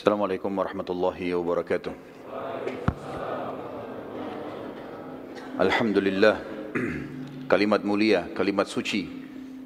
Assalamualaikum 0.00 0.48
warahmatullahi 0.48 1.36
wabarakatuh. 1.36 1.92
Alhamdulillah, 5.60 6.40
kalimat 7.52 7.84
mulia, 7.84 8.24
kalimat 8.32 8.64
suci, 8.64 9.04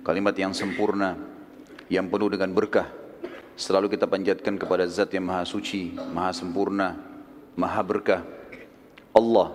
kalimat 0.03 0.35
yang 0.35 0.51
sempurna, 0.51 1.15
yang 1.87 2.11
penuh 2.11 2.35
dengan 2.35 2.51
berkah. 2.51 2.91
Selalu 3.55 3.95
kita 3.95 4.11
panjatkan 4.11 4.59
kepada 4.59 4.91
zat 4.91 5.15
yang 5.15 5.23
maha 5.23 5.47
suci, 5.47 5.95
maha 5.95 6.35
sempurna, 6.35 6.99
maha 7.55 7.87
berkah. 7.87 8.27
Allah, 9.15 9.55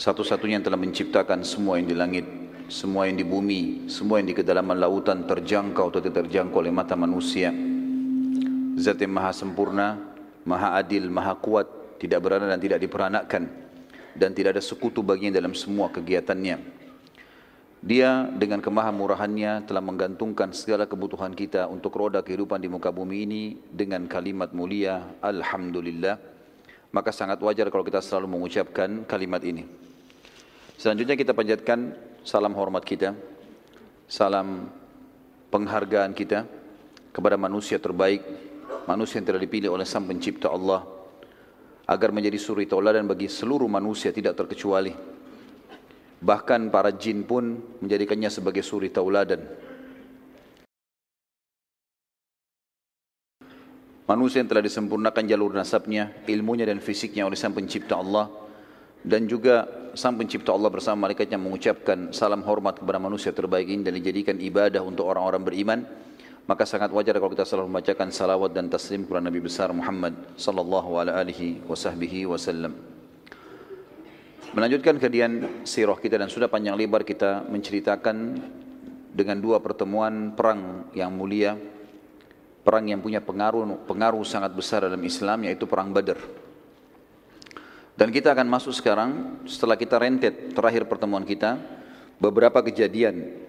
satu-satunya 0.00 0.56
yang 0.56 0.64
telah 0.64 0.80
menciptakan 0.80 1.44
semua 1.44 1.76
yang 1.76 1.92
di 1.92 1.96
langit, 2.00 2.24
semua 2.72 3.04
yang 3.04 3.20
di 3.20 3.26
bumi, 3.28 3.92
semua 3.92 4.24
yang 4.24 4.32
di 4.32 4.36
kedalaman 4.40 4.80
lautan 4.80 5.28
terjangkau 5.28 5.92
atau 5.92 6.00
tidak 6.00 6.24
terjangkau 6.24 6.64
oleh 6.64 6.72
mata 6.72 6.96
manusia. 6.96 7.52
Zat 8.76 9.00
yang 9.00 9.16
maha 9.16 9.32
sempurna, 9.32 9.96
maha 10.46 10.78
adil, 10.78 11.10
maha 11.10 11.34
kuat, 11.36 11.98
tidak 11.98 12.22
berada 12.22 12.46
dan 12.46 12.62
tidak 12.62 12.78
diperanakkan 12.78 13.66
dan 14.16 14.32
tidak 14.32 14.56
ada 14.56 14.62
sekutu 14.64 15.04
baginya 15.04 15.36
dalam 15.36 15.52
semua 15.52 15.92
kegiatannya. 15.92 16.78
Dia 17.86 18.26
dengan 18.32 18.58
kemahamurahannya 18.64 19.68
telah 19.68 19.84
menggantungkan 19.84 20.50
segala 20.56 20.88
kebutuhan 20.88 21.36
kita 21.36 21.68
untuk 21.68 21.94
roda 21.94 22.24
kehidupan 22.24 22.58
di 22.58 22.66
muka 22.72 22.90
bumi 22.90 23.16
ini 23.28 23.42
dengan 23.68 24.08
kalimat 24.08 24.50
mulia 24.56 25.14
Alhamdulillah. 25.20 26.16
Maka 26.90 27.12
sangat 27.12 27.36
wajar 27.44 27.68
kalau 27.68 27.84
kita 27.84 28.00
selalu 28.00 28.40
mengucapkan 28.40 29.04
kalimat 29.04 29.44
ini. 29.44 29.68
Selanjutnya 30.80 31.14
kita 31.14 31.36
panjatkan 31.36 31.92
salam 32.24 32.56
hormat 32.56 32.82
kita, 32.82 33.12
salam 34.08 34.72
penghargaan 35.52 36.16
kita 36.16 36.48
kepada 37.12 37.36
manusia 37.36 37.76
terbaik, 37.76 38.24
manusia 38.86 39.18
yang 39.18 39.26
telah 39.28 39.42
dipilih 39.42 39.74
oleh 39.74 39.86
Sang 39.86 40.06
Pencipta 40.06 40.50
Allah 40.52 40.84
agar 41.86 42.10
menjadi 42.10 42.38
suri 42.38 42.66
tauladan 42.66 43.06
bagi 43.06 43.30
seluruh 43.30 43.70
manusia 43.70 44.10
tidak 44.10 44.34
terkecuali. 44.34 44.90
Bahkan 46.16 46.74
para 46.74 46.90
jin 46.90 47.22
pun 47.22 47.60
menjadikannya 47.82 48.30
sebagai 48.32 48.64
suri 48.66 48.90
tauladan. 48.90 49.42
Manusia 54.06 54.38
yang 54.38 54.46
telah 54.46 54.62
disempurnakan 54.62 55.26
jalur 55.26 55.50
nasabnya, 55.50 56.14
ilmunya 56.30 56.62
dan 56.62 56.78
fisiknya 56.78 57.26
oleh 57.26 57.34
Sang 57.34 57.50
Pencipta 57.50 57.98
Allah 57.98 58.30
dan 59.02 59.26
juga 59.26 59.66
Sang 59.98 60.14
Pencipta 60.14 60.54
Allah 60.54 60.70
bersama 60.70 61.06
malaikatnya 61.06 61.38
mengucapkan 61.42 62.14
salam 62.14 62.46
hormat 62.46 62.78
kepada 62.78 63.02
manusia 63.02 63.34
terbaik 63.34 63.66
ini 63.66 63.82
dan 63.82 63.98
dijadikan 63.98 64.38
ibadah 64.38 64.78
untuk 64.82 65.10
orang-orang 65.10 65.42
beriman 65.42 65.78
maka 66.46 66.62
sangat 66.62 66.94
wajar 66.94 67.18
kalau 67.18 67.34
kita 67.34 67.42
selalu 67.42 67.74
membacakan 67.74 68.14
salawat 68.14 68.54
dan 68.54 68.70
taslim 68.70 69.02
kepada 69.02 69.26
Nabi 69.26 69.42
besar 69.42 69.74
Muhammad 69.74 70.14
sallallahu 70.38 70.94
alaihi 71.02 71.58
wasallam. 71.66 72.70
Melanjutkan 74.54 74.96
kajian 75.02 75.66
sirah 75.66 75.98
kita 75.98 76.22
dan 76.22 76.30
sudah 76.30 76.46
panjang 76.46 76.78
lebar 76.78 77.02
kita 77.02 77.42
menceritakan 77.50 78.38
dengan 79.10 79.36
dua 79.42 79.58
pertemuan 79.58 80.38
perang 80.38 80.86
yang 80.94 81.10
mulia, 81.10 81.58
perang 82.62 82.86
yang 82.86 83.02
punya 83.02 83.18
pengaruh 83.18 83.82
pengaruh 83.84 84.22
sangat 84.22 84.54
besar 84.54 84.86
dalam 84.86 85.02
Islam 85.02 85.50
yaitu 85.50 85.66
perang 85.66 85.90
Badar. 85.90 86.22
Dan 87.98 88.14
kita 88.14 88.36
akan 88.36 88.46
masuk 88.46 88.70
sekarang 88.76 89.42
setelah 89.50 89.74
kita 89.74 89.98
rentet 89.98 90.54
terakhir 90.54 90.86
pertemuan 90.86 91.26
kita 91.26 91.58
beberapa 92.22 92.62
kejadian 92.62 93.45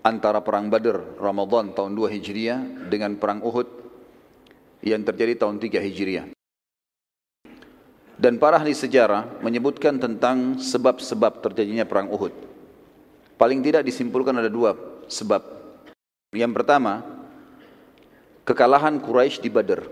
antara 0.00 0.40
perang 0.40 0.72
Badr 0.72 1.20
Ramadan 1.20 1.76
tahun 1.76 1.92
2 1.92 2.14
Hijriah 2.16 2.60
dengan 2.88 3.16
perang 3.20 3.44
Uhud 3.44 3.68
yang 4.80 5.04
terjadi 5.04 5.36
tahun 5.44 5.60
3 5.60 5.76
Hijriah. 5.76 6.26
Dan 8.20 8.36
para 8.36 8.60
ahli 8.60 8.76
sejarah 8.76 9.40
menyebutkan 9.40 9.96
tentang 9.96 10.60
sebab-sebab 10.60 11.40
terjadinya 11.40 11.88
perang 11.88 12.12
Uhud. 12.12 12.32
Paling 13.40 13.64
tidak 13.64 13.88
disimpulkan 13.88 14.36
ada 14.36 14.52
dua 14.52 14.76
sebab. 15.08 15.40
Yang 16.36 16.52
pertama, 16.60 17.00
kekalahan 18.44 19.00
Quraisy 19.00 19.40
di 19.40 19.48
Badr. 19.48 19.88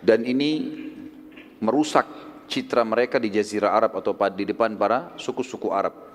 Dan 0.00 0.24
ini 0.24 0.52
merusak 1.60 2.08
citra 2.48 2.80
mereka 2.80 3.20
di 3.20 3.28
jazirah 3.28 3.76
Arab 3.76 4.00
atau 4.00 4.16
di 4.32 4.48
depan 4.48 4.72
para 4.80 5.12
suku-suku 5.20 5.68
Arab 5.68 6.07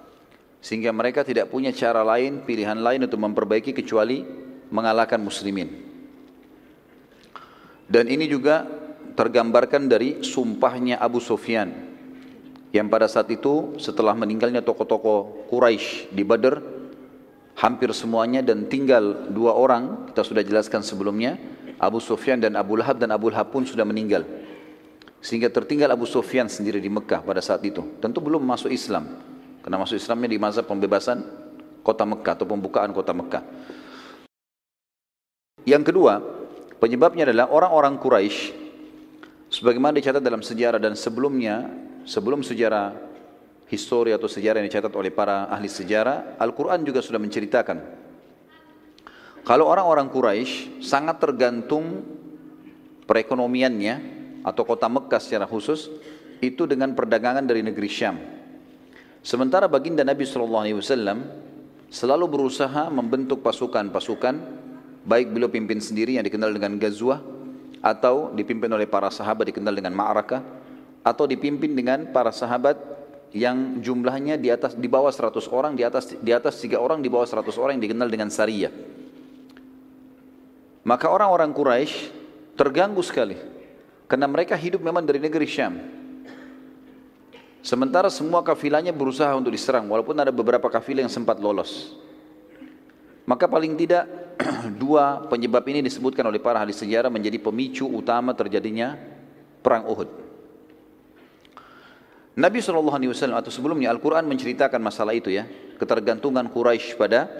sehingga 0.63 0.96
mereka 0.96 1.28
tidak 1.28 1.51
punya 1.51 1.75
cara 1.75 2.07
lain, 2.07 2.47
pilihan 2.47 2.79
lain 2.79 3.03
untuk 3.03 3.19
memperbaiki 3.19 3.75
kecuali 3.75 4.24
mengalahkan 4.72 5.19
muslimin. 5.19 5.68
Dan 7.84 8.07
ini 8.07 8.31
juga 8.31 8.63
tergambarkan 9.19 9.91
dari 9.91 10.23
sumpahnya 10.23 11.03
Abu 11.03 11.19
Sufyan 11.19 11.68
yang 12.72 12.88
pada 12.88 13.12
saat 13.12 13.28
itu 13.28 13.75
setelah 13.75 14.16
meninggalnya 14.16 14.63
tokoh-tokoh 14.63 15.52
Quraisy 15.52 16.16
di 16.16 16.23
Badr 16.23 16.57
hampir 17.59 17.91
semuanya 17.91 18.40
dan 18.40 18.66
tinggal 18.72 19.29
dua 19.29 19.53
orang 19.53 20.09
kita 20.09 20.25
sudah 20.25 20.41
jelaskan 20.41 20.81
sebelumnya 20.81 21.38
Abu 21.75 22.00
Sufyan 22.00 22.40
dan 22.40 22.56
Abu 22.56 22.79
Lahab 22.79 22.97
dan 23.03 23.12
Abu 23.12 23.29
Lahab 23.29 23.52
pun 23.52 23.68
sudah 23.68 23.84
meninggal. 23.84 24.23
Sehingga 25.19 25.52
tertinggal 25.52 25.91
Abu 25.91 26.07
Sufyan 26.07 26.47
sendiri 26.47 26.79
di 26.79 26.88
Mekah 26.88 27.19
pada 27.19 27.44
saat 27.44 27.62
itu. 27.68 27.84
Tentu 28.00 28.23
belum 28.23 28.41
masuk 28.44 28.72
Islam 28.72 29.33
karena 29.63 29.79
masuk 29.79 29.96
Islamnya 29.96 30.29
di 30.29 30.38
masa 30.38 30.62
pembebasan 30.62 31.24
kota 31.81 32.03
Mekah 32.03 32.35
atau 32.35 32.46
pembukaan 32.47 32.91
kota 32.91 33.16
Mekah. 33.16 33.44
Yang 35.63 35.96
kedua, 35.96 36.19
penyebabnya 36.84 37.24
adalah 37.31 37.47
orang-orang 37.47 37.96
Quraisy 37.96 38.52
sebagaimana 39.47 39.96
dicatat 39.96 40.19
dalam 40.19 40.44
sejarah 40.44 40.84
dan 40.84 41.00
sebelumnya, 41.00 41.72
sebelum 42.03 42.44
sejarah 42.44 42.91
histori 43.72 44.12
atau 44.12 44.28
sejarah 44.28 44.59
yang 44.59 44.68
dicatat 44.68 44.91
oleh 44.91 45.16
para 45.16 45.47
ahli 45.47 45.72
sejarah, 45.72 46.35
Al-Quran 46.35 46.84
juga 46.84 47.00
sudah 47.00 47.23
menceritakan. 47.23 48.03
Kalau 49.47 49.68
orang-orang 49.68 50.12
Quraisy 50.12 50.84
sangat 50.84 51.23
tergantung 51.23 52.03
perekonomiannya 53.07 53.96
atau 54.44 54.63
kota 54.68 54.91
Mekah 54.91 55.19
secara 55.19 55.47
khusus 55.47 55.88
itu 56.44 56.68
dengan 56.68 56.91
perdagangan 56.91 57.47
dari 57.47 57.63
negeri 57.63 57.88
Syam. 57.88 58.33
Sementara 59.23 59.72
baginda 59.72 60.03
Nabi 60.03 60.28
SAW 60.28 60.67
selalu 61.88 62.25
berusaha 62.28 62.91
membentuk 62.91 63.39
pasukan-pasukan, 63.39 64.35
baik 65.07 65.31
beliau 65.31 65.47
pimpin 65.47 65.79
sendiri 65.79 66.19
yang 66.19 66.28
dikenal 66.28 66.51
dengan 66.51 66.75
Gazwah, 66.75 67.23
atau 67.79 68.35
dipimpin 68.35 68.67
oleh 68.67 68.84
para 68.84 69.07
sahabat 69.07 69.47
dikenal 69.47 69.72
dengan 69.72 69.95
Ma'rakah, 69.95 70.44
atau 71.07 71.23
dipimpin 71.23 71.72
dengan 71.72 72.11
para 72.11 72.35
sahabat 72.35 72.75
yang 73.31 73.79
jumlahnya 73.79 74.35
di 74.35 74.51
atas 74.51 74.75
di 74.75 74.91
bawah 74.91 75.09
100 75.09 75.40
orang, 75.55 75.72
di 75.73 75.88
atas 75.88 76.19
di 76.19 76.31
atas 76.35 76.59
tiga 76.59 76.84
orang, 76.84 77.00
di 77.00 77.07
bawah 77.07 77.25
100 77.25 77.47
orang 77.63 77.79
yang 77.79 77.85
dikenal 77.88 78.11
dengan 78.11 78.28
Sariyah. 78.28 78.75
Maka 80.84 81.07
orang-orang 81.07 81.55
Quraisy 81.55 82.11
terganggu 82.59 83.00
sekali 83.00 83.40
karena 84.11 84.28
mereka 84.28 84.59
hidup 84.59 84.84
memang 84.84 85.07
dari 85.07 85.17
negeri 85.17 85.47
Syam. 85.47 86.03
Sementara 87.63 88.12
semua 88.12 88.44
kafilahnya 88.44 88.91
berusaha 88.91 89.31
untuk 89.40 89.56
diserang 89.56 89.88
walaupun 89.88 90.12
ada 90.19 90.35
beberapa 90.35 90.68
kafilah 90.68 91.07
yang 91.07 91.13
sempat 91.13 91.40
lolos. 91.40 91.96
Maka 93.24 93.47
paling 93.47 93.79
tidak 93.79 94.03
dua 94.84 95.23
penyebab 95.32 95.64
ini 95.72 95.79
disebutkan 95.79 96.28
oleh 96.28 96.43
para 96.43 96.59
ahli 96.59 96.76
sejarah 96.76 97.08
menjadi 97.08 97.40
pemicu 97.40 97.88
utama 97.88 98.35
terjadinya 98.35 98.99
perang 99.64 99.88
Uhud. 99.88 100.11
Nabi 102.35 102.59
SAW 102.59 102.99
atau 103.32 103.47
sebelumnya 103.47 103.96
Al-Quran 103.96 104.28
menceritakan 104.28 104.84
masalah 104.84 105.16
itu 105.16 105.32
ya. 105.32 105.47
Ketergantungan 105.79 106.52
Quraisy 106.52 106.99
pada 106.99 107.32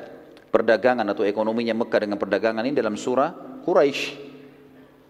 perdagangan 0.56 1.04
atau 1.12 1.28
ekonominya 1.28 1.76
Mekah 1.84 2.00
dengan 2.08 2.16
perdagangan 2.16 2.64
ini 2.64 2.80
dalam 2.80 2.96
surah 2.96 3.60
Quraisy. 3.68 4.32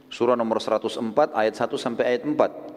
Surah 0.09 0.33
nomor 0.33 0.57
104 0.57 1.37
ayat 1.37 1.53
1 1.53 1.69
sampai 1.77 2.03
ayat 2.17 2.25
4. 2.25 2.72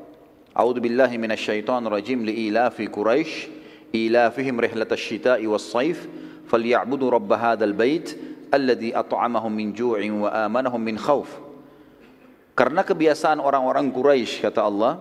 A'udzu 0.56 0.80
billahi 0.80 1.20
minasyaitonir 1.20 1.92
rajim 1.92 2.24
li 2.24 2.48
ilafi 2.48 2.88
Quraisy 2.88 3.52
ilafihim 3.92 4.56
rihlatash 4.56 5.04
syita'i 5.04 5.44
was-saif 5.44 6.08
falyabudu 6.48 7.12
rabb 7.12 7.28
hadzal 7.36 7.76
bait 7.76 8.16
alladhi 8.48 8.96
at'amahum 8.96 9.52
min 9.52 9.76
ju'in 9.76 10.24
wa 10.24 10.32
amanahum 10.48 10.80
min 10.80 10.96
khauf. 10.96 11.28
Karena 12.56 12.88
kebiasaan 12.88 13.36
orang-orang 13.36 13.92
Quraisy 13.92 14.40
kata 14.48 14.64
Allah 14.64 14.96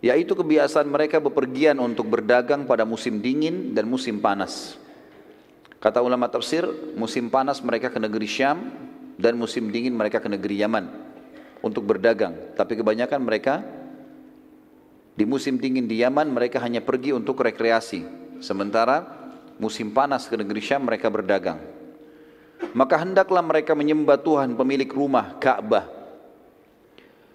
yaitu 0.00 0.32
kebiasaan 0.32 0.88
mereka 0.88 1.20
bepergian 1.20 1.76
untuk 1.76 2.08
berdagang 2.08 2.64
pada 2.64 2.88
musim 2.88 3.20
dingin 3.20 3.76
dan 3.76 3.84
musim 3.84 4.16
panas. 4.16 4.80
Kata 5.76 6.00
ulama 6.00 6.32
tafsir, 6.32 6.64
musim 6.96 7.28
panas 7.28 7.60
mereka 7.60 7.92
ke 7.92 8.00
negeri 8.00 8.24
Syam 8.24 8.64
dan 9.20 9.36
musim 9.36 9.68
dingin 9.68 9.92
mereka 9.92 10.24
ke 10.24 10.26
negeri 10.32 10.56
Yaman 10.64 10.88
untuk 11.60 11.84
berdagang. 11.84 12.32
Tapi 12.56 12.80
kebanyakan 12.80 13.20
mereka 13.20 13.81
di 15.12 15.24
musim 15.28 15.60
dingin 15.60 15.84
di 15.84 16.00
Yaman 16.00 16.32
mereka 16.32 16.60
hanya 16.64 16.80
pergi 16.80 17.12
untuk 17.12 17.44
rekreasi. 17.44 18.04
Sementara 18.40 19.04
musim 19.60 19.92
panas 19.92 20.26
ke 20.26 20.34
negeri 20.34 20.60
Syam 20.64 20.88
mereka 20.88 21.12
berdagang. 21.12 21.60
Maka 22.72 23.02
hendaklah 23.02 23.42
mereka 23.44 23.76
menyembah 23.76 24.16
Tuhan 24.22 24.54
pemilik 24.56 24.88
rumah 24.88 25.36
Ka'bah 25.36 26.02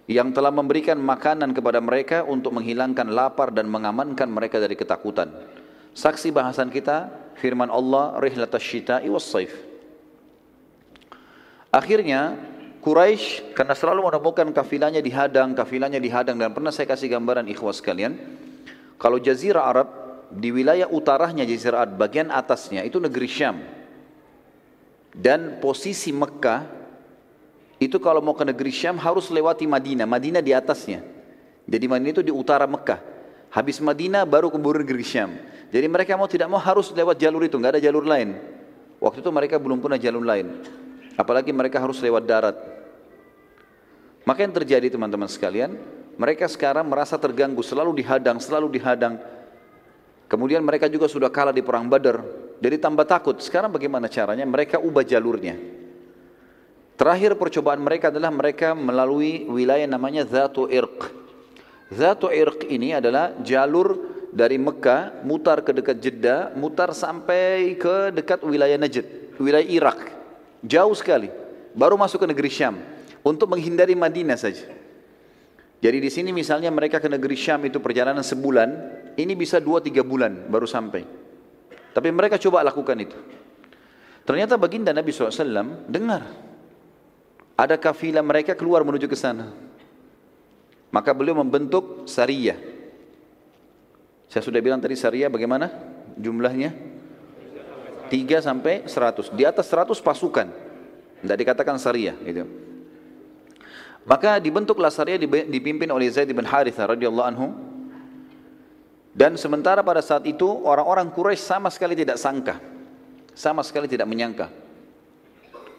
yang 0.08 0.32
telah 0.32 0.50
memberikan 0.56 0.96
makanan 0.96 1.52
kepada 1.52 1.84
mereka 1.84 2.24
untuk 2.24 2.56
menghilangkan 2.56 3.12
lapar 3.12 3.52
dan 3.52 3.68
mengamankan 3.68 4.32
mereka 4.32 4.56
dari 4.58 4.80
ketakutan. 4.80 5.28
Saksi 5.92 6.32
bahasan 6.32 6.72
kita 6.72 7.12
firman 7.36 7.68
Allah 7.68 8.16
rihlatas 8.24 8.64
syita'i 8.64 9.12
was 9.12 9.28
saif. 9.28 9.52
Akhirnya 11.68 12.40
Quraisy 12.88 13.52
karena 13.52 13.76
selalu 13.76 14.08
menemukan 14.08 14.48
kafilahnya 14.56 15.04
dihadang, 15.04 15.52
kafilahnya 15.52 16.00
dihadang 16.00 16.40
dan 16.40 16.56
pernah 16.56 16.72
saya 16.72 16.88
kasih 16.88 17.12
gambaran 17.12 17.44
ikhwas 17.52 17.84
sekalian. 17.84 18.16
Kalau 18.96 19.20
jazirah 19.20 19.68
Arab 19.68 19.88
di 20.32 20.56
wilayah 20.56 20.88
utaranya 20.88 21.44
jazirah 21.44 21.84
Arab 21.84 22.00
bagian 22.00 22.32
atasnya 22.32 22.88
itu 22.88 22.96
negeri 22.96 23.28
Syam. 23.28 23.60
Dan 25.12 25.60
posisi 25.60 26.16
Mekah 26.16 26.64
itu 27.76 28.00
kalau 28.00 28.24
mau 28.24 28.32
ke 28.40 28.48
negeri 28.48 28.72
Syam 28.72 28.96
harus 28.96 29.28
lewati 29.36 29.68
Madinah, 29.68 30.08
Madinah 30.08 30.40
di 30.40 30.56
atasnya. 30.56 31.04
Jadi 31.68 31.86
Madinah 31.92 32.12
itu 32.16 32.24
di 32.24 32.32
utara 32.32 32.64
Mekah. 32.72 33.04
Habis 33.52 33.84
Madinah 33.84 34.24
baru 34.24 34.48
ke 34.48 34.56
negeri 34.56 35.04
Syam. 35.04 35.36
Jadi 35.76 35.92
mereka 35.92 36.16
mau 36.16 36.32
tidak 36.32 36.48
mau 36.48 36.62
harus 36.64 36.88
lewat 36.96 37.20
jalur 37.20 37.44
itu, 37.44 37.60
nggak 37.60 37.76
ada 37.76 37.82
jalur 37.84 38.08
lain. 38.08 38.40
Waktu 39.04 39.20
itu 39.20 39.28
mereka 39.36 39.60
belum 39.60 39.84
punya 39.84 40.00
jalur 40.00 40.24
lain. 40.24 40.64
Apalagi 41.20 41.52
mereka 41.52 41.84
harus 41.84 42.00
lewat 42.00 42.24
darat. 42.24 42.77
Maka 44.28 44.44
yang 44.44 44.52
terjadi 44.52 44.92
teman-teman 44.92 45.32
sekalian, 45.32 45.80
mereka 46.20 46.52
sekarang 46.52 46.84
merasa 46.84 47.16
terganggu, 47.16 47.64
selalu 47.64 48.04
dihadang, 48.04 48.44
selalu 48.44 48.76
dihadang. 48.76 49.24
Kemudian 50.28 50.60
mereka 50.60 50.92
juga 50.92 51.08
sudah 51.08 51.32
kalah 51.32 51.56
di 51.56 51.64
perang 51.64 51.88
Badar, 51.88 52.20
jadi 52.60 52.76
tambah 52.76 53.08
takut. 53.08 53.40
Sekarang 53.40 53.72
bagaimana 53.72 54.12
caranya? 54.12 54.44
Mereka 54.44 54.84
ubah 54.84 55.08
jalurnya. 55.08 55.56
Terakhir 57.00 57.40
percobaan 57.40 57.80
mereka 57.80 58.12
adalah 58.12 58.28
mereka 58.28 58.76
melalui 58.76 59.48
wilayah 59.48 59.88
namanya 59.88 60.28
Zatu 60.28 60.68
Irq. 60.68 61.08
Zatu 61.88 62.28
Irq 62.28 62.68
ini 62.68 63.00
adalah 63.00 63.32
jalur 63.48 63.96
dari 64.36 64.60
Mekah 64.60 65.24
mutar 65.24 65.64
ke 65.64 65.72
dekat 65.72 66.04
Jeddah, 66.04 66.52
mutar 66.52 66.92
sampai 66.92 67.80
ke 67.80 68.12
dekat 68.12 68.44
wilayah 68.44 68.76
Najd, 68.76 69.40
wilayah 69.40 69.64
Irak. 69.64 70.12
Jauh 70.68 70.92
sekali. 71.00 71.32
Baru 71.72 71.96
masuk 71.96 72.26
ke 72.26 72.28
negeri 72.28 72.52
Syam 72.52 72.97
untuk 73.28 73.52
menghindari 73.52 73.92
Madinah 73.92 74.40
saja. 74.40 74.64
Jadi 75.78 75.98
di 76.00 76.10
sini 76.10 76.32
misalnya 76.32 76.72
mereka 76.72 76.98
ke 76.98 77.12
negeri 77.12 77.36
Syam 77.36 77.62
itu 77.68 77.78
perjalanan 77.84 78.24
sebulan, 78.24 78.70
ini 79.20 79.36
bisa 79.36 79.60
dua 79.60 79.84
tiga 79.84 80.02
bulan 80.02 80.48
baru 80.48 80.66
sampai. 80.66 81.04
Tapi 81.92 82.08
mereka 82.10 82.40
coba 82.40 82.64
lakukan 82.66 82.98
itu. 82.98 83.18
Ternyata 84.24 84.56
baginda 84.58 84.92
Nabi 84.92 85.12
SAW 85.14 85.88
dengar 85.88 86.24
ada 87.58 87.76
kafilah 87.78 88.26
mereka 88.26 88.54
keluar 88.58 88.82
menuju 88.86 89.06
ke 89.06 89.18
sana. 89.18 89.54
Maka 90.90 91.12
beliau 91.12 91.38
membentuk 91.38 92.08
Sariyah. 92.08 92.58
Saya 94.28 94.44
sudah 94.44 94.60
bilang 94.64 94.80
tadi 94.80 94.96
Sariyah 94.96 95.28
bagaimana 95.28 95.68
jumlahnya? 96.16 96.74
3 98.08 98.40
sampai 98.40 98.88
100. 98.88 99.36
Di 99.36 99.44
atas 99.44 99.68
100 99.68 100.00
pasukan. 100.00 100.48
Tidak 101.22 101.38
dikatakan 101.38 101.76
Sariyah. 101.76 102.16
Gitu. 102.24 102.44
Maka 104.08 104.40
dibentuklah 104.40 104.88
Sariyah 104.88 105.20
dipimpin 105.52 105.92
oleh 105.92 106.08
Zaid 106.08 106.32
bin 106.32 106.48
Haritha 106.48 106.88
radhiyallahu 106.88 107.28
anhu. 107.28 107.52
Dan 109.12 109.36
sementara 109.36 109.84
pada 109.84 110.00
saat 110.00 110.24
itu 110.24 110.48
orang-orang 110.64 111.12
Quraisy 111.12 111.44
sama 111.44 111.68
sekali 111.68 111.92
tidak 111.92 112.16
sangka. 112.16 112.56
Sama 113.36 113.68
sekali 113.68 113.92
tidak 113.92 114.08
menyangka. 114.08 114.48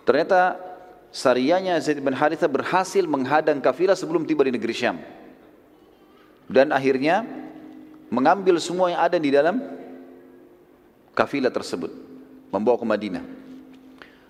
Ternyata 0.05 0.61
Sariyahnya 1.09 1.81
Zaid 1.81 2.05
bin 2.05 2.13
Haritha 2.13 2.45
berhasil 2.45 3.01
menghadang 3.09 3.65
kafilah 3.65 3.97
sebelum 3.97 4.29
tiba 4.29 4.45
di 4.45 4.53
negeri 4.53 4.77
Syam. 4.77 5.01
Dan 6.45 6.69
akhirnya 6.69 7.25
mengambil 8.13 8.61
semua 8.61 8.93
yang 8.93 9.01
ada 9.01 9.17
di 9.17 9.33
dalam 9.33 9.57
kafilah 11.17 11.49
tersebut. 11.49 11.89
Membawa 12.53 12.77
ke 12.77 12.85
Madinah. 12.85 13.38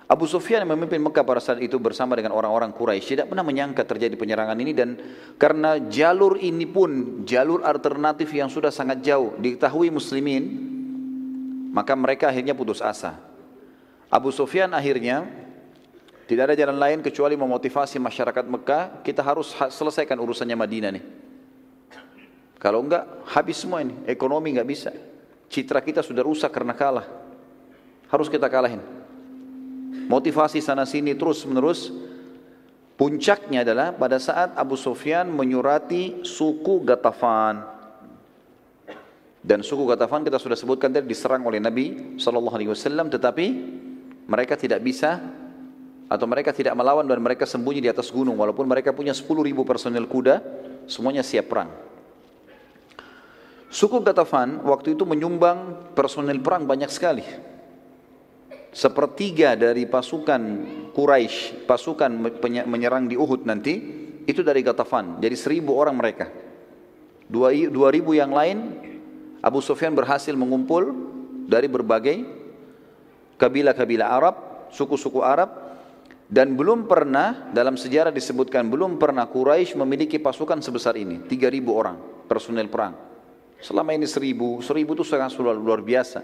Abu 0.09 0.25
Sufyan 0.25 0.65
yang 0.65 0.73
memimpin 0.73 1.05
Mekah 1.05 1.21
pada 1.21 1.37
saat 1.37 1.61
itu 1.61 1.77
bersama 1.77 2.17
dengan 2.17 2.33
orang-orang 2.33 2.73
Quraisy 2.73 3.13
tidak 3.13 3.29
pernah 3.29 3.45
menyangka 3.45 3.85
terjadi 3.85 4.17
penyerangan 4.17 4.57
ini 4.57 4.73
dan 4.73 4.97
karena 5.37 5.77
jalur 5.85 6.41
ini 6.41 6.65
pun 6.65 7.23
jalur 7.29 7.61
alternatif 7.61 8.33
yang 8.33 8.49
sudah 8.49 8.73
sangat 8.73 9.05
jauh 9.05 9.37
diketahui 9.37 9.93
muslimin 9.93 10.45
maka 11.77 11.93
mereka 11.93 12.33
akhirnya 12.33 12.57
putus 12.57 12.81
asa. 12.81 13.21
Abu 14.09 14.33
Sufyan 14.33 14.73
akhirnya 14.73 15.29
tidak 16.25 16.49
ada 16.49 16.55
jalan 16.57 16.81
lain 16.81 17.05
kecuali 17.05 17.37
memotivasi 17.37 18.01
masyarakat 18.01 18.49
Mekah 18.49 19.05
kita 19.05 19.21
harus 19.21 19.53
selesaikan 19.69 20.17
urusannya 20.17 20.57
Madinah 20.57 20.91
nih. 20.97 21.05
Kalau 22.57 22.81
enggak 22.81 23.29
habis 23.29 23.61
semua 23.61 23.85
ini, 23.85 23.93
ekonomi 24.09 24.57
enggak 24.57 24.69
bisa. 24.73 24.91
Citra 25.53 25.85
kita 25.85 26.01
sudah 26.01 26.25
rusak 26.25 26.49
karena 26.49 26.73
kalah. 26.73 27.05
Harus 28.09 28.33
kita 28.33 28.49
kalahin 28.49 28.98
motivasi 30.09 30.59
sana 30.65 30.89
sini 30.89 31.15
terus 31.15 31.45
menerus. 31.45 31.93
Puncaknya 32.99 33.63
adalah 33.63 33.95
pada 33.95 34.19
saat 34.19 34.59
Abu 34.59 34.75
Sufyan 34.75 35.31
menyurati 35.31 36.27
suku 36.27 36.83
Gatafan. 36.83 37.63
Dan 39.39 39.63
suku 39.63 39.87
Gatafan 39.87 40.27
kita 40.27 40.43
sudah 40.43 40.59
sebutkan 40.59 40.91
tadi 40.91 41.07
diserang 41.07 41.47
oleh 41.47 41.63
Nabi 41.63 42.19
Shallallahu 42.19 42.59
Alaihi 42.59 42.75
Wasallam 42.75 43.07
tetapi 43.07 43.47
mereka 44.27 44.59
tidak 44.59 44.83
bisa 44.83 45.23
atau 46.11 46.27
mereka 46.27 46.51
tidak 46.51 46.75
melawan 46.75 47.07
dan 47.07 47.23
mereka 47.23 47.47
sembunyi 47.47 47.87
di 47.87 47.91
atas 47.93 48.11
gunung. 48.11 48.35
Walaupun 48.35 48.67
mereka 48.67 48.91
punya 48.91 49.15
10 49.15 49.31
ribu 49.47 49.63
personel 49.63 50.11
kuda 50.11 50.43
semuanya 50.91 51.23
siap 51.23 51.47
perang. 51.55 51.71
Suku 53.71 54.03
Gatafan 54.03 54.59
waktu 54.67 54.99
itu 54.99 55.07
menyumbang 55.07 55.95
personel 55.95 56.43
perang 56.43 56.67
banyak 56.67 56.91
sekali 56.91 57.23
sepertiga 58.73 59.57
dari 59.57 59.89
pasukan 59.89 60.43
Quraisy, 60.93 61.65
pasukan 61.65 62.11
menyerang 62.67 63.09
di 63.09 63.17
Uhud 63.17 63.49
nanti, 63.49 63.75
itu 64.29 64.41
dari 64.45 64.61
Gatafan. 64.61 65.21
Jadi 65.21 65.37
seribu 65.37 65.77
orang 65.77 65.97
mereka. 65.97 66.29
Dua, 67.29 67.53
dua 67.53 67.89
ribu 67.93 68.17
yang 68.17 68.33
lain, 68.33 68.77
Abu 69.41 69.61
Sufyan 69.61 69.93
berhasil 69.93 70.33
mengumpul 70.33 70.93
dari 71.49 71.69
berbagai 71.69 72.25
kabilah-kabilah 73.41 74.09
Arab, 74.09 74.37
suku-suku 74.73 75.25
Arab, 75.25 75.49
dan 76.29 76.53
belum 76.53 76.85
pernah 76.85 77.49
dalam 77.57 77.81
sejarah 77.81 78.13
disebutkan 78.13 78.69
belum 78.69 79.01
pernah 79.01 79.25
Quraisy 79.25 79.81
memiliki 79.81 80.21
pasukan 80.21 80.61
sebesar 80.61 80.93
ini, 81.01 81.25
tiga 81.25 81.49
ribu 81.49 81.73
orang 81.73 81.97
personel 82.29 82.69
perang. 82.69 82.93
Selama 83.59 83.97
ini 83.97 84.05
seribu, 84.05 84.61
seribu 84.61 84.95
itu 84.95 85.03
sangat 85.09 85.35
luar 85.41 85.81
biasa. 85.81 86.21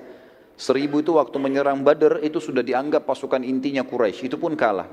Seribu 0.54 1.02
itu 1.02 1.18
waktu 1.18 1.34
menyerang 1.42 1.82
Badar 1.82 2.22
itu 2.22 2.38
sudah 2.38 2.62
dianggap 2.62 3.02
pasukan 3.02 3.42
intinya 3.42 3.82
Quraisy, 3.82 4.30
itu 4.30 4.38
pun 4.38 4.54
kalah. 4.54 4.86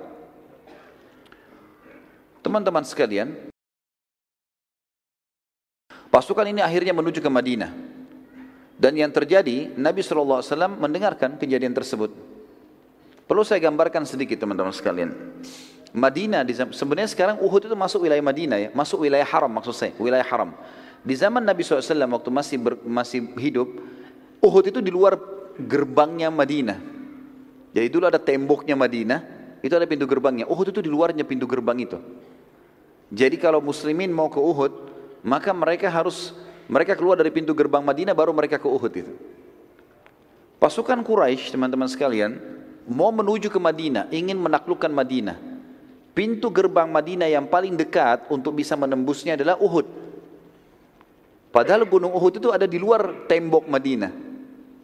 Teman-teman 2.42 2.82
sekalian, 2.82 3.38
pasukan 6.10 6.50
ini 6.50 6.66
akhirnya 6.66 6.98
menuju 6.98 7.22
ke 7.22 7.30
Madinah. 7.30 7.70
Dan 8.82 8.98
yang 8.98 9.14
terjadi, 9.14 9.78
Nabi 9.78 10.02
SAW 10.02 10.42
mendengarkan 10.74 11.38
kejadian 11.38 11.78
tersebut. 11.78 12.10
Perlu 13.30 13.46
saya 13.46 13.62
gambarkan 13.62 14.10
sedikit 14.10 14.42
teman-teman 14.42 14.74
sekalian. 14.74 15.14
Madinah, 15.94 16.42
sebenarnya 16.74 17.14
sekarang 17.14 17.38
Uhud 17.46 17.70
itu 17.70 17.78
masuk 17.78 18.10
wilayah 18.10 18.26
Madinah 18.26 18.58
ya, 18.58 18.70
masuk 18.74 19.06
wilayah 19.06 19.28
haram 19.30 19.52
maksud 19.54 19.78
saya, 19.78 19.94
wilayah 20.02 20.26
haram. 20.26 20.58
Di 21.06 21.14
zaman 21.14 21.46
Nabi 21.46 21.62
SAW 21.62 21.86
waktu 22.18 22.30
masih 22.34 22.58
ber, 22.58 22.74
masih 22.82 23.30
hidup, 23.38 23.70
Uhud 24.42 24.66
itu 24.66 24.82
di 24.82 24.90
luar 24.90 25.20
gerbangnya 25.58 26.30
Madinah. 26.30 26.80
Jadi 27.72 27.88
dulu 27.88 28.08
ada 28.12 28.20
temboknya 28.20 28.76
Madinah, 28.76 29.20
itu 29.64 29.74
ada 29.74 29.88
pintu 29.88 30.04
gerbangnya. 30.10 30.50
Uhud 30.50 30.74
itu 30.74 30.82
di 30.84 30.92
luarnya 30.92 31.24
pintu 31.24 31.48
gerbang 31.48 31.78
itu. 31.80 31.98
Jadi 33.12 33.36
kalau 33.36 33.60
muslimin 33.60 34.12
mau 34.12 34.32
ke 34.32 34.40
Uhud, 34.40 34.74
maka 35.24 35.52
mereka 35.52 35.92
harus 35.92 36.32
mereka 36.72 36.96
keluar 36.96 37.20
dari 37.20 37.30
pintu 37.30 37.52
gerbang 37.52 37.84
Madinah 37.84 38.16
baru 38.16 38.32
mereka 38.32 38.56
ke 38.56 38.68
Uhud 38.68 38.94
itu. 38.96 39.14
Pasukan 40.62 41.04
Quraisy, 41.04 41.52
teman-teman 41.52 41.90
sekalian, 41.90 42.38
mau 42.88 43.12
menuju 43.12 43.52
ke 43.52 43.60
Madinah, 43.60 44.08
ingin 44.14 44.38
menaklukkan 44.40 44.94
Madinah. 44.94 45.36
Pintu 46.12 46.52
gerbang 46.52 46.92
Madinah 46.92 47.28
yang 47.32 47.48
paling 47.48 47.76
dekat 47.76 48.28
untuk 48.28 48.56
bisa 48.56 48.76
menembusnya 48.76 49.36
adalah 49.40 49.56
Uhud. 49.60 49.88
Padahal 51.52 51.84
gunung 51.84 52.16
Uhud 52.16 52.40
itu 52.40 52.50
ada 52.52 52.64
di 52.64 52.80
luar 52.80 53.28
tembok 53.28 53.68
Madinah. 53.68 54.31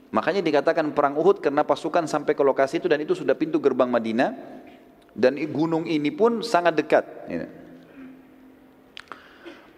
Makanya 0.07 0.39
dikatakan 0.39 0.95
perang 0.95 1.19
Uhud 1.19 1.43
karena 1.43 1.67
pasukan 1.67 2.07
sampai 2.07 2.31
ke 2.31 2.43
lokasi 2.43 2.79
itu 2.79 2.87
dan 2.87 3.03
itu 3.03 3.11
sudah 3.11 3.35
pintu 3.35 3.59
gerbang 3.59 3.91
Madinah 3.91 4.31
dan 5.17 5.35
gunung 5.51 5.83
ini 5.83 6.13
pun 6.13 6.39
sangat 6.45 6.77
dekat. 6.77 7.03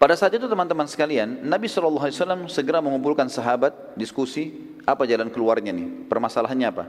Pada 0.00 0.16
saat 0.16 0.32
itu 0.32 0.48
teman-teman 0.48 0.88
sekalian, 0.88 1.44
Nabi 1.44 1.68
SAW 1.68 2.48
segera 2.48 2.80
mengumpulkan 2.80 3.28
sahabat, 3.28 3.96
diskusi, 4.00 4.48
apa 4.88 5.04
jalan 5.04 5.28
keluarnya 5.28 5.76
nih, 5.76 6.08
permasalahannya 6.08 6.68
apa. 6.72 6.84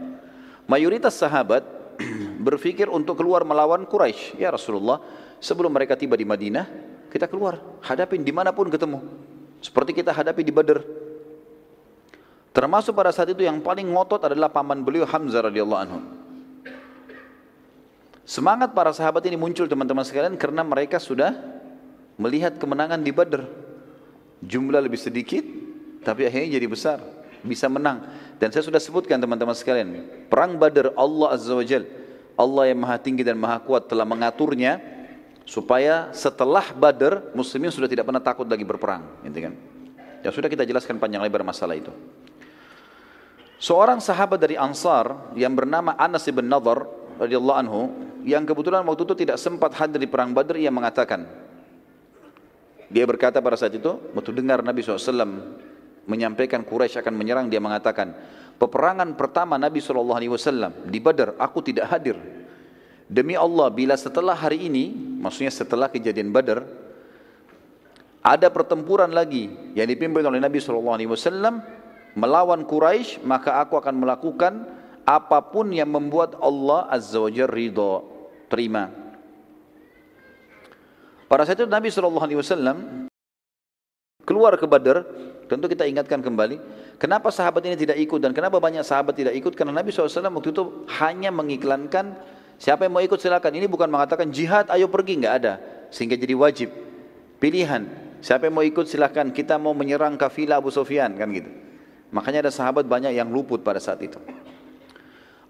Mayoritas 0.63 1.19
sahabat 1.19 1.65
berpikir 2.48 2.88
untuk 2.88 3.19
keluar 3.19 3.43
melawan 3.43 3.83
Quraisy. 3.83 4.39
Ya 4.39 4.48
Rasulullah, 4.48 5.03
sebelum 5.43 5.75
mereka 5.75 6.00
tiba 6.00 6.15
di 6.15 6.24
Madinah, 6.24 6.71
kita 7.12 7.27
keluar, 7.27 7.60
hadapin 7.83 8.24
di 8.24 8.31
mana 8.31 8.55
pun 8.55 8.71
ketemu. 8.71 9.03
Seperti 9.60 9.91
kita 9.91 10.15
hadapi 10.15 10.48
di 10.48 10.53
Badr. 10.55 10.79
Termasuk 12.51 12.91
pada 12.91 13.15
saat 13.15 13.31
itu 13.31 13.48
yang 13.48 13.63
paling 13.63 13.88
ngotot 13.88 14.27
adalah 14.27 14.51
paman 14.51 14.84
beliau 14.84 15.08
Hamzah 15.08 15.48
radhiyallahu 15.48 15.81
anhu. 15.88 16.00
Semangat 18.27 18.75
para 18.75 18.91
sahabat 18.91 19.24
ini 19.27 19.39
muncul 19.39 19.67
teman-teman 19.67 20.03
sekalian 20.03 20.36
karena 20.36 20.63
mereka 20.63 21.00
sudah 21.00 21.36
melihat 22.20 22.60
kemenangan 22.60 23.00
di 23.00 23.12
Badr. 23.12 23.43
Jumlah 24.43 24.84
lebih 24.84 25.00
sedikit, 25.00 25.43
tapi 26.03 26.27
akhirnya 26.27 26.60
jadi 26.60 26.67
besar, 26.67 26.98
bisa 27.46 27.72
menang. 27.72 28.03
Dan 28.41 28.50
saya 28.50 28.65
sudah 28.65 28.81
sebutkan 28.81 29.22
teman-teman 29.22 29.53
sekalian, 29.55 30.03
perang 30.27 30.58
Badr 30.58 30.91
Allah 30.98 31.27
Azza 31.31 31.53
wa 31.53 31.63
Jal, 31.63 31.86
Allah 32.36 32.63
yang 32.74 32.79
maha 32.84 32.98
tinggi 32.98 33.22
dan 33.22 33.38
maha 33.38 33.62
kuat 33.62 33.86
telah 33.86 34.03
mengaturnya 34.03 34.81
supaya 35.46 36.10
setelah 36.12 36.74
Badr 36.74 37.36
muslimin 37.38 37.70
sudah 37.70 37.88
tidak 37.88 38.08
pernah 38.08 38.24
takut 38.24 38.50
lagi 38.50 38.65
berperang, 38.65 39.05
gitu 39.24 39.39
kan. 39.50 39.53
Ya 40.22 40.29
sudah 40.29 40.50
kita 40.50 40.65
jelaskan 40.65 41.01
panjang 41.01 41.22
lebar 41.22 41.41
masalah 41.46 41.77
itu. 41.77 41.93
Seorang 43.62 44.01
sahabat 44.01 44.41
dari 44.41 44.58
Ansar 44.58 45.38
yang 45.38 45.53
bernama 45.53 45.94
Anas 45.94 46.25
bin 46.34 46.50
Nadhr 46.50 46.82
radhiyallahu 47.22 47.60
anhu 47.62 47.82
yang 48.25 48.41
kebetulan 48.41 48.82
waktu 48.82 49.06
itu 49.06 49.15
tidak 49.22 49.38
sempat 49.38 49.77
hadir 49.77 50.01
di 50.01 50.10
perang 50.10 50.34
Badr 50.34 50.58
ia 50.58 50.74
mengatakan 50.74 51.30
dia 52.91 53.08
berkata 53.08 53.39
pada 53.39 53.56
saat 53.56 53.72
itu, 53.72 53.88
waktu 54.12 54.36
dengar 54.36 54.60
Nabi 54.60 54.84
SAW 54.84 55.15
menyampaikan 56.03 56.60
Quraisy 56.68 57.00
akan 57.00 57.15
menyerang, 57.15 57.48
dia 57.48 57.63
mengatakan, 57.63 58.12
peperangan 58.60 59.15
pertama 59.15 59.56
Nabi 59.56 59.80
SAW 59.80 60.12
di 60.91 61.00
Badar, 61.00 61.39
aku 61.39 61.63
tidak 61.63 61.88
hadir. 61.88 62.20
Demi 63.08 63.39
Allah, 63.39 63.72
bila 63.72 63.96
setelah 63.96 64.36
hari 64.36 64.68
ini, 64.68 64.91
maksudnya 65.24 65.56
setelah 65.56 65.88
kejadian 65.88 66.36
Badar, 66.36 66.68
ada 68.22 68.51
pertempuran 68.51 69.15
lagi 69.15 69.48
yang 69.72 69.88
dipimpin 69.88 70.27
oleh 70.27 70.44
Nabi 70.44 70.60
SAW 70.60 71.00
melawan 72.18 72.68
Quraisy, 72.68 73.24
maka 73.24 73.62
aku 73.63 73.80
akan 73.80 73.96
melakukan 74.03 74.53
apa 75.08 75.39
pun 75.41 75.72
yang 75.74 75.89
membuat 75.89 76.38
Allah 76.39 76.88
Azza 76.91 77.20
wa 77.20 77.32
Jalla 77.32 78.06
terima. 78.51 78.91
Pada 81.32 81.48
saat 81.48 81.63
itu 81.63 81.68
Nabi 81.68 81.88
SAW 81.88 83.08
keluar 84.27 84.53
ke 84.60 84.68
Badar, 84.68 85.08
tentu 85.48 85.72
kita 85.72 85.88
ingatkan 85.88 86.20
kembali, 86.20 86.60
kenapa 87.00 87.32
sahabat 87.32 87.63
ini 87.72 87.80
tidak 87.80 87.98
ikut 88.03 88.20
dan 88.20 88.36
kenapa 88.36 88.60
banyak 88.60 88.84
sahabat 88.84 89.15
tidak 89.15 89.34
ikut? 89.39 89.56
Karena 89.56 89.72
Nabi 89.72 89.96
SAW 89.96 90.12
waktu 90.12 90.51
itu 90.51 90.63
hanya 91.00 91.32
mengiklankan 91.32 92.20
siapa 92.60 92.84
yang 92.84 92.94
mau 93.00 93.03
ikut 93.03 93.15
silakan. 93.15 93.51
Ini 93.56 93.72
bukan 93.72 93.88
mengatakan 93.88 94.27
jihad, 94.27 94.68
ayo 94.75 94.91
pergi, 94.91 95.24
nggak 95.24 95.36
ada. 95.39 95.53
Sehingga 95.88 96.20
jadi 96.20 96.36
wajib, 96.36 96.70
pilihan. 97.39 97.88
Siapa 98.22 98.51
yang 98.51 98.60
mau 98.60 98.68
ikut 98.68 98.86
silakan, 98.86 99.32
kita 99.32 99.56
mau 99.56 99.72
menyerang 99.72 100.20
kafilah 100.20 100.60
Abu 100.60 100.70
Sufyan, 100.70 101.15
kan 101.15 101.32
gitu. 101.32 101.70
Makanya 102.12 102.48
ada 102.48 102.51
sahabat 102.51 102.84
banyak 102.86 103.15
yang 103.15 103.32
luput 103.32 103.63
pada 103.63 103.80
saat 103.80 104.03
itu. 104.03 104.20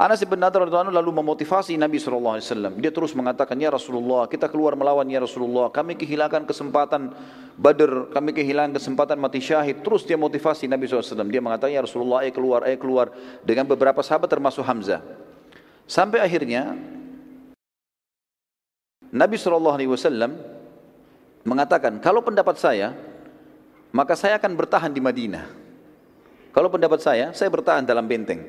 Anas 0.02 0.18
bin 0.26 0.42
Nadar 0.42 0.66
lalu 0.66 1.14
memotivasi 1.14 1.78
Nabi 1.78 2.02
SAW. 2.02 2.42
Dia 2.82 2.90
terus 2.90 3.14
mengatakan, 3.14 3.54
Ya 3.54 3.70
Rasulullah, 3.70 4.26
kita 4.26 4.50
keluar 4.50 4.74
melawan 4.74 5.06
Ya 5.06 5.22
Rasulullah. 5.22 5.70
Kami 5.70 5.94
kehilangan 5.94 6.50
kesempatan 6.50 7.14
Badr, 7.54 8.10
kami 8.10 8.34
kehilangan 8.34 8.74
kesempatan 8.82 9.22
mati 9.22 9.38
syahid. 9.38 9.86
Terus 9.86 10.02
dia 10.02 10.18
motivasi 10.18 10.66
Nabi 10.66 10.90
SAW. 10.90 11.30
Dia 11.30 11.38
mengatakan, 11.38 11.70
Ya 11.70 11.86
Rasulullah, 11.86 12.26
ayo 12.26 12.34
keluar, 12.34 12.66
ayo 12.66 12.82
keluar. 12.82 13.14
Dengan 13.46 13.70
beberapa 13.70 14.02
sahabat 14.02 14.26
termasuk 14.26 14.66
Hamzah. 14.66 15.06
Sampai 15.86 16.18
akhirnya, 16.18 16.74
Nabi 19.14 19.38
SAW 19.38 19.78
mengatakan, 21.46 22.02
kalau 22.02 22.26
pendapat 22.26 22.58
saya, 22.58 22.98
maka 23.94 24.18
saya 24.18 24.42
akan 24.42 24.58
bertahan 24.58 24.90
di 24.90 24.98
Madinah. 24.98 25.61
Kalau 26.52 26.68
pendapat 26.68 27.00
saya, 27.00 27.32
saya 27.32 27.48
bertahan 27.48 27.88
dalam 27.88 28.04
benteng. 28.04 28.44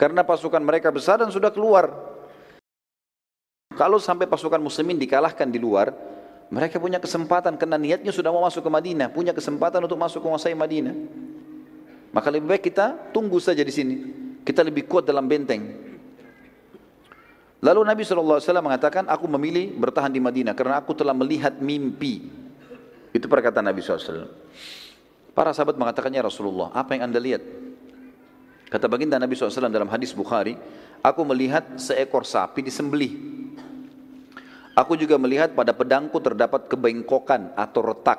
Karena 0.00 0.24
pasukan 0.24 0.60
mereka 0.64 0.88
besar 0.88 1.20
dan 1.20 1.28
sudah 1.28 1.52
keluar. 1.52 1.92
Kalau 3.74 4.00
sampai 4.00 4.24
pasukan 4.24 4.58
muslimin 4.58 4.96
dikalahkan 4.96 5.50
di 5.50 5.60
luar, 5.60 5.92
mereka 6.48 6.80
punya 6.80 7.02
kesempatan 7.02 7.58
karena 7.60 7.76
niatnya 7.76 8.14
sudah 8.14 8.30
mau 8.30 8.46
masuk 8.46 8.64
ke 8.64 8.70
Madinah, 8.70 9.10
punya 9.10 9.34
kesempatan 9.36 9.82
untuk 9.84 9.98
masuk 9.98 10.24
menguasai 10.24 10.56
Madinah. 10.56 10.94
Maka 12.14 12.30
lebih 12.30 12.46
baik 12.54 12.70
kita 12.70 13.10
tunggu 13.10 13.42
saja 13.42 13.60
di 13.60 13.74
sini. 13.74 13.96
Kita 14.46 14.62
lebih 14.62 14.86
kuat 14.86 15.02
dalam 15.04 15.26
benteng. 15.26 15.84
Lalu 17.64 17.80
Nabi 17.80 18.04
SAW 18.04 18.38
mengatakan, 18.60 19.08
aku 19.08 19.24
memilih 19.24 19.72
bertahan 19.74 20.12
di 20.12 20.20
Madinah 20.20 20.54
karena 20.54 20.78
aku 20.78 20.92
telah 20.94 21.16
melihat 21.16 21.58
mimpi. 21.58 22.28
Itu 23.10 23.26
perkataan 23.26 23.66
Nabi 23.66 23.80
SAW. 23.82 24.28
Para 25.34 25.50
sahabat 25.50 25.74
mengatakannya 25.74 26.22
Rasulullah, 26.22 26.70
apa 26.70 26.94
yang 26.94 27.10
anda 27.10 27.18
lihat? 27.18 27.42
Kata 28.70 28.86
baginda 28.86 29.18
Nabi 29.18 29.34
SAW 29.34 29.66
dalam 29.66 29.90
hadis 29.90 30.14
Bukhari, 30.14 30.54
aku 31.02 31.20
melihat 31.26 31.74
seekor 31.74 32.22
sapi 32.22 32.62
disembelih. 32.62 33.18
Aku 34.74 34.98
juga 34.98 35.18
melihat 35.18 35.54
pada 35.54 35.70
pedangku 35.74 36.18
terdapat 36.22 36.66
kebengkokan 36.70 37.54
atau 37.54 37.82
retak. 37.82 38.18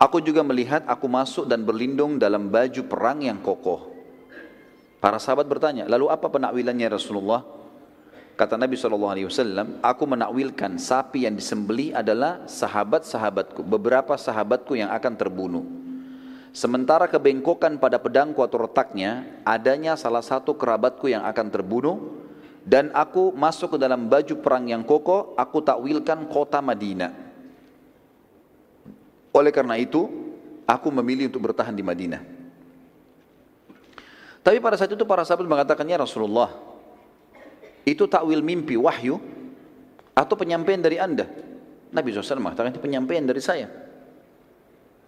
Aku 0.00 0.24
juga 0.24 0.40
melihat 0.40 0.84
aku 0.88 1.04
masuk 1.08 1.44
dan 1.44 1.60
berlindung 1.64 2.16
dalam 2.16 2.48
baju 2.48 2.88
perang 2.88 3.20
yang 3.20 3.36
kokoh. 3.44 3.92
Para 4.96 5.20
sahabat 5.20 5.44
bertanya, 5.44 5.84
lalu 5.88 6.08
apa 6.08 6.28
penakwilannya 6.28 6.88
Rasulullah? 6.88 7.59
Kata 8.40 8.56
Nabi 8.56 8.72
SAW, 8.72 9.28
aku 9.84 10.04
menakwilkan 10.08 10.80
sapi 10.80 11.28
yang 11.28 11.36
disembelih 11.36 11.92
adalah 11.92 12.48
sahabat-sahabatku, 12.48 13.60
beberapa 13.60 14.16
sahabatku 14.16 14.80
yang 14.80 14.88
akan 14.88 15.12
terbunuh. 15.12 15.60
Sementara 16.56 17.04
kebengkokan 17.04 17.76
pada 17.76 18.00
pedangku 18.00 18.40
atau 18.40 18.64
retaknya, 18.64 19.28
adanya 19.44 19.92
salah 19.92 20.24
satu 20.24 20.56
kerabatku 20.56 21.12
yang 21.12 21.20
akan 21.28 21.52
terbunuh, 21.52 22.16
dan 22.64 22.88
aku 22.96 23.28
masuk 23.36 23.76
ke 23.76 23.78
dalam 23.84 24.08
baju 24.08 24.32
perang 24.40 24.72
yang 24.72 24.88
kokoh, 24.88 25.36
aku 25.36 25.60
takwilkan 25.60 26.24
kota 26.24 26.64
Madinah. 26.64 27.12
Oleh 29.36 29.52
karena 29.52 29.76
itu, 29.76 30.08
aku 30.64 30.88
memilih 30.88 31.28
untuk 31.28 31.44
bertahan 31.44 31.76
di 31.76 31.84
Madinah. 31.84 32.24
Tapi 34.40 34.56
pada 34.64 34.80
saat 34.80 34.96
itu 34.96 35.04
para 35.04 35.28
sahabat 35.28 35.44
mengatakannya 35.44 36.00
Rasulullah, 36.00 36.69
itu 37.90 38.06
takwil 38.06 38.40
mimpi 38.40 38.78
wahyu 38.78 39.18
atau 40.14 40.34
penyampaian 40.38 40.80
dari 40.80 40.96
anda? 40.96 41.26
Nabi 41.90 42.14
SAW 42.14 42.38
mengatakan 42.38 42.70
itu 42.70 42.82
penyampaian 42.82 43.26
dari 43.26 43.42
saya 43.42 43.66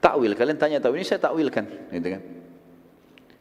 takwil. 0.03 0.35
Kalian 0.35 0.59
tanya 0.59 0.79
takwil 0.83 0.99
ini 0.99 1.07
saya 1.07 1.23
takwilkan, 1.23 1.65
gitu 1.95 2.09
kan? 2.19 2.23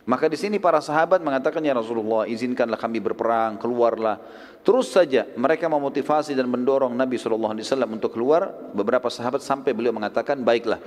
Maka 0.02 0.26
di 0.26 0.38
sini 0.38 0.58
para 0.58 0.82
sahabat 0.82 1.22
mengatakan 1.22 1.62
ya 1.62 1.78
Rasulullah 1.78 2.26
izinkanlah 2.26 2.78
kami 2.78 2.98
berperang, 2.98 3.62
keluarlah. 3.62 4.18
Terus 4.66 4.90
saja 4.90 5.30
mereka 5.38 5.70
memotivasi 5.70 6.34
dan 6.34 6.50
mendorong 6.50 6.94
Nabi 6.94 7.22
SAW 7.22 7.54
untuk 7.86 8.14
keluar. 8.14 8.50
Beberapa 8.74 9.10
sahabat 9.14 9.46
sampai 9.46 9.78
beliau 9.78 9.94
mengatakan 9.94 10.42
baiklah. 10.42 10.82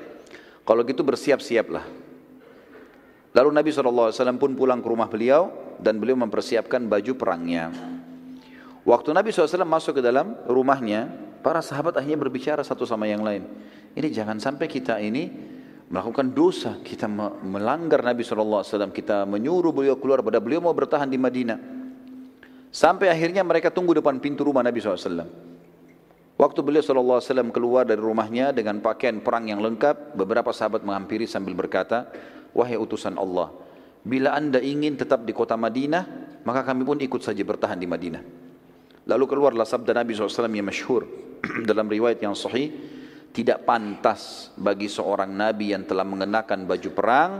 Kalau 0.67 0.83
gitu 0.83 1.07
bersiap-siaplah. 1.07 1.87
Lalu 3.35 3.51
Nabi 3.55 3.71
SAW 3.71 4.11
pun 4.39 4.55
pulang 4.59 4.83
ke 4.83 4.89
rumah 4.91 5.07
beliau 5.07 5.51
dan 5.79 5.99
beliau 5.99 6.19
mempersiapkan 6.19 6.83
baju 6.87 7.13
perangnya. 7.15 7.94
Waktu 8.85 9.17
Nabi 9.17 9.33
SAW 9.33 9.65
masuk 9.65 9.99
ke 9.99 10.03
dalam 10.05 10.37
rumahnya, 10.45 11.09
para 11.41 11.65
sahabat 11.65 11.97
akhirnya 11.97 12.21
berbicara 12.21 12.61
satu 12.61 12.85
sama 12.85 13.09
yang 13.09 13.25
lain. 13.25 13.49
Ini 13.97 14.09
jangan 14.13 14.37
sampai 14.37 14.69
kita 14.69 15.01
ini 15.01 15.33
melakukan 15.89 16.37
dosa, 16.37 16.77
kita 16.85 17.09
melanggar 17.45 18.05
Nabi 18.05 18.21
SAW, 18.21 18.65
kita 18.93 19.25
menyuruh 19.25 19.73
beliau 19.73 19.97
keluar 19.97 20.21
pada 20.21 20.37
beliau 20.37 20.61
mau 20.65 20.77
bertahan 20.77 21.09
di 21.09 21.17
Madinah. 21.17 21.59
Sampai 22.69 23.09
akhirnya 23.09 23.41
mereka 23.41 23.73
tunggu 23.73 23.97
depan 23.97 24.21
pintu 24.21 24.45
rumah 24.45 24.61
Nabi 24.61 24.85
SAW. 24.85 25.25
Waktu 26.35 26.61
beliau 26.61 26.83
SAW 26.83 27.55
keluar 27.55 27.89
dari 27.89 28.03
rumahnya 28.03 28.53
dengan 28.53 28.85
pakaian 28.85 29.23
perang 29.25 29.49
yang 29.49 29.65
lengkap, 29.65 30.19
beberapa 30.19 30.53
sahabat 30.53 30.85
menghampiri 30.85 31.25
sambil 31.25 31.57
berkata, 31.57 32.11
Wahai 32.53 32.77
utusan 32.77 33.17
Allah, 33.17 33.49
bila 34.05 34.37
anda 34.37 34.61
ingin 34.61 34.99
tetap 34.99 35.25
di 35.25 35.33
kota 35.33 35.57
Madinah, 35.57 36.05
maka 36.45 36.67
kami 36.67 36.85
pun 36.85 36.99
ikut 37.01 37.23
saja 37.25 37.41
bertahan 37.41 37.79
di 37.79 37.89
Madinah. 37.89 38.44
Lalu 39.05 39.25
keluarlah 39.29 39.69
sabda 39.69 39.93
Nabi 39.93 40.17
SAW 40.17 40.49
yang 40.49 40.65
masyhur 40.65 41.05
dalam 41.69 41.85
riwayat 41.89 42.21
yang 42.25 42.33
sahih, 42.33 42.73
tidak 43.35 43.67
pantas 43.69 44.55
bagi 44.55 44.87
seorang 44.87 45.29
nabi 45.29 45.75
yang 45.75 45.83
telah 45.83 46.07
mengenakan 46.07 46.65
baju 46.71 46.91
perang 46.95 47.33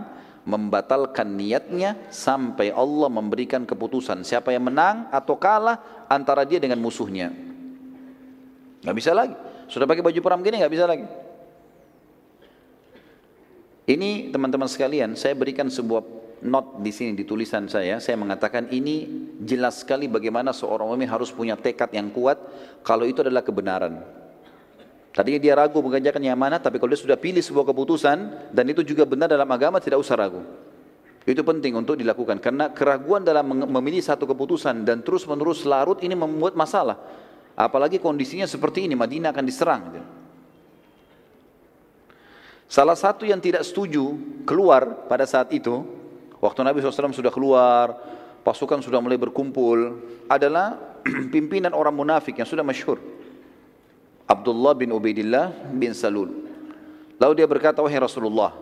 membatalkan 0.45 1.41
niatnya 1.41 1.97
sampai 2.13 2.69
Allah 2.69 3.09
memberikan 3.09 3.65
keputusan 3.65 4.29
siapa 4.29 4.53
yang 4.53 4.69
menang 4.69 5.09
atau 5.09 5.41
kalah 5.41 6.05
antara 6.09 6.45
dia 6.45 6.61
dengan 6.61 6.77
musuhnya. 6.85 7.33
Gak 8.85 8.97
bisa 8.97 9.17
lagi. 9.17 9.33
Sudah 9.73 9.89
pakai 9.89 10.05
baju 10.05 10.21
perang 10.21 10.45
gini 10.45 10.61
gak 10.61 10.73
bisa 10.73 10.85
lagi. 10.85 11.09
Ini 13.85 14.33
teman-teman 14.33 14.69
sekalian, 14.69 15.13
saya 15.17 15.37
berikan 15.37 15.69
sebuah 15.69 16.05
not 16.45 16.85
di 16.85 16.93
sini 16.93 17.17
di 17.17 17.25
tulisan 17.25 17.67
saya. 17.67 17.97
Saya 17.99 18.21
mengatakan 18.21 18.69
ini 18.69 19.09
jelas 19.41 19.81
sekali 19.81 20.07
bagaimana 20.07 20.53
seorang 20.53 20.87
mukmin 20.87 21.09
harus 21.09 21.33
punya 21.33 21.57
tekad 21.57 21.91
yang 21.97 22.13
kuat 22.13 22.37
kalau 22.85 23.09
itu 23.09 23.25
adalah 23.25 23.41
kebenaran. 23.41 24.05
Tadinya 25.15 25.41
dia 25.41 25.55
ragu 25.55 25.79
mengerjakan 25.79 26.23
yang 26.27 26.35
mana, 26.35 26.59
tapi 26.59 26.83
kalau 26.83 26.91
dia 26.91 26.99
sudah 26.99 27.15
pilih 27.15 27.39
sebuah 27.39 27.71
keputusan 27.71 28.51
dan 28.51 28.65
itu 28.67 28.83
juga 28.83 29.07
benar 29.07 29.31
dalam 29.31 29.47
agama, 29.47 29.79
tidak 29.79 30.03
usah 30.03 30.19
ragu. 30.19 30.43
Itu 31.25 31.41
penting 31.41 31.73
untuk 31.73 31.97
dilakukan 31.97 32.37
karena 32.37 32.69
keraguan 32.75 33.25
dalam 33.25 33.49
memilih 33.49 34.05
satu 34.05 34.29
keputusan 34.29 34.85
dan 34.85 35.01
terus 35.01 35.25
menerus 35.25 35.65
larut 35.65 36.03
ini 36.05 36.13
membuat 36.13 36.53
masalah. 36.59 37.01
Apalagi 37.55 38.03
kondisinya 38.03 38.45
seperti 38.45 38.85
ini, 38.85 38.99
Madinah 38.99 39.31
akan 39.31 39.45
diserang. 39.47 39.83
Salah 42.67 42.99
satu 42.99 43.23
yang 43.23 43.39
tidak 43.39 43.63
setuju 43.63 44.19
keluar 44.43 45.07
pada 45.07 45.23
saat 45.31 45.55
itu, 45.55 46.04
waktu 46.45 46.61
Nabi 46.61 46.85
SAW 46.85 47.17
sudah 47.17 47.33
keluar, 47.33 47.97
pasukan 48.45 48.85
sudah 48.85 49.01
mulai 49.01 49.17
berkumpul, 49.17 50.05
adalah 50.29 50.77
pimpinan 51.35 51.73
orang 51.73 51.97
munafik 51.97 52.37
yang 52.37 52.45
sudah 52.45 52.61
masyhur. 52.61 53.01
Abdullah 54.29 54.77
bin 54.77 54.93
Ubaidillah 54.93 55.73
bin 55.73 55.97
Salul. 55.97 56.29
Lalu 57.17 57.33
dia 57.41 57.49
berkata, 57.49 57.81
wahai 57.81 57.97
Rasulullah, 57.97 58.53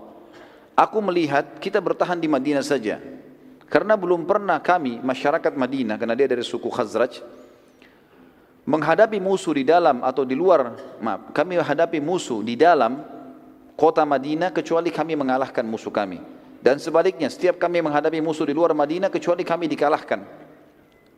aku 0.78 0.98
melihat 1.02 1.58
kita 1.58 1.82
bertahan 1.82 2.18
di 2.18 2.30
Madinah 2.30 2.62
saja. 2.62 3.02
Karena 3.66 3.96
belum 3.96 4.28
pernah 4.28 4.60
kami, 4.60 5.00
masyarakat 5.00 5.56
Madinah, 5.56 5.96
karena 5.96 6.12
dia 6.12 6.28
dari 6.28 6.44
suku 6.44 6.68
Khazraj, 6.68 7.24
menghadapi 8.68 9.16
musuh 9.16 9.56
di 9.56 9.64
dalam 9.64 10.04
atau 10.04 10.22
di 10.28 10.36
luar, 10.36 10.76
maaf, 11.00 11.32
kami 11.32 11.56
menghadapi 11.56 11.98
musuh 11.98 12.44
di 12.44 12.54
dalam 12.54 13.00
kota 13.72 14.04
Madinah 14.04 14.52
kecuali 14.52 14.92
kami 14.92 15.16
mengalahkan 15.16 15.64
musuh 15.64 15.88
kami. 15.88 16.41
Dan 16.62 16.78
sebaliknya, 16.78 17.26
setiap 17.26 17.58
kami 17.58 17.82
menghadapi 17.82 18.22
musuh 18.22 18.46
di 18.46 18.54
luar 18.54 18.70
Madinah 18.70 19.10
kecuali 19.10 19.42
kami 19.42 19.66
dikalahkan. 19.66 20.20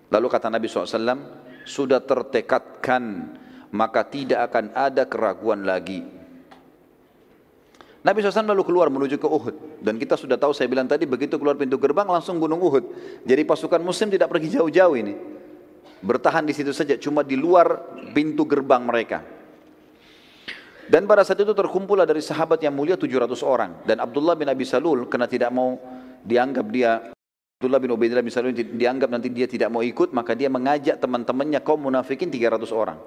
Lalu 0.09 0.27
kata 0.33 0.49
Nabi 0.49 0.67
SAW, 0.73 1.21
sudah 1.69 2.01
tertekadkan 2.01 3.03
maka 3.75 4.07
tidak 4.07 4.49
akan 4.49 4.71
ada 4.73 5.05
keraguan 5.05 5.67
lagi. 5.67 6.07
Nabi 8.05 8.21
SAW 8.21 8.47
lalu 8.47 8.63
keluar 8.63 8.89
menuju 8.93 9.17
ke 9.19 9.27
Uhud. 9.27 9.81
Dan 9.83 9.99
kita 9.99 10.15
sudah 10.15 10.39
tahu, 10.39 10.55
saya 10.55 10.69
bilang 10.71 10.87
tadi, 10.87 11.09
begitu 11.09 11.41
keluar 11.41 11.59
pintu 11.59 11.81
gerbang 11.81 12.07
langsung 12.07 12.39
gunung 12.39 12.63
Uhud. 12.63 12.85
Jadi 13.27 13.43
pasukan 13.43 13.81
muslim 13.83 14.13
tidak 14.13 14.31
pergi 14.31 14.61
jauh-jauh 14.61 14.95
ini. 14.95 15.17
Bertahan 16.05 16.45
di 16.45 16.53
situ 16.53 16.71
saja, 16.71 17.01
cuma 17.01 17.25
di 17.25 17.35
luar 17.35 17.97
pintu 18.13 18.45
gerbang 18.45 18.85
mereka. 18.85 19.25
Dan 20.85 21.09
pada 21.09 21.25
saat 21.25 21.41
itu 21.41 21.57
terkumpullah 21.57 22.05
dari 22.05 22.21
sahabat 22.21 22.61
yang 22.61 22.77
mulia 22.77 23.01
700 23.01 23.41
orang. 23.41 23.81
Dan 23.89 24.05
Abdullah 24.05 24.37
bin 24.37 24.49
Abi 24.53 24.69
Salul, 24.69 25.09
karena 25.09 25.25
tidak 25.25 25.49
mau 25.49 25.81
dianggap 26.25 26.67
dia 26.69 27.15
Abdullah 27.65 27.81
bin 27.81 27.97
Ubaidillah 27.97 28.21
bin 28.21 28.29
Salul 28.29 28.53
dianggap 28.53 29.09
nanti 29.09 29.33
dia 29.33 29.49
tidak 29.49 29.73
mau 29.73 29.81
ikut, 29.81 30.13
maka 30.13 30.37
dia 30.37 30.53
mengajak 30.53 31.01
teman-temannya 31.01 31.65
kaum 31.65 31.89
munafikin 31.89 32.29
300 32.29 32.61
orang. 32.77 33.01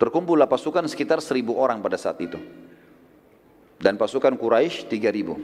Terkumpullah 0.00 0.48
pasukan 0.48 0.88
sekitar 0.88 1.20
seribu 1.20 1.54
orang 1.60 1.84
pada 1.84 2.00
saat 2.00 2.16
itu. 2.24 2.40
Dan 3.76 4.00
pasukan 4.00 4.32
Quraisy 4.34 4.88
tiga 4.88 5.12
ribu. 5.12 5.36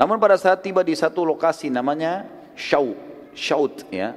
Namun 0.00 0.16
pada 0.16 0.34
saat 0.40 0.64
tiba 0.64 0.80
di 0.80 0.96
satu 0.96 1.22
lokasi 1.22 1.68
namanya 1.68 2.24
Shaut, 2.56 2.96
Shaut 3.36 3.84
ya. 3.92 4.16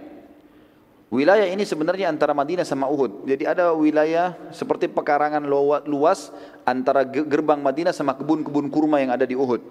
Wilayah 1.13 1.45
ini 1.45 1.61
sebenarnya 1.63 2.09
antara 2.09 2.33
Madinah 2.33 2.65
sama 2.65 2.89
Uhud. 2.89 3.29
Jadi 3.29 3.45
ada 3.45 3.69
wilayah 3.77 4.33
seperti 4.49 4.89
pekarangan 4.89 5.45
luas 5.85 6.33
antara 6.65 7.05
gerbang 7.05 7.61
Madinah 7.61 7.93
sama 7.93 8.17
kebun-kebun 8.17 8.67
kurma 8.73 8.97
yang 8.97 9.13
ada 9.13 9.23
di 9.23 9.37
Uhud. 9.37 9.61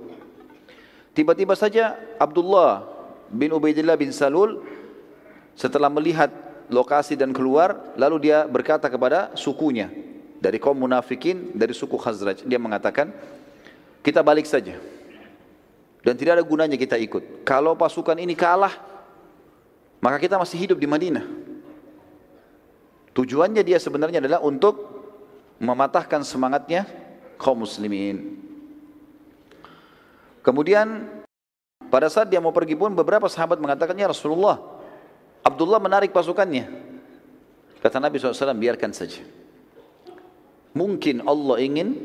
Tiba-tiba 1.10 1.58
saja 1.58 1.98
Abdullah 2.22 2.86
bin 3.30 3.50
Ubaidillah 3.50 3.98
bin 3.98 4.14
Salul 4.14 4.62
setelah 5.58 5.90
melihat 5.90 6.30
lokasi 6.70 7.18
dan 7.18 7.34
keluar, 7.34 7.94
lalu 7.98 8.30
dia 8.30 8.46
berkata 8.46 8.86
kepada 8.90 9.34
sukunya 9.34 9.90
dari 10.38 10.58
kaum 10.58 10.76
munafikin 10.76 11.54
dari 11.54 11.74
suku 11.74 11.98
Khazraj. 11.98 12.42
Dia 12.46 12.58
mengatakan, 12.58 13.10
kita 14.02 14.20
balik 14.20 14.44
saja. 14.44 14.76
Dan 16.04 16.20
tidak 16.20 16.36
ada 16.40 16.44
gunanya 16.44 16.76
kita 16.76 17.00
ikut. 17.00 17.48
Kalau 17.48 17.72
pasukan 17.72 18.18
ini 18.20 18.36
kalah, 18.36 18.93
maka 20.04 20.20
kita 20.20 20.36
masih 20.36 20.60
hidup 20.60 20.76
di 20.76 20.84
Madinah. 20.84 21.24
Tujuannya 23.16 23.64
dia 23.64 23.80
sebenarnya 23.80 24.20
adalah 24.20 24.44
untuk 24.44 24.84
mematahkan 25.56 26.20
semangatnya 26.20 26.84
kaum 27.40 27.64
muslimin. 27.64 28.36
Kemudian 30.44 31.08
pada 31.88 32.12
saat 32.12 32.28
dia 32.28 32.36
mau 32.36 32.52
pergi 32.52 32.76
pun 32.76 32.92
beberapa 32.92 33.32
sahabat 33.32 33.56
mengatakan, 33.56 33.96
Ya 33.96 34.04
Rasulullah, 34.04 34.60
Abdullah 35.40 35.80
menarik 35.80 36.12
pasukannya. 36.12 36.68
Kata 37.80 37.96
Nabi 37.96 38.20
SAW, 38.20 38.60
biarkan 38.60 38.92
saja. 38.92 39.24
Mungkin 40.76 41.24
Allah 41.24 41.64
ingin 41.64 41.96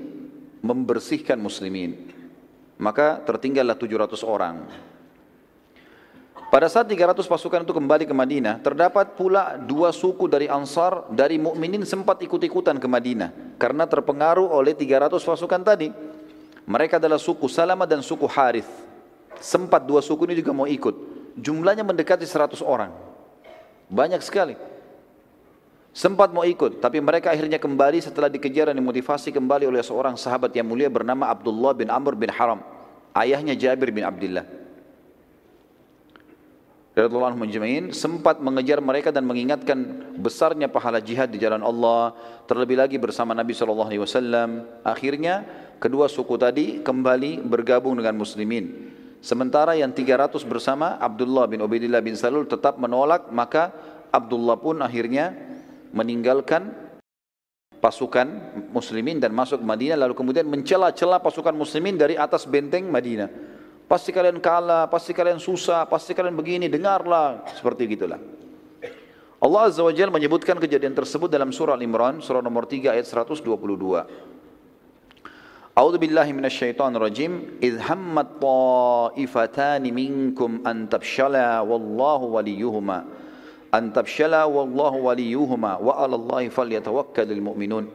membersihkan 0.64 1.36
muslimin. 1.36 2.16
Maka 2.80 3.20
tertinggallah 3.28 3.76
700 3.76 4.24
orang. 4.24 4.88
Pada 6.50 6.66
saat 6.66 6.90
300 6.90 7.30
pasukan 7.30 7.62
itu 7.62 7.78
kembali 7.78 8.10
ke 8.10 8.14
Madinah, 8.14 8.58
terdapat 8.66 9.14
pula 9.14 9.54
dua 9.54 9.94
suku 9.94 10.26
dari 10.26 10.50
Ansar 10.50 11.06
dari 11.14 11.38
mukminin 11.38 11.86
sempat 11.86 12.26
ikut-ikutan 12.26 12.82
ke 12.82 12.90
Madinah 12.90 13.30
karena 13.62 13.86
terpengaruh 13.86 14.50
oleh 14.50 14.74
300 14.74 15.22
pasukan 15.22 15.62
tadi. 15.62 15.94
Mereka 16.66 16.98
adalah 16.98 17.22
suku 17.22 17.46
Salama 17.46 17.86
dan 17.86 18.02
suku 18.02 18.26
Harith. 18.26 18.66
Sempat 19.38 19.86
dua 19.86 20.02
suku 20.02 20.26
ini 20.26 20.42
juga 20.42 20.50
mau 20.50 20.66
ikut. 20.66 20.94
Jumlahnya 21.38 21.86
mendekati 21.86 22.26
100 22.26 22.66
orang. 22.66 22.98
Banyak 23.86 24.26
sekali. 24.26 24.58
Sempat 25.94 26.34
mau 26.34 26.46
ikut, 26.46 26.82
tapi 26.82 26.98
mereka 26.98 27.30
akhirnya 27.30 27.62
kembali 27.62 28.02
setelah 28.02 28.30
dikejar 28.30 28.74
dan 28.74 28.78
dimotivasi 28.78 29.30
kembali 29.30 29.70
oleh 29.70 29.86
seorang 29.86 30.18
sahabat 30.18 30.50
yang 30.58 30.66
mulia 30.66 30.90
bernama 30.90 31.30
Abdullah 31.30 31.78
bin 31.78 31.94
Amr 31.94 32.18
bin 32.18 32.34
Haram. 32.34 32.62
Ayahnya 33.14 33.54
Jabir 33.54 33.94
bin 33.94 34.02
Abdullah. 34.02 34.59
Radhiyallahu 37.00 37.32
anhu 37.40 37.96
sempat 37.96 38.44
mengejar 38.44 38.84
mereka 38.84 39.16
dan 39.16 39.24
mengingatkan 39.24 40.12
besarnya 40.20 40.68
pahala 40.68 41.00
jihad 41.00 41.32
di 41.32 41.40
jalan 41.40 41.64
Allah 41.64 42.12
terlebih 42.44 42.76
lagi 42.76 43.00
bersama 43.00 43.32
Nabi 43.32 43.56
sallallahu 43.56 43.88
alaihi 43.88 44.04
wasallam 44.04 44.68
akhirnya 44.84 45.48
kedua 45.80 46.12
suku 46.12 46.36
tadi 46.36 46.66
kembali 46.84 47.40
bergabung 47.48 47.96
dengan 47.96 48.20
muslimin 48.20 48.92
Sementara 49.20 49.76
yang 49.76 49.92
300 49.92 50.48
bersama 50.48 50.96
Abdullah 50.96 51.44
bin 51.52 51.60
Ubaidillah 51.60 52.00
bin 52.00 52.16
Salul 52.16 52.48
tetap 52.48 52.80
menolak, 52.80 53.28
maka 53.36 53.76
Abdullah 54.16 54.56
pun 54.56 54.80
akhirnya 54.80 55.36
meninggalkan 55.92 56.72
pasukan 57.84 58.28
muslimin 58.72 59.20
dan 59.20 59.36
masuk 59.36 59.60
Madinah 59.60 60.00
lalu 60.00 60.16
kemudian 60.16 60.48
mencela-cela 60.48 61.20
pasukan 61.20 61.52
muslimin 61.52 62.00
dari 62.00 62.16
atas 62.16 62.48
benteng 62.48 62.88
Madinah. 62.88 63.59
Pasti 63.89 64.13
kalian 64.13 64.38
kalah, 64.38 64.86
pasti 64.86 65.17
kalian 65.17 65.41
susah, 65.41 65.89
pasti 65.89 66.13
kalian 66.13 66.38
begini, 66.38 66.69
dengarlah. 66.69 67.41
Seperti 67.58 67.89
gitulah. 67.89 68.21
Allah 69.41 69.62
Azza 69.65 69.82
wa 69.82 69.89
Jalla 69.89 70.13
menyebutkan 70.13 70.62
kejadian 70.62 70.93
tersebut 70.93 71.25
dalam 71.25 71.49
surah 71.49 71.73
Al-Imran, 71.73 72.21
surah 72.21 72.45
nomor 72.45 72.69
3 72.69 72.93
ayat 72.93 73.10
122. 73.10 73.49
A'udzu 75.73 75.97
billahi 75.97 76.32
minasyaitonir 76.38 77.02
rajim. 77.02 77.58
Idh 77.58 77.82
hammat 77.82 78.38
ta'ifatani 78.38 79.89
minkum 79.89 80.62
an 80.69 80.86
tafshala 80.86 81.65
wallahu 81.65 82.38
waliyuhuma. 82.38 83.10
antabshala 83.69 84.49
wallahu 84.49 85.10
waliyuhuma 85.10 85.78
wa 85.78 85.93
'ala 85.97 86.17
Allahi 86.17 86.49
falyatawakkalul 86.49 87.54
mu'minun. 87.54 87.86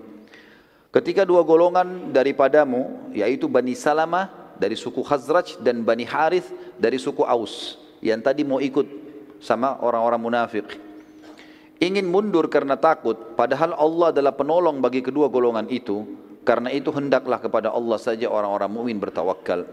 Ketika 0.94 1.26
dua 1.26 1.42
golongan 1.42 2.14
daripadamu 2.14 3.10
yaitu 3.10 3.50
Bani 3.50 3.74
Salamah 3.74 4.43
dari 4.64 4.80
suku 4.80 5.04
Khazraj 5.04 5.60
dan 5.60 5.84
Bani 5.84 6.08
Harith 6.08 6.48
dari 6.80 6.96
suku 6.96 7.20
Aus 7.20 7.76
yang 8.00 8.24
tadi 8.24 8.48
mau 8.48 8.64
ikut 8.64 8.88
sama 9.44 9.76
orang-orang 9.84 10.20
munafik 10.24 10.66
ingin 11.84 12.08
mundur 12.08 12.48
karena 12.48 12.80
takut 12.80 13.36
padahal 13.36 13.76
Allah 13.76 14.08
adalah 14.16 14.32
penolong 14.32 14.80
bagi 14.80 15.04
kedua 15.04 15.28
golongan 15.28 15.68
itu 15.68 16.24
karena 16.44 16.68
itu 16.70 16.92
hendaklah 16.92 17.40
kepada 17.40 17.72
Allah 17.72 17.96
saja 17.96 18.28
orang-orang 18.28 18.68
mukmin 18.68 19.00
bertawakal. 19.00 19.64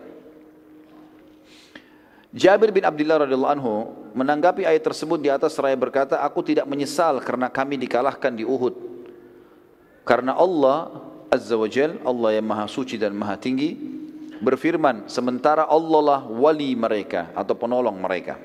Jabir 2.31 2.71
bin 2.71 2.87
Abdullah 2.87 3.27
radhiyallahu 3.27 3.53
anhu 3.59 3.73
menanggapi 4.15 4.63
ayat 4.63 4.87
tersebut 4.87 5.19
di 5.19 5.27
atas 5.27 5.51
seraya 5.51 5.75
berkata, 5.75 6.23
aku 6.23 6.39
tidak 6.39 6.63
menyesal 6.63 7.19
karena 7.19 7.51
kami 7.51 7.75
dikalahkan 7.75 8.31
di 8.31 8.47
Uhud. 8.47 8.71
Karena 10.07 10.39
Allah 10.39 11.11
Azza 11.27 11.59
wa 11.59 11.67
Jal, 11.67 11.99
Allah 12.07 12.39
yang 12.39 12.47
maha 12.47 12.71
suci 12.71 12.95
dan 12.95 13.11
maha 13.11 13.35
tinggi, 13.35 13.75
berfirman, 14.41 15.05
sementara 15.05 15.69
Allah 15.69 16.01
lah 16.01 16.21
wali 16.25 16.73
mereka 16.73 17.29
atau 17.37 17.53
penolong 17.53 17.95
mereka. 18.01 18.35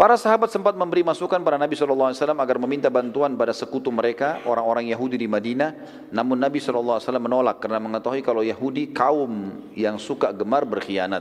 Para 0.00 0.16
sahabat 0.16 0.48
sempat 0.48 0.72
memberi 0.80 1.04
masukan 1.04 1.44
pada 1.44 1.60
Nabi 1.60 1.76
SAW 1.76 2.16
agar 2.16 2.56
meminta 2.56 2.88
bantuan 2.88 3.36
pada 3.36 3.52
sekutu 3.52 3.92
mereka, 3.92 4.40
orang-orang 4.48 4.88
Yahudi 4.88 5.20
di 5.20 5.28
Madinah. 5.28 5.76
Namun 6.08 6.40
Nabi 6.40 6.56
SAW 6.56 7.04
menolak 7.20 7.60
karena 7.60 7.76
mengetahui 7.76 8.24
kalau 8.24 8.40
Yahudi 8.40 8.96
kaum 8.96 9.60
yang 9.76 10.00
suka 10.00 10.32
gemar 10.32 10.64
berkhianat. 10.64 11.20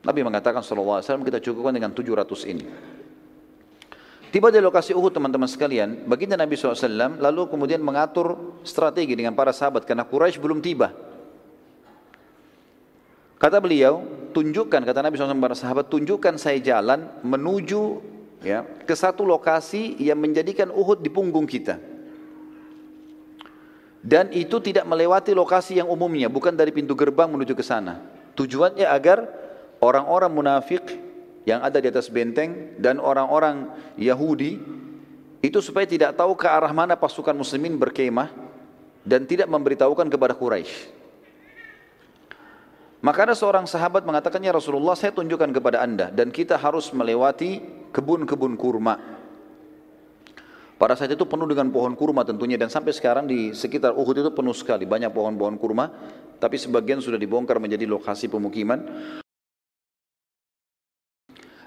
Nabi 0.00 0.24
mengatakan 0.24 0.64
SAW 0.64 1.04
kita 1.04 1.36
cukupkan 1.44 1.76
dengan 1.76 1.92
700 1.92 2.48
ini. 2.48 2.64
Tiba 4.32 4.48
di 4.48 4.62
lokasi 4.64 4.96
Uhud 4.96 5.12
teman-teman 5.12 5.44
sekalian, 5.44 6.08
baginda 6.08 6.40
Nabi 6.40 6.56
SAW 6.56 7.20
lalu 7.20 7.44
kemudian 7.44 7.84
mengatur 7.84 8.56
strategi 8.64 9.12
dengan 9.12 9.36
para 9.36 9.52
sahabat 9.52 9.84
karena 9.84 10.08
Quraisy 10.08 10.40
belum 10.40 10.64
tiba. 10.64 11.09
Kata 13.40 13.56
beliau, 13.56 14.04
tunjukkan 14.36 14.84
kata 14.84 15.00
Nabi 15.00 15.16
SAW 15.16 15.40
para 15.40 15.56
sahabat, 15.56 15.88
tunjukkan 15.88 16.36
saya 16.36 16.60
jalan 16.60 17.08
menuju 17.24 18.04
ya 18.44 18.68
ke 18.84 18.92
satu 18.92 19.24
lokasi 19.24 19.96
yang 19.96 20.20
menjadikan 20.20 20.68
Uhud 20.68 21.00
di 21.00 21.08
punggung 21.08 21.48
kita. 21.48 21.80
Dan 24.04 24.28
itu 24.36 24.60
tidak 24.60 24.84
melewati 24.84 25.32
lokasi 25.32 25.80
yang 25.80 25.88
umumnya, 25.88 26.28
bukan 26.28 26.52
dari 26.52 26.68
pintu 26.68 26.92
gerbang 26.92 27.32
menuju 27.32 27.56
ke 27.56 27.64
sana. 27.64 28.04
Tujuannya 28.36 28.84
agar 28.84 29.24
orang-orang 29.80 30.32
munafik 30.32 30.84
yang 31.48 31.64
ada 31.64 31.80
di 31.80 31.88
atas 31.88 32.12
benteng 32.12 32.76
dan 32.76 33.00
orang-orang 33.00 33.72
Yahudi 33.96 34.60
itu 35.40 35.58
supaya 35.64 35.88
tidak 35.88 36.12
tahu 36.12 36.36
ke 36.36 36.44
arah 36.44 36.72
mana 36.76 36.92
pasukan 36.92 37.32
muslimin 37.32 37.80
berkemah 37.80 38.28
dan 39.00 39.24
tidak 39.24 39.48
memberitahukan 39.48 40.12
kepada 40.12 40.36
Quraisy. 40.36 40.99
Maka 43.00 43.24
ada 43.24 43.32
seorang 43.32 43.64
sahabat 43.64 44.04
mengatakannya 44.04 44.52
Rasulullah 44.52 44.92
saya 44.92 45.16
tunjukkan 45.16 45.56
kepada 45.56 45.80
anda 45.80 46.12
dan 46.12 46.28
kita 46.28 46.60
harus 46.60 46.92
melewati 46.92 47.64
kebun-kebun 47.96 48.60
kurma. 48.60 49.00
Pada 50.76 50.96
saat 50.96 51.12
itu 51.12 51.24
penuh 51.24 51.48
dengan 51.48 51.68
pohon 51.72 51.96
kurma 51.96 52.24
tentunya 52.24 52.60
dan 52.60 52.68
sampai 52.68 52.92
sekarang 52.92 53.24
di 53.24 53.56
sekitar 53.56 53.96
Uhud 53.96 54.16
itu 54.20 54.30
penuh 54.32 54.52
sekali 54.52 54.84
banyak 54.84 55.12
pohon-pohon 55.12 55.56
kurma 55.60 55.88
tapi 56.40 56.56
sebagian 56.56 57.00
sudah 57.04 57.20
dibongkar 57.20 57.56
menjadi 57.60 57.84
lokasi 57.88 58.28
pemukiman. 58.28 58.80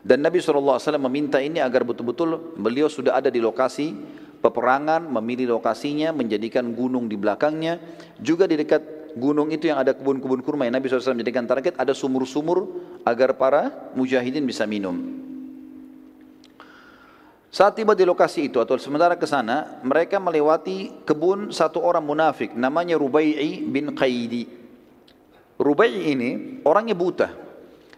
Dan 0.04 0.20
Nabi 0.20 0.44
SAW 0.44 1.00
meminta 1.00 1.40
ini 1.40 1.64
agar 1.64 1.88
betul-betul 1.88 2.58
beliau 2.60 2.92
sudah 2.92 3.16
ada 3.18 3.32
di 3.32 3.40
lokasi 3.40 3.96
peperangan, 4.44 5.08
memilih 5.08 5.56
lokasinya, 5.56 6.12
menjadikan 6.12 6.76
gunung 6.76 7.08
di 7.08 7.16
belakangnya. 7.16 7.80
Juga 8.20 8.44
di 8.44 8.60
dekat 8.60 8.93
gunung 9.14 9.50
itu 9.54 9.70
yang 9.70 9.82
ada 9.82 9.94
kebun-kebun 9.94 10.42
kurma 10.42 10.66
yang 10.66 10.76
Nabi 10.78 10.90
SAW 10.90 11.18
menjadikan 11.18 11.46
target, 11.46 11.78
ada 11.78 11.94
sumur-sumur 11.94 12.70
agar 13.06 13.38
para 13.38 13.92
mujahidin 13.94 14.46
bisa 14.46 14.66
minum. 14.66 15.24
Saat 17.54 17.78
tiba 17.78 17.94
di 17.94 18.02
lokasi 18.02 18.50
itu 18.50 18.58
atau 18.58 18.74
sementara 18.82 19.14
ke 19.14 19.30
sana, 19.30 19.78
mereka 19.86 20.18
melewati 20.18 21.06
kebun 21.06 21.54
satu 21.54 21.86
orang 21.86 22.02
munafik 22.02 22.58
namanya 22.58 22.98
Rubai'i 22.98 23.62
bin 23.62 23.94
Qaidi. 23.94 24.50
Rubai'i 25.62 26.18
ini 26.18 26.30
orangnya 26.66 26.98
buta 26.98 27.30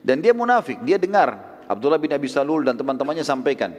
dan 0.03 0.19
dia 0.19 0.35
munafik, 0.35 0.83
dia 0.83 0.99
dengar 0.99 1.39
Abdullah 1.71 1.95
bin 1.95 2.11
Abi 2.11 2.27
Salul 2.27 2.67
dan 2.67 2.75
teman-temannya 2.75 3.23
sampaikan, 3.23 3.71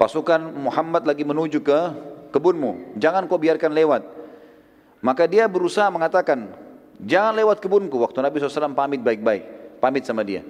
pasukan 0.00 0.40
Muhammad 0.40 1.04
lagi 1.04 1.22
menuju 1.22 1.60
ke 1.60 1.78
kebunmu, 2.32 2.96
jangan 2.96 3.28
kau 3.28 3.36
biarkan 3.36 3.76
lewat. 3.76 4.21
Maka 5.02 5.26
dia 5.26 5.50
berusaha 5.50 5.90
mengatakan, 5.90 6.54
jangan 7.02 7.34
lewat 7.34 7.58
kebunku. 7.58 7.98
Waktu 7.98 8.22
Nabi 8.22 8.38
SAW 8.38 8.70
pamit 8.70 9.02
baik-baik, 9.02 9.76
pamit 9.82 10.06
sama 10.06 10.22
dia. 10.22 10.46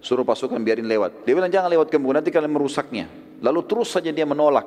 Suruh 0.00 0.24
pasukan 0.24 0.56
biarin 0.56 0.88
lewat. 0.88 1.28
Dia 1.28 1.36
bilang 1.36 1.52
jangan 1.52 1.68
lewat 1.68 1.92
kebun, 1.92 2.16
nanti 2.16 2.32
kalian 2.32 2.48
merusaknya. 2.48 3.04
Lalu 3.44 3.60
terus 3.68 3.92
saja 3.92 4.08
dia 4.08 4.24
menolak. 4.24 4.64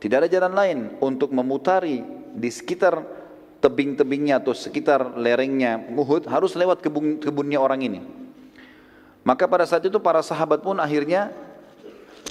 Tidak 0.00 0.16
ada 0.16 0.28
jalan 0.32 0.52
lain 0.56 0.78
untuk 1.04 1.28
memutari 1.36 2.00
di 2.32 2.48
sekitar 2.48 3.04
tebing-tebingnya 3.60 4.40
atau 4.40 4.56
sekitar 4.56 5.20
lerengnya 5.20 5.76
Uhud 5.92 6.24
harus 6.24 6.56
lewat 6.56 6.80
kebun 6.80 7.20
kebunnya 7.20 7.60
orang 7.60 7.84
ini. 7.84 8.00
Maka 9.20 9.44
pada 9.44 9.68
saat 9.68 9.84
itu 9.84 10.00
para 10.00 10.24
sahabat 10.24 10.64
pun 10.64 10.80
akhirnya 10.80 11.28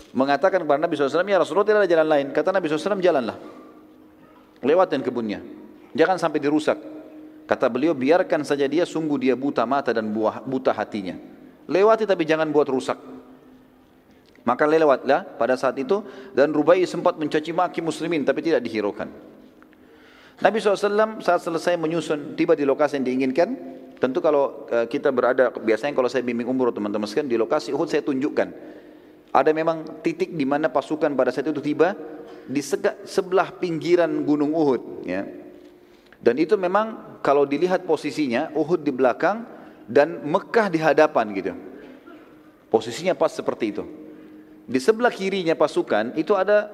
mengatakan 0.09 0.65
kepada 0.65 0.81
Nabi 0.81 0.97
SAW, 0.97 1.21
ya 1.21 1.37
Rasulullah 1.37 1.69
tidak 1.69 1.85
ada 1.85 1.89
jalan 1.93 2.07
lain. 2.09 2.25
Kata 2.33 2.49
Nabi 2.49 2.65
SAW, 2.65 2.97
jalanlah. 2.97 3.37
Lewatin 4.65 5.05
kebunnya. 5.05 5.58
Jangan 5.93 6.17
sampai 6.21 6.39
dirusak. 6.41 6.77
Kata 7.49 7.65
beliau, 7.65 7.97
biarkan 7.97 8.45
saja 8.45 8.69
dia, 8.69 8.85
sungguh 8.85 9.17
dia 9.17 9.33
buta 9.33 9.65
mata 9.65 9.89
dan 9.89 10.09
buah, 10.13 10.45
buta 10.45 10.69
hatinya. 10.69 11.17
Lewati 11.65 12.05
tapi 12.05 12.25
jangan 12.25 12.49
buat 12.53 12.69
rusak. 12.69 12.97
Maka 14.45 14.63
lewatlah 14.65 15.37
pada 15.37 15.53
saat 15.57 15.77
itu 15.77 16.01
dan 16.33 16.49
Rubai 16.53 16.81
sempat 16.85 17.17
mencaci 17.17 17.53
maki 17.53 17.81
muslimin 17.81 18.25
tapi 18.25 18.41
tidak 18.41 18.65
dihiraukan. 18.65 19.09
Nabi 20.39 20.57
SAW 20.63 21.19
saat 21.19 21.43
selesai 21.43 21.75
menyusun 21.75 22.33
tiba 22.39 22.55
di 22.55 22.63
lokasi 22.63 22.97
yang 22.97 23.05
diinginkan 23.05 23.79
Tentu 23.99 24.23
kalau 24.23 24.65
eh, 24.71 24.87
kita 24.87 25.11
berada, 25.11 25.51
biasanya 25.51 25.91
kalau 25.91 26.07
saya 26.07 26.23
bimbing 26.23 26.47
umroh 26.47 26.71
teman-teman 26.71 27.03
sekalian, 27.03 27.27
di 27.27 27.35
lokasi 27.35 27.75
Uhud 27.75 27.91
saya 27.91 27.99
tunjukkan. 27.99 28.47
Ada 29.35 29.51
memang 29.51 30.01
titik 30.01 30.33
di 30.33 30.47
mana 30.47 30.71
pasukan 30.71 31.13
pada 31.13 31.29
saat 31.35 31.51
itu 31.51 31.59
tiba 31.59 31.93
di 32.47 32.63
sebelah 33.05 33.51
pinggiran 33.59 34.09
gunung 34.23 34.55
Uhud. 34.55 35.03
Ya. 35.03 35.27
Dan 36.19 36.35
itu 36.35 36.59
memang 36.59 37.19
kalau 37.23 37.47
dilihat 37.47 37.87
posisinya, 37.87 38.51
Uhud 38.51 38.83
di 38.83 38.91
belakang 38.91 39.47
dan 39.87 40.19
Mekah 40.27 40.67
di 40.67 40.79
hadapan 40.79 41.25
gitu. 41.31 41.53
Posisinya 42.69 43.15
pas 43.15 43.33
seperti 43.33 43.73
itu. 43.73 43.83
Di 44.69 44.77
sebelah 44.77 45.09
kirinya 45.09 45.57
pasukan 45.57 46.13
itu 46.13 46.37
ada 46.37 46.69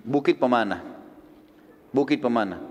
bukit 0.00 0.40
pemanah. 0.40 0.80
Bukit 1.92 2.22
pemanah. 2.22 2.62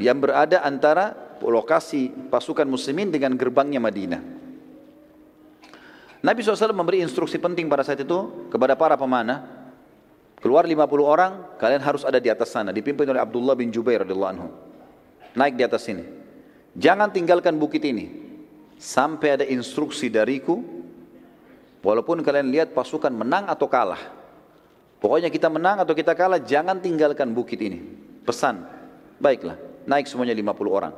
Yang 0.00 0.18
berada 0.24 0.64
antara 0.64 1.12
lokasi 1.44 2.08
pasukan 2.32 2.64
muslimin 2.64 3.12
dengan 3.12 3.36
gerbangnya 3.36 3.76
Madinah. 3.82 4.22
Nabi 6.24 6.40
SAW 6.40 6.72
memberi 6.72 7.04
instruksi 7.04 7.36
penting 7.36 7.68
pada 7.68 7.84
saat 7.84 8.00
itu 8.00 8.48
kepada 8.48 8.72
para 8.72 8.96
pemanah. 8.96 9.68
Keluar 10.40 10.64
50 10.64 10.80
orang, 11.04 11.32
kalian 11.60 11.82
harus 11.84 12.02
ada 12.04 12.16
di 12.16 12.28
atas 12.32 12.52
sana. 12.52 12.72
Dipimpin 12.72 13.08
oleh 13.08 13.20
Abdullah 13.20 13.56
bin 13.56 13.68
Jubair 13.68 14.04
radhiyallahu 14.04 14.32
anhu. 14.36 14.48
Naik 15.36 15.60
di 15.60 15.62
atas 15.62 15.84
sini. 15.84 16.02
Jangan 16.74 17.12
tinggalkan 17.12 17.60
bukit 17.60 17.84
ini. 17.84 18.08
Sampai 18.80 19.36
ada 19.36 19.44
instruksi 19.44 20.08
dariku. 20.08 20.64
Walaupun 21.84 22.24
kalian 22.24 22.48
lihat 22.50 22.72
pasukan 22.72 23.12
menang 23.12 23.46
atau 23.46 23.68
kalah. 23.68 24.00
Pokoknya 24.96 25.28
kita 25.28 25.52
menang 25.52 25.78
atau 25.84 25.92
kita 25.92 26.16
kalah, 26.16 26.40
jangan 26.40 26.80
tinggalkan 26.80 27.30
bukit 27.30 27.60
ini. 27.60 27.84
Pesan. 28.24 28.64
Baiklah 29.20 29.66
naik 29.86 30.10
semuanya 30.10 30.34
50 30.34 30.66
orang. 30.68 30.92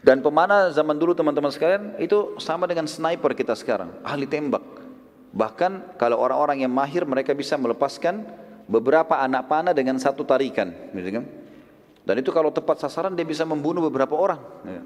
Dan 0.00 0.24
pemanah 0.24 0.72
zaman 0.72 0.96
dulu 0.96 1.12
teman-teman 1.12 1.52
sekalian 1.52 1.96
itu 2.00 2.36
sama 2.40 2.64
dengan 2.64 2.88
sniper 2.88 3.36
kita 3.36 3.52
sekarang, 3.56 3.92
ahli 4.00 4.24
tembak. 4.24 4.64
Bahkan 5.32 5.96
kalau 6.00 6.16
orang-orang 6.20 6.64
yang 6.64 6.72
mahir 6.72 7.04
mereka 7.04 7.36
bisa 7.36 7.60
melepaskan 7.60 8.24
beberapa 8.64 9.20
anak 9.20 9.48
panah 9.48 9.76
dengan 9.76 10.00
satu 10.00 10.24
tarikan? 10.24 10.72
Dan 12.04 12.18
itu 12.20 12.32
kalau 12.32 12.48
tepat 12.50 12.80
sasaran 12.80 13.12
dia 13.12 13.26
bisa 13.28 13.44
membunuh 13.44 13.84
beberapa 13.86 14.16
orang. 14.16 14.40
Ya. 14.64 14.82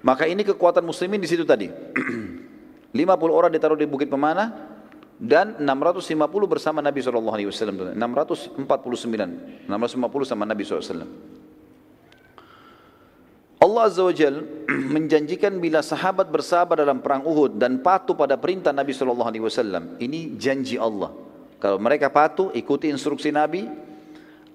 Maka 0.00 0.24
ini 0.24 0.40
kekuatan 0.42 0.80
muslimin 0.80 1.20
di 1.20 1.28
situ 1.28 1.44
tadi. 1.44 1.68
50 2.90 3.06
orang 3.30 3.52
ditaruh 3.52 3.78
di 3.78 3.86
bukit 3.86 4.10
pemanah 4.10 4.50
dan 5.20 5.60
650 5.60 6.16
bersama 6.48 6.80
Nabi 6.80 7.04
SAW. 7.04 7.94
649, 7.94 8.64
650 9.68 10.24
sama 10.24 10.44
Nabi 10.48 10.62
SAW. 10.64 11.04
Allah 13.60 13.82
Azza 13.84 14.00
wa 14.00 14.14
Jal 14.16 14.40
menjanjikan 14.96 15.60
bila 15.60 15.84
sahabat 15.84 16.32
bersabar 16.32 16.80
dalam 16.80 17.04
perang 17.04 17.28
Uhud 17.28 17.60
dan 17.60 17.84
patuh 17.84 18.16
pada 18.16 18.40
perintah 18.40 18.72
Nabi 18.72 18.96
SAW. 18.96 20.00
Ini 20.00 20.40
janji 20.40 20.80
Allah. 20.80 21.12
Kalau 21.60 21.76
mereka 21.76 22.08
patuh, 22.08 22.48
ikuti 22.56 22.88
instruksi 22.88 23.28
Nabi, 23.28 23.68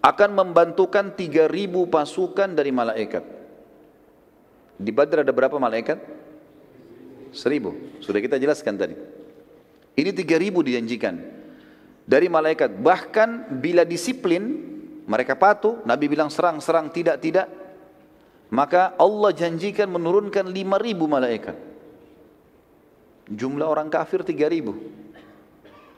akan 0.05 0.29
membantukan 0.37 1.17
3000 1.17 1.49
pasukan 1.89 2.49
dari 2.53 2.69
malaikat. 2.69 3.25
Di 4.77 4.91
Badr 4.93 5.25
ada 5.25 5.33
berapa 5.33 5.57
malaikat? 5.57 5.97
Seribu. 7.33 7.73
Sudah 8.05 8.21
kita 8.21 8.37
jelaskan 8.37 8.77
tadi. 8.77 8.93
Ini 9.97 10.11
3000 10.13 10.61
dijanjikan 10.61 11.15
dari 12.05 12.29
malaikat. 12.29 12.77
Bahkan 12.77 13.57
bila 13.57 13.81
disiplin 13.81 14.61
mereka 15.09 15.33
patuh, 15.33 15.81
Nabi 15.89 16.05
bilang 16.05 16.29
serang, 16.29 16.61
serang, 16.61 16.93
tidak, 16.93 17.17
tidak. 17.25 17.49
Maka 18.53 18.93
Allah 19.01 19.33
janjikan 19.33 19.89
menurunkan 19.89 20.45
5000 20.45 21.09
malaikat. 21.09 21.57
Jumlah 23.25 23.65
orang 23.65 23.89
kafir 23.89 24.21
3000. 24.21 25.04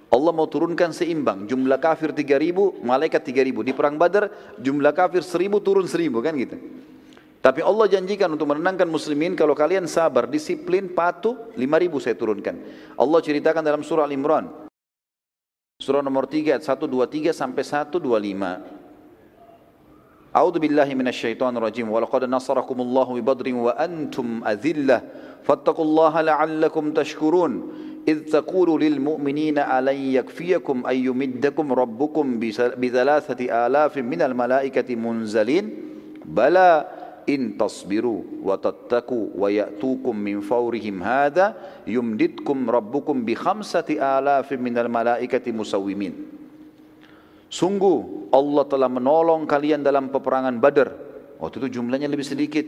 Allah 0.07 0.31
mau 0.31 0.47
turunkan 0.47 0.95
seimbang. 0.95 1.43
Jumlah 1.51 1.79
kafir 1.83 2.15
3000, 2.15 2.79
malaikat 2.79 3.21
3000. 3.27 3.59
Di 3.67 3.73
perang 3.75 3.99
Badar 3.99 4.31
jumlah 4.55 4.95
kafir 4.95 5.19
1000 5.19 5.59
turun 5.59 5.83
1000 5.83 6.23
kan 6.23 6.33
gitu. 6.39 6.55
Tapi 7.43 7.63
Allah 7.63 7.87
janjikan 7.91 8.31
untuk 8.31 8.49
menenangkan 8.51 8.87
muslimin 8.87 9.35
kalau 9.35 9.55
kalian 9.55 9.87
sabar, 9.87 10.27
disiplin, 10.27 10.91
patuh, 10.91 11.51
5000 11.55 12.03
saya 12.03 12.15
turunkan. 12.15 12.55
Allah 12.95 13.19
ceritakan 13.23 13.63
dalam 13.63 13.83
surah 13.83 14.07
Al-Imran. 14.07 14.67
Surah 15.77 16.01
nomor 16.01 16.25
3 16.25 16.57
ayat 16.57 16.63
123 16.65 17.35
sampai 17.35 17.63
125. 17.63 18.01
A'udzu 20.33 20.59
billahi 20.59 20.93
minasyaitonir 20.97 21.61
rajim. 21.61 21.87
Wa 21.87 22.01
laqad 22.01 22.25
nasarakumullahu 22.25 23.19
bi 23.19 23.21
badrin 23.21 23.59
wa 23.59 23.75
antum 23.77 24.41
adhillah. 24.41 25.03
Fattaqullaha 25.45 26.25
la'allakum 26.25 26.91
tashkurun. 26.95 27.53
إذ 28.06 28.34
تقول 28.34 28.82
للمؤمنين 28.82 29.58
ألن 29.58 29.98
يكفيكم 30.18 30.86
أن 30.86 30.96
يمدكم 30.96 31.66
ربكم 31.72 32.26
بثلاثة 32.82 33.40
آلاف 33.66 33.94
من 33.98 34.20
الملائكة 34.22 34.88
منزلين 34.96 35.64
بلى 36.26 36.70
إن 37.28 37.54
تصبروا 37.54 38.22
وتتقوا 38.42 39.26
ويأتوكم 39.38 40.14
من 40.16 40.40
فورهم 40.40 40.96
هذا 41.02 41.46
يمددكم 41.86 42.70
ربكم 42.70 43.16
بخمسة 43.24 43.88
آلاف 44.18 44.48
من 44.52 44.74
الملائكة 44.78 45.46
مسومين 45.52 46.14
Sungguh 47.52 48.32
Allah 48.32 48.64
telah 48.64 48.88
menolong 48.88 49.44
kalian 49.44 49.84
dalam 49.84 50.08
peperangan 50.08 50.56
Badar. 50.56 50.88
Waktu 51.36 51.60
itu 51.60 51.76
jumlahnya 51.76 52.08
lebih 52.08 52.24
sedikit, 52.24 52.64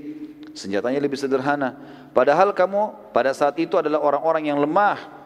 senjatanya 0.52 1.00
lebih 1.00 1.16
sederhana. 1.16 1.72
Padahal 2.12 2.52
kamu 2.52 3.10
pada 3.16 3.32
saat 3.32 3.56
itu 3.56 3.80
adalah 3.80 4.04
orang-orang 4.04 4.52
yang 4.52 4.60
lemah, 4.60 5.17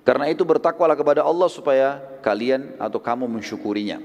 karena 0.00 0.32
itu 0.32 0.42
bertakwalah 0.48 0.96
kepada 0.96 1.20
Allah 1.20 1.48
supaya 1.52 2.00
kalian 2.24 2.76
atau 2.80 2.96
kamu 2.96 3.28
mensyukurinya. 3.28 4.00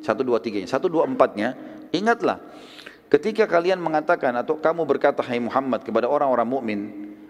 Satu 0.00 0.24
dua 0.24 0.40
tiganya, 0.40 0.68
satu 0.68 0.88
dua 0.88 1.04
empatnya. 1.04 1.52
Ingatlah, 1.92 2.40
ketika 3.12 3.44
kalian 3.44 3.76
mengatakan 3.76 4.32
atau 4.40 4.56
kamu 4.56 4.88
berkata 4.88 5.20
Hai 5.20 5.36
Muhammad 5.36 5.84
kepada 5.84 6.08
orang-orang 6.08 6.48
mukmin, 6.48 6.80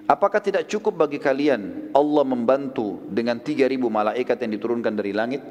apakah 0.07 0.39
tidak 0.39 0.71
cukup 0.71 1.03
bagi 1.03 1.19
kalian 1.19 1.91
Allah 1.91 2.23
membantu 2.23 3.03
dengan 3.11 3.43
tiga 3.43 3.67
ribu 3.67 3.91
malaikat 3.91 4.39
yang 4.39 4.55
diturunkan 4.55 4.95
dari 4.95 5.11
langit? 5.11 5.43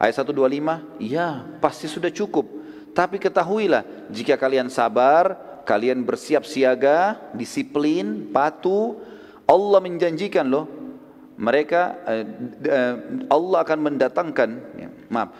Ayat 0.00 0.16
125, 0.24 0.96
ya 0.96 1.44
pasti 1.60 1.84
sudah 1.84 2.08
cukup. 2.08 2.48
Tapi 2.96 3.20
ketahuilah, 3.20 4.08
jika 4.08 4.40
kalian 4.40 4.72
sabar, 4.72 5.36
kalian 5.68 6.00
bersiap 6.08 6.48
siaga, 6.48 7.20
disiplin, 7.36 8.32
patuh, 8.32 8.96
Allah 9.50 9.78
menjanjikan 9.82 10.46
loh 10.46 10.80
mereka 11.40 11.98
eh, 12.06 12.24
eh, 12.68 12.94
Allah 13.32 13.58
akan 13.64 13.78
mendatangkan 13.80 14.50
ya, 14.76 14.88
maaf. 15.10 15.32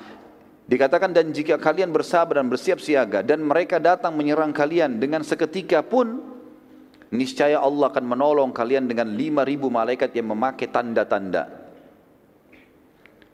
Dikatakan 0.64 1.10
dan 1.10 1.34
jika 1.34 1.58
kalian 1.58 1.90
bersabar 1.90 2.38
dan 2.40 2.48
bersiap 2.48 2.78
siaga 2.78 3.20
dan 3.20 3.42
mereka 3.42 3.76
datang 3.76 4.14
menyerang 4.14 4.54
kalian 4.54 5.02
dengan 5.02 5.20
seketika 5.26 5.82
pun 5.82 6.22
niscaya 7.10 7.58
Allah 7.58 7.90
akan 7.90 8.06
menolong 8.06 8.50
kalian 8.54 8.86
dengan 8.86 9.10
lima 9.12 9.42
ribu 9.42 9.66
malaikat 9.66 10.14
yang 10.14 10.30
memakai 10.30 10.70
tanda-tanda. 10.70 11.50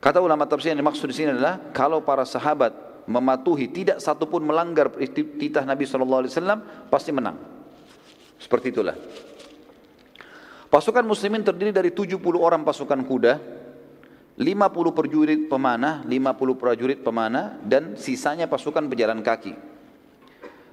Kata 0.00 0.18
ulama 0.24 0.48
tafsir 0.48 0.72
yang 0.72 0.80
dimaksud 0.80 1.06
di 1.12 1.16
sini 1.16 1.36
adalah 1.36 1.60
kalau 1.76 2.00
para 2.00 2.24
sahabat 2.24 3.04
mematuhi 3.04 3.68
tidak 3.68 4.00
satu 4.00 4.26
pun 4.26 4.40
melanggar 4.42 4.90
titah 5.12 5.62
Nabi 5.62 5.84
SAW 5.84 6.24
pasti 6.88 7.10
menang. 7.12 7.36
Seperti 8.40 8.72
itulah 8.72 8.96
Pasukan 10.76 11.08
muslimin 11.08 11.40
terdiri 11.40 11.72
dari 11.72 11.88
70 11.88 12.20
orang 12.36 12.60
pasukan 12.60 13.00
kuda, 13.00 13.40
50 14.36 14.92
prajurit 14.92 15.48
pemanah, 15.48 16.04
50 16.04 16.52
prajurit 16.60 17.00
pemanah, 17.00 17.56
dan 17.64 17.96
sisanya 17.96 18.44
pasukan 18.44 18.84
pejalan 18.84 19.24
kaki. 19.24 19.56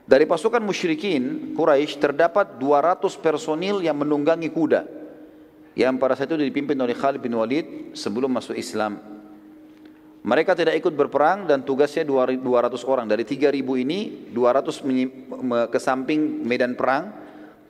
Dari 0.04 0.28
pasukan 0.28 0.60
musyrikin, 0.60 1.56
Quraisy 1.56 2.04
terdapat 2.04 2.60
200 2.60 3.16
personil 3.16 3.80
yang 3.80 3.96
menunggangi 3.96 4.52
kuda. 4.52 4.84
Yang 5.72 5.96
pada 5.96 6.20
saat 6.20 6.28
itu 6.36 6.52
dipimpin 6.52 6.76
oleh 6.84 7.00
Khalid 7.00 7.24
bin 7.24 7.39
Walid 7.39 7.96
sebelum 7.96 8.28
masuk 8.28 8.60
Islam. 8.60 9.00
Mereka 10.20 10.52
tidak 10.52 10.84
ikut 10.84 11.00
berperang 11.00 11.48
dan 11.48 11.63
tugasnya 11.63 12.04
200 12.04 12.44
orang. 12.92 13.08
Dari 13.08 13.24
3000 13.24 13.56
ini, 13.80 14.28
200 14.36 15.72
ke 15.72 15.80
samping 15.80 16.44
medan 16.44 16.76
perang, 16.76 17.22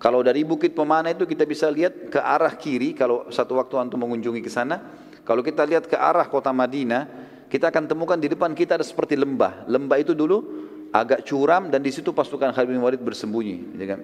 kalau 0.03 0.19
dari 0.19 0.43
Bukit 0.43 0.75
Pemana 0.75 1.15
itu 1.15 1.23
kita 1.23 1.47
bisa 1.47 1.71
lihat 1.71 2.11
ke 2.11 2.19
arah 2.19 2.51
kiri, 2.59 2.91
kalau 2.91 3.31
satu 3.31 3.55
waktu 3.55 3.79
antum 3.79 4.03
mengunjungi 4.03 4.43
ke 4.43 4.51
sana, 4.51 4.83
kalau 5.23 5.39
kita 5.39 5.63
lihat 5.63 5.87
ke 5.87 5.95
arah 5.95 6.27
kota 6.27 6.51
Madinah, 6.51 7.07
kita 7.47 7.71
akan 7.71 7.87
temukan 7.87 8.19
di 8.19 8.27
depan 8.27 8.51
kita 8.51 8.75
ada 8.75 8.83
seperti 8.83 9.15
lembah. 9.15 9.63
Lembah 9.63 9.95
itu 10.03 10.11
dulu 10.11 10.43
agak 10.91 11.23
curam 11.23 11.71
dan 11.71 11.79
di 11.79 11.87
situ 11.95 12.11
pasukan 12.11 12.51
Khalid 12.51 12.75
bin 12.75 12.83
Walid 12.83 12.99
bersembunyi. 12.99 13.79
Ya 13.79 13.95
kan? 13.95 14.03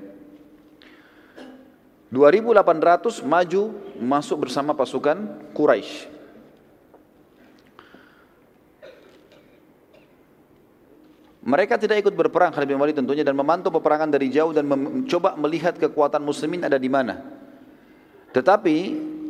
2800 2.15 3.19
maju 3.27 3.63
masuk 3.99 4.47
bersama 4.47 4.71
pasukan 4.71 5.51
Quraisy. 5.51 6.18
Mereka 11.39 11.79
tidak 11.79 12.03
ikut 12.03 12.19
berperang 12.19 12.51
Khalid 12.51 12.67
bin 12.67 12.79
Walid 12.83 12.99
tentunya 12.99 13.23
dan 13.23 13.31
memantau 13.31 13.71
peperangan 13.71 14.11
dari 14.11 14.27
jauh 14.27 14.51
dan 14.51 14.67
mencoba 14.67 15.39
melihat 15.39 15.79
kekuatan 15.79 16.19
muslimin 16.19 16.67
ada 16.67 16.75
di 16.75 16.91
mana. 16.91 17.23
Tetapi 18.35 18.77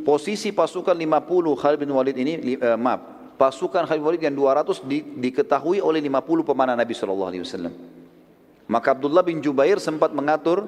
posisi 0.02 0.50
pasukan 0.50 0.92
50 0.98 1.60
Khalid 1.60 1.78
bin 1.78 1.94
Walid 1.94 2.16
ini 2.18 2.58
eh, 2.58 2.74
maaf, 2.74 3.34
pasukan 3.38 3.86
Khalid 3.86 4.02
bin 4.02 4.06
Walid 4.10 4.22
yang 4.26 4.34
200 4.34 4.90
di, 4.90 5.06
diketahui 5.22 5.78
oleh 5.78 6.02
50 6.02 6.50
pemanah 6.50 6.74
Nabi 6.74 6.98
sallallahu 6.98 7.30
alaihi 7.30 7.46
wasallam. 7.46 7.74
Maka 8.66 8.88
Abdullah 8.90 9.22
bin 9.22 9.38
Jubair 9.38 9.78
sempat 9.78 10.10
mengatur 10.10 10.66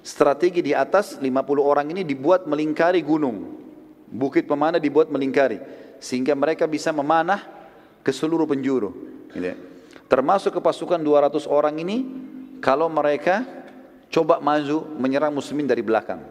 strategi 0.00 0.64
di 0.64 0.72
atas 0.72 1.20
50 1.20 1.28
orang 1.60 1.84
ini 1.92 2.00
dibuat 2.00 2.48
melingkari 2.48 3.04
gunung. 3.04 3.60
Bukit 4.08 4.48
pemanah 4.48 4.80
dibuat 4.80 5.12
melingkari 5.12 5.60
sehingga 6.00 6.32
mereka 6.32 6.64
bisa 6.64 6.96
memanah 6.96 7.44
ke 8.00 8.08
seluruh 8.08 8.48
penjuru. 8.48 8.96
Gitu 9.36 9.52
ya. 9.52 9.56
Termasuk 10.08 10.56
ke 10.56 10.60
pasukan 10.64 10.96
200 10.96 11.44
orang 11.44 11.76
ini 11.84 11.96
kalau 12.64 12.88
mereka 12.88 13.44
coba 14.08 14.40
maju 14.40 14.88
menyerang 14.96 15.36
muslimin 15.36 15.68
dari 15.68 15.84
belakang. 15.84 16.24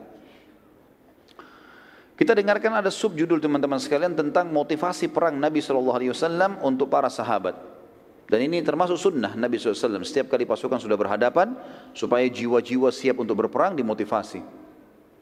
Kita 2.18 2.34
dengarkan 2.34 2.82
ada 2.82 2.90
subjudul 2.90 3.38
teman-teman 3.38 3.78
sekalian 3.78 4.18
tentang 4.18 4.50
motivasi 4.50 5.14
perang 5.14 5.38
Nabi 5.38 5.62
SAW 5.62 6.66
untuk 6.66 6.90
para 6.90 7.14
sahabat. 7.14 7.54
Dan 8.26 8.42
ini 8.50 8.66
termasuk 8.66 8.98
sunnah 8.98 9.38
Nabi 9.38 9.62
SAW. 9.62 10.02
Setiap 10.02 10.34
kali 10.34 10.50
pasukan 10.50 10.82
sudah 10.82 10.98
berhadapan, 10.98 11.54
supaya 11.94 12.26
jiwa-jiwa 12.26 12.90
siap 12.90 13.22
untuk 13.22 13.46
berperang 13.46 13.78
dimotivasi. 13.78 14.42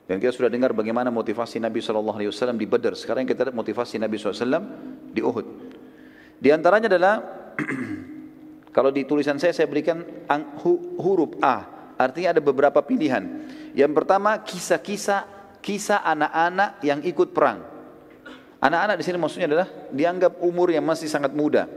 Dan 0.08 0.24
kita 0.24 0.32
sudah 0.32 0.48
dengar 0.48 0.72
bagaimana 0.72 1.12
motivasi 1.12 1.60
Nabi 1.60 1.84
SAW 1.84 2.56
di 2.56 2.64
Badar. 2.64 2.96
Sekarang 2.96 3.28
kita 3.28 3.52
lihat 3.52 3.58
motivasi 3.60 4.00
Nabi 4.00 4.16
SAW 4.16 4.64
di 5.12 5.20
Uhud. 5.20 5.48
Di 6.40 6.50
antaranya 6.56 6.88
adalah 6.88 7.16
Kalau 8.76 8.92
di 8.92 9.08
tulisan 9.08 9.40
saya 9.40 9.56
saya 9.56 9.72
berikan 9.72 10.04
huruf 11.00 11.40
A, 11.40 11.64
artinya 11.96 12.36
ada 12.36 12.44
beberapa 12.44 12.84
pilihan. 12.84 13.24
Yang 13.72 13.92
pertama 13.96 14.36
kisah-kisah 14.44 15.24
kisah 15.64 16.04
anak-anak 16.04 16.84
yang 16.84 17.00
ikut 17.08 17.32
perang. 17.32 17.64
Anak-anak 18.60 19.00
di 19.00 19.04
sini 19.08 19.16
maksudnya 19.16 19.48
adalah 19.48 19.68
dianggap 19.96 20.44
umur 20.44 20.76
yang 20.76 20.84
masih 20.84 21.08
sangat 21.08 21.32
muda. 21.32 21.72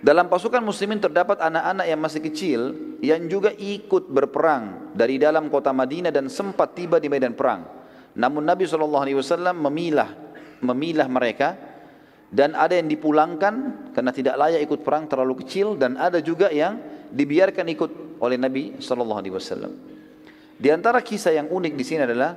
Dalam 0.00 0.32
pasukan 0.32 0.64
muslimin 0.64 1.04
terdapat 1.04 1.36
anak-anak 1.36 1.84
yang 1.84 2.00
masih 2.00 2.20
kecil 2.24 2.60
yang 3.04 3.28
juga 3.28 3.52
ikut 3.52 4.08
berperang 4.08 4.96
dari 4.96 5.20
dalam 5.20 5.52
kota 5.52 5.68
Madinah 5.76 6.16
dan 6.16 6.32
sempat 6.32 6.72
tiba 6.72 6.96
di 6.96 7.12
medan 7.12 7.36
perang. 7.36 7.68
Namun 8.16 8.40
Nabi 8.40 8.64
SAW 8.64 9.52
memilah 9.52 10.10
memilah 10.64 11.08
mereka 11.10 11.75
dan 12.30 12.58
ada 12.58 12.74
yang 12.74 12.90
dipulangkan 12.90 13.88
karena 13.94 14.10
tidak 14.10 14.34
layak 14.34 14.60
ikut 14.66 14.80
perang 14.82 15.06
terlalu 15.06 15.46
kecil 15.46 15.78
dan 15.78 15.94
ada 15.94 16.18
juga 16.18 16.50
yang 16.50 16.78
dibiarkan 17.10 17.66
ikut 17.70 17.90
oleh 18.18 18.36
Nabi 18.36 18.78
sallallahu 18.82 19.20
alaihi 19.22 19.34
wasallam. 19.34 19.72
Di 20.56 20.68
antara 20.72 21.04
kisah 21.04 21.36
yang 21.36 21.52
unik 21.52 21.72
di 21.76 21.84
sini 21.84 22.02
adalah 22.02 22.34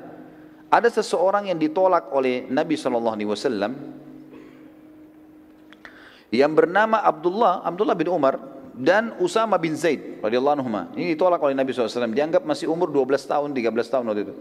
ada 0.69 0.89
seseorang 0.91 1.49
yang 1.49 1.57
ditolak 1.57 2.13
oleh 2.13 2.45
Nabi 2.45 2.77
sallallahu 2.77 3.15
alaihi 3.15 3.29
wasallam 3.29 3.71
yang 6.29 6.53
bernama 6.53 7.01
Abdullah 7.01 7.65
Abdullah 7.65 7.97
bin 7.97 8.13
Umar 8.13 8.37
dan 8.79 9.17
Usama 9.19 9.59
bin 9.59 9.75
Zaid 9.75 10.23
radhiyallahu 10.23 10.55
anhu. 10.61 10.69
Ini 10.95 11.17
ditolak 11.17 11.43
oleh 11.43 11.51
Nabi 11.51 11.75
SAW. 11.75 12.15
Dianggap 12.15 12.47
masih 12.47 12.71
umur 12.71 12.87
12 12.87 13.27
tahun, 13.27 13.51
13 13.51 13.91
tahun 13.91 14.03
waktu 14.07 14.23
itu. 14.23 14.35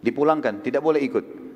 Dipulangkan, 0.00 0.64
tidak 0.64 0.80
boleh 0.80 1.04
ikut. 1.04 1.47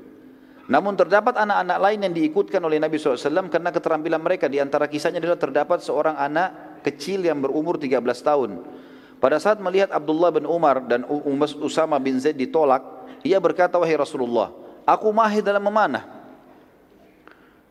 Namun 0.70 0.94
terdapat 0.94 1.35
anak-anak 1.35 1.79
lain 1.83 1.98
yang 2.07 2.14
diikutkan 2.14 2.62
oleh 2.62 2.79
Nabi 2.79 2.94
SAW 2.94 3.51
karena 3.51 3.75
keterampilan 3.75 4.22
mereka. 4.22 4.46
Di 4.46 4.62
antara 4.62 4.87
kisahnya 4.87 5.18
adalah 5.18 5.38
terdapat 5.38 5.83
seorang 5.83 6.14
anak 6.14 6.81
kecil 6.87 7.27
yang 7.27 7.42
berumur 7.42 7.79
13 7.83 7.98
tahun. 8.22 8.62
Pada 9.18 9.38
saat 9.42 9.59
melihat 9.59 9.90
Abdullah 9.90 10.31
bin 10.35 10.46
Umar 10.46 10.83
dan 10.87 11.07
Usama 11.62 11.98
bin 11.98 12.18
Zaid 12.18 12.38
ditolak, 12.38 12.83
ia 13.27 13.38
berkata, 13.42 13.79
Wahai 13.79 13.98
Rasulullah, 13.98 14.51
aku 14.87 15.11
mahir 15.11 15.42
dalam 15.42 15.62
memanah. 15.62 16.22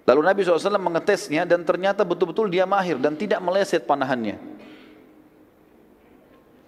Lalu 0.07 0.21
Nabi 0.27 0.39
SAW 0.43 0.79
mengetesnya 0.81 1.47
dan 1.47 1.63
ternyata 1.63 2.03
betul-betul 2.03 2.51
dia 2.51 2.67
mahir 2.67 2.99
dan 2.99 3.15
tidak 3.15 3.39
meleset 3.39 3.87
panahannya. 3.87 4.39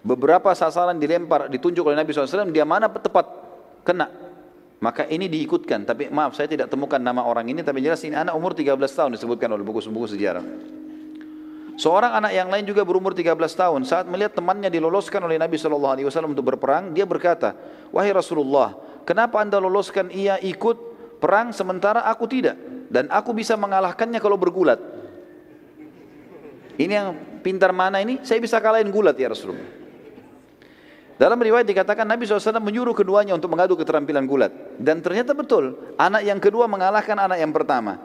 Beberapa 0.04 0.52
sasaran 0.52 1.00
dilempar, 1.00 1.48
ditunjuk 1.48 1.80
oleh 1.80 1.96
Nabi 1.96 2.12
SAW, 2.12 2.52
dia 2.52 2.68
mana 2.68 2.92
tepat 2.92 3.24
kena. 3.84 4.23
Maka 4.84 5.08
ini 5.08 5.32
diikutkan, 5.32 5.88
tapi 5.88 6.12
maaf 6.12 6.36
saya 6.36 6.44
tidak 6.44 6.68
temukan 6.68 7.00
nama 7.00 7.24
orang 7.24 7.48
ini, 7.48 7.64
tapi 7.64 7.80
jelas 7.80 8.04
ini 8.04 8.12
anak 8.12 8.36
umur 8.36 8.52
13 8.52 8.76
tahun 8.76 9.16
disebutkan 9.16 9.48
oleh 9.48 9.64
buku-buku 9.64 10.12
sejarah. 10.12 10.44
Seorang 11.80 12.12
anak 12.20 12.36
yang 12.36 12.52
lain 12.52 12.68
juga 12.68 12.84
berumur 12.84 13.16
13 13.16 13.32
tahun, 13.56 13.80
saat 13.88 14.04
melihat 14.04 14.36
temannya 14.36 14.68
diloloskan 14.68 15.24
oleh 15.24 15.40
Nabi 15.40 15.56
SAW 15.56 16.28
untuk 16.28 16.44
berperang, 16.52 16.92
dia 16.92 17.08
berkata, 17.08 17.56
Wahai 17.96 18.12
Rasulullah, 18.12 18.76
kenapa 19.08 19.40
anda 19.40 19.56
loloskan 19.56 20.12
ia 20.12 20.36
ikut 20.44 20.76
perang 21.16 21.56
sementara 21.56 22.04
aku 22.04 22.28
tidak? 22.28 22.60
Dan 22.92 23.08
aku 23.08 23.32
bisa 23.32 23.56
mengalahkannya 23.56 24.20
kalau 24.20 24.36
bergulat. 24.36 24.84
Ini 26.76 26.92
yang 26.92 27.40
pintar 27.40 27.72
mana 27.72 28.04
ini? 28.04 28.20
Saya 28.20 28.36
bisa 28.36 28.60
kalahin 28.60 28.92
gulat 28.92 29.16
ya 29.16 29.32
Rasulullah. 29.32 29.83
Dalam 31.14 31.38
riwayat 31.38 31.62
dikatakan 31.62 32.02
Nabi 32.02 32.26
SAW 32.26 32.58
menyuruh 32.58 32.90
keduanya 32.90 33.38
untuk 33.38 33.54
mengadu 33.54 33.78
keterampilan 33.78 34.26
gulat. 34.26 34.50
Dan 34.82 34.98
ternyata 34.98 35.30
betul, 35.30 35.94
anak 35.94 36.26
yang 36.26 36.42
kedua 36.42 36.66
mengalahkan 36.66 37.14
anak 37.14 37.38
yang 37.38 37.54
pertama. 37.54 38.02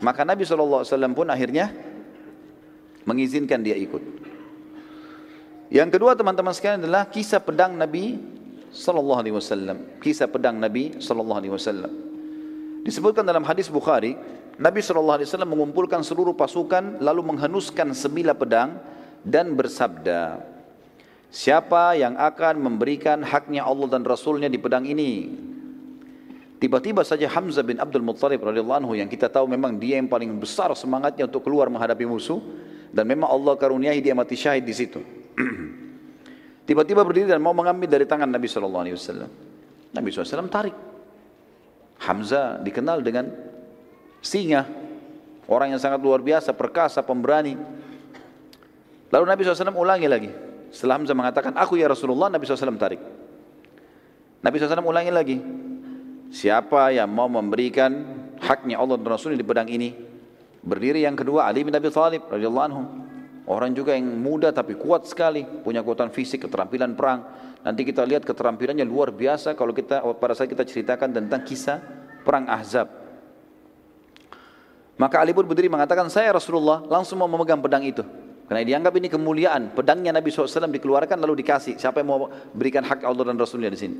Maka 0.00 0.28
Nabi 0.28 0.44
SAW 0.44 0.84
pun 1.16 1.28
akhirnya 1.32 1.72
mengizinkan 3.08 3.64
dia 3.64 3.76
ikut. 3.80 4.00
Yang 5.72 5.88
kedua 5.96 6.12
teman-teman 6.18 6.52
sekalian 6.52 6.84
adalah 6.84 7.08
kisah 7.08 7.40
pedang 7.40 7.78
Nabi 7.78 8.20
Sallallahu 8.74 9.20
Alaihi 9.24 9.34
Wasallam. 9.38 9.76
Kisah 10.02 10.28
pedang 10.28 10.60
Nabi 10.60 10.98
Sallallahu 11.00 11.40
Alaihi 11.40 11.54
Wasallam. 11.54 11.92
Disebutkan 12.84 13.24
dalam 13.24 13.44
hadis 13.44 13.72
Bukhari, 13.72 14.16
Nabi 14.60 14.80
Sallallahu 14.84 15.22
Alaihi 15.22 15.28
Wasallam 15.32 15.52
mengumpulkan 15.56 16.04
seluruh 16.04 16.36
pasukan 16.36 17.00
lalu 17.00 17.24
menghanuskan 17.24 17.96
sebilah 17.96 18.36
pedang 18.36 18.76
dan 19.24 19.52
bersabda, 19.52 20.42
Siapa 21.30 21.94
yang 21.94 22.18
akan 22.18 22.58
memberikan 22.58 23.22
haknya 23.22 23.62
Allah 23.62 23.86
dan 23.86 24.02
Rasulnya 24.02 24.50
di 24.50 24.58
pedang 24.58 24.82
ini? 24.82 25.30
Tiba-tiba 26.58 27.06
saja 27.06 27.30
Hamzah 27.30 27.62
bin 27.62 27.78
Abdul 27.78 28.02
Muttalib 28.02 28.42
radhiyallahu 28.42 28.84
anhu 28.84 28.92
yang 28.98 29.06
kita 29.06 29.30
tahu 29.30 29.46
memang 29.46 29.78
dia 29.78 29.96
yang 29.96 30.10
paling 30.10 30.28
besar 30.36 30.74
semangatnya 30.74 31.24
untuk 31.24 31.46
keluar 31.46 31.70
menghadapi 31.70 32.04
musuh 32.04 32.42
dan 32.90 33.06
memang 33.06 33.30
Allah 33.30 33.54
karuniai 33.56 34.02
dia 34.02 34.12
mati 34.12 34.34
syahid 34.34 34.66
di 34.66 34.74
situ. 34.74 35.00
Tiba-tiba 36.68 37.06
berdiri 37.06 37.30
dan 37.30 37.40
mau 37.40 37.54
mengambil 37.54 37.86
dari 37.86 38.04
tangan 38.04 38.28
Nabi 38.28 38.50
wasallam. 38.50 39.30
Nabi 39.94 40.06
SAW 40.10 40.50
tarik. 40.50 40.76
Hamzah 42.00 42.58
dikenal 42.60 43.06
dengan 43.06 43.30
singa, 44.18 44.66
orang 45.46 45.76
yang 45.76 45.80
sangat 45.80 46.00
luar 46.02 46.20
biasa, 46.20 46.52
perkasa, 46.58 47.00
pemberani. 47.06 47.54
Lalu 49.10 49.24
Nabi 49.24 49.40
SAW 49.46 49.78
ulangi 49.78 50.08
lagi. 50.10 50.49
Setelah 50.70 51.02
Hamzah 51.02 51.16
mengatakan, 51.18 51.52
aku 51.58 51.78
ya 51.78 51.90
Rasulullah, 51.90 52.30
Nabi 52.30 52.46
SAW 52.46 52.78
tarik. 52.78 53.02
Nabi 54.40 54.56
SAW 54.56 54.86
ulangi 54.86 55.12
lagi. 55.12 55.38
Siapa 56.30 56.94
yang 56.94 57.10
mau 57.10 57.26
memberikan 57.26 57.90
haknya 58.38 58.78
Allah 58.78 58.96
dan 59.02 59.10
Rasulnya 59.10 59.36
di 59.36 59.44
pedang 59.44 59.66
ini? 59.66 59.90
Berdiri 60.62 61.02
yang 61.02 61.18
kedua 61.18 61.50
Ali 61.50 61.66
bin 61.66 61.74
Abi 61.74 61.90
Thalib 61.90 62.30
radhiyallahu 62.30 62.66
anhu. 62.70 62.82
Orang 63.50 63.74
juga 63.74 63.98
yang 63.98 64.06
muda 64.06 64.54
tapi 64.54 64.78
kuat 64.78 65.10
sekali, 65.10 65.42
punya 65.42 65.82
kekuatan 65.82 66.14
fisik, 66.14 66.46
keterampilan 66.46 66.94
perang. 66.94 67.26
Nanti 67.66 67.82
kita 67.82 68.06
lihat 68.06 68.22
keterampilannya 68.22 68.86
luar 68.86 69.10
biasa 69.10 69.58
kalau 69.58 69.74
kita 69.74 70.06
pada 70.22 70.38
saat 70.38 70.46
kita 70.46 70.62
ceritakan 70.62 71.10
tentang 71.10 71.42
kisah 71.42 71.82
perang 72.22 72.46
Ahzab. 72.46 72.86
Maka 75.00 75.16
Ali 75.18 75.32
pun 75.32 75.48
berdiri 75.48 75.66
mengatakan, 75.66 76.06
saya 76.12 76.30
Rasulullah 76.30 76.84
langsung 76.86 77.18
mau 77.18 77.26
memegang 77.26 77.58
pedang 77.58 77.82
itu. 77.82 78.04
Karena 78.50 78.66
dianggap 78.66 78.98
ini 78.98 79.06
kemuliaan. 79.06 79.70
Pedangnya 79.78 80.10
Nabi 80.10 80.34
SAW 80.34 80.74
dikeluarkan 80.74 81.22
lalu 81.22 81.38
dikasih. 81.46 81.78
Siapa 81.78 82.02
yang 82.02 82.10
mau 82.10 82.26
berikan 82.50 82.82
hak 82.82 83.06
Allah 83.06 83.30
dan 83.30 83.38
Rasulnya 83.38 83.70
di 83.70 83.78
sini. 83.78 83.94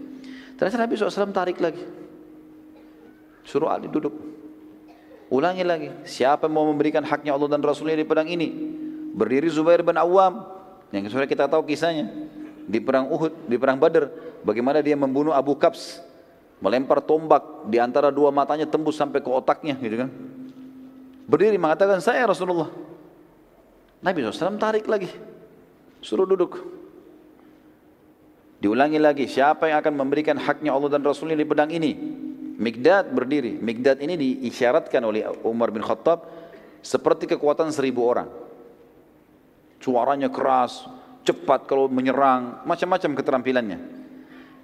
Ternyata 0.59 0.75
Nabi 0.75 0.99
SAW 0.99 1.31
tarik 1.31 1.63
lagi. 1.63 1.87
Suruh 3.47 3.71
Ali 3.71 3.87
duduk. 3.87 4.11
Ulangi 5.31 5.63
lagi. 5.63 5.95
Siapa 6.03 6.51
yang 6.51 6.59
mau 6.59 6.67
memberikan 6.67 7.07
haknya 7.07 7.31
Allah 7.31 7.47
dan 7.47 7.63
Rasulnya 7.63 7.95
di 7.95 8.03
pedang 8.03 8.27
ini. 8.27 8.51
Berdiri 9.15 9.47
Zubair 9.55 9.87
bin 9.87 9.95
Awam. 9.95 10.43
Yang 10.91 11.15
sudah 11.15 11.31
kita 11.31 11.47
tahu 11.47 11.63
kisahnya. 11.71 12.11
Di 12.67 12.83
perang 12.83 13.07
Uhud, 13.07 13.47
di 13.47 13.55
perang 13.55 13.79
Badr. 13.79 14.11
Bagaimana 14.43 14.83
dia 14.83 14.99
membunuh 14.99 15.31
Abu 15.31 15.55
Kabs. 15.55 16.03
Melempar 16.59 16.99
tombak 17.07 17.71
di 17.71 17.79
antara 17.79 18.11
dua 18.11 18.35
matanya 18.35 18.67
tembus 18.67 18.99
sampai 18.99 19.23
ke 19.23 19.31
otaknya 19.31 19.79
gitu 19.79 19.95
kan. 19.95 20.11
Berdiri 21.31 21.55
mengatakan 21.55 22.03
saya 22.03 22.27
Rasulullah. 22.27 22.90
Nabi 24.01 24.25
SAW 24.25 24.57
tarik 24.57 24.89
lagi. 24.89 25.09
Suruh 26.01 26.25
duduk. 26.25 26.57
Diulangi 28.61 29.01
lagi, 29.01 29.25
siapa 29.25 29.73
yang 29.73 29.81
akan 29.81 29.95
memberikan 29.97 30.37
haknya 30.37 30.77
Allah 30.77 30.93
dan 30.93 31.01
Rasulnya 31.01 31.37
di 31.37 31.49
pedang 31.49 31.73
ini? 31.73 31.97
Migdad 32.61 33.09
berdiri. 33.09 33.57
Migdad 33.57 34.01
ini 34.05 34.21
diisyaratkan 34.21 35.01
oleh 35.01 35.25
Umar 35.49 35.73
bin 35.73 35.81
Khattab 35.81 36.29
seperti 36.85 37.25
kekuatan 37.25 37.73
seribu 37.73 38.05
orang. 38.05 38.29
Suaranya 39.81 40.29
keras, 40.29 40.85
cepat 41.25 41.65
kalau 41.65 41.89
menyerang, 41.89 42.61
macam-macam 42.69 43.17
keterampilannya. 43.17 43.79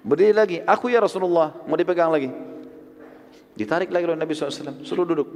Berdiri 0.05 0.33
lagi, 0.33 0.57
aku 0.61 0.93
ya 0.93 1.01
Rasulullah, 1.01 1.57
mau 1.65 1.73
dipegang 1.73 2.13
lagi. 2.13 2.29
Ditarik 3.57 3.89
lagi 3.89 4.05
oleh 4.05 4.21
Nabi 4.21 4.37
SAW, 4.37 4.85
suruh 4.85 5.09
duduk. 5.09 5.29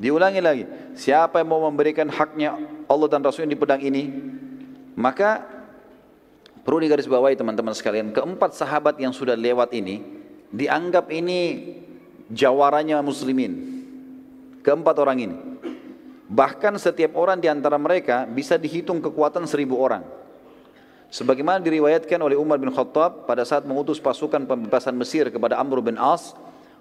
Diulangi 0.00 0.40
lagi, 0.40 0.64
siapa 0.96 1.44
yang 1.44 1.52
mau 1.52 1.60
memberikan 1.68 2.08
haknya 2.08 2.56
Allah 2.88 3.08
dan 3.12 3.20
Rasulnya 3.20 3.52
di 3.52 3.60
pedang 3.60 3.84
ini, 3.84 4.08
maka 4.96 5.44
perlu 6.64 6.80
digarisbawahi 6.80 7.36
teman-teman 7.36 7.76
sekalian, 7.76 8.08
keempat 8.08 8.56
sahabat 8.56 8.96
yang 8.96 9.12
sudah 9.12 9.36
lewat 9.36 9.76
ini, 9.76 10.00
dianggap 10.56 11.12
ini 11.12 11.76
jawaranya 12.32 13.04
muslimin. 13.04 13.84
Keempat 14.64 14.96
orang 15.04 15.18
ini. 15.20 15.36
Bahkan 16.32 16.80
setiap 16.80 17.20
orang 17.20 17.36
di 17.36 17.52
antara 17.52 17.76
mereka 17.76 18.24
bisa 18.24 18.56
dihitung 18.56 19.04
kekuatan 19.04 19.44
seribu 19.44 19.76
orang. 19.76 20.00
Sebagaimana 21.12 21.60
diriwayatkan 21.60 22.16
oleh 22.22 22.40
Umar 22.40 22.56
bin 22.56 22.72
Khattab 22.72 23.28
pada 23.28 23.44
saat 23.44 23.68
mengutus 23.68 24.00
pasukan 24.00 24.48
pembebasan 24.48 24.96
Mesir 24.96 25.28
kepada 25.28 25.60
Amr 25.60 25.84
bin 25.84 26.00
As, 26.00 26.32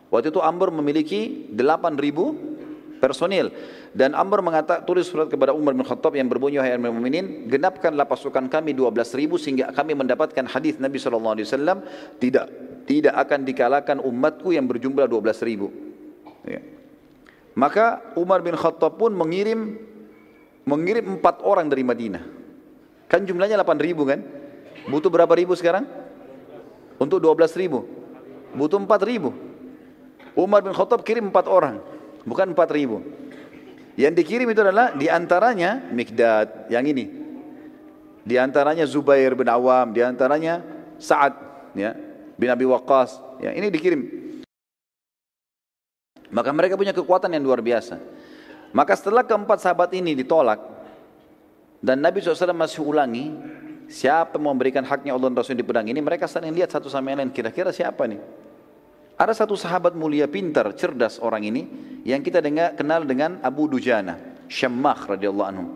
waktu 0.08 0.32
itu 0.32 0.40
Amr 0.40 0.72
memiliki 0.72 1.52
8000 1.52 2.59
personil. 3.00 3.50
Dan 3.96 4.14
Amr 4.14 4.44
mengatakan 4.44 4.84
tulis 4.84 5.08
surat 5.08 5.32
kepada 5.32 5.56
Umar 5.56 5.74
bin 5.74 5.88
Khattab 5.88 6.14
yang 6.14 6.28
berbunyi 6.28 6.60
wahai 6.60 6.76
Amir 6.76 6.92
Mu'minin, 6.94 7.48
genapkanlah 7.48 8.06
pasukan 8.06 8.52
kami 8.52 8.76
12 8.76 8.94
ribu 9.18 9.40
sehingga 9.40 9.72
kami 9.72 9.96
mendapatkan 9.96 10.46
hadis 10.46 10.78
Nabi 10.78 11.00
SAW 11.02 11.34
tidak 12.20 12.46
tidak 12.86 13.16
akan 13.16 13.48
dikalahkan 13.48 13.98
umatku 14.04 14.54
yang 14.54 14.68
berjumlah 14.68 15.08
12 15.08 15.48
ribu. 15.48 15.72
Ya. 16.46 16.62
Maka 17.58 18.04
Umar 18.20 18.44
bin 18.46 18.54
Khattab 18.54 19.00
pun 19.00 19.16
mengirim 19.16 19.80
mengirim 20.68 21.18
empat 21.18 21.42
orang 21.42 21.66
dari 21.66 21.82
Madinah. 21.82 22.24
Kan 23.10 23.26
jumlahnya 23.26 23.58
8 23.58 23.82
ribu 23.82 24.06
kan? 24.06 24.22
Butuh 24.86 25.10
berapa 25.10 25.34
ribu 25.34 25.58
sekarang? 25.58 25.90
Untuk 27.02 27.18
12 27.18 27.58
ribu. 27.58 27.90
Butuh 28.54 28.78
4 28.78 29.02
ribu. 29.02 29.34
Umar 30.38 30.62
bin 30.62 30.72
Khattab 30.78 31.02
kirim 31.02 31.34
empat 31.34 31.50
orang 31.50 31.82
bukan 32.30 32.54
4 32.54 32.78
ribu. 32.78 33.02
Yang 33.98 34.14
dikirim 34.24 34.48
itu 34.54 34.62
adalah 34.62 34.94
di 34.94 35.10
antaranya 35.10 35.82
Mikdad 35.90 36.70
yang 36.72 36.86
ini. 36.86 37.10
Di 38.24 38.38
antaranya 38.38 38.86
Zubair 38.86 39.34
bin 39.34 39.50
Awam, 39.50 39.92
di 39.92 40.06
antaranya 40.06 40.62
Sa'ad 41.02 41.34
ya, 41.74 41.98
bin 42.38 42.48
Abi 42.48 42.70
Waqqas. 42.70 43.42
Ya, 43.42 43.52
ini 43.58 43.74
dikirim. 43.74 44.02
Maka 46.30 46.54
mereka 46.54 46.78
punya 46.78 46.94
kekuatan 46.94 47.34
yang 47.34 47.42
luar 47.42 47.60
biasa. 47.60 47.98
Maka 48.70 48.94
setelah 48.94 49.26
keempat 49.26 49.66
sahabat 49.66 49.90
ini 49.98 50.14
ditolak 50.14 50.62
dan 51.82 52.04
Nabi 52.04 52.22
SAW 52.22 52.54
masih 52.54 52.86
ulangi, 52.86 53.34
siapa 53.90 54.38
memberikan 54.38 54.86
haknya 54.86 55.16
Allah 55.18 55.32
dan 55.32 55.40
Rasul 55.42 55.58
di 55.58 55.66
pedang 55.66 55.90
ini, 55.90 55.98
mereka 55.98 56.30
saling 56.30 56.54
lihat 56.54 56.70
satu 56.70 56.86
sama 56.86 57.16
lain, 57.18 57.34
kira-kira 57.34 57.74
siapa 57.74 58.06
nih? 58.06 58.22
Ada 59.20 59.44
satu 59.44 59.60
sahabat 59.60 60.00
mulia 60.00 60.32
pintar, 60.32 60.72
cerdas 60.80 61.20
orang 61.20 61.44
ini 61.44 61.68
yang 62.08 62.24
kita 62.24 62.40
dengar 62.40 62.80
kenal 62.80 63.04
dengan 63.04 63.44
Abu 63.44 63.68
Dujana, 63.68 64.16
Syammah 64.48 64.96
radhiyallahu 64.96 65.50
anhu. 65.52 65.68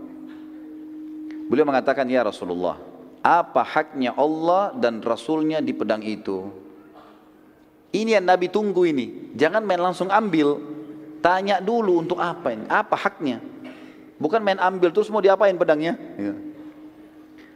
Beliau 1.51 1.67
mengatakan, 1.67 2.07
"Ya 2.07 2.23
Rasulullah, 2.23 2.79
apa 3.19 3.59
haknya 3.67 4.15
Allah 4.15 4.71
dan 4.79 5.03
Rasulnya 5.03 5.59
di 5.59 5.75
pedang 5.75 5.99
itu?" 6.07 6.55
Ini 7.93 8.17
yang 8.17 8.25
Nabi 8.25 8.47
tunggu 8.47 8.87
ini. 8.87 9.35
Jangan 9.35 9.61
main 9.61 9.83
langsung 9.83 10.07
ambil. 10.07 10.57
Tanya 11.19 11.59
dulu 11.59 11.99
untuk 11.99 12.17
apa 12.23 12.55
ini? 12.55 12.65
Apa 12.65 12.95
haknya? 12.95 13.43
Bukan 14.17 14.39
main 14.39 14.57
ambil 14.57 14.89
terus 14.89 15.11
mau 15.11 15.21
diapain 15.21 15.53
pedangnya? 15.59 15.99
Ya. 16.17 16.33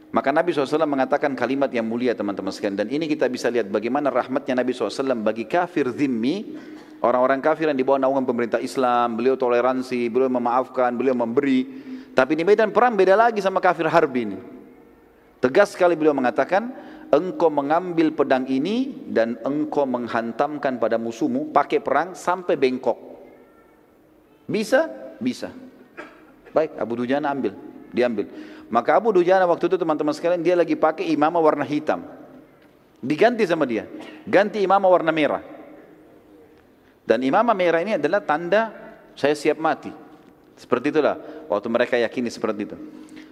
Maka 0.08 0.32
Nabi 0.32 0.56
SAW 0.56 0.88
mengatakan 0.88 1.36
kalimat 1.36 1.68
yang 1.68 1.84
mulia 1.84 2.16
teman-teman 2.16 2.48
sekalian. 2.48 2.80
Dan 2.80 2.88
ini 2.88 3.04
kita 3.04 3.28
bisa 3.28 3.52
lihat 3.52 3.68
bagaimana 3.68 4.08
rahmatnya 4.08 4.56
Nabi 4.56 4.72
SAW 4.72 5.20
bagi 5.20 5.44
kafir 5.44 5.92
zimmi. 5.92 6.56
Orang-orang 7.04 7.44
kafir 7.44 7.68
yang 7.68 7.76
di 7.76 7.84
bawah 7.84 8.00
naungan 8.00 8.24
pemerintah 8.24 8.56
Islam. 8.58 9.20
Beliau 9.20 9.36
toleransi, 9.36 10.08
beliau 10.08 10.32
memaafkan, 10.32 10.96
beliau 10.96 11.12
memberi. 11.12 11.68
Tapi 12.16 12.32
di 12.34 12.42
medan 12.42 12.72
perang 12.72 12.96
beda 12.96 13.14
lagi 13.14 13.44
sama 13.44 13.60
kafir 13.60 13.84
harbi 13.86 14.32
ini. 14.32 14.38
Tegas 15.38 15.76
sekali 15.76 15.94
beliau 15.94 16.16
mengatakan, 16.16 16.72
engkau 17.14 17.52
mengambil 17.52 18.10
pedang 18.10 18.48
ini 18.50 19.06
dan 19.12 19.38
engkau 19.44 19.86
menghantamkan 19.86 20.82
pada 20.82 20.96
musuhmu 20.98 21.54
pakai 21.54 21.78
perang 21.78 22.16
sampai 22.16 22.58
bengkok. 22.58 22.98
Bisa? 24.48 24.88
Bisa. 25.20 25.52
Baik, 26.50 26.80
Abu 26.80 26.96
Dujana 26.98 27.28
ambil, 27.30 27.52
diambil. 27.92 28.28
Maka 28.68 29.00
Abu 29.00 29.12
Dujana 29.16 29.48
waktu 29.48 29.72
itu 29.72 29.76
teman-teman 29.80 30.12
sekalian 30.12 30.44
dia 30.44 30.54
lagi 30.54 30.76
pakai 30.76 31.08
imamah 31.08 31.40
warna 31.40 31.64
hitam. 31.64 32.04
Diganti 33.00 33.46
sama 33.48 33.64
dia. 33.64 33.88
Ganti 34.28 34.60
imamah 34.60 34.90
warna 34.90 35.12
merah. 35.14 35.42
Dan 37.08 37.24
imamah 37.24 37.56
merah 37.56 37.80
ini 37.80 37.96
adalah 37.96 38.20
tanda 38.20 38.68
saya 39.16 39.32
siap 39.32 39.56
mati. 39.56 39.88
Seperti 40.58 40.92
itulah 40.92 41.16
waktu 41.48 41.68
mereka 41.70 41.94
yakini 41.96 42.28
seperti 42.28 42.68
itu. 42.68 42.76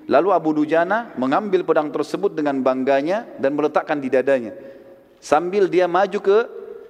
Lalu 0.06 0.28
Abu 0.30 0.54
Dujana 0.54 1.12
mengambil 1.18 1.66
pedang 1.66 1.90
tersebut 1.90 2.30
dengan 2.32 2.62
bangganya 2.62 3.26
dan 3.42 3.58
meletakkan 3.58 3.98
di 3.98 4.06
dadanya. 4.06 4.54
Sambil 5.18 5.66
dia 5.66 5.90
maju 5.90 6.18
ke 6.22 6.36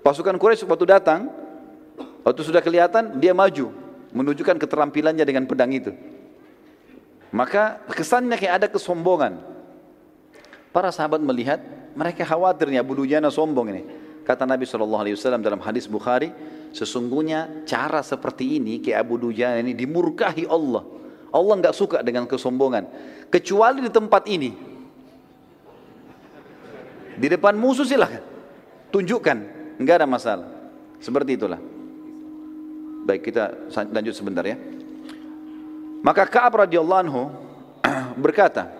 pasukan 0.04 0.36
Quraisy 0.36 0.68
waktu 0.68 0.86
datang, 0.86 1.32
waktu 2.20 2.40
sudah 2.44 2.60
kelihatan 2.60 3.16
dia 3.16 3.32
maju 3.32 3.72
menunjukkan 4.12 4.60
keterampilannya 4.60 5.24
dengan 5.24 5.48
pedang 5.48 5.72
itu. 5.72 5.96
Maka 7.34 7.82
kesannya 7.90 8.36
kayak 8.38 8.54
ada 8.62 8.66
kesombongan. 8.70 9.42
Para 10.70 10.92
sahabat 10.92 11.18
melihat 11.24 11.58
mereka 11.96 12.22
khawatirnya 12.22 12.84
Abu 12.84 13.00
Dujana 13.00 13.32
sombong 13.32 13.72
ini. 13.72 13.82
Kata 14.26 14.42
Nabi 14.42 14.66
SAW 14.66 15.38
dalam 15.38 15.62
hadis 15.62 15.86
Bukhari, 15.86 16.34
sesungguhnya 16.74 17.64
cara 17.64 18.02
seperti 18.02 18.58
ini 18.58 18.82
kayak 18.82 19.06
Abu 19.06 19.16
Dujana 19.16 19.62
ini 19.62 19.72
dimurkahi 19.72 20.44
Allah. 20.50 20.84
Allah 21.32 21.54
nggak 21.62 21.74
suka 21.74 21.98
dengan 22.04 22.28
kesombongan. 22.28 22.86
Kecuali 23.32 23.82
di 23.82 23.90
tempat 23.90 24.22
ini. 24.28 24.50
Di 27.16 27.26
depan 27.32 27.56
musuh 27.56 27.88
silahkan. 27.88 28.22
Tunjukkan. 28.92 29.56
nggak 29.76 29.96
ada 30.04 30.08
masalah. 30.08 30.48
Seperti 31.00 31.36
itulah. 31.36 31.60
Baik 33.06 33.28
kita 33.28 33.52
lanjut 33.92 34.14
sebentar 34.16 34.44
ya. 34.44 34.56
Maka 36.06 36.22
Ka'ab 36.22 36.62
radhiyallahu 36.62 37.00
anhu 37.02 37.22
berkata, 38.22 38.70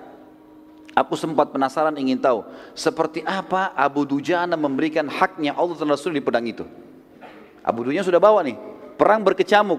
Aku 0.97 1.13
sempat 1.13 1.53
penasaran 1.53 1.93
ingin 2.01 2.17
tahu 2.17 2.41
seperti 2.73 3.21
apa 3.21 3.69
Abu 3.77 4.09
Dujana 4.09 4.57
memberikan 4.57 5.05
haknya 5.13 5.53
Allah 5.53 5.77
dan 5.77 5.93
Rasul 5.93 6.17
di 6.17 6.25
pedang 6.25 6.49
itu. 6.49 6.65
Abu 7.61 7.85
Dujana 7.85 8.01
sudah 8.01 8.17
bawa 8.17 8.41
nih, 8.41 8.57
perang 8.97 9.21
berkecamuk. 9.21 9.77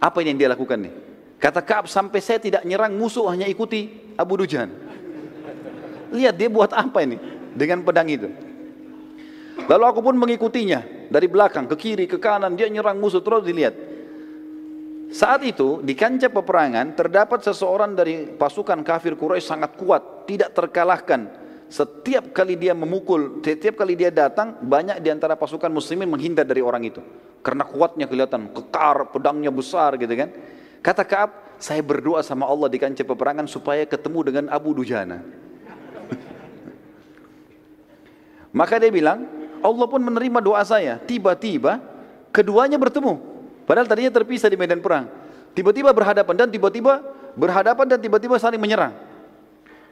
Apa 0.00 0.24
yang 0.24 0.38
dia 0.40 0.48
lakukan 0.48 0.78
nih? 0.78 0.94
Kata 1.36 1.60
Kaab 1.60 1.90
sampai 1.90 2.22
saya 2.24 2.40
tidak 2.40 2.62
nyerang 2.64 2.96
musuh 2.96 3.28
hanya 3.28 3.44
ikuti 3.44 3.92
Abu 4.16 4.40
Dujana. 4.40 4.72
Lihat 6.16 6.40
dia 6.40 6.48
buat 6.48 6.72
apa 6.72 7.04
ini 7.04 7.20
dengan 7.52 7.84
pedang 7.84 8.08
itu. 8.08 8.30
Lalu 9.68 9.84
aku 9.84 10.00
pun 10.00 10.16
mengikutinya 10.16 11.10
dari 11.12 11.28
belakang 11.28 11.68
ke 11.68 11.76
kiri 11.76 12.06
ke 12.08 12.16
kanan 12.16 12.56
dia 12.56 12.70
nyerang 12.72 12.96
musuh 12.96 13.20
terus 13.20 13.44
dilihat. 13.44 13.87
Saat 15.08 15.40
itu 15.40 15.80
di 15.80 15.96
kancah 15.96 16.28
peperangan 16.28 16.92
terdapat 16.92 17.40
seseorang 17.40 17.96
dari 17.96 18.28
pasukan 18.28 18.84
kafir 18.84 19.16
Quraisy 19.16 19.48
sangat 19.48 19.72
kuat, 19.80 20.28
tidak 20.28 20.52
terkalahkan. 20.52 21.32
Setiap 21.68 22.32
kali 22.32 22.56
dia 22.56 22.76
memukul, 22.76 23.40
setiap 23.40 23.80
kali 23.80 23.96
dia 23.96 24.12
datang, 24.12 24.56
banyak 24.60 25.00
di 25.00 25.08
antara 25.08 25.36
pasukan 25.36 25.72
muslimin 25.72 26.08
menghindar 26.08 26.44
dari 26.44 26.60
orang 26.60 26.84
itu. 26.84 27.00
Karena 27.40 27.64
kuatnya 27.64 28.04
kelihatan, 28.04 28.52
kekar, 28.52 29.12
pedangnya 29.12 29.48
besar 29.48 29.96
gitu 29.96 30.12
kan. 30.12 30.28
Kata 30.84 31.04
Kaab, 31.04 31.30
saya 31.56 31.80
berdoa 31.80 32.20
sama 32.20 32.44
Allah 32.44 32.68
di 32.68 32.76
kancah 32.76 33.04
peperangan 33.04 33.48
supaya 33.48 33.88
ketemu 33.88 34.20
dengan 34.28 34.44
Abu 34.52 34.76
Dujana. 34.76 35.24
Maka 38.52 38.80
dia 38.80 38.92
bilang, 38.92 39.24
Allah 39.60 39.86
pun 39.88 40.00
menerima 40.00 40.40
doa 40.40 40.64
saya. 40.64 41.00
Tiba-tiba 41.00 41.80
keduanya 42.32 42.76
bertemu. 42.80 43.37
Padahal 43.68 43.84
tadinya 43.84 44.08
terpisah 44.08 44.48
di 44.48 44.56
medan 44.56 44.80
perang. 44.80 45.04
Tiba-tiba 45.52 45.92
berhadapan 45.92 46.34
dan 46.40 46.48
tiba-tiba 46.48 47.04
berhadapan 47.36 47.84
dan 47.84 48.00
tiba-tiba 48.00 48.40
saling 48.40 48.56
menyerang. 48.56 48.96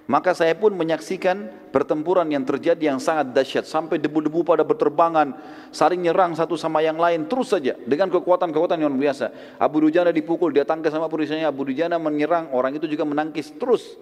Maka 0.07 0.39
saya 0.39 0.55
pun 0.55 0.71
menyaksikan 0.71 1.51
pertempuran 1.75 2.31
yang 2.31 2.47
terjadi 2.47 2.95
yang 2.95 3.03
sangat 3.03 3.35
dahsyat 3.35 3.67
sampai 3.67 3.99
debu-debu 3.99 4.47
pada 4.47 4.63
berterbangan, 4.63 5.35
saling 5.75 5.99
nyerang 5.99 6.31
satu 6.31 6.55
sama 6.55 6.79
yang 6.79 6.95
lain 6.95 7.27
terus 7.27 7.51
saja 7.51 7.75
dengan 7.75 8.07
kekuatan-kekuatan 8.15 8.79
yang 8.79 8.95
luar 8.95 9.11
biasa. 9.11 9.59
Abu 9.59 9.83
Dujana 9.83 10.15
dipukul, 10.15 10.55
dia 10.55 10.63
tangkis 10.63 10.95
sama 10.95 11.11
perisainya, 11.11 11.51
Abu 11.51 11.67
Dujana 11.67 11.99
menyerang, 11.99 12.55
orang 12.55 12.79
itu 12.79 12.87
juga 12.87 13.03
menangkis 13.03 13.51
terus 13.59 13.99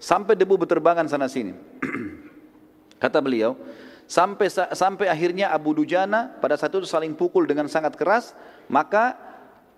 sampai 0.00 0.40
debu 0.40 0.56
berterbangan 0.56 1.04
sana 1.04 1.28
sini. 1.28 1.52
Kata 3.02 3.20
beliau, 3.20 3.52
sampai 4.08 4.48
sampai 4.72 5.12
akhirnya 5.12 5.52
Abu 5.52 5.76
Dujana 5.76 6.32
pada 6.40 6.56
saat 6.56 6.72
itu 6.72 6.88
saling 6.88 7.12
pukul 7.12 7.44
dengan 7.44 7.68
sangat 7.68 7.92
keras 7.92 8.32
maka 8.70 9.16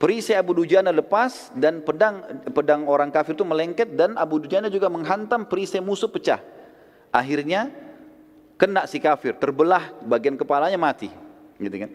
perisai 0.01 0.37
Abu 0.37 0.53
Dujana 0.53 0.93
lepas 0.93 1.55
dan 1.57 1.81
pedang 1.81 2.21
pedang 2.53 2.85
orang 2.85 3.09
kafir 3.09 3.33
itu 3.33 3.47
melengket 3.47 3.97
dan 3.97 4.19
Abu 4.21 4.43
Dujana 4.43 4.69
juga 4.69 4.93
menghantam 4.93 5.49
perisai 5.49 5.81
musuh 5.81 6.11
pecah. 6.11 6.43
Akhirnya 7.15 7.71
kena 8.59 8.85
si 8.91 8.99
kafir, 8.99 9.39
terbelah 9.39 9.95
bagian 10.05 10.35
kepalanya 10.35 10.77
mati. 10.77 11.09
Gitu 11.57 11.77
kan. 11.79 11.91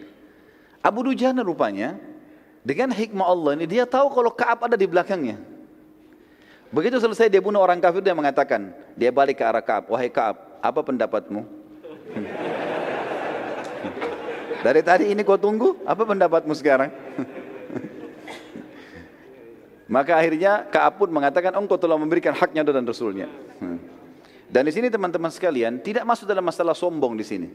Abu 0.79 1.03
Dujana 1.03 1.43
rupanya 1.43 1.99
dengan 2.63 2.91
hikmah 2.91 3.27
Allah 3.27 3.51
ini 3.59 3.65
dia 3.67 3.83
tahu 3.83 4.11
kalau 4.11 4.31
Kaab 4.31 4.67
ada 4.67 4.79
di 4.79 4.87
belakangnya. 4.87 5.39
Begitu 6.69 7.01
selesai 7.01 7.33
dia 7.33 7.41
bunuh 7.41 7.59
orang 7.59 7.81
kafir 7.81 8.05
dia 8.05 8.13
mengatakan, 8.13 8.69
dia 8.93 9.09
balik 9.09 9.41
ke 9.41 9.43
arah 9.43 9.63
Kaab, 9.65 9.89
wahai 9.89 10.07
Kaab, 10.13 10.37
apa 10.61 10.79
pendapatmu? 10.85 11.41
Dari 14.59 14.83
tadi 14.83 15.07
ini 15.07 15.23
kau 15.23 15.39
tunggu, 15.39 15.79
apa 15.87 16.03
pendapatmu 16.03 16.51
sekarang? 16.51 16.91
Maka 19.89 20.19
akhirnya 20.19 20.69
Kaab 20.69 21.01
pun 21.01 21.09
mengatakan 21.09 21.55
engkau 21.55 21.79
telah 21.79 21.97
memberikan 21.97 22.35
haknya 22.35 22.61
dan 22.61 22.85
Rasulnya. 22.85 23.25
Hmm. 23.57 23.81
Dan 24.49 24.65
di 24.65 24.71
sini 24.73 24.89
teman-teman 24.89 25.33
sekalian 25.33 25.81
tidak 25.81 26.05
masuk 26.05 26.29
dalam 26.29 26.45
masalah 26.45 26.77
sombong 26.77 27.17
di 27.17 27.25
sini. 27.25 27.49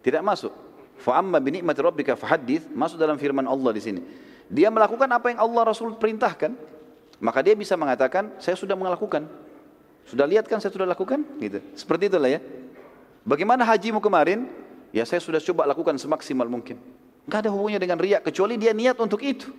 Tidak 0.00 0.24
masuk. 0.24 0.52
Fa'amma 0.96 1.36
bi 1.42 1.60
ni'mati 1.60 1.80
rabbika 1.84 2.16
fahaddits 2.16 2.72
masuk 2.72 2.96
dalam 2.96 3.20
firman 3.20 3.44
Allah 3.44 3.72
di 3.76 3.82
sini. 3.84 4.00
Dia 4.48 4.72
melakukan 4.72 5.10
apa 5.10 5.34
yang 5.34 5.42
Allah 5.42 5.68
Rasul 5.68 5.92
perintahkan, 5.98 6.54
maka 7.20 7.38
dia 7.42 7.52
bisa 7.52 7.76
mengatakan 7.76 8.32
saya 8.40 8.56
sudah 8.56 8.78
melakukan. 8.78 9.28
Sudah 10.06 10.24
lihat 10.24 10.46
kan 10.46 10.62
saya 10.62 10.70
sudah 10.70 10.86
lakukan? 10.86 11.26
Gitu. 11.42 11.58
Seperti 11.74 12.08
itulah 12.08 12.30
ya. 12.30 12.40
Bagaimana 13.26 13.66
hajimu 13.66 13.98
kemarin? 13.98 14.46
Ya 14.96 15.04
saya 15.04 15.20
sudah 15.20 15.36
coba 15.44 15.68
lakukan 15.68 16.00
semaksimal 16.00 16.48
mungkin. 16.48 16.80
Gak 17.28 17.44
ada 17.44 17.52
hubungannya 17.52 17.76
dengan 17.76 18.00
riak 18.00 18.24
kecuali 18.24 18.56
dia 18.56 18.72
niat 18.72 18.96
untuk 18.96 19.20
itu. 19.20 19.52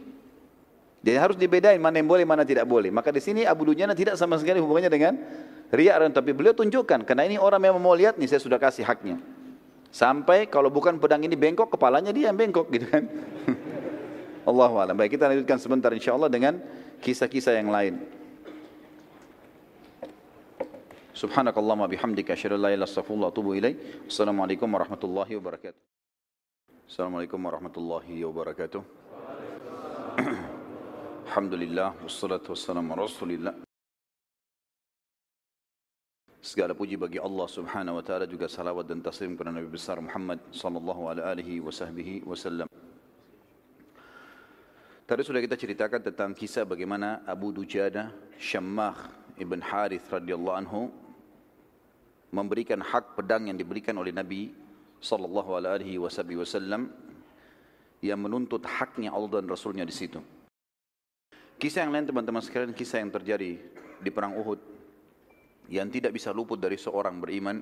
Dia 1.05 1.21
harus 1.21 1.37
dibedain 1.37 1.77
mana 1.77 2.01
yang 2.01 2.09
boleh, 2.09 2.25
mana 2.25 2.41
tidak 2.41 2.65
boleh. 2.65 2.89
Maka 2.89 3.13
di 3.13 3.21
sini 3.21 3.45
Abu 3.45 3.69
Dujana 3.69 3.93
tidak 3.93 4.17
sama 4.17 4.41
sekali 4.41 4.57
hubungannya 4.57 4.89
dengan 4.89 5.13
riak 5.69 6.09
tapi 6.09 6.33
beliau 6.33 6.57
tunjukkan 6.57 7.05
karena 7.05 7.29
ini 7.29 7.37
orang 7.37 7.61
yang 7.61 7.77
mau 7.77 7.93
lihat 7.93 8.17
nih 8.17 8.25
saya 8.25 8.41
sudah 8.41 8.57
kasih 8.57 8.81
haknya. 8.81 9.21
Sampai 9.93 10.49
kalau 10.49 10.73
bukan 10.73 10.97
pedang 10.97 11.21
ini 11.21 11.37
bengkok, 11.37 11.69
kepalanya 11.69 12.09
dia 12.09 12.33
yang 12.33 12.37
bengkok 12.37 12.73
gitu 12.73 12.89
kan. 12.89 13.05
Allah 14.49 14.89
Baik 14.97 15.21
kita 15.21 15.29
lanjutkan 15.29 15.61
sebentar 15.61 15.93
insya 15.93 16.17
Allah 16.17 16.33
dengan 16.33 16.57
kisah-kisah 16.97 17.61
yang 17.61 17.69
lain. 17.69 18.16
Subhanakallahumma 21.17 21.89
bihamdika 21.89 22.37
asyhadu 22.37 22.61
an 22.61 22.61
la 22.61 22.69
ilaha 22.77 22.93
illa 23.09 23.27
atubu 23.33 23.57
ilaik. 23.57 24.05
Assalamualaikum 24.05 24.69
warahmatullahi 24.69 25.33
wabarakatuh. 25.33 25.81
Assalamualaikum 26.85 27.41
warahmatullahi 27.41 28.21
wabarakatuh. 28.21 28.81
Alhamdulillah 31.25 31.97
wassalatu 32.05 32.53
wassalamu 32.53 32.93
ala 32.93 33.09
Rasulillah. 33.09 33.57
Segala 36.37 36.77
puji 36.77 37.01
bagi 37.01 37.17
Allah 37.17 37.49
Subhanahu 37.49 37.97
wa 37.97 38.03
taala 38.05 38.29
juga 38.29 38.45
salawat 38.45 38.85
dan 38.85 39.01
taslim 39.01 39.33
kepada 39.33 39.57
Nabi 39.57 39.73
besar 39.73 39.97
Muhammad 39.97 40.37
sallallahu 40.53 41.17
alaihi 41.17 41.65
wasallam. 42.21 42.69
Tadi 45.09 45.21
sudah 45.25 45.41
kita 45.41 45.57
ceritakan 45.57 46.13
tentang 46.13 46.37
kisah 46.37 46.61
bagaimana 46.61 47.25
Abu 47.25 47.49
Dujana 47.49 48.13
Syammah 48.37 49.25
ibn 49.41 49.65
Harith 49.65 50.05
radhiyallahu 50.13 50.57
anhu 50.61 51.06
memberikan 52.31 52.83
hak 52.83 53.15
pedang 53.15 53.47
yang 53.47 53.57
diberikan 53.57 53.95
oleh 53.95 54.11
Nabi 54.11 54.51
sallallahu 54.99 55.55
alaihi 55.57 55.97
wasallam 56.01 56.91
yang 58.03 58.19
menuntut 58.21 58.61
haknya 58.65 59.13
Allah 59.13 59.41
dan 59.41 59.49
Rasulnya 59.49 59.85
di 59.85 59.95
situ. 59.95 60.21
Kisah 61.57 61.85
yang 61.87 61.93
lain 61.93 62.05
teman-teman 62.05 62.43
sekalian, 62.45 62.73
kisah 62.77 63.01
yang 63.01 63.09
terjadi 63.09 63.57
di 63.97 64.09
perang 64.13 64.37
Uhud 64.37 64.61
yang 65.67 65.89
tidak 65.89 66.13
bisa 66.13 66.29
luput 66.29 66.61
dari 66.61 66.77
seorang 66.77 67.17
beriman 67.17 67.59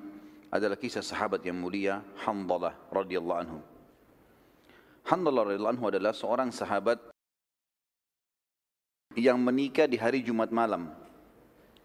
adalah 0.52 0.76
kisah 0.78 1.02
sahabat 1.02 1.42
yang 1.42 1.58
mulia 1.58 2.04
Handalah 2.22 2.76
radhiyallahu 2.92 3.40
anhu. 3.40 3.58
Handalah 5.08 5.48
radhiyallahu 5.48 5.74
anhu 5.80 5.86
adalah 5.88 6.12
seorang 6.12 6.52
sahabat 6.52 7.00
yang 9.16 9.40
menikah 9.40 9.88
di 9.88 9.96
hari 9.96 10.20
Jumat 10.20 10.52
malam. 10.52 10.92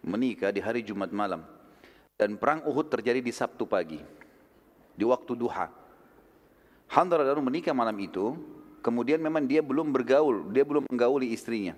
Menikah 0.03 0.51
di 0.51 0.59
hari 0.59 0.83
Jumat 0.83 1.13
malam. 1.13 1.45
Dan 2.21 2.37
perang 2.37 2.61
Uhud 2.69 2.85
terjadi 2.85 3.17
di 3.17 3.33
Sabtu 3.33 3.65
pagi. 3.65 3.97
Di 4.93 5.01
waktu 5.01 5.33
duha. 5.33 5.73
Handalah 6.93 7.33
lalu 7.33 7.49
menikah 7.49 7.73
malam 7.73 7.97
itu. 7.97 8.37
Kemudian 8.85 9.17
memang 9.17 9.49
dia 9.49 9.65
belum 9.65 9.89
bergaul. 9.89 10.53
Dia 10.53 10.61
belum 10.61 10.85
menggauli 10.85 11.33
istrinya. 11.33 11.73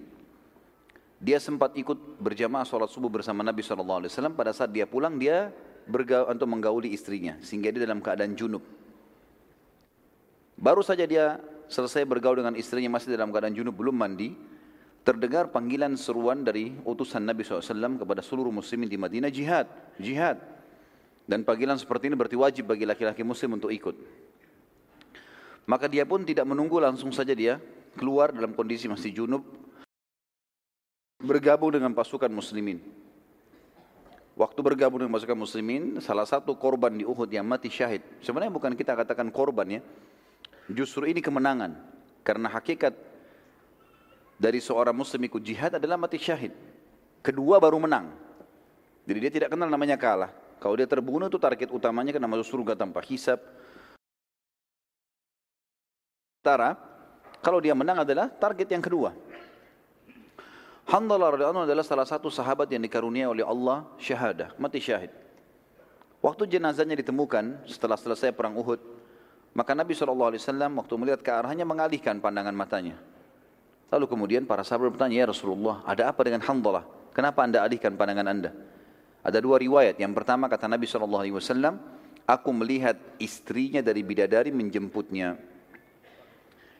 Dia 1.24 1.40
sempat 1.40 1.80
ikut 1.80 2.20
berjamaah 2.20 2.68
sholat 2.68 2.92
subuh 2.92 3.08
bersama 3.08 3.40
Nabi 3.40 3.64
SAW. 3.64 4.04
Pada 4.36 4.52
saat 4.52 4.76
dia 4.76 4.84
pulang 4.84 5.16
dia 5.16 5.56
bergaul, 5.88 6.28
untuk 6.36 6.52
menggauli 6.52 6.92
istrinya 6.92 7.40
sehingga 7.40 7.72
dia 7.72 7.88
dalam 7.88 8.04
keadaan 8.04 8.36
junub. 8.36 8.64
Baru 10.60 10.84
saja 10.84 11.08
dia 11.08 11.40
selesai 11.72 12.04
bergaul 12.04 12.44
dengan 12.44 12.60
istrinya 12.60 12.92
masih 12.92 13.16
dalam 13.16 13.32
keadaan 13.32 13.56
junub 13.56 13.80
belum 13.80 13.96
mandi, 13.96 14.36
terdengar 15.04 15.52
panggilan 15.52 16.00
seruan 16.00 16.48
dari 16.48 16.72
utusan 16.88 17.28
Nabi 17.28 17.44
SAW 17.44 18.00
kepada 18.00 18.24
seluruh 18.24 18.56
muslimin 18.56 18.88
di 18.88 18.96
Madinah 18.96 19.30
jihad, 19.30 19.68
jihad. 20.00 20.40
Dan 21.24 21.44
panggilan 21.48 21.80
seperti 21.80 22.12
ini 22.12 22.16
berarti 22.20 22.36
wajib 22.40 22.72
bagi 22.72 22.88
laki-laki 22.88 23.24
muslim 23.24 23.60
untuk 23.60 23.72
ikut. 23.72 23.96
Maka 25.64 25.88
dia 25.88 26.04
pun 26.04 26.28
tidak 26.28 26.44
menunggu 26.44 26.80
langsung 26.80 27.12
saja 27.16 27.32
dia 27.32 27.60
keluar 27.96 28.36
dalam 28.36 28.52
kondisi 28.52 28.92
masih 28.92 29.16
junub 29.16 29.44
bergabung 31.24 31.72
dengan 31.72 31.96
pasukan 31.96 32.28
muslimin. 32.28 32.84
Waktu 34.36 34.60
bergabung 34.60 35.00
dengan 35.00 35.14
pasukan 35.16 35.40
muslimin, 35.40 36.02
salah 36.04 36.28
satu 36.28 36.58
korban 36.60 36.92
di 36.92 37.08
Uhud 37.08 37.32
yang 37.32 37.48
mati 37.48 37.72
syahid. 37.72 38.04
Sebenarnya 38.20 38.52
bukan 38.52 38.76
kita 38.76 38.98
katakan 38.98 39.32
korban 39.32 39.80
ya. 39.80 39.82
Justru 40.68 41.08
ini 41.08 41.24
kemenangan. 41.24 41.80
Karena 42.26 42.52
hakikat 42.52 43.13
dari 44.38 44.60
seorang 44.60 44.96
muslim 44.96 45.22
ikut 45.30 45.42
jihad 45.42 45.78
adalah 45.78 45.98
mati 45.98 46.18
syahid. 46.18 46.54
Kedua 47.24 47.62
baru 47.62 47.80
menang. 47.80 48.12
Jadi 49.04 49.18
dia 49.20 49.32
tidak 49.32 49.50
kenal 49.56 49.68
namanya 49.68 49.96
kalah. 49.96 50.32
Kalau 50.60 50.80
dia 50.80 50.88
terbunuh 50.88 51.28
itu 51.28 51.40
target 51.40 51.72
utamanya 51.76 52.16
kena 52.16 52.28
masuk 52.28 52.48
surga 52.56 52.80
tanpa 52.80 53.04
hisab. 53.04 53.40
Tara, 56.44 56.76
kalau 57.44 57.60
dia 57.60 57.76
menang 57.76 58.04
adalah 58.04 58.32
target 58.32 58.68
yang 58.72 58.84
kedua. 58.84 59.12
Handalah 60.84 61.36
radhiyallahu 61.36 61.68
adalah 61.68 61.84
salah 61.88 62.08
satu 62.08 62.28
sahabat 62.28 62.68
yang 62.68 62.84
dikaruniai 62.84 63.28
oleh 63.28 63.44
Allah 63.48 63.88
syahadah, 64.00 64.52
mati 64.60 64.84
syahid. 64.84 65.12
Waktu 66.24 66.48
jenazahnya 66.48 67.00
ditemukan 67.00 67.68
setelah 67.68 68.00
selesai 68.00 68.32
perang 68.36 68.56
Uhud, 68.56 68.80
maka 69.56 69.76
Nabi 69.76 69.96
SAW 69.96 70.32
waktu 70.80 70.94
melihat 70.96 71.20
ke 71.20 71.32
arahnya 71.32 71.68
mengalihkan 71.68 72.24
pandangan 72.24 72.56
matanya. 72.56 72.96
Lalu 73.94 74.10
kemudian 74.10 74.50
para 74.50 74.66
sahabat 74.66 74.90
bertanya, 74.98 75.22
Ya 75.22 75.26
Rasulullah, 75.30 75.86
ada 75.86 76.10
apa 76.10 76.26
dengan 76.26 76.42
Handalah? 76.42 76.82
Kenapa 77.14 77.46
anda 77.46 77.62
alihkan 77.62 77.94
pandangan 77.94 78.26
anda? 78.26 78.50
Ada 79.22 79.38
dua 79.38 79.62
riwayat. 79.62 80.02
Yang 80.02 80.18
pertama 80.18 80.50
kata 80.50 80.66
Nabi 80.66 80.90
SAW, 80.90 81.78
aku 82.26 82.50
melihat 82.58 82.98
istrinya 83.22 83.86
dari 83.86 84.02
bidadari 84.02 84.50
menjemputnya. 84.50 85.38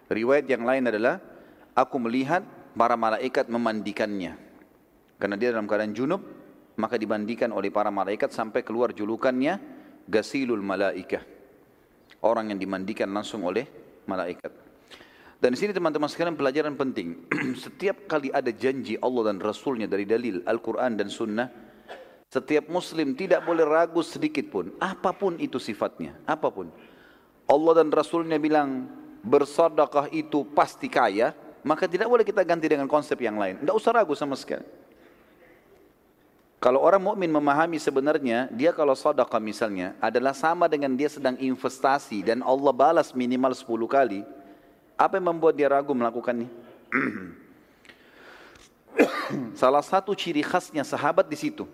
Riwayat 0.10 0.50
yang 0.50 0.66
lain 0.66 0.90
adalah, 0.90 1.22
aku 1.78 2.02
melihat 2.02 2.42
para 2.74 2.98
malaikat 2.98 3.46
memandikannya. 3.46 4.34
Karena 5.22 5.38
dia 5.38 5.54
dalam 5.54 5.70
keadaan 5.70 5.94
junub, 5.94 6.26
maka 6.82 6.98
dimandikan 6.98 7.54
oleh 7.54 7.70
para 7.70 7.94
malaikat 7.94 8.34
sampai 8.34 8.66
keluar 8.66 8.90
julukannya, 8.90 9.62
Gasilul 10.10 10.66
Malaikah. 10.66 11.22
Orang 12.26 12.50
yang 12.50 12.58
dimandikan 12.58 13.14
langsung 13.14 13.46
oleh 13.46 13.70
malaikat. 14.10 14.73
Dan 15.44 15.52
di 15.52 15.60
sini 15.60 15.76
teman-teman 15.76 16.08
sekalian 16.08 16.40
pelajaran 16.40 16.72
penting. 16.80 17.28
setiap 17.68 18.08
kali 18.08 18.32
ada 18.32 18.48
janji 18.48 18.96
Allah 19.04 19.28
dan 19.28 19.44
Rasulnya 19.44 19.92
dari 19.92 20.08
dalil 20.08 20.40
Al-Quran 20.48 20.96
dan 20.96 21.12
Sunnah, 21.12 21.52
setiap 22.32 22.72
muslim 22.72 23.12
tidak 23.12 23.44
boleh 23.44 23.68
ragu 23.68 24.00
sedikit 24.08 24.48
pun. 24.48 24.72
Apa 24.80 25.12
pun 25.12 25.36
itu 25.44 25.60
sifatnya. 25.60 26.16
Apa 26.24 26.48
pun. 26.48 26.72
Allah 27.44 27.84
dan 27.84 27.92
Rasulnya 27.92 28.40
bilang 28.40 28.88
bersadaqah 29.20 30.16
itu 30.16 30.48
pasti 30.56 30.88
kaya. 30.88 31.36
Maka 31.68 31.92
tidak 31.92 32.08
boleh 32.08 32.24
kita 32.24 32.40
ganti 32.48 32.72
dengan 32.72 32.88
konsep 32.88 33.20
yang 33.20 33.36
lain. 33.36 33.60
Tidak 33.60 33.76
usah 33.76 33.92
ragu 33.92 34.16
sama 34.16 34.40
sekali. 34.40 34.64
Kalau 36.64 36.80
orang 36.80 37.04
mukmin 37.04 37.28
memahami 37.28 37.84
sebenarnya 37.84 38.48
dia 38.48 38.72
kalau 38.72 38.96
sadaqah 38.96 39.44
misalnya 39.44 40.00
adalah 40.00 40.32
sama 40.32 40.72
dengan 40.72 40.96
dia 40.96 41.12
sedang 41.12 41.36
investasi 41.36 42.24
dan 42.24 42.40
Allah 42.40 42.72
balas 42.72 43.12
minimal 43.12 43.52
10 43.52 43.68
kali, 43.92 44.24
apa 44.98 45.18
yang 45.18 45.34
membuat 45.34 45.58
dia 45.58 45.70
ragu 45.70 45.94
melakukannya? 45.94 46.50
Salah 49.62 49.82
satu 49.82 50.14
ciri 50.14 50.46
khasnya 50.46 50.86
sahabat 50.86 51.26
di 51.26 51.38
situ. 51.38 51.66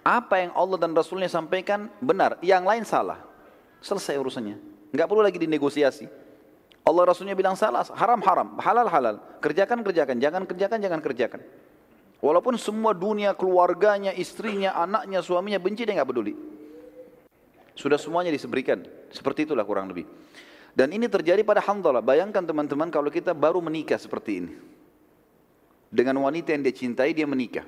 Apa 0.00 0.40
yang 0.40 0.56
Allah 0.56 0.80
dan 0.80 0.96
Rasulnya 0.96 1.28
sampaikan 1.28 1.92
benar, 2.00 2.40
yang 2.40 2.64
lain 2.64 2.80
salah. 2.88 3.20
Selesai 3.84 4.16
urusannya. 4.16 4.56
Enggak 4.88 5.04
perlu 5.04 5.20
lagi 5.20 5.36
dinegosiasi. 5.36 6.08
Allah 6.88 7.12
Rasulnya 7.12 7.36
bilang 7.36 7.52
salah, 7.52 7.84
haram 7.92 8.24
haram, 8.24 8.56
halal 8.56 8.88
halal. 8.88 9.20
Kerjakan 9.44 9.84
kerjakan, 9.84 10.16
jangan 10.16 10.48
kerjakan 10.48 10.78
jangan 10.80 11.00
kerjakan. 11.04 11.40
Walaupun 12.24 12.56
semua 12.56 12.96
dunia, 12.96 13.36
keluarganya, 13.36 14.16
istrinya, 14.16 14.72
anaknya, 14.74 15.20
suaminya 15.20 15.60
benci 15.60 15.84
dia 15.84 15.94
nggak 16.00 16.08
peduli. 16.08 16.32
Sudah 17.76 18.00
semuanya 18.00 18.32
diseberikan. 18.32 18.82
Seperti 19.12 19.44
itulah 19.46 19.62
kurang 19.62 19.92
lebih. 19.92 20.08
Dan 20.78 20.94
ini 20.94 21.10
terjadi 21.10 21.42
pada 21.42 21.58
Hamdalah. 21.58 21.98
Bayangkan 21.98 22.46
teman-teman 22.46 22.86
kalau 22.86 23.10
kita 23.10 23.34
baru 23.34 23.58
menikah 23.58 23.98
seperti 23.98 24.46
ini. 24.46 24.54
Dengan 25.90 26.22
wanita 26.22 26.54
yang 26.54 26.62
dia 26.62 26.70
cintai, 26.70 27.10
dia 27.10 27.26
menikah. 27.26 27.66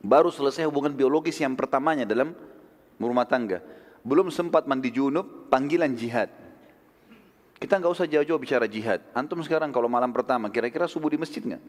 Baru 0.00 0.32
selesai 0.32 0.64
hubungan 0.64 0.96
biologis 0.96 1.36
yang 1.36 1.52
pertamanya 1.52 2.08
dalam 2.08 2.32
rumah 2.96 3.28
tangga. 3.28 3.60
Belum 4.00 4.32
sempat 4.32 4.64
mandi 4.64 4.88
junub, 4.88 5.52
panggilan 5.52 5.92
jihad. 5.92 6.32
Kita 7.60 7.76
nggak 7.76 7.92
usah 7.92 8.08
jauh-jauh 8.08 8.40
bicara 8.40 8.64
jihad. 8.64 9.04
Antum 9.12 9.44
sekarang 9.44 9.68
kalau 9.68 9.92
malam 9.92 10.08
pertama, 10.08 10.48
kira-kira 10.48 10.88
subuh 10.88 11.12
di 11.12 11.20
masjid 11.20 11.44
nggak? 11.44 11.62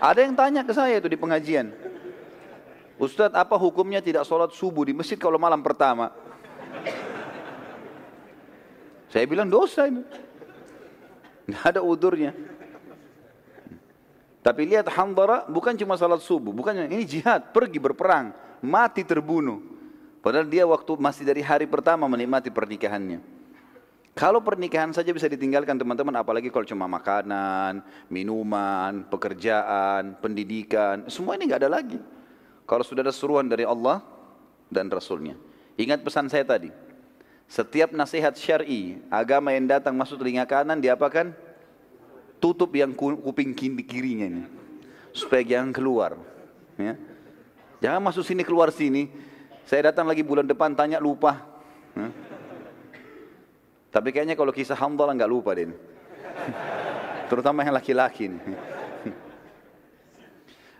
Ada 0.00 0.20
yang 0.24 0.32
tanya 0.32 0.64
ke 0.64 0.72
saya 0.72 0.96
itu 0.96 1.12
di 1.12 1.20
pengajian. 1.20 1.83
Ustadz 2.94 3.34
apa 3.34 3.58
hukumnya 3.58 3.98
tidak 3.98 4.22
sholat 4.22 4.54
subuh 4.54 4.86
di 4.86 4.94
masjid 4.94 5.18
kalau 5.18 5.38
malam 5.38 5.60
pertama? 5.60 6.14
Saya 9.10 9.26
bilang 9.30 9.46
dosa 9.50 9.86
ini. 9.86 10.02
Tidak 11.46 11.62
ada 11.62 11.80
udurnya. 11.82 12.34
Tapi 14.44 14.68
lihat 14.68 14.92
Hambara 14.92 15.48
bukan 15.48 15.72
cuma 15.72 15.96
salat 15.96 16.20
subuh, 16.20 16.52
bukan 16.52 16.84
ini 16.84 17.08
jihad, 17.08 17.48
pergi 17.48 17.80
berperang, 17.80 18.36
mati 18.60 19.00
terbunuh. 19.00 19.56
Padahal 20.20 20.44
dia 20.44 20.68
waktu 20.68 21.00
masih 21.00 21.24
dari 21.24 21.40
hari 21.40 21.64
pertama 21.64 22.04
menikmati 22.04 22.52
pernikahannya. 22.52 23.24
Kalau 24.14 24.44
pernikahan 24.44 24.92
saja 24.92 25.10
bisa 25.10 25.26
ditinggalkan 25.26 25.74
teman-teman, 25.74 26.14
apalagi 26.14 26.52
kalau 26.52 26.62
cuma 26.68 26.86
makanan, 26.86 27.82
minuman, 28.12 29.08
pekerjaan, 29.08 30.20
pendidikan, 30.20 31.08
semua 31.08 31.34
ini 31.34 31.50
nggak 31.50 31.60
ada 31.64 31.72
lagi. 31.80 31.98
Kalau 32.64 32.84
sudah 32.84 33.04
ada 33.04 33.12
seruan 33.12 33.44
dari 33.44 33.68
Allah 33.68 34.00
dan 34.72 34.88
Rasulnya. 34.88 35.36
Ingat 35.76 36.00
pesan 36.00 36.32
saya 36.32 36.44
tadi. 36.48 36.72
Setiap 37.44 37.92
nasihat 37.92 38.32
syar'i, 38.34 39.04
agama 39.12 39.52
yang 39.52 39.68
datang 39.68 39.92
masuk 39.92 40.16
telinga 40.16 40.48
kanan, 40.48 40.80
diapakan? 40.80 41.36
Tutup 42.40 42.72
yang 42.72 42.96
kuping 42.96 43.52
kirinya 43.84 44.26
ini. 44.26 44.44
Supaya 45.12 45.44
jangan 45.44 45.70
keluar. 45.70 46.16
Ya. 46.80 46.96
Jangan 47.84 48.00
masuk 48.00 48.24
sini, 48.24 48.42
keluar 48.42 48.72
sini. 48.72 49.12
Saya 49.68 49.92
datang 49.92 50.08
lagi 50.08 50.24
bulan 50.24 50.48
depan, 50.48 50.72
tanya 50.72 50.96
lupa. 50.96 51.44
Ya. 51.92 52.08
Tapi 53.94 54.10
kayaknya 54.10 54.34
kalau 54.34 54.50
kisah 54.50 54.74
Hamdalah 54.74 55.14
nggak 55.14 55.30
lupa 55.30 55.54
deh. 55.54 55.70
Terutama 57.30 57.62
yang 57.62 57.76
laki-laki. 57.76 58.26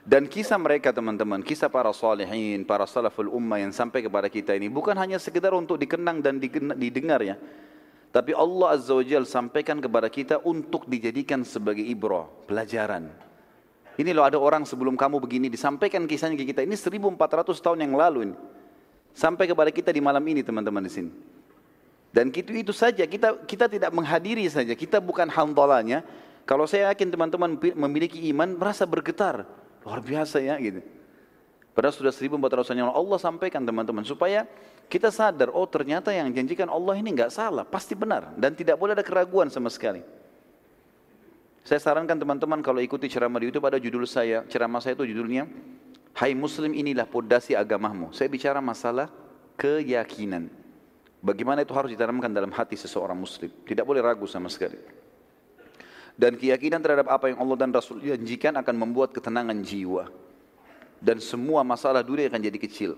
Dan 0.04 0.28
kisah 0.28 0.60
mereka 0.60 0.92
teman-teman, 0.92 1.40
kisah 1.40 1.72
para 1.72 1.88
salihin, 1.96 2.60
para 2.60 2.84
salaful 2.84 3.32
ummah 3.32 3.56
yang 3.56 3.72
sampai 3.72 4.04
kepada 4.04 4.28
kita 4.28 4.52
ini 4.52 4.68
bukan 4.68 4.92
hanya 5.00 5.16
sekedar 5.16 5.56
untuk 5.56 5.80
dikenang 5.80 6.20
dan 6.20 6.36
didengar 6.76 7.24
ya. 7.24 7.40
Tapi 8.12 8.36
Allah 8.36 8.76
Azza 8.76 8.92
wa 8.92 9.00
Jal 9.00 9.24
sampaikan 9.24 9.80
kepada 9.80 10.12
kita 10.12 10.44
untuk 10.44 10.84
dijadikan 10.86 11.40
sebagai 11.40 11.82
ibrah, 11.82 12.28
pelajaran. 12.44 13.08
Ini 13.96 14.12
loh 14.12 14.28
ada 14.28 14.36
orang 14.36 14.68
sebelum 14.68 14.92
kamu 14.92 15.24
begini 15.24 15.48
disampaikan 15.48 16.04
kisahnya 16.04 16.36
ke 16.36 16.52
kita. 16.52 16.60
Ini 16.68 16.76
1400 16.76 17.16
tahun 17.64 17.88
yang 17.88 17.96
lalu 17.96 18.28
ini. 18.28 18.36
Sampai 19.16 19.48
kepada 19.48 19.72
kita 19.72 19.88
di 19.88 20.04
malam 20.04 20.22
ini 20.28 20.44
teman-teman 20.44 20.84
di 20.84 20.92
sini. 20.92 21.10
Dan 22.12 22.28
itu 22.28 22.52
itu 22.54 22.76
saja 22.76 23.08
kita 23.08 23.40
kita 23.48 23.72
tidak 23.72 23.88
menghadiri 23.88 24.44
saja. 24.52 24.76
Kita 24.76 25.00
bukan 25.00 25.32
hamdalahnya. 25.32 26.04
Kalau 26.44 26.68
saya 26.68 26.92
yakin 26.92 27.08
teman-teman 27.08 27.56
memiliki 27.56 28.20
iman 28.30 28.52
merasa 28.52 28.84
bergetar. 28.84 29.63
Luar 29.84 30.00
biasa 30.00 30.40
ya 30.40 30.56
gitu. 30.58 30.80
Padahal 31.74 31.94
sudah 31.94 32.12
1400 32.14 32.70
tahun 32.70 32.78
yang 32.86 32.92
Allah 32.94 33.18
sampaikan 33.18 33.60
teman-teman 33.66 34.06
supaya 34.06 34.46
kita 34.86 35.10
sadar 35.10 35.50
oh 35.50 35.66
ternyata 35.66 36.14
yang 36.14 36.30
janjikan 36.30 36.70
Allah 36.70 36.94
ini 36.96 37.10
nggak 37.12 37.34
salah, 37.34 37.66
pasti 37.66 37.98
benar 37.98 38.32
dan 38.38 38.54
tidak 38.54 38.78
boleh 38.78 38.94
ada 38.94 39.04
keraguan 39.04 39.50
sama 39.50 39.68
sekali. 39.68 40.00
Saya 41.64 41.80
sarankan 41.80 42.20
teman-teman 42.20 42.60
kalau 42.60 42.78
ikuti 42.78 43.08
ceramah 43.08 43.40
di 43.40 43.48
YouTube 43.48 43.64
ada 43.64 43.80
judul 43.80 44.04
saya, 44.04 44.44
ceramah 44.46 44.84
saya 44.84 44.94
itu 45.00 45.08
judulnya 45.08 45.48
Hai 46.14 46.30
Muslim 46.30 46.70
inilah 46.78 47.10
pondasi 47.10 47.58
agamamu. 47.58 48.14
Saya 48.14 48.30
bicara 48.30 48.62
masalah 48.62 49.10
keyakinan. 49.58 50.46
Bagaimana 51.18 51.66
itu 51.66 51.74
harus 51.74 51.90
ditanamkan 51.90 52.30
dalam 52.30 52.54
hati 52.54 52.78
seseorang 52.78 53.18
Muslim. 53.18 53.50
Tidak 53.66 53.82
boleh 53.82 53.98
ragu 53.98 54.22
sama 54.30 54.46
sekali. 54.46 54.78
Dan 56.14 56.38
keyakinan 56.38 56.78
terhadap 56.78 57.10
apa 57.10 57.30
yang 57.30 57.38
Allah 57.42 57.56
dan 57.58 57.70
Rasul 57.74 57.98
janjikan 58.02 58.54
akan 58.54 58.74
membuat 58.78 59.10
ketenangan 59.10 59.58
jiwa 59.66 60.06
dan 61.04 61.20
semua 61.20 61.60
masalah 61.60 62.00
dunia 62.00 62.32
akan 62.32 62.40
jadi 62.40 62.58
kecil. 62.58 62.96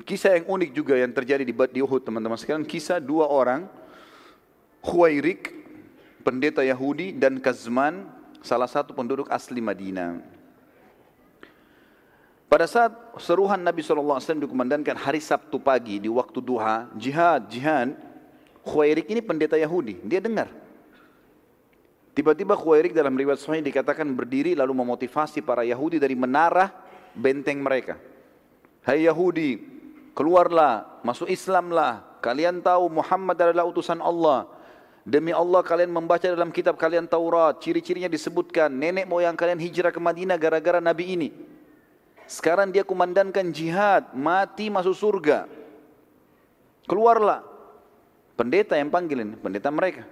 Kisah 0.00 0.40
yang 0.40 0.48
unik 0.48 0.70
juga 0.72 0.96
yang 0.96 1.12
terjadi 1.12 1.44
di, 1.44 1.52
di 1.52 1.80
Uhud 1.84 2.00
teman-teman 2.00 2.40
sekalian, 2.40 2.64
kisah 2.64 2.96
dua 2.96 3.28
orang, 3.28 3.68
Khuwairik, 4.80 5.52
pendeta 6.24 6.64
Yahudi 6.64 7.12
dan 7.12 7.36
Kazman, 7.36 8.08
salah 8.40 8.64
satu 8.64 8.96
penduduk 8.96 9.28
asli 9.28 9.60
Madinah. 9.60 10.24
Pada 12.50 12.66
saat 12.66 12.90
seruhan 13.22 13.60
Nabi 13.62 13.84
SAW 13.84 14.18
dikumandangkan 14.18 14.98
hari 14.98 15.22
Sabtu 15.22 15.60
pagi 15.62 16.02
di 16.02 16.10
waktu 16.10 16.42
duha, 16.42 16.90
jihad, 16.98 17.46
jihad, 17.46 17.94
Khuwairik 18.70 19.10
ini 19.10 19.18
pendeta 19.18 19.58
Yahudi, 19.58 19.98
dia 20.06 20.22
dengar. 20.22 20.46
Tiba-tiba 22.14 22.54
Khuwairik 22.54 22.94
dalam 22.94 23.18
riwayat 23.18 23.42
Sahih 23.42 23.66
dikatakan 23.66 24.06
berdiri 24.14 24.54
lalu 24.54 24.78
memotivasi 24.78 25.42
para 25.42 25.66
Yahudi 25.66 25.98
dari 25.98 26.14
menara 26.14 26.70
benteng 27.18 27.58
mereka. 27.58 27.98
Hai 28.86 29.10
Yahudi, 29.10 29.58
keluarlah, 30.14 31.02
masuk 31.02 31.26
Islamlah. 31.26 32.22
Kalian 32.22 32.62
tahu 32.62 32.86
Muhammad 33.02 33.34
adalah 33.34 33.66
utusan 33.66 33.98
Allah. 33.98 34.46
Demi 35.02 35.34
Allah 35.34 35.64
kalian 35.66 35.90
membaca 35.90 36.22
dalam 36.22 36.54
kitab 36.54 36.78
kalian 36.78 37.10
Taurat, 37.10 37.58
ciri-cirinya 37.58 38.06
disebutkan 38.06 38.70
nenek 38.70 39.08
moyang 39.10 39.34
kalian 39.34 39.58
hijrah 39.58 39.90
ke 39.90 39.98
Madinah 39.98 40.38
gara-gara 40.38 40.78
Nabi 40.78 41.18
ini. 41.18 41.28
Sekarang 42.30 42.70
dia 42.70 42.86
kumandankan 42.86 43.50
jihad, 43.50 44.14
mati 44.14 44.70
masuk 44.70 44.94
surga. 44.94 45.50
Keluarlah. 46.86 47.49
Pendeta 48.40 48.72
yang 48.72 48.88
panggilin, 48.88 49.36
pendeta 49.36 49.68
mereka. 49.68 50.08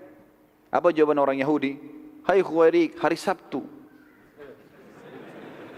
Apa 0.68 0.92
jawaban 0.92 1.16
orang 1.16 1.40
Yahudi? 1.40 1.80
Hai 2.28 2.44
Khuwairik, 2.44 3.00
hari 3.00 3.16
Sabtu. 3.16 3.64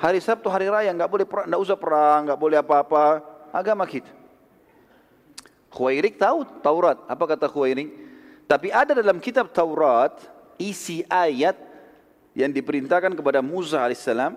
Hari 0.02 0.18
Sabtu 0.18 0.50
hari 0.50 0.66
raya 0.66 0.90
nggak 0.90 1.06
boleh 1.06 1.30
perang, 1.30 1.46
usah 1.62 1.78
perang, 1.78 2.26
nggak 2.26 2.40
boleh 2.42 2.58
apa-apa. 2.58 3.22
Agama 3.54 3.86
kita. 3.86 4.10
Khuwairik 5.70 6.18
tahu 6.18 6.42
Taurat. 6.58 6.98
Apa 7.06 7.38
kata 7.38 7.46
Khuwairik? 7.46 7.86
Tapi 8.50 8.74
ada 8.74 8.98
dalam 8.98 9.22
kitab 9.22 9.54
Taurat 9.54 10.18
isi 10.58 11.06
ayat 11.06 11.54
yang 12.34 12.50
diperintahkan 12.50 13.14
kepada 13.14 13.38
Musa 13.46 13.78
alaihissalam 13.78 14.34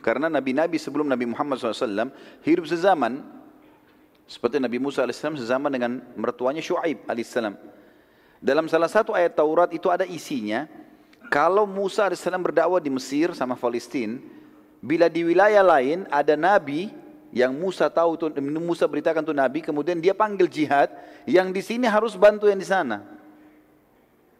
karena 0.00 0.32
nabi-nabi 0.32 0.80
sebelum 0.80 1.04
Nabi 1.04 1.28
Muhammad 1.28 1.60
SAW 1.60 2.08
hidup 2.40 2.64
sezaman 2.64 3.41
seperti 4.32 4.56
Nabi 4.56 4.80
Musa 4.80 5.04
alaihissalam 5.04 5.36
sezaman 5.36 5.68
dengan 5.68 6.00
mertuanya 6.16 6.64
Shu'aib 6.64 7.04
alaihissalam. 7.04 7.52
Dalam 8.40 8.64
salah 8.64 8.88
satu 8.88 9.12
ayat 9.12 9.36
Taurat 9.36 9.68
itu 9.76 9.92
ada 9.92 10.08
isinya, 10.08 10.64
kalau 11.28 11.68
Musa 11.68 12.08
AS 12.08 12.24
berdakwah 12.24 12.80
di 12.80 12.88
Mesir 12.88 13.36
sama 13.36 13.60
Palestina, 13.60 14.16
bila 14.80 15.12
di 15.12 15.22
wilayah 15.22 15.60
lain 15.60 16.08
ada 16.08 16.32
nabi 16.32 16.90
yang 17.30 17.52
Musa 17.52 17.86
tahu 17.92 18.16
tuh 18.16 18.28
Musa 18.40 18.88
beritakan 18.88 19.20
tuh 19.20 19.36
nabi, 19.36 19.60
kemudian 19.60 20.00
dia 20.00 20.16
panggil 20.16 20.48
jihad, 20.48 20.88
yang 21.28 21.52
di 21.52 21.60
sini 21.60 21.84
harus 21.84 22.16
bantu 22.16 22.48
yang 22.48 22.58
di 22.58 22.66
sana. 22.66 23.04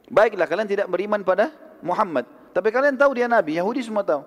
Baiklah 0.08 0.48
kalian 0.48 0.68
tidak 0.68 0.88
beriman 0.88 1.20
pada 1.20 1.52
Muhammad, 1.84 2.24
tapi 2.56 2.72
kalian 2.72 2.96
tahu 2.96 3.12
dia 3.16 3.28
nabi, 3.28 3.60
Yahudi 3.60 3.84
semua 3.84 4.04
tahu. 4.04 4.24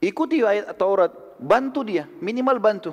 Ikuti 0.00 0.40
ayat 0.40 0.72
Taurat, 0.76 1.12
bantu 1.36 1.84
dia, 1.84 2.08
minimal 2.24 2.56
bantu. 2.56 2.92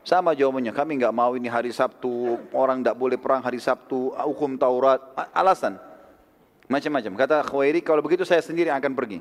Sama 0.00 0.32
jawabannya, 0.32 0.72
kami 0.72 0.96
nggak 0.96 1.12
mau 1.12 1.36
ini 1.36 1.46
hari 1.52 1.70
Sabtu, 1.76 2.40
orang 2.56 2.80
tidak 2.80 2.96
boleh 2.96 3.20
perang 3.20 3.44
hari 3.44 3.60
Sabtu, 3.60 4.16
hukum 4.16 4.56
Taurat, 4.56 5.00
alasan. 5.36 5.76
Macam-macam. 6.70 7.12
Kata 7.18 7.36
Khawairi, 7.44 7.84
kalau 7.84 8.00
begitu 8.00 8.24
saya 8.24 8.40
sendiri 8.40 8.72
akan 8.72 8.92
pergi. 8.96 9.18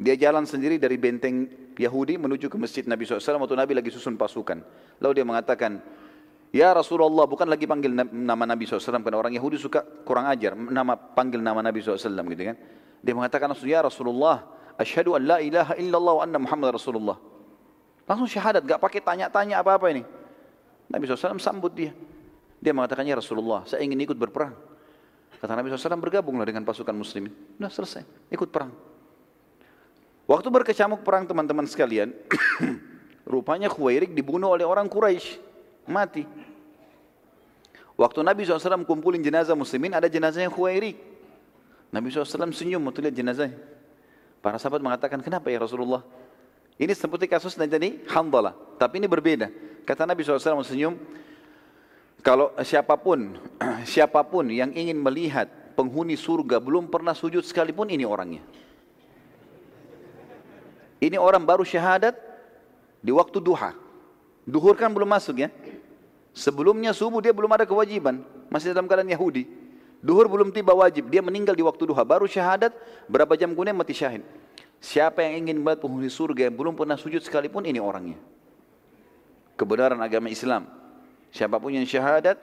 Dia 0.00 0.14
jalan 0.16 0.46
sendiri 0.46 0.78
dari 0.78 0.96
benteng 0.96 1.48
Yahudi 1.76 2.16
menuju 2.16 2.48
ke 2.48 2.56
masjid 2.56 2.84
Nabi 2.86 3.04
SAW 3.04 3.20
waktu 3.20 3.56
Nabi 3.56 3.72
lagi 3.76 3.90
susun 3.92 4.16
pasukan. 4.16 4.60
Lalu 5.02 5.12
dia 5.16 5.26
mengatakan, 5.26 5.80
Ya 6.50 6.74
Rasulullah, 6.74 7.26
bukan 7.30 7.46
lagi 7.46 7.66
panggil 7.66 7.94
nama 7.94 8.44
Nabi 8.46 8.66
SAW, 8.66 9.02
karena 9.02 9.18
orang 9.18 9.34
Yahudi 9.34 9.54
suka 9.58 9.82
kurang 10.02 10.26
ajar, 10.26 10.54
nama 10.54 10.94
panggil 10.94 11.38
nama 11.38 11.62
Nabi 11.62 11.78
SAW 11.82 11.98
gitu 12.32 12.42
kan. 12.42 12.56
Dia 13.00 13.14
mengatakan, 13.16 13.54
Ya 13.64 13.80
Rasulullah, 13.82 14.44
Asyhadu 14.80 15.12
an 15.12 15.22
la 15.28 15.38
ilaha 15.44 15.76
illallah 15.76 16.14
wa 16.16 16.22
anna 16.24 16.38
Muhammad 16.40 16.72
Rasulullah. 16.80 17.29
Langsung 18.10 18.26
syahadat, 18.26 18.66
gak 18.66 18.82
pakai 18.82 18.98
tanya-tanya 18.98 19.62
apa-apa 19.62 19.86
ini. 19.94 20.02
Nabi 20.90 21.06
SAW 21.06 21.38
sambut 21.38 21.70
dia. 21.70 21.94
Dia 22.58 22.74
mengatakan, 22.74 23.06
ya 23.06 23.14
Rasulullah, 23.14 23.62
saya 23.70 23.86
ingin 23.86 24.02
ikut 24.02 24.18
berperang. 24.18 24.50
Kata 25.38 25.54
Nabi 25.54 25.70
SAW, 25.70 25.94
bergabunglah 26.02 26.42
dengan 26.42 26.66
pasukan 26.66 26.90
muslimin. 26.90 27.30
Sudah 27.54 27.70
selesai, 27.70 28.02
ikut 28.34 28.50
perang. 28.50 28.74
Waktu 30.26 30.50
berkecamuk 30.50 31.06
perang 31.06 31.22
teman-teman 31.30 31.70
sekalian, 31.70 32.10
rupanya 33.30 33.70
Khuwairik 33.70 34.10
dibunuh 34.10 34.58
oleh 34.58 34.66
orang 34.66 34.90
Quraisy, 34.90 35.38
mati. 35.86 36.26
Waktu 37.94 38.26
Nabi 38.26 38.42
SAW 38.42 38.82
kumpulin 38.90 39.22
jenazah 39.22 39.54
muslimin, 39.54 39.94
ada 39.94 40.10
jenazahnya 40.10 40.50
Khuwairik. 40.50 40.98
Nabi 41.94 42.10
SAW 42.10 42.50
senyum 42.50 42.82
waktu 42.90 43.06
lihat 43.06 43.14
jenazahnya. 43.14 43.54
Para 44.42 44.58
sahabat 44.58 44.82
mengatakan, 44.82 45.22
kenapa 45.22 45.46
ya 45.46 45.62
Rasulullah? 45.62 46.02
Ini 46.80 46.96
seperti 46.96 47.28
kasus 47.28 47.52
tadi 47.52 48.00
Hamdalah, 48.08 48.56
tapi 48.80 49.04
ini 49.04 49.04
berbeda. 49.04 49.52
Kata 49.84 50.08
Nabi 50.08 50.24
SAW 50.24 50.64
senyum, 50.64 50.96
kalau 52.24 52.56
siapa 52.64 52.96
pun, 52.96 53.36
siapa 53.92 54.24
pun 54.24 54.48
yang 54.48 54.72
ingin 54.72 54.96
melihat 54.96 55.76
penghuni 55.76 56.16
surga 56.16 56.56
belum 56.56 56.88
pernah 56.88 57.12
sujud 57.12 57.44
sekalipun 57.44 57.92
ini 57.92 58.08
orangnya. 58.08 58.40
Ini 61.04 61.20
orang 61.20 61.44
baru 61.44 61.68
syahadat 61.68 62.16
di 63.04 63.12
waktu 63.12 63.44
duha. 63.44 63.76
Duhur 64.48 64.72
kan 64.72 64.88
belum 64.88 65.08
masuk 65.08 65.36
ya. 65.36 65.52
Sebelumnya 66.32 66.96
subuh 66.96 67.20
dia 67.20 67.36
belum 67.36 67.52
ada 67.52 67.68
kewajiban, 67.68 68.24
masih 68.48 68.72
dalam 68.72 68.88
keadaan 68.88 69.12
Yahudi. 69.12 69.44
Duhur 70.00 70.32
belum 70.32 70.48
tiba 70.48 70.72
wajib, 70.72 71.12
dia 71.12 71.20
meninggal 71.20 71.52
di 71.52 71.60
waktu 71.60 71.84
duha, 71.84 72.00
baru 72.08 72.24
syahadat, 72.24 72.72
berapa 73.04 73.36
jam 73.36 73.52
kemudian 73.52 73.76
mati 73.76 73.92
syahid. 73.92 74.24
Siapa 74.80 75.20
yang 75.20 75.44
ingin 75.44 75.60
melihat 75.60 75.84
penghuni 75.84 76.08
surga 76.08 76.48
yang 76.48 76.56
belum 76.56 76.72
pernah 76.72 76.96
sujud 76.96 77.20
sekalipun 77.20 77.68
ini 77.68 77.76
orangnya. 77.76 78.16
Kebenaran 79.60 80.00
agama 80.00 80.32
Islam. 80.32 80.64
Siapa 81.28 81.60
pun 81.60 81.76
yang 81.76 81.84
syahadat, 81.84 82.40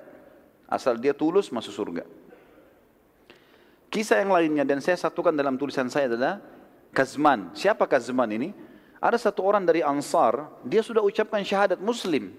asal 0.69 1.01
dia 1.01 1.17
tulus 1.17 1.49
masuk 1.49 1.73
surga. 1.73 2.05
Kisah 3.89 4.21
yang 4.21 4.29
lainnya 4.29 4.61
dan 4.61 4.77
saya 4.85 5.01
satukan 5.01 5.33
dalam 5.33 5.57
tulisan 5.57 5.89
saya 5.89 6.13
adalah 6.13 6.37
Kazman. 6.93 7.57
Siapa 7.57 7.89
Kazman 7.89 8.29
ini? 8.29 8.53
Ada 9.01 9.29
satu 9.29 9.41
orang 9.41 9.65
dari 9.65 9.81
Ansar, 9.81 10.61
dia 10.61 10.85
sudah 10.85 11.01
ucapkan 11.01 11.41
syahadat 11.41 11.81
Muslim. 11.81 12.33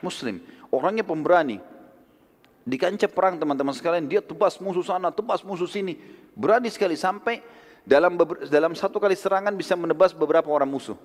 Muslim. 0.00 0.40
Orangnya 0.72 1.04
pemberani. 1.04 1.60
Di 2.66 2.76
kancah 2.80 3.12
perang 3.12 3.36
teman-teman 3.36 3.76
sekalian, 3.76 4.08
dia 4.08 4.24
tebas 4.24 4.58
musuh 4.58 4.82
sana, 4.82 5.12
tebas 5.12 5.44
musuh 5.44 5.68
sini. 5.68 6.00
Berani 6.32 6.72
sekali 6.72 6.98
sampai 6.98 7.40
dalam 7.86 8.18
dalam 8.50 8.74
satu 8.74 8.98
kali 8.98 9.14
serangan 9.14 9.54
bisa 9.54 9.78
menebas 9.78 10.10
beberapa 10.10 10.50
orang 10.50 10.66
musuh. 10.66 10.98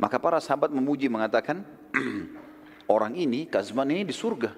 Maka 0.00 0.16
para 0.16 0.40
sahabat 0.40 0.72
memuji 0.72 1.08
mengatakan, 1.08 1.64
orang 2.94 3.16
ini, 3.16 3.44
Kazman 3.44 3.88
ini 3.92 4.04
di 4.04 4.12
surga. 4.12 4.52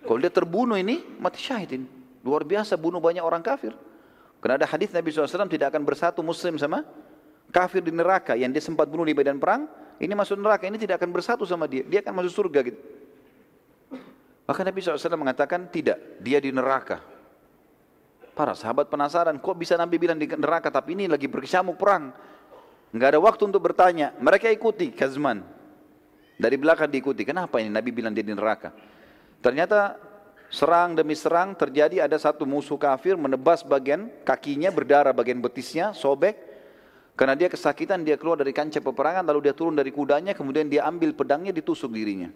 Kalau 0.00 0.18
dia 0.20 0.32
terbunuh 0.32 0.76
ini, 0.80 1.04
mati 1.20 1.40
syahid 1.40 1.76
ini. 1.76 1.88
Luar 2.24 2.44
biasa 2.44 2.76
bunuh 2.76 3.00
banyak 3.00 3.24
orang 3.24 3.40
kafir. 3.40 3.72
Karena 4.40 4.60
ada 4.60 4.68
hadis 4.68 4.88
Nabi 4.92 5.12
SAW 5.12 5.48
tidak 5.48 5.72
akan 5.72 5.84
bersatu 5.84 6.24
muslim 6.24 6.56
sama 6.56 6.84
kafir 7.52 7.84
di 7.84 7.92
neraka 7.92 8.32
yang 8.36 8.48
dia 8.52 8.64
sempat 8.64 8.88
bunuh 8.88 9.04
di 9.04 9.12
medan 9.12 9.36
perang, 9.36 9.68
ini 10.00 10.12
masuk 10.16 10.40
neraka, 10.40 10.64
ini 10.64 10.80
tidak 10.80 11.00
akan 11.00 11.12
bersatu 11.12 11.44
sama 11.44 11.68
dia. 11.68 11.84
Dia 11.84 12.00
akan 12.00 12.24
masuk 12.24 12.32
surga 12.32 12.72
gitu. 12.72 12.80
Maka 14.48 14.60
Nabi 14.64 14.80
SAW 14.80 15.20
mengatakan 15.20 15.68
tidak, 15.68 16.00
dia 16.24 16.40
di 16.40 16.48
neraka. 16.52 17.04
Para 18.32 18.54
sahabat 18.54 18.88
penasaran, 18.88 19.36
kok 19.42 19.56
bisa 19.58 19.74
Nabi 19.76 20.00
bilang 20.00 20.16
di 20.16 20.24
neraka, 20.24 20.70
tapi 20.70 20.94
ini 20.96 21.10
lagi 21.10 21.26
berkecamuk 21.26 21.76
perang. 21.76 22.14
Enggak 22.90 23.16
ada 23.16 23.20
waktu 23.22 23.42
untuk 23.46 23.62
bertanya. 23.62 24.14
Mereka 24.18 24.50
ikuti 24.50 24.90
Kazman. 24.90 25.42
Dari 26.40 26.56
belakang 26.56 26.88
diikuti. 26.88 27.22
Kenapa 27.22 27.60
ini 27.60 27.68
Nabi 27.68 27.92
bilang 27.92 28.16
dia 28.16 28.24
di 28.24 28.32
neraka? 28.32 28.72
Ternyata 29.44 30.10
serang 30.50 30.98
demi 30.98 31.14
serang 31.14 31.54
terjadi 31.54 32.02
ada 32.10 32.18
satu 32.18 32.42
musuh 32.42 32.74
kafir 32.74 33.14
menebas 33.14 33.62
bagian 33.62 34.10
kakinya 34.26 34.74
berdarah 34.74 35.14
bagian 35.14 35.38
betisnya 35.38 35.94
sobek 35.94 36.34
karena 37.14 37.38
dia 37.38 37.46
kesakitan 37.46 38.02
dia 38.02 38.18
keluar 38.18 38.42
dari 38.42 38.50
kancah 38.50 38.82
peperangan 38.82 39.22
lalu 39.30 39.46
dia 39.46 39.54
turun 39.54 39.78
dari 39.78 39.94
kudanya 39.94 40.34
kemudian 40.34 40.66
dia 40.66 40.90
ambil 40.90 41.14
pedangnya 41.14 41.54
ditusuk 41.54 41.94
dirinya 41.94 42.34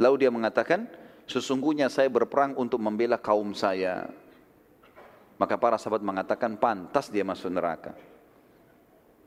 lalu 0.00 0.24
dia 0.24 0.32
mengatakan 0.32 0.88
sesungguhnya 1.28 1.92
saya 1.92 2.08
berperang 2.08 2.56
untuk 2.56 2.80
membela 2.80 3.20
kaum 3.20 3.52
saya 3.52 4.08
maka 5.38 5.58
para 5.58 5.76
sahabat 5.76 6.02
mengatakan 6.02 6.54
pantas 6.58 7.10
dia 7.10 7.26
masuk 7.26 7.50
neraka. 7.50 7.94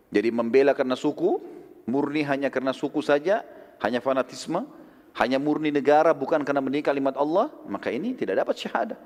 Jadi 0.07 0.31
membela 0.31 0.71
karena 0.71 0.95
suku, 0.95 1.39
murni 1.87 2.23
hanya 2.23 2.47
karena 2.47 2.71
suku 2.71 3.03
saja, 3.03 3.43
hanya 3.83 3.99
fanatisme, 3.99 4.63
hanya 5.19 5.37
murni 5.41 5.73
negara 5.73 6.15
bukan 6.15 6.45
karena 6.47 6.63
mendidik 6.63 6.87
kalimat 6.87 7.17
Allah, 7.19 7.51
maka 7.67 7.91
ini 7.91 8.15
tidak 8.15 8.39
dapat 8.45 8.55
syahadah. 8.55 8.99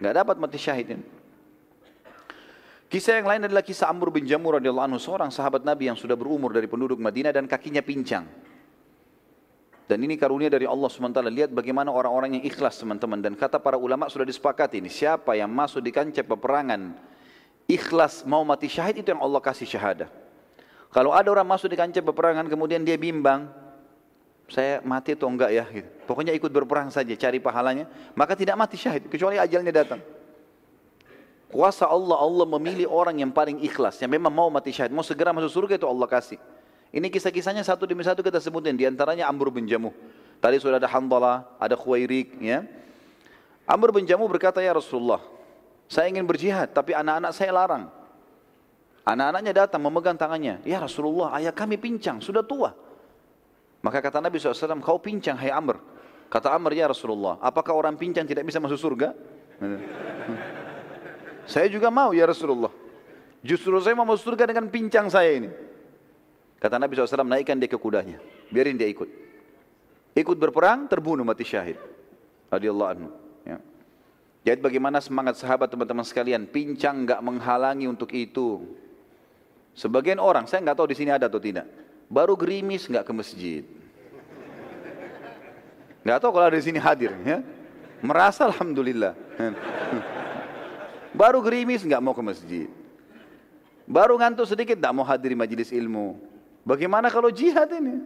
Enggak 0.00 0.14
dapat 0.16 0.36
mati 0.40 0.56
syahid 0.56 0.96
ini. 0.96 1.04
Kisah 2.90 3.22
yang 3.22 3.28
lain 3.30 3.46
adalah 3.46 3.62
kisah 3.62 3.86
Amr 3.86 4.10
bin 4.10 4.26
Jamur 4.26 4.58
radhiyallahu 4.58 4.86
anhu, 4.90 4.98
seorang 4.98 5.30
sahabat 5.30 5.62
Nabi 5.62 5.86
yang 5.92 5.94
sudah 5.94 6.18
berumur 6.18 6.50
dari 6.50 6.66
penduduk 6.66 6.98
Madinah 6.98 7.30
dan 7.30 7.46
kakinya 7.46 7.84
pincang. 7.84 8.26
Dan 9.90 10.06
ini 10.06 10.14
karunia 10.14 10.46
dari 10.46 10.70
Allah 10.70 10.86
SWT. 10.86 11.18
Lihat 11.18 11.50
bagaimana 11.50 11.90
orang-orang 11.90 12.38
yang 12.38 12.44
ikhlas 12.46 12.78
teman-teman. 12.78 13.18
Dan 13.18 13.34
kata 13.34 13.58
para 13.58 13.74
ulama 13.74 14.06
sudah 14.06 14.22
disepakati 14.22 14.78
ini. 14.78 14.86
Siapa 14.86 15.34
yang 15.34 15.50
masuk 15.50 15.82
di 15.82 15.90
kancah 15.90 16.22
peperangan 16.22 16.94
ikhlas 17.66 18.22
mau 18.22 18.46
mati 18.46 18.70
syahid 18.70 19.02
itu 19.02 19.10
yang 19.10 19.18
Allah 19.18 19.42
kasih 19.42 19.66
syahadah. 19.66 20.06
Kalau 20.94 21.10
ada 21.10 21.26
orang 21.26 21.42
masuk 21.42 21.66
di 21.66 21.74
kancah 21.74 22.06
peperangan 22.06 22.46
kemudian 22.46 22.86
dia 22.86 22.94
bimbang. 22.94 23.50
Saya 24.46 24.78
mati 24.86 25.18
atau 25.18 25.26
enggak 25.26 25.50
ya? 25.50 25.66
Gitu. 25.66 25.90
Pokoknya 26.06 26.38
ikut 26.38 26.50
berperang 26.54 26.94
saja 26.94 27.10
cari 27.18 27.42
pahalanya. 27.42 27.90
Maka 28.14 28.38
tidak 28.38 28.54
mati 28.62 28.78
syahid 28.78 29.10
kecuali 29.10 29.42
ajalnya 29.42 29.74
datang. 29.74 29.98
Kuasa 31.50 31.90
Allah, 31.90 32.14
Allah 32.14 32.46
memilih 32.46 32.86
orang 32.86 33.26
yang 33.26 33.34
paling 33.34 33.58
ikhlas. 33.58 33.98
Yang 33.98 34.22
memang 34.22 34.30
mau 34.30 34.46
mati 34.54 34.70
syahid. 34.70 34.94
Mau 34.94 35.02
segera 35.02 35.34
masuk 35.34 35.50
surga 35.50 35.82
itu 35.82 35.86
Allah 35.90 36.06
kasih. 36.06 36.38
Ini 36.90 37.06
kisah-kisahnya 37.06 37.62
satu 37.62 37.86
demi 37.86 38.02
satu 38.02 38.18
kita 38.18 38.42
sebutin. 38.42 38.74
Di 38.74 38.82
antaranya 38.82 39.30
Amr 39.30 39.54
bin 39.54 39.66
Jamuh. 39.70 39.94
Tadi 40.42 40.58
sudah 40.58 40.82
ada 40.82 40.90
Handalah, 40.90 41.46
ada 41.62 41.78
Khuwairik. 41.78 42.34
Ya. 42.42 42.66
Amr 43.62 43.94
bin 43.94 44.02
Jamuh 44.02 44.26
berkata, 44.26 44.58
Ya 44.58 44.74
Rasulullah, 44.74 45.22
saya 45.86 46.10
ingin 46.10 46.26
berjihad, 46.26 46.74
tapi 46.74 46.90
anak-anak 46.90 47.30
saya 47.30 47.54
larang. 47.54 47.86
Anak-anaknya 49.06 49.52
datang 49.66 49.80
memegang 49.86 50.18
tangannya. 50.18 50.58
Ya 50.66 50.82
Rasulullah, 50.82 51.30
ayah 51.38 51.54
kami 51.54 51.78
pincang, 51.78 52.18
sudah 52.18 52.42
tua. 52.42 52.74
Maka 53.80 54.02
kata 54.02 54.18
Nabi 54.18 54.36
SAW, 54.42 54.82
kau 54.82 54.98
pincang, 54.98 55.38
hai 55.38 55.54
Amr. 55.54 55.78
Kata 56.26 56.50
Amr, 56.50 56.74
ya 56.74 56.90
Rasulullah, 56.90 57.38
apakah 57.38 57.74
orang 57.74 57.94
pincang 57.94 58.26
tidak 58.26 58.42
bisa 58.42 58.58
masuk 58.58 58.78
surga? 58.78 59.14
saya 61.52 61.66
juga 61.70 61.88
mau 61.90 62.10
ya 62.10 62.26
Rasulullah. 62.26 62.70
Justru 63.40 63.78
saya 63.78 63.94
mau 63.94 64.04
masuk 64.04 64.34
surga 64.34 64.50
dengan 64.50 64.66
pincang 64.68 65.06
saya 65.06 65.30
ini. 65.38 65.69
Kata 66.60 66.76
Nabi 66.76 66.92
SAW, 66.92 67.24
naikkan 67.24 67.56
dia 67.56 67.72
ke 67.72 67.80
kudanya. 67.80 68.20
Biarin 68.52 68.76
dia 68.76 68.84
ikut. 68.84 69.08
Ikut 70.12 70.36
berperang, 70.36 70.84
terbunuh 70.92 71.24
mati 71.24 71.40
syahid. 71.40 71.80
Radiyallahu 72.52 72.90
anhu. 72.92 73.08
Ya. 73.48 73.56
Jadi 74.44 74.60
bagaimana 74.60 75.00
semangat 75.00 75.40
sahabat 75.40 75.72
teman-teman 75.72 76.04
sekalian. 76.04 76.44
Pincang 76.44 77.08
nggak 77.08 77.24
menghalangi 77.24 77.88
untuk 77.88 78.12
itu. 78.12 78.76
Sebagian 79.72 80.20
orang, 80.20 80.44
saya 80.44 80.60
nggak 80.60 80.76
tahu 80.76 80.92
di 80.92 80.96
sini 81.00 81.08
ada 81.08 81.32
atau 81.32 81.40
tidak. 81.40 81.64
Baru 82.12 82.36
gerimis 82.36 82.84
nggak 82.84 83.08
ke 83.08 83.12
masjid. 83.16 83.64
Nggak 86.04 86.18
tahu 86.20 86.30
kalau 86.36 86.46
ada 86.52 86.60
di 86.60 86.66
sini 86.68 86.76
hadir. 86.76 87.16
Ya. 87.24 87.40
Merasa 88.04 88.44
Alhamdulillah. 88.44 89.16
Baru 91.16 91.40
gerimis 91.40 91.88
nggak 91.88 92.02
mau 92.04 92.12
ke 92.12 92.20
masjid. 92.20 92.68
Baru 93.88 94.20
ngantuk 94.20 94.44
sedikit 94.44 94.76
tidak 94.76 94.92
mau 94.92 95.08
hadir 95.08 95.32
di 95.32 95.38
majelis 95.40 95.72
ilmu. 95.72 96.29
Bagaimana 96.64 97.08
kalau 97.08 97.32
jihad 97.32 97.68
ini? 97.72 98.04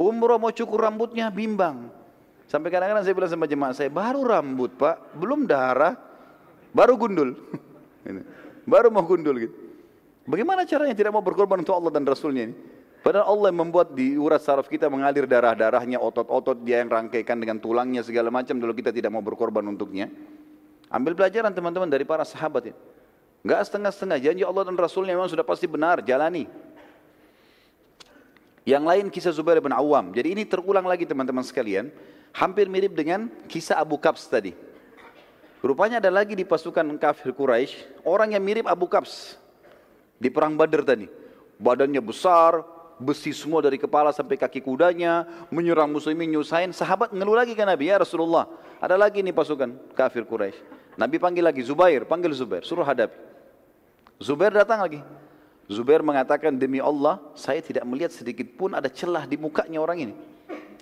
Umroh 0.00 0.38
mau 0.40 0.50
cukur 0.50 0.82
rambutnya 0.82 1.30
bimbang. 1.30 1.90
Sampai 2.50 2.68
kadang-kadang 2.68 3.06
saya 3.06 3.14
bilang 3.16 3.32
sama 3.32 3.46
jemaah 3.48 3.72
saya, 3.72 3.88
baru 3.88 4.28
rambut 4.28 4.76
pak, 4.76 5.16
belum 5.16 5.48
darah, 5.48 5.96
baru 6.74 7.00
gundul. 7.00 7.32
baru 8.72 8.92
mau 8.92 9.06
gundul 9.06 9.36
gitu. 9.48 9.54
Bagaimana 10.28 10.62
caranya 10.68 10.94
tidak 10.94 11.16
mau 11.16 11.24
berkorban 11.24 11.64
untuk 11.64 11.74
Allah 11.74 11.90
dan 11.90 12.04
Rasulnya 12.04 12.52
ini? 12.52 12.54
Padahal 13.02 13.34
Allah 13.34 13.50
yang 13.50 13.66
membuat 13.66 13.98
di 13.98 14.14
urat 14.14 14.38
saraf 14.38 14.70
kita 14.70 14.86
mengalir 14.86 15.26
darah-darahnya, 15.26 15.98
otot-otot 15.98 16.62
dia 16.62 16.78
yang 16.78 16.86
rangkaikan 16.86 17.34
dengan 17.34 17.58
tulangnya 17.58 18.06
segala 18.06 18.30
macam. 18.30 18.54
Dulu 18.54 18.70
kita 18.78 18.94
tidak 18.94 19.10
mau 19.10 19.18
berkorban 19.18 19.66
untuknya. 19.66 20.06
Ambil 20.86 21.18
pelajaran 21.18 21.50
teman-teman 21.50 21.90
dari 21.90 22.06
para 22.06 22.22
sahabat 22.22 22.70
ini. 22.70 22.76
Enggak 23.42 23.66
setengah-setengah, 23.66 24.18
janji 24.22 24.42
Allah 24.46 24.62
dan 24.62 24.78
Rasulnya 24.78 25.18
memang 25.18 25.26
sudah 25.26 25.42
pasti 25.42 25.66
benar, 25.66 25.98
jalani. 26.06 26.46
Yang 28.62 28.84
lain 28.86 29.04
kisah 29.10 29.34
Zubair 29.34 29.58
bin 29.58 29.74
Awam. 29.74 30.14
Jadi 30.14 30.38
ini 30.38 30.42
terulang 30.46 30.86
lagi 30.86 31.02
teman-teman 31.02 31.42
sekalian. 31.42 31.90
Hampir 32.32 32.70
mirip 32.70 32.94
dengan 32.94 33.28
kisah 33.50 33.76
Abu 33.76 33.98
Kabs 33.98 34.24
tadi. 34.30 34.54
Rupanya 35.62 36.02
ada 36.02 36.10
lagi 36.10 36.34
di 36.34 36.42
pasukan 36.42 36.82
kafir 36.98 37.30
Quraisy 37.30 38.02
orang 38.02 38.34
yang 38.34 38.42
mirip 38.42 38.66
Abu 38.66 38.90
Kabs 38.90 39.38
di 40.18 40.26
perang 40.26 40.58
Badr 40.58 40.82
tadi. 40.82 41.06
Badannya 41.62 42.02
besar, 42.02 42.66
besi 42.98 43.30
semua 43.30 43.62
dari 43.62 43.78
kepala 43.78 44.10
sampai 44.10 44.34
kaki 44.38 44.58
kudanya, 44.58 45.22
menyerang 45.54 45.86
muslimin 45.90 46.34
nyusahin. 46.34 46.74
Sahabat 46.74 47.14
ngeluh 47.14 47.38
lagi 47.38 47.54
ke 47.54 47.62
Nabi, 47.62 47.94
ya 47.94 48.02
Rasulullah, 48.02 48.50
ada 48.82 48.98
lagi 48.98 49.22
nih 49.22 49.30
pasukan 49.30 49.94
kafir 49.94 50.26
Quraisy. 50.26 50.58
Nabi 50.98 51.22
panggil 51.22 51.46
lagi 51.46 51.62
Zubair, 51.62 52.02
panggil 52.10 52.34
Zubair, 52.34 52.66
suruh 52.66 52.82
hadapi. 52.82 53.14
Zubair 54.18 54.50
datang 54.54 54.82
lagi. 54.82 54.98
Zubair 55.72 56.04
mengatakan 56.04 56.52
demi 56.54 56.78
Allah 56.78 57.18
saya 57.32 57.64
tidak 57.64 57.82
melihat 57.88 58.12
sedikit 58.12 58.44
pun 58.54 58.76
ada 58.76 58.92
celah 58.92 59.24
di 59.24 59.40
mukanya 59.40 59.80
orang 59.80 59.98
ini. 60.10 60.14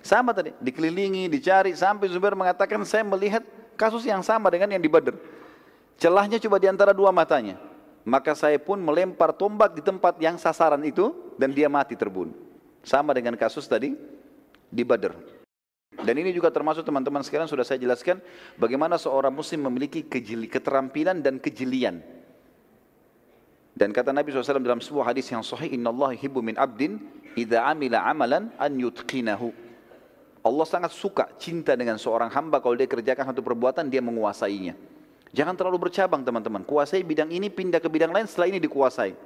Sama 0.03 0.35
tadi, 0.35 0.51
dikelilingi, 0.59 1.31
dicari 1.31 1.71
sampai 1.71 2.11
Zubair 2.11 2.35
mengatakan 2.35 2.81
saya 2.83 3.07
melihat 3.07 3.45
kasus 3.79 4.03
yang 4.03 4.19
sama 4.21 4.51
dengan 4.51 4.69
yang 4.75 4.81
di 4.83 4.89
Badr. 4.89 5.15
Celahnya 5.95 6.41
coba 6.41 6.57
di 6.59 6.67
antara 6.67 6.91
dua 6.91 7.13
matanya. 7.13 7.61
Maka 8.01 8.33
saya 8.33 8.57
pun 8.57 8.81
melempar 8.81 9.29
tombak 9.29 9.77
di 9.77 9.81
tempat 9.85 10.17
yang 10.17 10.33
sasaran 10.41 10.81
itu 10.81 11.13
dan 11.37 11.53
dia 11.53 11.69
mati 11.69 11.93
terbunuh. 11.93 12.33
Sama 12.81 13.13
dengan 13.13 13.37
kasus 13.37 13.69
tadi 13.69 13.93
di 14.73 14.81
Badr. 14.81 15.13
Dan 16.01 16.17
ini 16.17 16.33
juga 16.33 16.49
termasuk 16.49 16.81
teman-teman 16.81 17.21
sekarang 17.21 17.45
sudah 17.45 17.61
saya 17.61 17.77
jelaskan 17.77 18.17
bagaimana 18.57 18.97
seorang 18.97 19.29
muslim 19.29 19.69
memiliki 19.69 20.01
keterampilan 20.49 21.21
dan 21.21 21.37
kejelian 21.37 22.01
dan 23.81 23.89
kata 23.89 24.13
Nabi 24.13 24.29
SAW 24.29 24.61
dalam 24.61 24.77
sebuah 24.77 25.09
hadis 25.09 25.25
yang 25.33 25.41
sahih, 25.41 25.73
Inna 25.73 25.89
Allah 25.89 26.13
hibbu 26.13 26.37
min 26.45 26.53
abdin, 26.53 27.01
idha 27.33 27.65
amila 27.65 28.05
amalan 28.05 28.53
an 28.61 28.77
yutqinahu. 28.77 29.49
Allah 30.45 30.65
sangat 30.69 30.93
suka, 30.93 31.25
cinta 31.41 31.73
dengan 31.73 31.97
seorang 31.97 32.29
hamba 32.29 32.61
kalau 32.61 32.77
dia 32.77 32.85
kerjakan 32.85 33.33
satu 33.33 33.41
perbuatan, 33.41 33.89
dia 33.89 33.97
menguasainya. 34.05 34.77
Jangan 35.33 35.57
terlalu 35.57 35.89
bercabang 35.89 36.21
teman-teman. 36.21 36.61
Kuasai 36.61 37.01
bidang 37.01 37.33
ini, 37.33 37.49
pindah 37.49 37.81
ke 37.81 37.89
bidang 37.89 38.13
lain, 38.13 38.29
setelah 38.29 38.53
ini 38.53 38.61
dikuasai. 38.61 39.17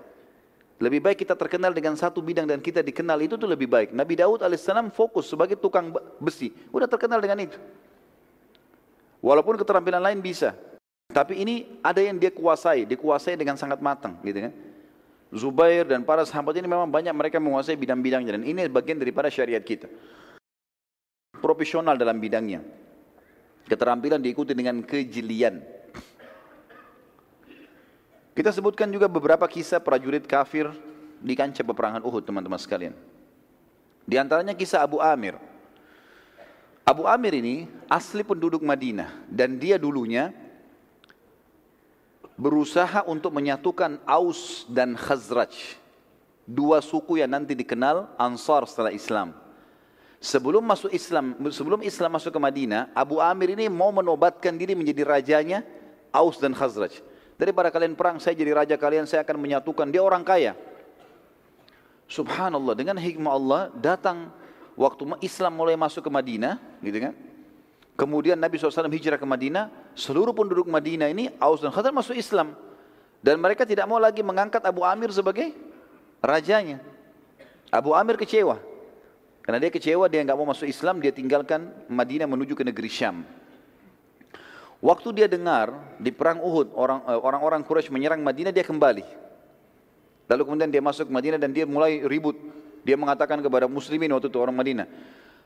Lebih 0.80 1.04
baik 1.04 1.28
kita 1.28 1.36
terkenal 1.36 1.76
dengan 1.76 2.00
satu 2.00 2.24
bidang 2.24 2.48
dan 2.48 2.64
kita 2.64 2.80
dikenal 2.80 3.20
itu 3.28 3.36
tuh 3.36 3.52
lebih 3.52 3.68
baik. 3.68 3.92
Nabi 3.92 4.16
Daud 4.16 4.40
alaihissalam 4.40 4.88
fokus 4.88 5.28
sebagai 5.28 5.60
tukang 5.60 5.92
besi. 6.20 6.56
Udah 6.72 6.88
terkenal 6.88 7.20
dengan 7.20 7.44
itu. 7.44 7.60
Walaupun 9.20 9.60
keterampilan 9.60 10.00
lain 10.00 10.24
bisa. 10.24 10.56
Tapi 11.16 11.40
ini 11.40 11.80
ada 11.80 12.04
yang 12.04 12.20
dia 12.20 12.28
kuasai, 12.28 12.84
dikuasai 12.84 13.40
dengan 13.40 13.56
sangat 13.56 13.80
matang, 13.80 14.20
gitu 14.20 14.52
kan. 14.52 14.54
Zubair 15.32 15.88
dan 15.88 16.04
para 16.04 16.28
sahabat 16.28 16.60
ini 16.60 16.68
memang 16.68 16.92
banyak 16.92 17.16
mereka 17.16 17.40
menguasai 17.40 17.80
bidang-bidangnya 17.80 18.36
dan 18.36 18.44
ini 18.44 18.68
bagian 18.68 19.00
daripada 19.00 19.32
syariat 19.32 19.64
kita. 19.64 19.88
Profesional 21.40 21.96
dalam 21.96 22.20
bidangnya. 22.20 22.60
Keterampilan 23.64 24.20
diikuti 24.20 24.52
dengan 24.52 24.84
kejelian. 24.84 25.64
Kita 28.36 28.52
sebutkan 28.52 28.92
juga 28.92 29.08
beberapa 29.08 29.48
kisah 29.48 29.80
prajurit 29.80 30.28
kafir 30.28 30.68
di 31.24 31.32
kancah 31.32 31.64
peperangan 31.64 32.04
Uhud, 32.04 32.28
teman-teman 32.28 32.60
sekalian. 32.60 32.92
Di 34.04 34.20
antaranya 34.20 34.52
kisah 34.52 34.84
Abu 34.84 35.00
Amir. 35.00 35.40
Abu 36.84 37.08
Amir 37.08 37.40
ini 37.40 37.72
asli 37.88 38.22
penduduk 38.22 38.60
Madinah 38.62 39.26
dan 39.32 39.56
dia 39.58 39.80
dulunya 39.80 40.45
berusaha 42.36 43.04
untuk 43.08 43.32
menyatukan 43.32 44.00
Aus 44.04 44.68
dan 44.68 44.96
Khazraj. 44.96 45.52
Dua 46.46 46.78
suku 46.84 47.18
yang 47.20 47.32
nanti 47.32 47.58
dikenal 47.58 48.12
Ansar 48.20 48.70
setelah 48.70 48.94
Islam. 48.94 49.34
Sebelum 50.22 50.62
masuk 50.62 50.94
Islam, 50.94 51.38
sebelum 51.50 51.82
Islam 51.82 52.18
masuk 52.18 52.32
ke 52.34 52.40
Madinah, 52.40 52.94
Abu 52.94 53.18
Amir 53.18 53.58
ini 53.58 53.66
mau 53.70 53.90
menobatkan 53.90 54.54
diri 54.54 54.78
menjadi 54.78 55.06
rajanya 55.06 55.66
Aus 56.14 56.38
dan 56.38 56.54
Khazraj. 56.54 57.02
Daripada 57.36 57.68
kalian 57.68 58.00
perang, 58.00 58.16
saya 58.18 58.32
jadi 58.32 58.56
raja 58.56 58.76
kalian, 58.80 59.04
saya 59.04 59.20
akan 59.28 59.36
menyatukan. 59.36 59.92
Dia 59.92 60.00
orang 60.00 60.24
kaya. 60.24 60.56
Subhanallah, 62.08 62.78
dengan 62.78 62.96
hikmah 62.96 63.32
Allah 63.34 63.62
datang 63.76 64.32
waktu 64.80 65.04
Islam 65.20 65.52
mulai 65.52 65.76
masuk 65.76 66.06
ke 66.06 66.12
Madinah, 66.12 66.56
gitu 66.80 66.96
kan? 67.10 67.14
Kemudian 67.96 68.36
Nabi 68.36 68.60
SAW 68.60 68.92
hijrah 68.92 69.16
ke 69.16 69.24
Madinah, 69.24 69.72
seluruh 69.96 70.36
penduduk 70.36 70.68
Madinah 70.68 71.08
ini 71.08 71.32
Aus 71.40 71.64
dan 71.64 71.72
Khazraj 71.72 71.96
masuk 71.96 72.16
Islam. 72.20 72.52
Dan 73.24 73.40
mereka 73.40 73.64
tidak 73.64 73.88
mau 73.88 73.96
lagi 73.96 74.20
mengangkat 74.20 74.60
Abu 74.68 74.84
Amir 74.84 75.16
sebagai 75.16 75.56
rajanya. 76.20 76.84
Abu 77.72 77.96
Amir 77.96 78.20
kecewa. 78.20 78.60
Karena 79.48 79.64
dia 79.64 79.72
kecewa, 79.72 80.12
dia 80.12 80.20
nggak 80.28 80.36
mau 80.36 80.52
masuk 80.52 80.68
Islam, 80.68 81.00
dia 81.00 81.16
tinggalkan 81.16 81.72
Madinah 81.88 82.28
menuju 82.28 82.52
ke 82.52 82.68
negeri 82.68 82.92
Syam. 82.92 83.24
Waktu 84.84 85.16
dia 85.16 85.28
dengar 85.32 85.72
di 85.96 86.12
perang 86.12 86.44
Uhud 86.44 86.76
eh, 86.76 87.20
orang-orang 87.24 87.64
Quraisy 87.64 87.96
menyerang 87.96 88.20
Madinah, 88.20 88.52
dia 88.52 88.68
kembali. 88.68 89.08
Lalu 90.28 90.42
kemudian 90.44 90.68
dia 90.68 90.84
masuk 90.84 91.08
Madinah 91.08 91.40
dan 91.40 91.56
dia 91.56 91.64
mulai 91.64 92.04
ribut. 92.04 92.36
Dia 92.84 93.00
mengatakan 93.00 93.40
kepada 93.40 93.72
muslimin 93.72 94.12
waktu 94.14 94.30
itu 94.30 94.38
orang 94.38 94.54
Madinah, 94.54 94.86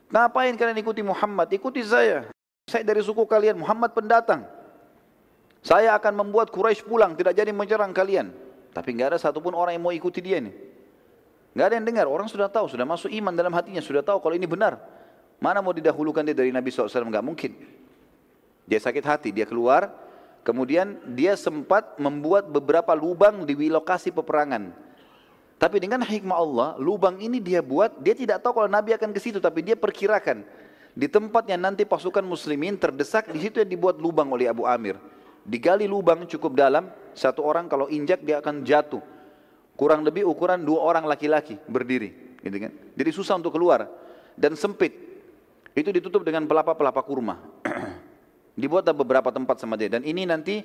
Ngapain 0.10 0.58
kalian 0.58 0.82
ikuti 0.82 1.06
Muhammad? 1.06 1.54
Ikuti 1.54 1.86
saya. 1.86 2.26
Saya 2.70 2.86
dari 2.86 3.02
suku 3.02 3.26
kalian, 3.26 3.58
Muhammad 3.58 3.98
pendatang. 3.98 4.46
Saya 5.66 5.98
akan 5.98 6.22
membuat 6.24 6.54
Quraisy 6.54 6.86
pulang, 6.86 7.18
tidak 7.18 7.34
jadi 7.34 7.50
menyerang 7.50 7.90
kalian. 7.92 8.30
Tapi 8.70 8.94
nggak 8.94 9.18
ada 9.18 9.18
satupun 9.18 9.58
orang 9.58 9.74
yang 9.74 9.84
mau 9.84 9.92
ikuti 9.92 10.22
dia 10.22 10.38
ini. 10.38 10.54
Nggak 11.58 11.66
ada 11.66 11.76
yang 11.82 11.86
dengar, 11.90 12.06
orang 12.06 12.30
sudah 12.30 12.46
tahu, 12.46 12.70
sudah 12.70 12.86
masuk 12.86 13.10
iman 13.10 13.34
dalam 13.34 13.50
hatinya, 13.58 13.82
sudah 13.82 14.06
tahu 14.06 14.22
kalau 14.22 14.38
ini 14.38 14.46
benar. 14.46 14.78
Mana 15.42 15.66
mau 15.66 15.74
didahulukan 15.74 16.22
dia 16.22 16.38
dari 16.38 16.54
Nabi 16.54 16.70
SAW? 16.70 17.10
Nggak 17.10 17.26
mungkin. 17.26 17.52
Dia 18.70 18.78
sakit 18.78 19.02
hati, 19.02 19.30
dia 19.34 19.50
keluar, 19.50 19.90
kemudian 20.46 21.02
dia 21.18 21.34
sempat 21.34 21.98
membuat 21.98 22.46
beberapa 22.54 22.94
lubang 22.94 23.50
di 23.50 23.58
lokasi 23.66 24.14
peperangan. 24.14 24.70
Tapi 25.60 25.82
dengan 25.82 26.06
hikmah 26.06 26.38
Allah, 26.38 26.70
lubang 26.78 27.18
ini 27.18 27.42
dia 27.42 27.66
buat, 27.66 27.98
dia 28.00 28.14
tidak 28.14 28.46
tahu 28.46 28.64
kalau 28.64 28.70
Nabi 28.70 28.94
akan 28.96 29.10
ke 29.12 29.20
situ, 29.20 29.42
tapi 29.42 29.66
dia 29.66 29.74
perkirakan 29.76 30.46
di 30.98 31.08
tempat 31.08 31.46
yang 31.46 31.62
nanti 31.62 31.86
pasukan 31.86 32.26
muslimin 32.26 32.76
terdesak, 32.76 33.30
di 33.30 33.40
situ 33.40 33.62
yang 33.62 33.70
dibuat 33.70 34.02
lubang 34.02 34.30
oleh 34.34 34.50
Abu 34.50 34.66
Amir. 34.66 34.98
Digali 35.46 35.86
lubang 35.90 36.26
cukup 36.26 36.54
dalam, 36.58 36.90
satu 37.14 37.46
orang 37.46 37.70
kalau 37.70 37.90
injak 37.90 38.22
dia 38.22 38.42
akan 38.42 38.62
jatuh. 38.66 39.02
Kurang 39.80 40.04
lebih 40.04 40.28
ukuran 40.28 40.60
dua 40.62 40.84
orang 40.84 41.08
laki-laki 41.08 41.56
berdiri. 41.66 42.38
Gitu 42.44 42.58
kan? 42.60 42.72
Jadi 43.00 43.10
susah 43.16 43.40
untuk 43.40 43.56
keluar. 43.56 43.88
Dan 44.36 44.60
sempit. 44.60 44.92
Itu 45.72 45.96
ditutup 45.96 46.28
dengan 46.28 46.44
pelapa-pelapa 46.44 47.00
kurma. 47.08 47.40
Dibuat 48.60 48.92
beberapa 48.92 49.32
tempat 49.32 49.64
sama 49.64 49.80
dia. 49.80 49.88
Dan 49.88 50.04
ini 50.04 50.28
nanti 50.28 50.60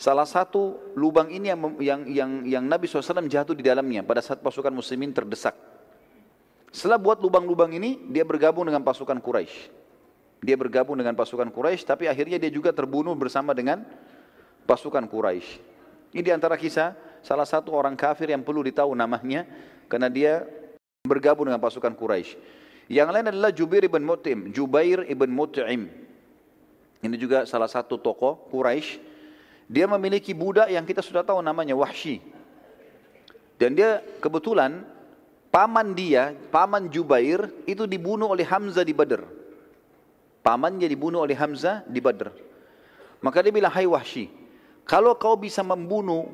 salah 0.00 0.24
satu 0.24 0.94
lubang 0.96 1.28
ini 1.28 1.52
yang, 1.52 1.60
yang, 1.76 2.00
yang, 2.08 2.30
yang 2.48 2.64
Nabi 2.64 2.88
SAW 2.88 3.28
jatuh 3.28 3.52
di 3.52 3.60
dalamnya 3.60 4.00
pada 4.00 4.24
saat 4.24 4.40
pasukan 4.40 4.72
muslimin 4.72 5.12
terdesak. 5.12 5.52
Setelah 6.68 7.00
buat 7.00 7.18
lubang-lubang 7.20 7.72
ini, 7.72 7.96
dia 8.12 8.24
bergabung 8.28 8.68
dengan 8.68 8.84
pasukan 8.84 9.16
Quraisy. 9.18 9.72
Dia 10.44 10.54
bergabung 10.54 10.94
dengan 10.94 11.16
pasukan 11.16 11.48
Quraisy, 11.50 11.82
tapi 11.82 12.06
akhirnya 12.06 12.38
dia 12.38 12.52
juga 12.52 12.70
terbunuh 12.70 13.16
bersama 13.16 13.56
dengan 13.56 13.82
pasukan 14.68 15.08
Quraisy. 15.08 15.64
Ini 16.14 16.22
di 16.22 16.32
antara 16.32 16.54
kisah 16.54 16.94
salah 17.24 17.48
satu 17.48 17.74
orang 17.74 17.96
kafir 17.98 18.30
yang 18.30 18.44
perlu 18.44 18.62
ditahu 18.64 18.94
namanya 18.94 19.44
karena 19.90 20.08
dia 20.08 20.46
bergabung 21.04 21.48
dengan 21.48 21.60
pasukan 21.60 21.92
Quraisy. 21.96 22.36
Yang 22.88 23.08
lain 23.12 23.26
adalah 23.32 23.50
Jubair 23.52 23.84
ibn 23.84 24.00
Mut'im, 24.04 24.48
Jubair 24.52 25.04
ibn 25.08 25.28
Mut'im. 25.28 25.88
Ini 26.98 27.16
juga 27.20 27.44
salah 27.44 27.68
satu 27.68 28.00
tokoh 28.00 28.48
Quraisy. 28.48 29.00
Dia 29.68 29.84
memiliki 29.84 30.32
budak 30.32 30.72
yang 30.72 30.88
kita 30.88 31.04
sudah 31.04 31.20
tahu 31.20 31.44
namanya 31.44 31.76
Wahsy. 31.76 32.24
Dan 33.60 33.76
dia 33.76 34.00
kebetulan 34.24 34.80
paman 35.48 35.96
dia, 35.96 36.36
paman 36.52 36.88
Jubair 36.88 37.48
itu 37.64 37.84
dibunuh 37.88 38.30
oleh 38.32 38.44
Hamzah 38.44 38.84
di 38.84 38.94
Badr. 38.94 39.24
Pamannya 40.44 40.88
dibunuh 40.88 41.24
oleh 41.24 41.36
Hamzah 41.36 41.84
di 41.84 42.00
Badr. 42.00 42.32
Maka 43.20 43.42
dia 43.42 43.52
bilang, 43.52 43.72
hai 43.74 43.84
Wahsy, 43.84 44.30
kalau 44.86 45.12
kau 45.18 45.34
bisa 45.34 45.60
membunuh 45.66 46.30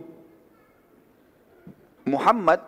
Muhammad 2.05 2.61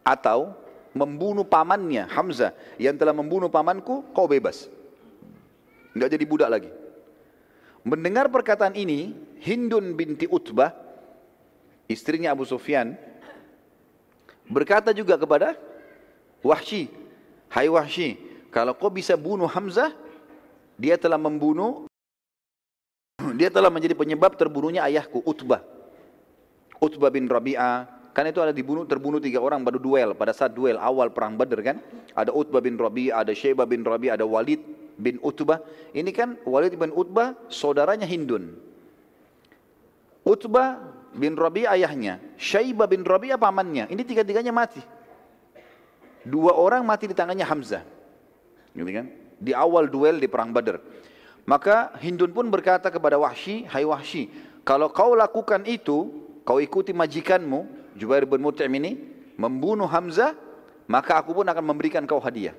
atau 0.00 0.56
membunuh 0.96 1.44
pamannya 1.44 2.08
Hamzah 2.08 2.56
yang 2.80 2.96
telah 2.96 3.12
membunuh 3.12 3.52
pamanku, 3.52 4.02
kau 4.16 4.24
bebas. 4.24 4.72
Enggak 5.92 6.16
jadi 6.16 6.24
budak 6.24 6.48
lagi. 6.48 6.70
Mendengar 7.86 8.32
perkataan 8.32 8.74
ini, 8.74 9.14
Hindun 9.44 9.94
binti 9.94 10.24
Utbah, 10.26 10.72
istrinya 11.86 12.32
Abu 12.32 12.42
Sufyan, 12.48 12.96
Berkata 14.46 14.94
juga 14.94 15.18
kepada 15.18 15.58
Wahsy, 16.42 16.86
"Hai 17.50 17.66
Wahsy, 17.66 18.18
kalau 18.54 18.72
kau 18.78 18.88
bisa 18.88 19.18
bunuh 19.18 19.50
Hamzah, 19.50 19.90
dia 20.78 20.94
telah 20.96 21.18
membunuh 21.18 21.88
dia 23.36 23.52
telah 23.52 23.68
menjadi 23.68 23.92
penyebab 23.92 24.36
terbunuhnya 24.36 24.84
ayahku 24.86 25.20
Utbah. 25.24 25.60
Utbah 26.80 27.08
bin 27.12 27.28
Rabi'ah, 27.28 27.88
karena 28.16 28.32
itu 28.32 28.40
ada 28.40 28.52
dibunuh 28.52 28.88
terbunuh 28.88 29.20
tiga 29.20 29.40
orang 29.40 29.60
pada 29.64 29.76
duel 29.76 30.16
pada 30.16 30.32
saat 30.32 30.52
duel 30.56 30.80
awal 30.80 31.12
perang 31.12 31.36
Badr 31.36 31.60
kan. 31.60 31.76
Ada 32.16 32.32
Utbah 32.32 32.64
bin 32.64 32.80
Rabi'ah, 32.80 33.24
ada 33.24 33.32
Syaibah 33.36 33.68
bin 33.68 33.84
Rabi'ah, 33.84 34.16
ada 34.16 34.24
Walid 34.24 34.60
bin 34.96 35.20
Utbah. 35.20 35.60
Ini 35.92 36.08
kan 36.12 36.40
Walid 36.48 36.76
bin 36.76 36.92
Utbah 36.92 37.36
saudaranya 37.52 38.08
Hindun. 38.08 38.56
Utbah 40.24 40.85
bin 41.16 41.34
Rabi 41.34 41.64
ayahnya, 41.64 42.20
Syaibah 42.36 42.86
bin 42.86 43.02
Rabi 43.02 43.32
pamannya. 43.34 43.88
Ini 43.88 44.02
tiga-tiganya 44.04 44.52
mati. 44.52 44.84
Dua 46.22 46.52
orang 46.54 46.84
mati 46.84 47.08
di 47.08 47.16
tangannya 47.16 47.46
Hamzah. 47.48 47.82
Gitu 48.76 48.90
kan? 48.92 49.06
Di 49.40 49.56
awal 49.56 49.88
duel 49.88 50.20
di 50.20 50.28
perang 50.28 50.52
Badar. 50.52 50.78
Maka 51.48 51.94
Hindun 52.02 52.34
pun 52.34 52.50
berkata 52.50 52.90
kepada 52.90 53.16
Wahsy, 53.16 53.64
"Hai 53.70 53.86
Wahsy, 53.86 54.28
kalau 54.66 54.90
kau 54.90 55.14
lakukan 55.14 55.62
itu, 55.64 56.10
kau 56.42 56.58
ikuti 56.58 56.90
majikanmu, 56.90 57.94
Jubair 57.94 58.26
bin 58.26 58.42
Mut'im 58.42 58.68
ini, 58.76 58.98
membunuh 59.38 59.86
Hamzah, 59.86 60.34
maka 60.90 61.22
aku 61.22 61.32
pun 61.32 61.46
akan 61.46 61.64
memberikan 61.64 62.02
kau 62.04 62.18
hadiah. 62.18 62.52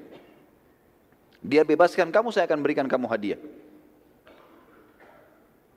Dia 1.43 1.67
bebaskan 1.67 2.09
kamu, 2.09 2.31
saya 2.31 2.47
akan 2.47 2.59
berikan 2.63 2.87
kamu 2.87 3.05
hadiah." 3.11 3.39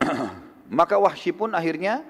maka 0.79 0.95
Wahsy 0.95 1.35
pun 1.35 1.51
akhirnya 1.51 2.01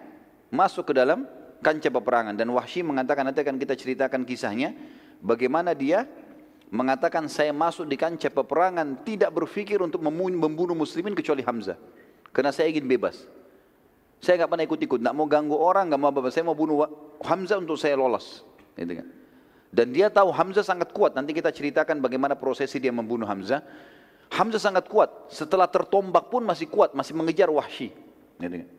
masuk 0.52 0.91
ke 0.91 0.93
dalam 0.93 1.26
kancah 1.64 1.89
peperangan. 1.89 2.36
Dan 2.36 2.52
Wahsy 2.52 2.84
mengatakan 2.84 3.24
nanti 3.24 3.39
akan 3.41 3.56
kita 3.58 3.74
ceritakan 3.74 4.28
kisahnya 4.28 4.76
bagaimana 5.24 5.72
dia 5.72 6.06
mengatakan 6.70 7.32
saya 7.32 7.56
masuk 7.56 7.88
di 7.88 7.95
kancah 7.95 8.30
peperangan 8.30 9.02
tidak 9.08 9.32
berpikir 9.32 9.80
untuk 9.80 10.04
membunuh 10.04 10.76
muslimin 10.76 11.16
kecuali 11.16 11.41
Hamzah. 11.41 11.80
Karena 12.36 12.52
saya 12.52 12.68
ingin 12.70 12.86
bebas. 12.86 13.24
Saya 14.22 14.43
nggak 14.43 14.52
pernah 14.54 14.66
ikut-ikut. 14.68 14.99
Nggak 15.02 15.16
mau 15.16 15.26
ganggu 15.26 15.58
orang 15.58 15.89
nggak 15.89 15.99
mau 15.99 16.10
apa-apa. 16.14 16.30
Saya 16.30 16.45
mau 16.45 16.56
bunuh 16.56 16.86
Hamzah 17.24 17.58
untuk 17.58 17.80
saya 17.80 17.97
lolos. 17.97 18.43
Gitu 18.76 19.02
kan. 19.02 19.08
Dan 19.72 19.95
dia 19.95 20.12
tahu 20.12 20.36
Hamzah 20.36 20.68
sangat 20.68 20.91
kuat. 20.91 21.16
Nanti 21.16 21.32
kita 21.32 21.52
ceritakan 21.52 22.04
bagaimana 22.04 22.36
prosesi 22.36 22.80
dia 22.80 22.91
membunuh 22.91 23.28
Hamzah. 23.28 23.64
Hamzah 24.32 24.62
sangat 24.64 24.88
kuat. 24.88 25.28
Setelah 25.28 25.68
tertombak 25.68 26.32
pun 26.32 26.43
masih 26.47 26.72
kuat 26.72 26.95
masih 26.95 27.12
mengejar 27.12 27.52
Wahsy. 27.52 27.91
Gitu 28.39 28.56
kan 28.64 28.70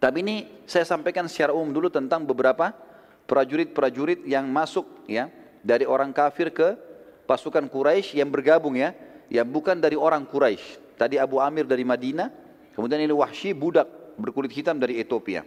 tapi 0.00 0.24
ini 0.24 0.36
saya 0.64 0.88
sampaikan 0.88 1.28
secara 1.28 1.52
umum 1.52 1.76
dulu 1.76 1.92
tentang 1.92 2.24
beberapa 2.24 2.72
prajurit-prajurit 3.28 4.24
yang 4.24 4.48
masuk 4.48 5.04
ya 5.04 5.28
dari 5.60 5.84
orang 5.84 6.10
kafir 6.10 6.48
ke 6.48 6.72
pasukan 7.28 7.68
Quraisy 7.68 8.18
yang 8.18 8.32
bergabung 8.32 8.74
ya, 8.74 8.96
yang 9.28 9.46
bukan 9.46 9.78
dari 9.78 9.94
orang 9.94 10.24
Quraisy. 10.24 10.96
Tadi 10.96 11.20
Abu 11.20 11.38
Amir 11.38 11.68
dari 11.68 11.84
Madinah, 11.84 12.32
kemudian 12.72 12.98
ini 12.98 13.12
Wahsy 13.12 13.52
budak 13.52 13.86
berkulit 14.16 14.50
hitam 14.50 14.80
dari 14.80 14.98
Ethiopia. 14.98 15.44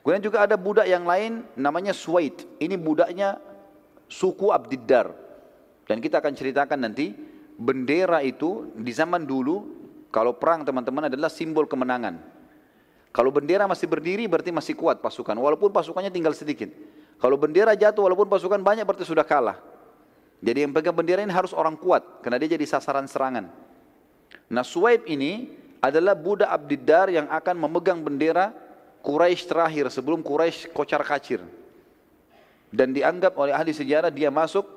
Kemudian 0.00 0.22
juga 0.22 0.46
ada 0.46 0.54
budak 0.54 0.86
yang 0.86 1.02
lain 1.02 1.42
namanya 1.58 1.90
Suwaid. 1.90 2.46
Ini 2.62 2.78
budaknya 2.78 3.42
suku 4.06 4.54
Abdiddar. 4.54 5.10
Dan 5.86 5.98
kita 5.98 6.22
akan 6.22 6.34
ceritakan 6.34 6.86
nanti 6.86 7.10
bendera 7.58 8.22
itu 8.22 8.70
di 8.78 8.94
zaman 8.94 9.26
dulu 9.26 9.74
kalau 10.14 10.38
perang 10.38 10.62
teman-teman 10.62 11.10
adalah 11.10 11.26
simbol 11.30 11.66
kemenangan. 11.66 12.35
Kalau 13.16 13.32
bendera 13.32 13.64
masih 13.64 13.88
berdiri 13.88 14.28
berarti 14.28 14.52
masih 14.52 14.76
kuat 14.76 15.00
pasukan, 15.00 15.32
walaupun 15.32 15.72
pasukannya 15.72 16.12
tinggal 16.12 16.36
sedikit. 16.36 16.68
Kalau 17.16 17.40
bendera 17.40 17.72
jatuh 17.72 18.04
walaupun 18.04 18.28
pasukan 18.28 18.60
banyak 18.60 18.84
berarti 18.84 19.08
sudah 19.08 19.24
kalah. 19.24 19.56
Jadi 20.44 20.68
yang 20.68 20.72
pegang 20.76 20.92
bendera 20.92 21.24
ini 21.24 21.32
harus 21.32 21.56
orang 21.56 21.80
kuat, 21.80 22.20
karena 22.20 22.36
dia 22.36 22.60
jadi 22.60 22.68
sasaran 22.68 23.08
serangan. 23.08 23.48
Nah 24.52 24.60
Suwaib 24.60 25.08
ini 25.08 25.48
adalah 25.80 26.12
budak 26.12 26.52
Abdiddar 26.52 27.08
yang 27.08 27.24
akan 27.32 27.56
memegang 27.56 28.04
bendera 28.04 28.52
Quraisy 29.00 29.48
terakhir 29.48 29.88
sebelum 29.88 30.20
Quraisy 30.20 30.76
kocar 30.76 31.00
kacir. 31.00 31.40
Dan 32.68 32.92
dianggap 32.92 33.32
oleh 33.40 33.56
ahli 33.56 33.72
sejarah 33.72 34.12
dia 34.12 34.28
masuk 34.28 34.68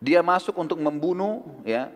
dia 0.00 0.24
masuk 0.24 0.54
untuk 0.56 0.80
membunuh 0.80 1.42
ya 1.66 1.90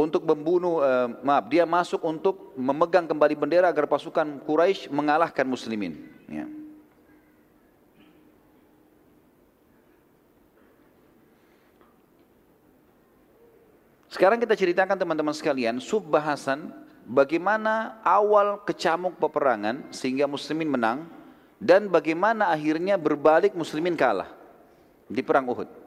untuk 0.00 0.24
membunuh 0.24 0.80
uh, 0.80 1.12
maaf 1.20 1.52
dia 1.52 1.68
masuk 1.68 2.00
untuk 2.08 2.56
memegang 2.56 3.04
kembali 3.04 3.36
bendera 3.36 3.68
agar 3.68 3.84
pasukan 3.84 4.40
Quraisy 4.48 4.88
mengalahkan 4.88 5.44
muslimin 5.44 6.00
ya. 6.24 6.48
Sekarang 14.08 14.40
kita 14.40 14.56
ceritakan 14.56 14.96
teman-teman 14.96 15.36
sekalian 15.36 15.76
sub 15.78 16.08
bahasan 16.08 16.72
bagaimana 17.04 18.00
awal 18.00 18.58
kecamuk 18.64 19.20
peperangan 19.20 19.84
sehingga 19.92 20.24
muslimin 20.24 20.66
menang 20.66 20.98
dan 21.60 21.92
bagaimana 21.92 22.48
akhirnya 22.48 22.96
berbalik 22.96 23.52
muslimin 23.52 23.94
kalah 24.00 24.32
di 25.06 25.20
perang 25.20 25.44
Uhud. 25.44 25.79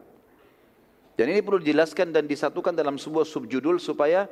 Dan 1.14 1.30
ini 1.30 1.45
perlu 1.45 1.61
dijelaskan 1.61 2.09
dan 2.09 2.26
disatukan 2.26 2.74
dalam 2.74 2.97
sebuah 2.97 3.26
subjudul 3.30 3.78
supaya 3.78 4.26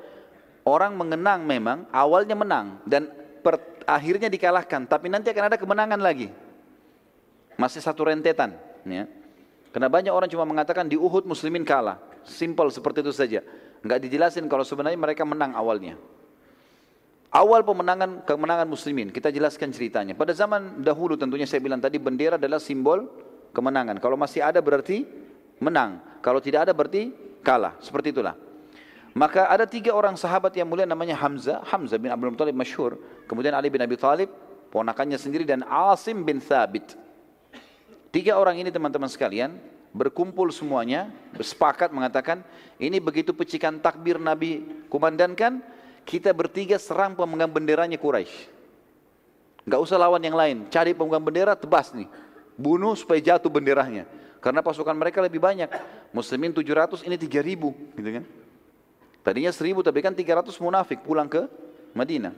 orang 0.65 0.97
mengenang 0.97 1.45
memang 1.45 1.85
awalnya 1.93 2.33
menang 2.33 2.81
dan 2.89 3.09
per, 3.45 3.61
akhirnya 3.85 4.29
dikalahkan, 4.29 4.89
tapi 4.89 5.09
nanti 5.09 5.29
akan 5.29 5.45
ada 5.53 5.57
kemenangan 5.61 6.01
lagi. 6.01 6.33
Masih 7.57 7.81
satu 7.85 8.09
rentetan. 8.09 8.57
Ya. 8.85 9.05
Karena 9.69 9.87
banyak 9.87 10.09
orang 10.09 10.29
cuma 10.29 10.43
mengatakan 10.43 10.89
di 10.89 10.97
Uhud 10.97 11.29
muslimin 11.29 11.61
kalah. 11.61 12.01
Simple 12.25 12.73
seperti 12.73 13.05
itu 13.05 13.13
saja. 13.13 13.39
Enggak 13.81 14.01
dijelasin 14.01 14.45
kalau 14.49 14.65
sebenarnya 14.65 14.97
mereka 14.97 15.21
menang 15.25 15.53
awalnya. 15.53 15.97
Awal 17.31 17.63
pemenangan 17.63 18.27
kemenangan 18.27 18.67
muslimin, 18.67 19.07
kita 19.07 19.31
jelaskan 19.31 19.71
ceritanya. 19.71 20.11
Pada 20.11 20.35
zaman 20.35 20.83
dahulu 20.83 21.15
tentunya 21.15 21.47
saya 21.47 21.63
bilang 21.63 21.79
tadi 21.79 21.95
bendera 21.95 22.35
adalah 22.35 22.59
simbol 22.59 23.07
kemenangan. 23.55 24.03
Kalau 24.03 24.19
masih 24.19 24.43
ada 24.43 24.59
berarti 24.59 25.07
menang. 25.61 26.01
Kalau 26.25 26.41
tidak 26.41 26.67
ada 26.67 26.73
berarti 26.73 27.13
kalah. 27.45 27.77
Seperti 27.79 28.09
itulah. 28.11 28.33
Maka 29.13 29.47
ada 29.47 29.69
tiga 29.69 29.93
orang 29.93 30.17
sahabat 30.17 30.55
yang 30.57 30.65
mulia 30.65 30.89
namanya 30.89 31.13
Hamzah. 31.19 31.61
Hamzah 31.67 32.01
bin 32.01 32.09
Abdul 32.09 32.33
Muttalib 32.33 32.57
masyhur. 32.57 32.97
Kemudian 33.29 33.53
Ali 33.53 33.69
bin 33.69 33.79
Abi 33.79 33.95
Thalib, 33.95 34.27
ponakannya 34.73 35.21
sendiri 35.21 35.45
dan 35.45 35.61
Asim 35.67 36.25
bin 36.25 36.41
Thabit. 36.41 36.97
Tiga 38.11 38.35
orang 38.35 38.59
ini 38.59 38.73
teman-teman 38.73 39.07
sekalian 39.07 39.55
berkumpul 39.91 40.47
semuanya, 40.55 41.11
bersepakat 41.35 41.91
mengatakan, 41.91 42.43
ini 42.79 43.03
begitu 43.03 43.35
pecikan 43.35 43.79
takbir 43.79 44.15
Nabi 44.15 44.63
kumandankan, 44.87 45.59
kita 46.07 46.31
bertiga 46.31 46.79
serang 46.79 47.15
pemegang 47.15 47.51
benderanya 47.51 47.99
Quraisy. 47.99 48.47
Gak 49.67 49.81
usah 49.83 49.99
lawan 49.99 50.23
yang 50.23 50.33
lain, 50.33 50.65
cari 50.71 50.95
pemegang 50.95 51.21
bendera, 51.21 51.53
tebas 51.53 51.91
nih. 51.91 52.07
Bunuh 52.55 52.95
supaya 52.95 53.19
jatuh 53.19 53.51
benderanya. 53.51 54.07
Karena 54.41 54.65
pasukan 54.65 54.97
mereka 54.97 55.21
lebih 55.21 55.37
banyak. 55.37 55.69
Muslimin 56.11 56.49
700, 56.51 57.05
ini 57.05 57.15
3000 57.15 57.95
gitu 57.95 58.09
kan. 58.09 58.25
Tadinya 59.21 59.53
1000 59.53 59.85
tapi 59.85 60.01
kan 60.01 60.13
300 60.17 60.49
munafik 60.57 61.05
pulang 61.05 61.29
ke 61.29 61.45
Madinah. 61.93 62.33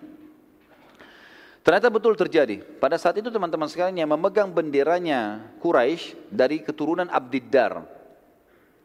Ternyata 1.63 1.87
betul 1.87 2.19
terjadi. 2.19 2.59
Pada 2.59 2.99
saat 2.99 3.15
itu 3.15 3.31
teman-teman 3.31 3.71
sekalian 3.71 4.03
yang 4.03 4.11
memegang 4.11 4.51
benderanya 4.51 5.47
Quraisy 5.63 6.27
dari 6.27 6.59
keturunan 6.59 7.07
Abdiddar. 7.07 7.87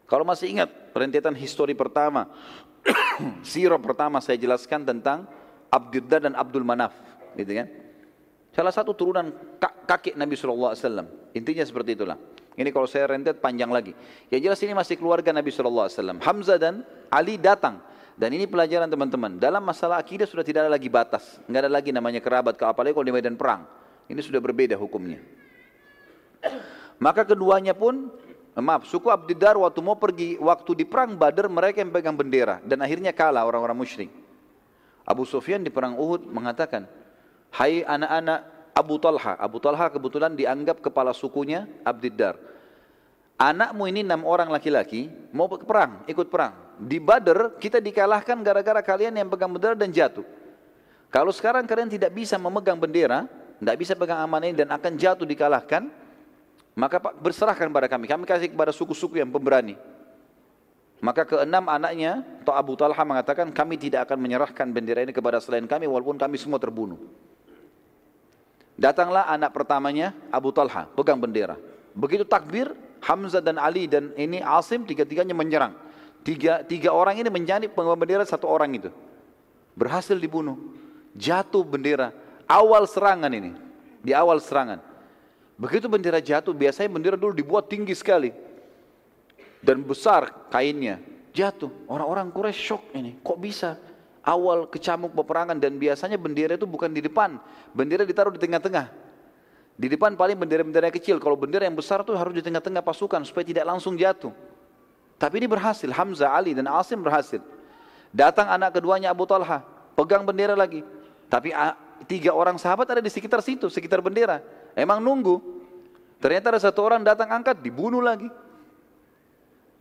Kalau 0.07 0.23
masih 0.23 0.55
ingat 0.55 0.71
rentetan 0.95 1.35
histori 1.35 1.75
pertama, 1.75 2.31
sirah 3.51 3.83
pertama 3.83 4.23
saya 4.23 4.39
jelaskan 4.39 4.87
tentang 4.87 5.27
Abdiddar 5.69 6.23
dan 6.23 6.39
Abdul 6.39 6.63
Manaf, 6.63 6.95
gitu 7.35 7.51
kan? 7.51 7.67
Salah 8.55 8.73
satu 8.73 8.95
turunan 8.95 9.35
kakek 9.59 10.15
Nabi 10.15 10.39
SAW. 10.39 10.73
Intinya 11.35 11.67
seperti 11.67 11.99
itulah. 11.99 12.17
Ini 12.59 12.75
kalau 12.75 12.91
saya 12.91 13.07
rentet 13.07 13.39
panjang 13.39 13.71
lagi. 13.71 13.95
Yang 14.35 14.41
jelas 14.51 14.61
ini 14.67 14.75
masih 14.75 14.99
keluarga 14.99 15.31
Nabi 15.31 15.55
SAW. 15.55 16.19
Hamzah 16.19 16.59
dan 16.59 16.83
Ali 17.07 17.39
datang 17.39 17.79
dan 18.19 18.35
ini 18.35 18.51
pelajaran 18.51 18.91
teman-teman. 18.91 19.39
Dalam 19.39 19.63
masalah 19.63 20.03
akidah 20.03 20.27
sudah 20.27 20.43
tidak 20.43 20.67
ada 20.67 20.73
lagi 20.75 20.91
batas. 20.91 21.39
Enggak 21.47 21.71
ada 21.71 21.71
lagi 21.71 21.95
namanya 21.95 22.19
kerabat, 22.19 22.59
apalagi 22.59 22.91
kalau 22.91 23.07
di 23.07 23.15
medan 23.15 23.39
perang. 23.39 23.63
Ini 24.11 24.19
sudah 24.19 24.43
berbeda 24.43 24.75
hukumnya. 24.75 25.23
Maka 26.99 27.23
keduanya 27.23 27.79
pun, 27.79 28.11
maaf, 28.59 28.91
suku 28.91 29.07
Abdiddar 29.07 29.55
waktu 29.55 29.79
mau 29.79 29.95
pergi, 29.95 30.35
waktu 30.43 30.83
di 30.83 30.85
perang 30.85 31.15
Badar 31.15 31.47
mereka 31.47 31.79
yang 31.79 31.95
pegang 31.95 32.19
bendera. 32.19 32.59
Dan 32.67 32.83
akhirnya 32.83 33.15
kalah 33.15 33.47
orang-orang 33.47 33.79
musyrik. 33.79 34.11
Abu 35.07 35.23
Sufyan 35.23 35.63
di 35.63 35.71
perang 35.71 35.95
Uhud 35.95 36.27
mengatakan, 36.27 36.91
Hai 37.55 37.87
anak-anak 37.87 38.58
Abu 38.79 38.95
Talha. 39.03 39.35
Abu 39.35 39.59
Talha 39.59 39.91
kebetulan 39.91 40.39
dianggap 40.39 40.79
kepala 40.79 41.11
sukunya 41.11 41.67
Abdiddar. 41.83 42.39
Anakmu 43.35 43.91
ini 43.91 44.07
enam 44.07 44.23
orang 44.23 44.47
laki-laki 44.51 45.11
mau 45.35 45.51
perang, 45.51 46.07
ikut 46.07 46.31
perang 46.31 46.69
di 46.79 47.03
Badr 47.03 47.59
kita 47.59 47.83
dikalahkan 47.83 48.39
gara-gara 48.39 48.79
kalian 48.79 49.19
yang 49.19 49.27
pegang 49.27 49.51
bendera 49.51 49.75
dan 49.75 49.91
jatuh. 49.91 50.23
Kalau 51.11 51.35
sekarang 51.35 51.67
kalian 51.67 51.91
tidak 51.91 52.15
bisa 52.15 52.39
memegang 52.39 52.79
bendera, 52.79 53.27
tidak 53.59 53.77
bisa 53.83 53.93
pegang 53.99 54.23
amanah 54.23 54.47
ini 54.47 54.57
dan 54.57 54.71
akan 54.71 54.93
jatuh 54.95 55.27
dikalahkan, 55.27 55.91
maka 56.79 57.03
berserahkan 57.19 57.67
pada 57.75 57.91
kami. 57.91 58.07
Kami 58.07 58.23
kasih 58.29 58.53
kepada 58.53 58.71
suku-suku 58.71 59.19
yang 59.19 59.33
pemberani. 59.33 59.75
Maka 60.99 61.23
keenam 61.23 61.71
anaknya, 61.71 62.27
atau 62.43 62.59
Abu 62.59 62.75
Talha 62.75 62.99
mengatakan, 63.07 63.55
kami 63.55 63.79
tidak 63.79 64.11
akan 64.11 64.19
menyerahkan 64.19 64.67
bendera 64.67 65.07
ini 65.07 65.15
kepada 65.15 65.39
selain 65.39 65.63
kami, 65.63 65.87
walaupun 65.87 66.19
kami 66.19 66.35
semua 66.35 66.59
terbunuh. 66.59 66.99
Datanglah 68.79 69.27
anak 69.27 69.51
pertamanya, 69.51 70.15
Abu 70.31 70.55
Talha, 70.55 70.87
pegang 70.95 71.19
bendera. 71.19 71.59
Begitu 71.99 72.23
takbir, 72.23 72.79
Hamzah 73.03 73.43
dan 73.43 73.59
Ali 73.59 73.91
dan 73.91 74.15
ini 74.15 74.39
Asim, 74.39 74.87
tiga-tiganya 74.87 75.35
menyerang. 75.35 75.75
Tiga, 76.23 76.63
tiga 76.63 76.95
orang 76.95 77.19
ini 77.19 77.27
menjadi 77.27 77.67
pengemban 77.67 77.99
bendera 77.99 78.23
satu 78.23 78.47
orang 78.47 78.71
itu. 78.79 78.91
Berhasil 79.75 80.15
dibunuh. 80.15 80.55
Jatuh 81.19 81.67
bendera. 81.67 82.15
Awal 82.47 82.87
serangan 82.87 83.31
ini. 83.35 83.55
Di 83.99 84.15
awal 84.15 84.39
serangan. 84.39 84.79
Begitu 85.59 85.91
bendera 85.91 86.23
jatuh, 86.23 86.55
biasanya 86.55 86.87
bendera 86.87 87.17
dulu 87.19 87.35
dibuat 87.35 87.67
tinggi 87.67 87.95
sekali. 87.99 88.31
Dan 89.59 89.83
besar 89.83 90.51
kainnya. 90.55 91.03
Jatuh. 91.35 91.71
Orang-orang 91.91 92.31
Quraisy 92.31 92.63
shock 92.63 92.83
ini. 92.95 93.19
Kok 93.19 93.39
bisa? 93.43 93.75
Awal 94.29 94.69
kecamuk 94.69 95.17
peperangan 95.17 95.57
dan 95.57 95.81
biasanya 95.81 96.21
bendera 96.21 96.61
itu 96.61 96.69
bukan 96.69 96.93
di 96.93 97.01
depan. 97.01 97.41
Bendera 97.73 98.05
ditaruh 98.05 98.29
di 98.29 98.37
tengah-tengah. 98.37 98.93
Di 99.73 99.89
depan 99.89 100.21
paling 100.21 100.37
bendera-bendera 100.37 100.93
kecil. 100.93 101.17
Kalau 101.17 101.33
bendera 101.33 101.65
yang 101.65 101.73
besar 101.73 102.05
itu 102.05 102.13
harus 102.13 102.37
di 102.37 102.45
tengah-tengah 102.45 102.85
pasukan 102.85 103.25
supaya 103.25 103.49
tidak 103.49 103.65
langsung 103.65 103.97
jatuh. 103.97 104.37
Tapi 105.17 105.41
ini 105.41 105.49
berhasil, 105.49 105.89
Hamzah, 105.89 106.37
Ali 106.37 106.53
dan 106.53 106.69
Asim 106.69 107.01
berhasil. 107.01 107.41
Datang 108.13 108.53
anak 108.53 108.77
keduanya 108.77 109.17
Abu 109.17 109.25
Talha, 109.25 109.65
pegang 109.97 110.29
bendera 110.29 110.53
lagi. 110.53 110.85
Tapi 111.33 111.57
tiga 112.05 112.37
orang 112.37 112.61
sahabat 112.61 112.85
ada 112.85 113.01
di 113.01 113.09
sekitar 113.09 113.41
situ, 113.41 113.73
sekitar 113.73 114.05
bendera. 114.05 114.45
Emang 114.77 115.01
nunggu. 115.01 115.41
Ternyata 116.21 116.53
ada 116.53 116.61
satu 116.61 116.85
orang 116.85 117.01
datang 117.01 117.33
angkat, 117.33 117.65
dibunuh 117.65 118.05
lagi. 118.05 118.29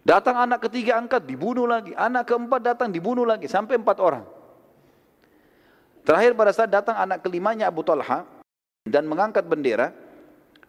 Datang 0.08 0.40
anak 0.40 0.72
ketiga 0.72 0.96
angkat, 0.96 1.28
dibunuh 1.28 1.68
lagi. 1.68 1.92
Anak 2.00 2.32
keempat 2.32 2.62
datang, 2.64 2.88
dibunuh 2.96 3.28
lagi. 3.28 3.52
Sampai 3.52 3.76
empat 3.76 4.00
orang. 4.00 4.37
Terakhir 6.08 6.40
pada 6.40 6.56
saat 6.56 6.72
datang 6.72 6.96
anak 6.96 7.20
kelimanya 7.20 7.68
Abu 7.68 7.84
Talha 7.84 8.24
dan 8.88 9.04
mengangkat 9.12 9.44
bendera, 9.44 9.92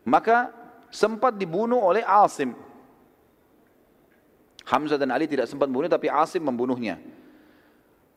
maka 0.03 0.51
sempat 0.91 1.39
dibunuh 1.39 1.78
oleh 1.78 2.03
Asim. 2.03 2.59
Hamzah 4.66 4.99
dan 4.99 5.14
Ali 5.14 5.30
tidak 5.30 5.47
sempat 5.47 5.70
membunuh 5.70 5.86
tapi 5.86 6.11
Asim 6.11 6.43
membunuhnya. 6.43 6.99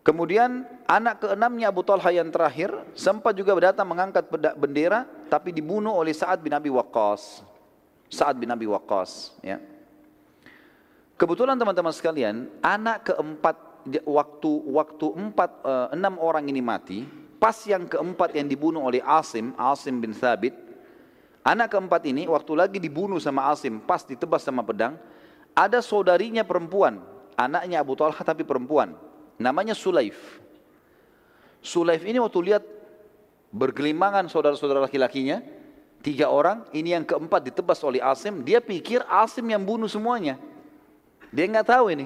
Kemudian 0.02 0.66
anak 0.90 1.22
keenamnya 1.22 1.70
Abu 1.70 1.86
Talha 1.86 2.10
yang 2.10 2.34
terakhir 2.34 2.74
sempat 2.98 3.38
juga 3.38 3.54
datang 3.70 3.86
mengangkat 3.86 4.26
bendera 4.58 5.06
tapi 5.30 5.54
dibunuh 5.54 5.94
oleh 5.94 6.18
Sa'ad 6.18 6.42
bin 6.42 6.58
Abi 6.58 6.74
Waqqas. 6.74 7.46
Sa'ad 8.10 8.34
bin 8.34 8.50
Abi 8.50 8.66
Waqqas 8.66 9.38
ya. 9.46 9.62
Kebetulan 11.22 11.54
teman-teman 11.54 11.94
sekalian, 11.94 12.50
anak 12.66 13.14
keempat 13.14 13.71
waktu 14.06 14.52
waktu 14.70 15.06
empat 15.10 15.50
uh, 15.66 15.88
enam 15.94 16.18
orang 16.22 16.46
ini 16.48 16.62
mati, 16.62 17.06
pas 17.42 17.58
yang 17.66 17.90
keempat 17.90 18.38
yang 18.38 18.46
dibunuh 18.46 18.86
oleh 18.86 19.02
Asim, 19.02 19.54
Asim 19.58 19.98
bin 19.98 20.14
Thabit, 20.14 20.54
anak 21.42 21.74
keempat 21.74 22.06
ini 22.06 22.30
waktu 22.30 22.54
lagi 22.54 22.78
dibunuh 22.78 23.18
sama 23.18 23.50
Asim, 23.50 23.82
pas 23.82 24.06
ditebas 24.06 24.46
sama 24.46 24.62
pedang, 24.62 24.98
ada 25.58 25.82
saudarinya 25.82 26.46
perempuan, 26.46 27.02
anaknya 27.34 27.82
Abu 27.82 27.98
Talha 27.98 28.22
tapi 28.22 28.46
perempuan, 28.46 28.94
namanya 29.42 29.74
Sulaif. 29.74 30.18
Sulaif 31.62 32.06
ini 32.06 32.18
waktu 32.22 32.40
lihat 32.54 32.64
bergelimangan 33.50 34.30
saudara-saudara 34.30 34.86
laki-lakinya, 34.86 35.42
tiga 36.02 36.30
orang, 36.30 36.66
ini 36.74 36.94
yang 36.94 37.06
keempat 37.06 37.54
ditebas 37.54 37.82
oleh 37.82 38.02
Asim, 38.02 38.42
dia 38.46 38.62
pikir 38.62 39.02
Asim 39.10 39.46
yang 39.50 39.62
bunuh 39.62 39.90
semuanya. 39.90 40.38
Dia 41.32 41.48
nggak 41.48 41.68
tahu 41.70 41.94
ini. 41.94 42.06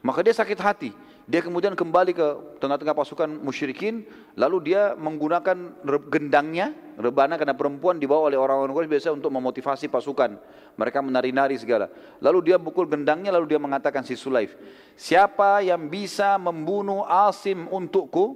Maka 0.00 0.24
dia 0.24 0.32
sakit 0.32 0.58
hati. 0.60 0.90
Dia 1.30 1.46
kemudian 1.46 1.78
kembali 1.78 2.10
ke 2.10 2.26
tengah-tengah 2.58 2.96
pasukan 2.96 3.30
musyrikin, 3.30 4.02
lalu 4.34 4.72
dia 4.72 4.98
menggunakan 4.98 5.78
gendangnya, 6.10 6.74
rebana 6.98 7.38
karena 7.38 7.54
perempuan 7.54 8.02
dibawa 8.02 8.26
oleh 8.26 8.40
orang-orang 8.40 8.74
Quraisy 8.74 8.90
biasa 8.90 9.08
untuk 9.14 9.30
memotivasi 9.30 9.86
pasukan. 9.86 10.34
Mereka 10.74 10.98
menari-nari 10.98 11.54
segala. 11.54 11.86
Lalu 12.18 12.50
dia 12.50 12.56
pukul 12.58 12.90
gendangnya, 12.90 13.30
lalu 13.30 13.54
dia 13.54 13.62
mengatakan 13.62 14.02
si 14.02 14.18
Sulaif, 14.18 14.58
siapa 14.98 15.62
yang 15.62 15.86
bisa 15.86 16.34
membunuh 16.34 17.06
Asim 17.06 17.70
untukku, 17.70 18.34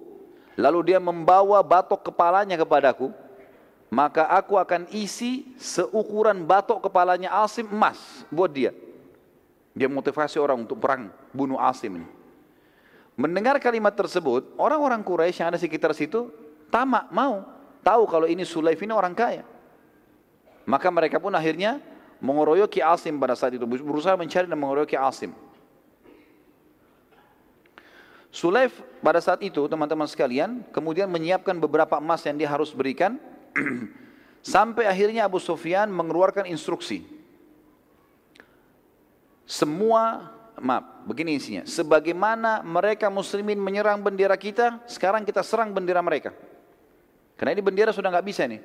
lalu 0.55 0.95
dia 0.95 1.03
membawa 1.03 1.67
batok 1.67 2.15
kepalanya 2.15 2.55
kepadaku, 2.55 3.11
maka 3.91 4.31
aku 4.31 4.55
akan 4.55 4.87
isi 4.95 5.51
seukuran 5.59 6.47
batok 6.47 6.87
kepalanya 6.87 7.43
Asim 7.43 7.67
emas 7.75 8.23
buat 8.31 8.55
dia. 8.55 8.71
Dia 9.75 9.91
motivasi 9.91 10.39
orang 10.39 10.63
untuk 10.63 10.79
perang 10.79 11.11
bunuh 11.35 11.59
Asim 11.59 11.99
ini. 11.99 12.09
Mendengar 13.19 13.59
kalimat 13.59 13.95
tersebut, 13.95 14.55
orang-orang 14.59 15.03
Quraisy 15.03 15.43
yang 15.43 15.51
ada 15.55 15.59
sekitar 15.59 15.91
situ 15.95 16.31
tamak 16.71 17.11
mau 17.11 17.47
tahu 17.83 18.07
kalau 18.07 18.27
ini 18.27 18.47
Sulaif 18.47 18.79
ini 18.83 18.95
orang 18.95 19.15
kaya. 19.15 19.43
Maka 20.67 20.89
mereka 20.95 21.19
pun 21.19 21.35
akhirnya 21.35 21.83
mengeroyoki 22.23 22.83
Asim 22.83 23.19
pada 23.19 23.35
saat 23.39 23.55
itu, 23.55 23.67
berusaha 23.67 24.15
mencari 24.19 24.47
dan 24.47 24.59
mengeroyoki 24.59 24.99
Asim. 24.99 25.31
Sulaif 28.35 28.83
pada 28.99 29.23
saat 29.23 29.39
itu 29.47 29.63
teman-teman 29.71 30.11
sekalian 30.11 30.67
kemudian 30.75 31.07
menyiapkan 31.07 31.55
beberapa 31.55 32.03
emas 32.03 32.19
yang 32.27 32.35
dia 32.35 32.51
harus 32.51 32.75
berikan 32.75 33.15
sampai 34.43 34.91
akhirnya 34.91 35.31
Abu 35.31 35.39
Sufyan 35.39 35.87
mengeluarkan 35.87 36.51
instruksi 36.51 37.07
semua 39.45 40.33
maaf, 40.61 41.05
begini 41.05 41.37
isinya. 41.37 41.63
Sebagaimana 41.69 42.65
mereka 42.65 43.13
muslimin 43.13 43.61
menyerang 43.61 44.01
bendera 44.01 44.37
kita, 44.37 44.81
sekarang 44.89 45.25
kita 45.25 45.45
serang 45.45 45.73
bendera 45.73 46.01
mereka. 46.01 46.33
Karena 47.37 47.53
ini 47.53 47.63
bendera 47.65 47.91
sudah 47.93 48.09
nggak 48.09 48.27
bisa 48.27 48.49
nih. 48.49 48.63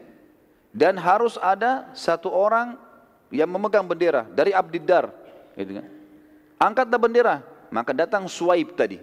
Dan 0.70 1.02
harus 1.02 1.36
ada 1.42 1.90
satu 1.98 2.30
orang 2.30 2.78
yang 3.34 3.50
memegang 3.50 3.86
bendera 3.86 4.26
dari 4.30 4.54
Abdiddar. 4.54 5.10
Gitu 5.58 5.82
kan. 5.82 5.86
Angkatlah 6.60 7.00
bendera, 7.02 7.36
maka 7.74 7.92
datang 7.96 8.30
Suaib 8.30 8.78
tadi. 8.78 9.02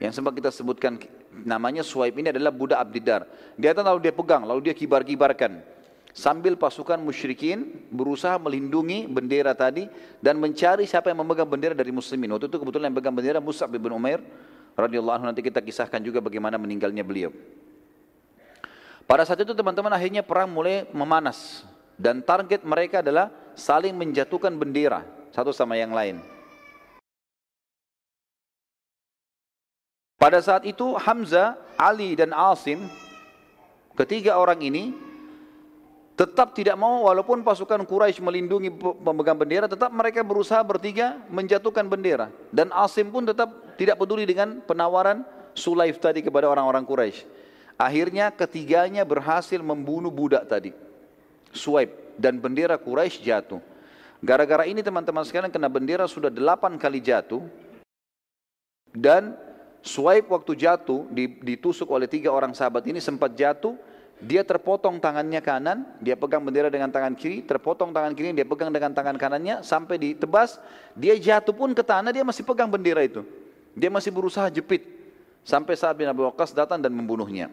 Yang 0.00 0.18
sempat 0.20 0.32
kita 0.34 0.50
sebutkan 0.50 0.96
namanya 1.44 1.84
Suaib 1.84 2.16
ini 2.16 2.32
adalah 2.32 2.50
budak 2.50 2.80
Abdiddar. 2.80 3.28
Dia 3.60 3.76
datang 3.76 3.92
lalu 3.92 4.08
dia 4.08 4.14
pegang, 4.16 4.42
lalu 4.48 4.70
dia 4.70 4.74
kibar-kibarkan 4.74 5.73
sambil 6.14 6.54
pasukan 6.54 6.96
musyrikin 7.02 7.84
berusaha 7.90 8.38
melindungi 8.38 9.10
bendera 9.10 9.50
tadi 9.50 9.90
dan 10.22 10.38
mencari 10.38 10.86
siapa 10.86 11.10
yang 11.10 11.26
memegang 11.26 11.50
bendera 11.50 11.74
dari 11.74 11.90
muslimin. 11.90 12.30
Waktu 12.38 12.46
itu 12.46 12.56
kebetulan 12.62 12.88
yang 12.88 12.94
memegang 12.94 13.12
bendera 13.18 13.42
Mus'ab 13.42 13.66
bin 13.74 13.90
Umair 13.90 14.22
radhiyallahu 14.78 15.18
anhu 15.18 15.26
nanti 15.34 15.42
kita 15.42 15.58
kisahkan 15.58 15.98
juga 15.98 16.22
bagaimana 16.22 16.54
meninggalnya 16.54 17.02
beliau. 17.02 17.34
Pada 19.04 19.26
saat 19.26 19.42
itu 19.42 19.52
teman-teman 19.52 19.92
akhirnya 19.92 20.22
perang 20.24 20.48
mulai 20.48 20.86
memanas 20.94 21.66
dan 21.98 22.22
target 22.22 22.62
mereka 22.62 23.02
adalah 23.02 23.28
saling 23.58 23.92
menjatuhkan 23.92 24.54
bendera 24.54 25.02
satu 25.34 25.50
sama 25.50 25.74
yang 25.74 25.90
lain. 25.90 26.22
Pada 30.14 30.40
saat 30.40 30.64
itu 30.64 30.96
Hamzah, 30.96 31.58
Ali 31.76 32.16
dan 32.16 32.32
Asim 32.32 32.86
ketiga 33.92 34.40
orang 34.40 34.62
ini 34.62 35.03
tetap 36.14 36.54
tidak 36.54 36.78
mau 36.78 37.10
walaupun 37.10 37.42
pasukan 37.42 37.82
Quraisy 37.82 38.22
melindungi 38.22 38.70
pemegang 39.02 39.34
bendera 39.34 39.66
tetap 39.66 39.90
mereka 39.90 40.22
berusaha 40.22 40.62
bertiga 40.62 41.18
menjatuhkan 41.26 41.90
bendera. 41.90 42.30
Dan 42.54 42.70
Asim 42.70 43.10
pun 43.10 43.26
tetap 43.26 43.50
tidak 43.74 43.98
peduli 43.98 44.22
dengan 44.22 44.62
penawaran 44.62 45.26
Sulaif 45.54 45.98
tadi 45.98 46.22
kepada 46.22 46.46
orang-orang 46.46 46.86
Quraisy. 46.86 47.26
Akhirnya 47.74 48.30
ketiganya 48.30 49.02
berhasil 49.02 49.58
membunuh 49.58 50.14
budak 50.14 50.46
tadi 50.46 50.70
Suaib 51.50 51.90
dan 52.14 52.38
bendera 52.38 52.78
Quraisy 52.78 53.26
jatuh. 53.26 53.58
Gara-gara 54.22 54.64
ini 54.64 54.80
teman-teman 54.80 55.26
sekalian 55.26 55.50
kena 55.50 55.66
bendera 55.66 56.06
sudah 56.06 56.30
delapan 56.30 56.78
kali 56.78 57.02
jatuh. 57.02 57.42
Dan 58.94 59.34
Suaib 59.82 60.30
waktu 60.30 60.54
jatuh 60.54 61.10
ditusuk 61.42 61.90
oleh 61.90 62.06
tiga 62.06 62.30
orang 62.30 62.54
sahabat 62.54 62.86
ini 62.86 63.02
sempat 63.02 63.34
jatuh 63.34 63.74
dia 64.22 64.46
terpotong 64.46 65.02
tangannya 65.02 65.42
kanan, 65.42 65.84
dia 65.98 66.14
pegang 66.14 66.40
bendera 66.44 66.70
dengan 66.70 66.88
tangan 66.88 67.18
kiri, 67.18 67.42
terpotong 67.42 67.90
tangan 67.90 68.14
kiri, 68.14 68.30
dia 68.30 68.46
pegang 68.46 68.70
dengan 68.70 68.94
tangan 68.94 69.18
kanannya 69.18 69.66
sampai 69.66 69.98
ditebas, 69.98 70.62
dia 70.94 71.18
jatuh 71.18 71.52
pun 71.52 71.74
ke 71.74 71.82
tanah, 71.82 72.14
dia 72.14 72.22
masih 72.22 72.46
pegang 72.46 72.70
bendera 72.70 73.02
itu. 73.02 73.26
Dia 73.74 73.90
masih 73.90 74.14
berusaha 74.14 74.46
jepit 74.54 74.86
sampai 75.42 75.74
saat 75.74 75.98
bin 75.98 76.06
Abu 76.06 76.22
Waqqas 76.24 76.54
datang 76.54 76.78
dan 76.78 76.94
membunuhnya. 76.94 77.50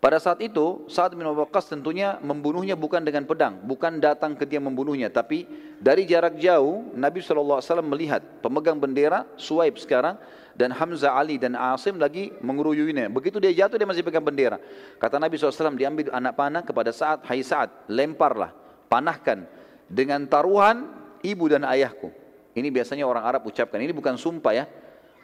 Pada 0.00 0.16
saat 0.16 0.40
itu, 0.40 0.88
saat 0.88 1.12
bin 1.12 1.28
Abu 1.28 1.44
Waqqas 1.44 1.68
tentunya 1.68 2.16
membunuhnya 2.24 2.72
bukan 2.72 3.04
dengan 3.04 3.28
pedang, 3.28 3.60
bukan 3.60 4.00
datang 4.00 4.32
ke 4.32 4.48
dia 4.48 4.56
membunuhnya, 4.56 5.12
tapi 5.12 5.44
dari 5.76 6.08
jarak 6.08 6.40
jauh 6.40 6.88
Nabi 6.96 7.20
SAW 7.20 7.60
melihat 7.84 8.24
pemegang 8.40 8.80
bendera 8.80 9.28
Suwaib 9.36 9.76
sekarang 9.76 10.16
dan 10.56 10.72
Hamzah 10.72 11.20
Ali 11.20 11.36
dan 11.36 11.52
Asim 11.52 12.00
lagi 12.00 12.32
mengeruyuinya. 12.40 13.12
Begitu 13.12 13.36
dia 13.44 13.52
jatuh 13.52 13.76
dia 13.76 13.84
masih 13.84 14.00
pegang 14.00 14.24
bendera. 14.24 14.56
Kata 14.96 15.20
Nabi 15.20 15.36
SAW 15.36 15.76
diambil 15.76 16.08
anak 16.16 16.32
panah 16.32 16.64
kepada 16.64 16.96
saat 16.96 17.20
hai 17.28 17.44
saat 17.44 17.68
lemparlah 17.84 18.56
panahkan 18.88 19.44
dengan 19.84 20.24
taruhan 20.24 20.88
ibu 21.20 21.44
dan 21.44 21.68
ayahku. 21.68 22.08
Ini 22.56 22.72
biasanya 22.72 23.04
orang 23.04 23.24
Arab 23.28 23.44
ucapkan. 23.44 23.76
Ini 23.76 23.92
bukan 23.92 24.16
sumpah 24.16 24.52
ya. 24.56 24.64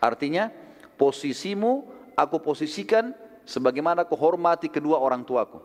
Artinya 0.04 0.52
posisimu 1.00 1.84
aku 2.12 2.44
posisikan 2.44 3.12
sebagaimana 3.47 4.05
aku 4.05 4.18
hormati 4.18 4.68
kedua 4.68 4.99
orang 5.01 5.22
tuaku. 5.22 5.62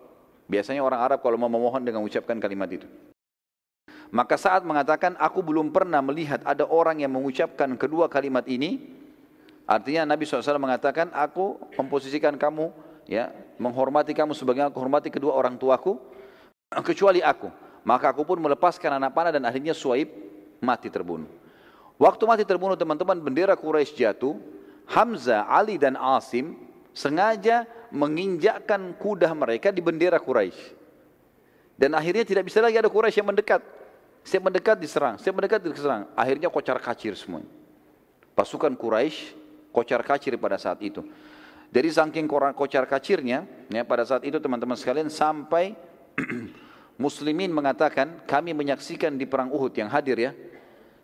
Biasanya 0.47 0.85
orang 0.85 1.01
Arab 1.01 1.19
kalau 1.25 1.35
mau 1.35 1.51
memohon 1.51 1.81
dengan 1.81 2.05
ucapkan 2.05 2.37
kalimat 2.37 2.69
itu. 2.69 2.87
Maka 4.11 4.35
saat 4.35 4.63
mengatakan 4.67 5.15
aku 5.15 5.39
belum 5.39 5.71
pernah 5.71 6.03
melihat 6.03 6.43
ada 6.43 6.67
orang 6.67 6.99
yang 6.99 7.15
mengucapkan 7.15 7.73
kedua 7.79 8.11
kalimat 8.11 8.43
ini 8.45 9.01
Artinya 9.71 10.03
Nabi 10.03 10.27
SAW 10.27 10.59
mengatakan, 10.59 11.07
aku 11.15 11.55
memposisikan 11.79 12.35
kamu, 12.35 12.75
ya, 13.07 13.31
menghormati 13.55 14.11
kamu 14.11 14.35
sebagai 14.35 14.67
aku 14.67 14.83
hormati 14.83 15.07
kedua 15.07 15.31
orang 15.31 15.55
tuaku, 15.55 15.95
kecuali 16.87 17.23
aku. 17.23 17.47
Maka 17.87 18.11
aku 18.11 18.27
pun 18.27 18.37
melepaskan 18.43 18.99
anak 18.99 19.15
panah 19.15 19.31
dan 19.31 19.47
akhirnya 19.47 19.71
Suaib 19.71 20.11
mati 20.59 20.91
terbunuh. 20.91 21.31
Waktu 21.95 22.23
mati 22.27 22.43
terbunuh 22.43 22.75
teman-teman 22.75 23.15
bendera 23.23 23.55
Quraisy 23.55 23.95
jatuh, 23.95 24.37
Hamzah, 24.91 25.47
Ali 25.47 25.79
dan 25.79 25.95
Asim 25.95 26.57
sengaja 26.91 27.67
menginjakkan 27.91 28.95
kuda 28.95 29.31
mereka 29.35 29.71
di 29.71 29.83
bendera 29.83 30.19
Quraisy. 30.19 30.79
Dan 31.75 31.97
akhirnya 31.97 32.23
tidak 32.23 32.47
bisa 32.47 32.61
lagi 32.61 32.77
ada 32.77 32.91
Quraisy 32.91 33.19
yang 33.19 33.29
mendekat. 33.31 33.61
Setiap 34.21 34.53
mendekat 34.53 34.77
diserang, 34.77 35.15
setiap 35.17 35.41
mendekat 35.41 35.59
diserang. 35.65 36.05
Akhirnya 36.13 36.47
kocar 36.53 36.77
kacir 36.77 37.17
semua. 37.17 37.41
Pasukan 38.37 38.77
Quraisy 38.77 39.41
kocar 39.73 40.03
kacir 40.05 40.35
pada 40.37 40.59
saat 40.59 40.83
itu. 40.83 41.01
Jadi 41.71 41.87
saking 41.87 42.27
kocar 42.27 42.83
kacirnya, 42.83 43.47
ya 43.71 43.87
pada 43.87 44.03
saat 44.03 44.27
itu 44.27 44.37
teman-teman 44.43 44.75
sekalian 44.75 45.07
sampai 45.07 45.71
muslimin 47.01 47.47
mengatakan 47.47 48.19
kami 48.27 48.51
menyaksikan 48.51 49.15
di 49.15 49.23
perang 49.23 49.47
Uhud 49.47 49.71
yang 49.71 49.87
hadir 49.87 50.19
ya, 50.19 50.31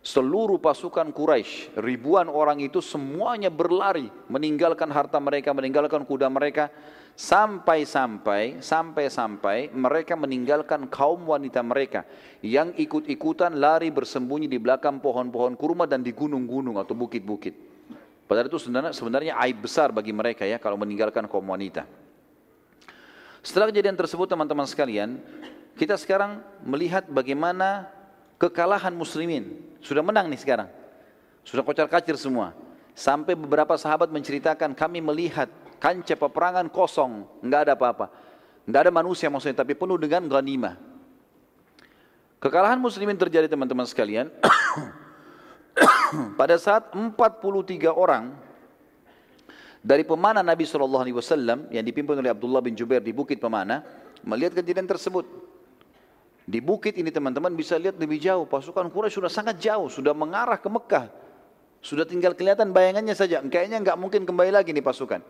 seluruh 0.02 0.62
pasukan 0.62 1.10
Quraisy, 1.10 1.78
ribuan 1.82 2.30
orang 2.30 2.62
itu 2.62 2.78
semuanya 2.78 3.50
berlari 3.50 4.08
meninggalkan 4.30 4.88
harta 4.88 5.18
mereka, 5.18 5.50
meninggalkan 5.50 6.06
kuda 6.06 6.30
mereka 6.30 6.70
sampai-sampai 7.18 8.62
sampai-sampai 8.62 9.74
mereka 9.74 10.14
meninggalkan 10.14 10.86
kaum 10.86 11.26
wanita 11.26 11.66
mereka 11.66 12.06
yang 12.46 12.70
ikut-ikutan 12.78 13.58
lari 13.58 13.90
bersembunyi 13.90 14.46
di 14.46 14.62
belakang 14.62 15.02
pohon-pohon 15.02 15.58
kurma 15.58 15.90
dan 15.90 16.06
di 16.06 16.14
gunung-gunung 16.14 16.78
atau 16.78 16.94
bukit-bukit. 16.94 17.58
Padahal 18.30 18.46
itu 18.46 18.60
sebenarnya, 18.62 18.92
sebenarnya 18.94 19.32
aib 19.42 19.66
besar 19.66 19.90
bagi 19.90 20.14
mereka 20.14 20.46
ya 20.46 20.62
kalau 20.62 20.78
meninggalkan 20.78 21.26
kaum 21.26 21.48
wanita. 21.48 21.90
Setelah 23.42 23.74
kejadian 23.74 23.98
tersebut 23.98 24.30
teman-teman 24.30 24.68
sekalian, 24.68 25.18
kita 25.74 25.98
sekarang 25.98 26.38
melihat 26.62 27.08
bagaimana 27.10 27.90
kekalahan 28.38 28.94
muslimin. 28.94 29.58
Sudah 29.82 30.00
menang 30.00 30.30
nih 30.30 30.40
sekarang. 30.40 30.70
Sudah 31.42 31.66
kocar 31.66 31.90
kacir 31.90 32.14
semua. 32.16 32.54
Sampai 32.94 33.38
beberapa 33.38 33.78
sahabat 33.78 34.10
menceritakan 34.10 34.74
kami 34.74 34.98
melihat 34.98 35.46
kancah 35.78 36.18
peperangan 36.18 36.66
kosong, 36.66 37.26
nggak 37.42 37.70
ada 37.70 37.72
apa-apa. 37.78 38.10
Nggak 38.66 38.80
ada 38.88 38.92
manusia 38.92 39.30
maksudnya, 39.30 39.62
tapi 39.62 39.78
penuh 39.78 39.98
dengan 39.98 40.26
ghanimah. 40.26 40.74
Kekalahan 42.42 42.78
muslimin 42.78 43.18
terjadi 43.18 43.46
teman-teman 43.46 43.86
sekalian. 43.86 44.30
pada 46.40 46.56
saat 46.58 46.90
43 46.94 47.14
orang 47.92 48.34
dari 49.78 50.02
pemanah 50.02 50.42
Nabi 50.42 50.66
Wasallam 50.66 51.70
yang 51.70 51.84
dipimpin 51.86 52.18
oleh 52.18 52.32
Abdullah 52.32 52.62
bin 52.64 52.74
Jubair 52.74 53.02
di 53.02 53.14
bukit 53.14 53.38
pemanah 53.38 53.84
melihat 54.26 54.58
kejadian 54.58 54.90
tersebut. 54.90 55.26
Di 56.48 56.64
bukit 56.64 56.96
ini 56.96 57.12
teman-teman 57.12 57.52
bisa 57.52 57.76
lihat 57.76 58.00
lebih 58.00 58.16
jauh. 58.16 58.48
Pasukan 58.48 58.88
Quraisy 58.88 59.20
sudah 59.20 59.28
sangat 59.28 59.60
jauh, 59.60 59.92
sudah 59.92 60.16
mengarah 60.16 60.56
ke 60.56 60.64
Mekah. 60.72 61.12
Sudah 61.84 62.08
tinggal 62.08 62.32
kelihatan 62.32 62.72
bayangannya 62.72 63.12
saja. 63.12 63.44
Kayaknya 63.44 63.84
nggak 63.84 63.98
mungkin 64.00 64.24
kembali 64.24 64.56
lagi 64.56 64.72
nih 64.72 64.80
pasukan. 64.80 65.20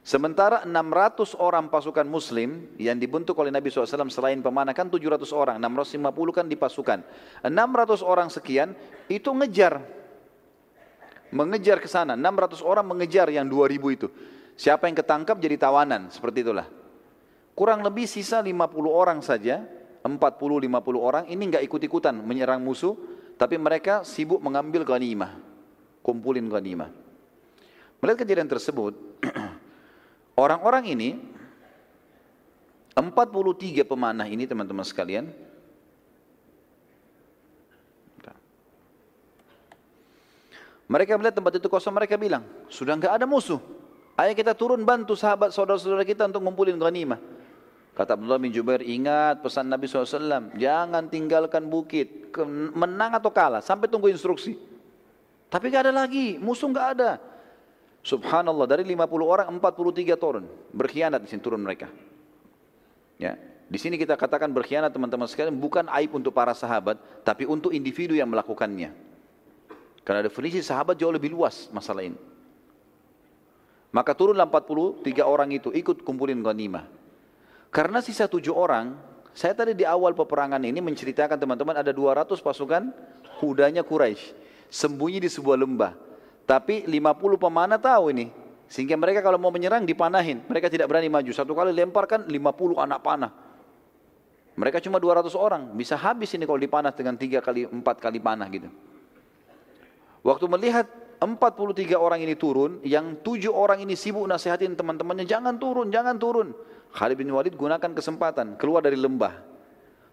Sementara 0.00 0.64
600 0.64 1.36
orang 1.36 1.68
pasukan 1.68 2.08
muslim 2.08 2.64
yang 2.80 2.96
dibentuk 2.96 3.36
oleh 3.36 3.52
Nabi 3.52 3.68
SAW 3.68 4.08
selain 4.08 4.40
pemanah 4.40 4.72
kan 4.72 4.88
700 4.88 5.20
orang, 5.36 5.60
650 5.60 6.32
kan 6.32 6.46
di 6.48 6.56
pasukan. 6.56 7.04
600 7.44 8.00
orang 8.00 8.32
sekian 8.32 8.72
itu 9.12 9.28
ngejar. 9.28 9.84
Mengejar 11.28 11.76
ke 11.76 11.92
sana, 11.92 12.16
600 12.16 12.64
orang 12.64 12.88
mengejar 12.88 13.28
yang 13.28 13.44
2000 13.44 13.84
itu. 13.92 14.08
Siapa 14.56 14.88
yang 14.88 14.96
ketangkap 14.96 15.36
jadi 15.36 15.60
tawanan, 15.60 16.08
seperti 16.08 16.40
itulah. 16.40 16.64
Kurang 17.52 17.84
lebih 17.84 18.08
sisa 18.08 18.40
50 18.40 18.88
orang 18.88 19.20
saja, 19.20 19.60
40-50 20.02 20.68
orang 20.98 21.24
ini 21.26 21.42
nggak 21.48 21.64
ikut-ikutan 21.66 22.14
menyerang 22.18 22.62
musuh, 22.62 22.94
tapi 23.34 23.58
mereka 23.58 24.02
sibuk 24.02 24.38
mengambil 24.42 24.86
ghanimah, 24.86 25.38
kumpulin 26.02 26.46
ghanimah. 26.46 26.90
Melihat 27.98 28.22
kejadian 28.22 28.46
tersebut, 28.46 28.94
Orang-orang 30.38 30.94
ini 30.94 31.18
43 32.94 33.82
pemanah 33.82 34.30
ini 34.30 34.46
teman-teman 34.46 34.86
sekalian 34.86 35.34
Mereka 40.88 41.20
melihat 41.20 41.36
tempat 41.36 41.52
itu 41.60 41.68
kosong, 41.68 41.92
mereka 41.92 42.16
bilang, 42.16 42.48
sudah 42.72 42.96
enggak 42.96 43.12
ada 43.12 43.28
musuh. 43.28 43.60
Ayo 44.16 44.32
kita 44.32 44.56
turun 44.56 44.80
bantu 44.88 45.12
sahabat 45.12 45.52
saudara-saudara 45.52 46.00
kita 46.00 46.24
untuk 46.24 46.40
ngumpulin 46.40 46.80
ghanimah. 46.80 47.20
Kata 47.98 48.14
Abdullah 48.14 48.38
bin 48.38 48.54
Jubair, 48.54 48.78
ingat 48.86 49.42
pesan 49.42 49.66
Nabi 49.66 49.90
SAW, 49.90 50.54
jangan 50.54 51.10
tinggalkan 51.10 51.66
bukit. 51.66 52.30
menang 52.78 53.18
atau 53.18 53.34
kalah 53.34 53.58
sampai 53.58 53.90
tunggu 53.90 54.06
instruksi. 54.06 54.54
Tapi 55.50 55.74
gak 55.74 55.90
ada 55.90 56.06
lagi, 56.06 56.38
musuh 56.38 56.70
gak 56.70 56.88
ada. 56.94 57.18
Subhanallah 58.06 58.70
dari 58.70 58.86
50 58.86 59.02
orang 59.26 59.50
43 59.58 60.14
turun 60.14 60.46
berkhianat 60.70 61.18
di 61.18 61.26
sini 61.26 61.42
turun 61.42 61.58
mereka. 61.58 61.90
Ya, 63.18 63.34
di 63.66 63.78
sini 63.80 63.98
kita 63.98 64.14
katakan 64.14 64.54
berkhianat 64.54 64.94
teman-teman 64.94 65.26
sekalian 65.26 65.58
bukan 65.58 65.90
aib 65.98 66.14
untuk 66.14 66.30
para 66.30 66.54
sahabat, 66.54 67.02
tapi 67.26 67.50
untuk 67.50 67.74
individu 67.74 68.14
yang 68.14 68.30
melakukannya. 68.30 68.94
Karena 70.06 70.22
definisi 70.22 70.62
sahabat 70.62 70.94
jauh 70.94 71.10
lebih 71.10 71.34
luas 71.34 71.66
masalah 71.74 72.06
ini. 72.06 72.20
Maka 73.90 74.14
turunlah 74.14 74.46
43 74.46 75.02
orang 75.26 75.50
itu 75.50 75.74
ikut 75.74 76.06
kumpulin 76.06 76.38
ghanimah. 76.44 76.97
Karena 77.68 78.00
sisa 78.00 78.24
tujuh 78.24 78.56
orang, 78.56 78.96
saya 79.36 79.52
tadi 79.52 79.76
di 79.76 79.84
awal 79.84 80.16
peperangan 80.16 80.60
ini 80.64 80.80
menceritakan 80.80 81.36
teman-teman 81.36 81.76
ada 81.76 81.92
200 81.92 82.40
pasukan 82.40 82.90
kudanya 83.38 83.84
Quraisy 83.84 84.48
sembunyi 84.72 85.20
di 85.24 85.30
sebuah 85.32 85.56
lembah. 85.60 85.92
Tapi 86.48 86.88
50 86.88 87.36
pemanah 87.36 87.76
tahu 87.76 88.12
ini. 88.12 88.32
Sehingga 88.68 88.96
mereka 88.96 89.20
kalau 89.20 89.36
mau 89.36 89.52
menyerang 89.52 89.84
dipanahin. 89.84 90.44
Mereka 90.48 90.72
tidak 90.72 90.88
berani 90.88 91.08
maju. 91.12 91.28
Satu 91.32 91.52
kali 91.52 91.72
lemparkan 91.76 92.24
50 92.28 92.84
anak 92.84 93.00
panah. 93.04 93.32
Mereka 94.56 94.80
cuma 94.80 94.96
200 94.96 95.32
orang. 95.36 95.72
Bisa 95.76 95.96
habis 95.96 96.32
ini 96.36 96.48
kalau 96.48 96.60
dipanah 96.60 96.92
dengan 96.92 97.14
tiga 97.20 97.44
kali, 97.44 97.68
empat 97.68 98.00
kali 98.00 98.18
panah 98.18 98.48
gitu. 98.48 98.68
Waktu 100.24 100.44
melihat 100.50 100.86
43 101.20 101.94
orang 101.94 102.20
ini 102.24 102.34
turun, 102.34 102.82
yang 102.82 103.22
tujuh 103.22 103.54
orang 103.54 103.84
ini 103.84 103.94
sibuk 103.94 104.26
nasihatin 104.26 104.74
teman-temannya, 104.74 105.24
jangan 105.28 105.56
turun, 105.62 105.94
jangan 105.94 106.18
turun. 106.18 106.52
Khalid 106.92 107.16
bin 107.20 107.30
Walid 107.30 107.54
gunakan 107.54 107.90
kesempatan, 107.92 108.56
keluar 108.56 108.84
dari 108.84 108.96
lembah. 108.96 109.44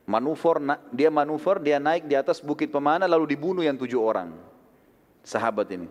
Manuver, 0.05 0.61
dia 0.93 1.09
manuver, 1.09 1.57
dia 1.57 1.81
naik 1.81 2.05
di 2.05 2.13
atas 2.13 2.37
bukit 2.37 2.69
pemanah 2.69 3.09
lalu 3.09 3.33
dibunuh 3.33 3.65
yang 3.65 3.73
tujuh 3.73 3.97
orang. 3.97 4.37
Sahabat 5.25 5.65
ini. 5.73 5.89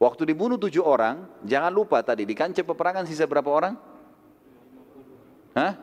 Waktu 0.00 0.32
dibunuh 0.32 0.56
tujuh 0.56 0.80
orang, 0.80 1.28
jangan 1.44 1.68
lupa 1.68 2.00
tadi 2.00 2.24
di 2.24 2.32
kancah 2.32 2.64
peperangan 2.64 3.04
sisa 3.04 3.28
berapa 3.28 3.46
orang? 3.46 3.74
Hah? 5.54 5.76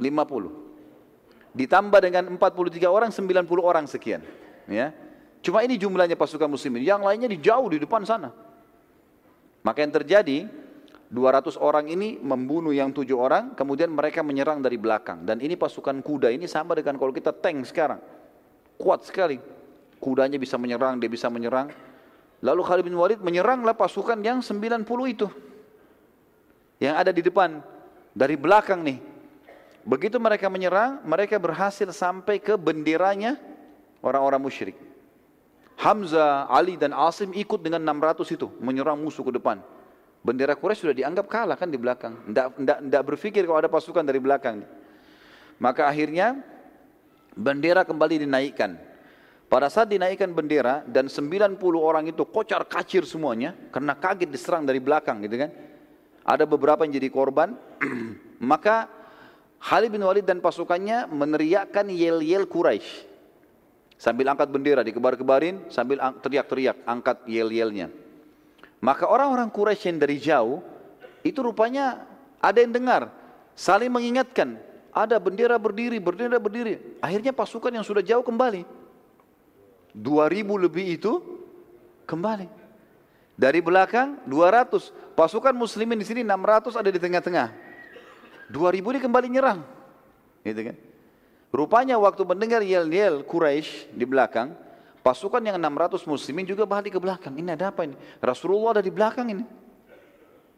50. 0.00 1.56
Ditambah 1.56 2.00
dengan 2.00 2.24
43 2.36 2.88
orang, 2.88 3.10
90 3.12 3.60
orang 3.60 3.84
sekian. 3.88 4.20
Ya. 4.68 4.92
Cuma 5.40 5.62
ini 5.62 5.78
jumlahnya 5.78 6.18
pasukan 6.18 6.50
muslimin. 6.50 6.82
Yang 6.82 7.00
lainnya 7.06 7.28
di 7.30 7.38
jauh 7.40 7.68
di 7.70 7.78
depan 7.80 8.02
sana. 8.02 8.34
Maka 9.62 9.78
yang 9.80 9.94
terjadi, 9.94 10.50
200 11.06 11.54
orang 11.62 11.86
ini 11.86 12.18
membunuh 12.18 12.74
yang 12.74 12.90
tujuh 12.90 13.14
orang, 13.14 13.54
kemudian 13.54 13.94
mereka 13.94 14.26
menyerang 14.26 14.58
dari 14.58 14.74
belakang. 14.74 15.22
Dan 15.22 15.38
ini 15.38 15.54
pasukan 15.54 16.02
kuda 16.02 16.34
ini 16.34 16.50
sama 16.50 16.74
dengan 16.74 16.98
kalau 16.98 17.14
kita 17.14 17.30
tank 17.30 17.62
sekarang. 17.70 18.02
Kuat 18.74 19.06
sekali. 19.06 19.38
Kudanya 20.02 20.36
bisa 20.36 20.58
menyerang, 20.58 20.98
dia 20.98 21.06
bisa 21.06 21.30
menyerang. 21.30 21.70
Lalu 22.42 22.60
Khalid 22.66 22.84
bin 22.84 22.98
Walid 22.98 23.20
menyeranglah 23.22 23.78
pasukan 23.78 24.18
yang 24.18 24.42
90 24.42 24.82
itu. 25.06 25.30
Yang 26.82 26.94
ada 26.98 27.10
di 27.14 27.22
depan. 27.22 27.62
Dari 28.12 28.34
belakang 28.34 28.82
nih. 28.82 28.98
Begitu 29.86 30.18
mereka 30.18 30.50
menyerang, 30.50 31.06
mereka 31.06 31.38
berhasil 31.38 31.86
sampai 31.94 32.42
ke 32.42 32.58
benderanya 32.58 33.38
orang-orang 34.02 34.42
musyrik. 34.42 34.74
Hamzah, 35.78 36.50
Ali 36.50 36.74
dan 36.74 36.90
Asim 36.90 37.30
ikut 37.30 37.62
dengan 37.62 37.78
600 37.94 38.26
itu 38.34 38.50
menyerang 38.58 38.98
musuh 38.98 39.22
ke 39.22 39.30
depan. 39.38 39.62
Bendera 40.26 40.58
Quraisy 40.58 40.82
sudah 40.82 40.96
dianggap 40.98 41.30
kalah 41.30 41.54
kan 41.54 41.70
di 41.70 41.78
belakang. 41.78 42.34
Tidak 42.34 43.02
berpikir 43.06 43.46
kalau 43.46 43.62
ada 43.62 43.70
pasukan 43.70 44.02
dari 44.02 44.18
belakang. 44.18 44.66
Maka 45.62 45.86
akhirnya 45.86 46.42
bendera 47.38 47.86
kembali 47.86 48.26
dinaikkan. 48.26 48.74
Pada 49.46 49.70
saat 49.70 49.86
dinaikkan 49.86 50.34
bendera 50.34 50.82
dan 50.82 51.06
90 51.06 51.62
orang 51.78 52.10
itu 52.10 52.26
kocar 52.26 52.66
kacir 52.66 53.06
semuanya 53.06 53.54
karena 53.70 53.94
kaget 53.94 54.26
diserang 54.26 54.66
dari 54.66 54.82
belakang 54.82 55.22
gitu 55.22 55.46
kan. 55.46 55.54
Ada 56.26 56.42
beberapa 56.42 56.82
yang 56.82 56.98
jadi 56.98 57.06
korban. 57.06 57.54
maka 58.42 58.90
Khalid 59.62 59.94
bin 59.94 60.02
Walid 60.02 60.26
dan 60.26 60.42
pasukannya 60.42 61.06
meneriakkan 61.06 61.86
yel-yel 61.86 62.50
Quraisy. 62.50 63.14
Sambil 63.94 64.26
angkat 64.26 64.50
bendera 64.50 64.82
dikebar-kebarin 64.82 65.70
sambil 65.70 66.02
teriak-teriak 66.18 66.82
angkat 66.82 67.22
yel-yelnya. 67.30 67.88
Maka 68.80 69.08
orang-orang 69.08 69.48
Quraisy 69.48 69.88
yang 69.92 69.98
dari 69.98 70.16
jauh 70.20 70.60
itu 71.24 71.38
rupanya 71.40 72.04
ada 72.38 72.60
yang 72.60 72.70
dengar, 72.70 73.08
saling 73.56 73.90
mengingatkan, 73.90 74.60
ada 74.92 75.16
bendera 75.16 75.56
berdiri, 75.56 75.98
bendera 75.98 76.36
berdiri. 76.36 77.00
Akhirnya 77.00 77.32
pasukan 77.32 77.72
yang 77.72 77.84
sudah 77.84 78.04
jauh 78.04 78.22
kembali. 78.22 78.64
2000 79.96 80.64
lebih 80.68 80.84
itu 81.00 81.20
kembali. 82.04 82.48
Dari 83.36 83.60
belakang 83.60 84.20
200, 84.24 85.16
pasukan 85.16 85.52
muslimin 85.52 86.00
di 86.00 86.06
sini 86.08 86.20
600 86.24 86.76
ada 86.76 86.88
di 86.88 87.00
tengah-tengah. 87.00 87.52
2000 88.48 88.92
ini 88.96 89.00
kembali 89.00 89.28
nyerang. 89.28 89.60
Gitu 90.44 90.72
kan? 90.72 90.76
Rupanya 91.52 91.96
waktu 91.96 92.22
mendengar 92.24 92.60
yel-yel 92.60 93.24
Quraisy 93.24 93.92
di 93.96 94.04
belakang, 94.04 94.52
Pasukan 95.06 95.38
yang 95.38 95.54
600 95.54 96.02
muslimin 96.10 96.42
juga 96.42 96.66
balik 96.66 96.98
ke 96.98 97.00
belakang. 97.00 97.38
Ini 97.38 97.54
ada 97.54 97.70
apa 97.70 97.86
ini? 97.86 97.94
Rasulullah 98.18 98.74
ada 98.74 98.82
di 98.82 98.90
belakang 98.90 99.30
ini. 99.30 99.46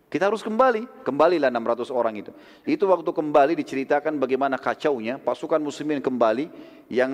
Kita 0.08 0.24
harus 0.24 0.40
kembali. 0.40 1.04
Kembalilah 1.04 1.52
600 1.52 1.92
orang 1.92 2.16
itu. 2.16 2.32
Itu 2.64 2.88
waktu 2.88 3.12
kembali 3.12 3.52
diceritakan 3.60 4.16
bagaimana 4.16 4.56
kacaunya. 4.56 5.20
Pasukan 5.20 5.60
muslimin 5.60 6.00
kembali. 6.00 6.48
Yang 6.88 7.10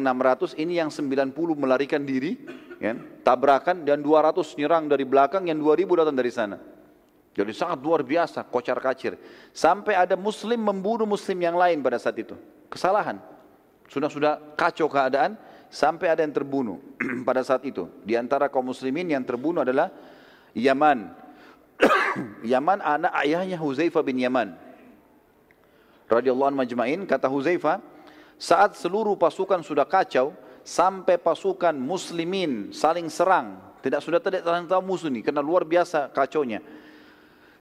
600 0.55 0.63
ini 0.63 0.79
yang 0.79 0.95
90 0.95 1.35
melarikan 1.59 2.07
diri. 2.07 2.39
Ya, 2.79 2.95
tabrakan 3.27 3.83
dan 3.83 3.99
200 3.99 4.55
nyerang 4.55 4.87
dari 4.87 5.03
belakang. 5.03 5.51
Yang 5.51 5.59
2000 5.91 5.99
datang 6.07 6.15
dari 6.15 6.31
sana. 6.31 6.63
Jadi 7.35 7.51
sangat 7.51 7.83
luar 7.83 8.07
biasa. 8.07 8.47
Kocar 8.47 8.79
kacir. 8.79 9.19
Sampai 9.51 9.99
ada 9.99 10.15
muslim 10.15 10.63
membunuh 10.63 11.11
muslim 11.11 11.43
yang 11.43 11.59
lain 11.59 11.83
pada 11.83 11.99
saat 11.99 12.15
itu. 12.15 12.39
Kesalahan. 12.71 13.19
Sudah-sudah 13.91 14.55
kacau 14.55 14.87
keadaan 14.87 15.35
sampai 15.75 16.15
ada 16.15 16.23
yang 16.23 16.31
terbunuh 16.31 16.79
pada 17.29 17.43
saat 17.43 17.67
itu. 17.67 17.91
Di 18.07 18.15
antara 18.15 18.47
kaum 18.47 18.71
muslimin 18.71 19.11
yang 19.11 19.27
terbunuh 19.27 19.67
adalah 19.67 19.91
Yaman. 20.55 21.11
Yaman 22.55 22.79
anak 22.79 23.13
ayahnya 23.27 23.59
Huzaifah 23.59 24.07
bin 24.07 24.23
Yaman. 24.23 24.55
Radhiyallahu 26.07 26.55
anhu 26.55 26.63
majma'in 26.63 27.03
kata 27.11 27.27
Huzaifah, 27.27 27.83
saat 28.39 28.79
seluruh 28.79 29.19
pasukan 29.19 29.67
sudah 29.67 29.83
kacau 29.83 30.31
sampai 30.63 31.19
pasukan 31.19 31.75
muslimin 31.75 32.71
saling 32.71 33.11
serang, 33.11 33.59
tidak 33.83 33.99
sudah 34.05 34.21
tidak 34.23 34.47
tahu 34.47 34.83
musuh 34.85 35.11
ini 35.11 35.27
karena 35.27 35.43
luar 35.43 35.67
biasa 35.67 36.13
kacaunya. 36.15 36.63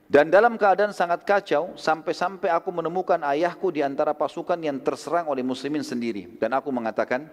Dan 0.03 0.29
dalam 0.29 0.59
keadaan 0.59 0.93
sangat 0.93 1.25
kacau, 1.25 1.73
sampai-sampai 1.73 2.51
aku 2.51 2.69
menemukan 2.69 3.17
ayahku 3.23 3.73
di 3.73 3.81
antara 3.81 4.13
pasukan 4.13 4.59
yang 4.61 4.77
terserang 4.83 5.25
oleh 5.31 5.41
muslimin 5.41 5.81
sendiri. 5.81 6.37
Dan 6.37 6.53
aku 6.53 6.69
mengatakan, 6.69 7.25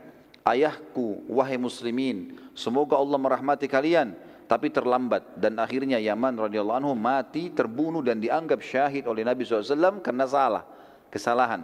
ayahku 0.47 1.25
wahai 1.29 1.61
muslimin 1.61 2.39
semoga 2.57 2.97
Allah 2.97 3.19
merahmati 3.21 3.67
kalian 3.71 4.17
tapi 4.51 4.67
terlambat. 4.67 5.39
Dan 5.39 5.63
akhirnya 5.63 6.03
Yaman 6.03 6.35
radhiyallahu 6.35 6.79
anhu 6.83 6.99
mati 6.99 7.55
terbunuh 7.55 8.03
dan 8.03 8.19
dianggap 8.19 8.59
syahid 8.59 9.07
oleh 9.07 9.23
Nabi 9.23 9.47
SAW 9.47 10.03
karena 10.03 10.27
salah 10.27 10.67
kesalahan. 11.07 11.63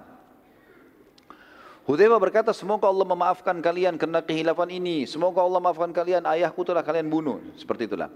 Hudzaifah 1.82 2.19
berkata 2.23 2.51
semoga 2.55 2.86
Allah 2.86 3.07
memaafkan 3.07 3.59
kalian 3.59 3.98
karena 3.98 4.23
kehilafan 4.23 4.70
ini. 4.70 5.03
Semoga 5.07 5.43
Allah 5.43 5.59
memaafkan 5.59 5.90
kalian 5.90 6.23
ayahku 6.27 6.62
telah 6.62 6.86
kalian 6.86 7.11
bunuh. 7.11 7.43
Seperti 7.59 7.90
itulah 7.90 8.11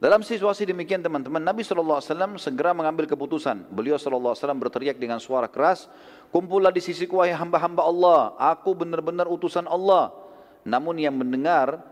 dalam 0.00 0.24
situasi 0.24 0.64
demikian 0.64 1.04
teman-teman 1.04 1.44
Nabi 1.44 1.60
SAW 1.60 2.00
segera 2.40 2.72
mengambil 2.72 3.04
keputusan 3.04 3.68
beliau 3.68 4.00
SAW 4.00 4.32
berteriak 4.56 4.96
dengan 4.96 5.20
suara 5.20 5.44
keras 5.44 5.92
Kumpullah 6.30 6.70
di 6.70 6.78
sisiku 6.78 7.18
wahai 7.18 7.34
hamba-hamba 7.34 7.82
Allah. 7.82 8.20
Aku 8.38 8.70
benar-benar 8.78 9.26
utusan 9.26 9.66
Allah. 9.66 10.14
Namun 10.62 10.94
yang 11.02 11.10
mendengar, 11.18 11.82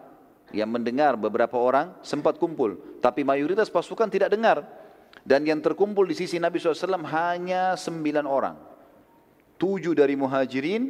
yang 0.54 0.70
mendengar 0.70 1.18
beberapa 1.18 1.58
orang 1.58 1.98
sempat 2.06 2.38
kumpul. 2.38 2.78
Tapi 3.02 3.26
mayoritas 3.26 3.66
pasukan 3.66 4.06
tidak 4.06 4.30
dengar. 4.30 4.62
Dan 5.26 5.42
yang 5.42 5.58
terkumpul 5.58 6.06
di 6.06 6.14
sisi 6.14 6.38
Nabi 6.38 6.62
SAW 6.62 7.02
hanya 7.10 7.74
sembilan 7.74 8.24
orang. 8.30 8.56
Tujuh 9.58 9.98
dari 9.98 10.14
muhajirin 10.14 10.82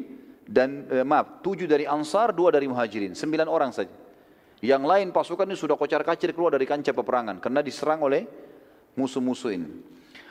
dan 0.45 0.85
eh, 0.93 1.01
maaf, 1.01 1.41
tujuh 1.41 1.65
dari 1.65 1.89
ansar, 1.89 2.37
dua 2.37 2.53
dari 2.53 2.69
muhajirin. 2.69 3.17
Sembilan 3.17 3.49
orang 3.49 3.73
saja. 3.73 4.08
Yang 4.59 4.83
lain 4.91 5.09
pasukan 5.15 5.47
ini 5.47 5.55
sudah 5.55 5.79
kocar 5.79 6.03
kacir 6.03 6.35
keluar 6.35 6.59
dari 6.59 6.67
kancah 6.67 6.91
peperangan 6.91 7.39
karena 7.39 7.63
diserang 7.63 8.03
oleh 8.03 8.27
musuh-musuh 8.99 9.55
ini. 9.55 9.69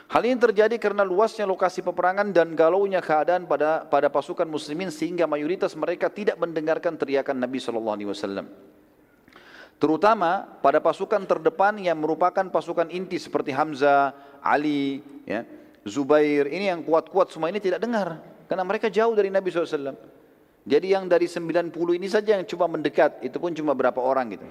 Hal 0.08 0.24
ini 0.24 0.40
terjadi 0.40 0.76
karena 0.80 1.04
luasnya 1.04 1.44
lokasi 1.44 1.84
peperangan 1.84 2.32
dan 2.32 2.56
galaunya 2.56 3.04
keadaan 3.04 3.44
pada 3.44 3.84
pada 3.84 4.08
pasukan 4.08 4.48
muslimin 4.48 4.88
sehingga 4.88 5.28
mayoritas 5.28 5.76
mereka 5.76 6.08
tidak 6.08 6.40
mendengarkan 6.40 6.96
teriakan 6.96 7.36
Nabi 7.36 7.60
Shallallahu 7.60 7.96
Alaihi 7.96 8.08
Wasallam. 8.08 8.46
Terutama 9.78 10.58
pada 10.64 10.80
pasukan 10.80 11.22
terdepan 11.28 11.76
yang 11.76 12.00
merupakan 12.00 12.42
pasukan 12.48 12.88
inti 12.88 13.20
seperti 13.20 13.52
Hamzah, 13.52 14.40
Ali, 14.40 15.04
ya, 15.28 15.44
Zubair, 15.84 16.50
ini 16.50 16.72
yang 16.72 16.82
kuat-kuat 16.82 17.30
semua 17.30 17.52
ini 17.52 17.60
tidak 17.60 17.78
dengar 17.84 18.18
karena 18.48 18.64
mereka 18.64 18.88
jauh 18.88 19.12
dari 19.12 19.28
Nabi 19.28 19.52
SAW. 19.52 20.17
Jadi 20.68 20.92
yang 20.92 21.08
dari 21.08 21.24
90 21.24 21.72
ini 21.96 22.08
saja 22.12 22.36
yang 22.36 22.44
coba 22.44 22.68
mendekat, 22.68 23.24
itu 23.24 23.40
pun 23.40 23.56
cuma 23.56 23.72
berapa 23.72 23.96
orang 23.96 24.36
gitu. 24.36 24.44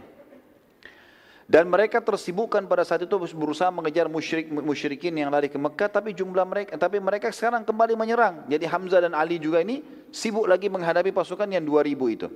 Dan 1.48 1.72
mereka 1.72 2.03
tersibukkan 2.03 2.68
pada 2.68 2.84
saat 2.84 3.07
itu 3.07 3.15
berusaha 3.15 3.72
mengejar 3.72 4.11
musyrik 4.11 4.52
musyrikin 4.52 5.15
yang 5.15 5.31
lari 5.31 5.48
ke 5.48 5.56
Mekah 5.56 5.88
tapi 5.88 6.11
jumlah 6.11 6.44
mereka 6.44 6.76
tapi 6.76 6.99
mereka 6.99 7.31
sekarang 7.31 7.64
kembali 7.64 7.95
menyerang. 7.95 8.44
Jadi 8.52 8.68
Hamzah 8.68 9.07
dan 9.07 9.15
Ali 9.15 9.39
juga 9.39 9.64
ini 9.64 9.80
sibuk 10.11 10.44
lagi 10.44 10.68
menghadapi 10.68 11.15
pasukan 11.15 11.48
yang 11.48 11.64
2000 11.64 11.95
itu. 12.19 12.27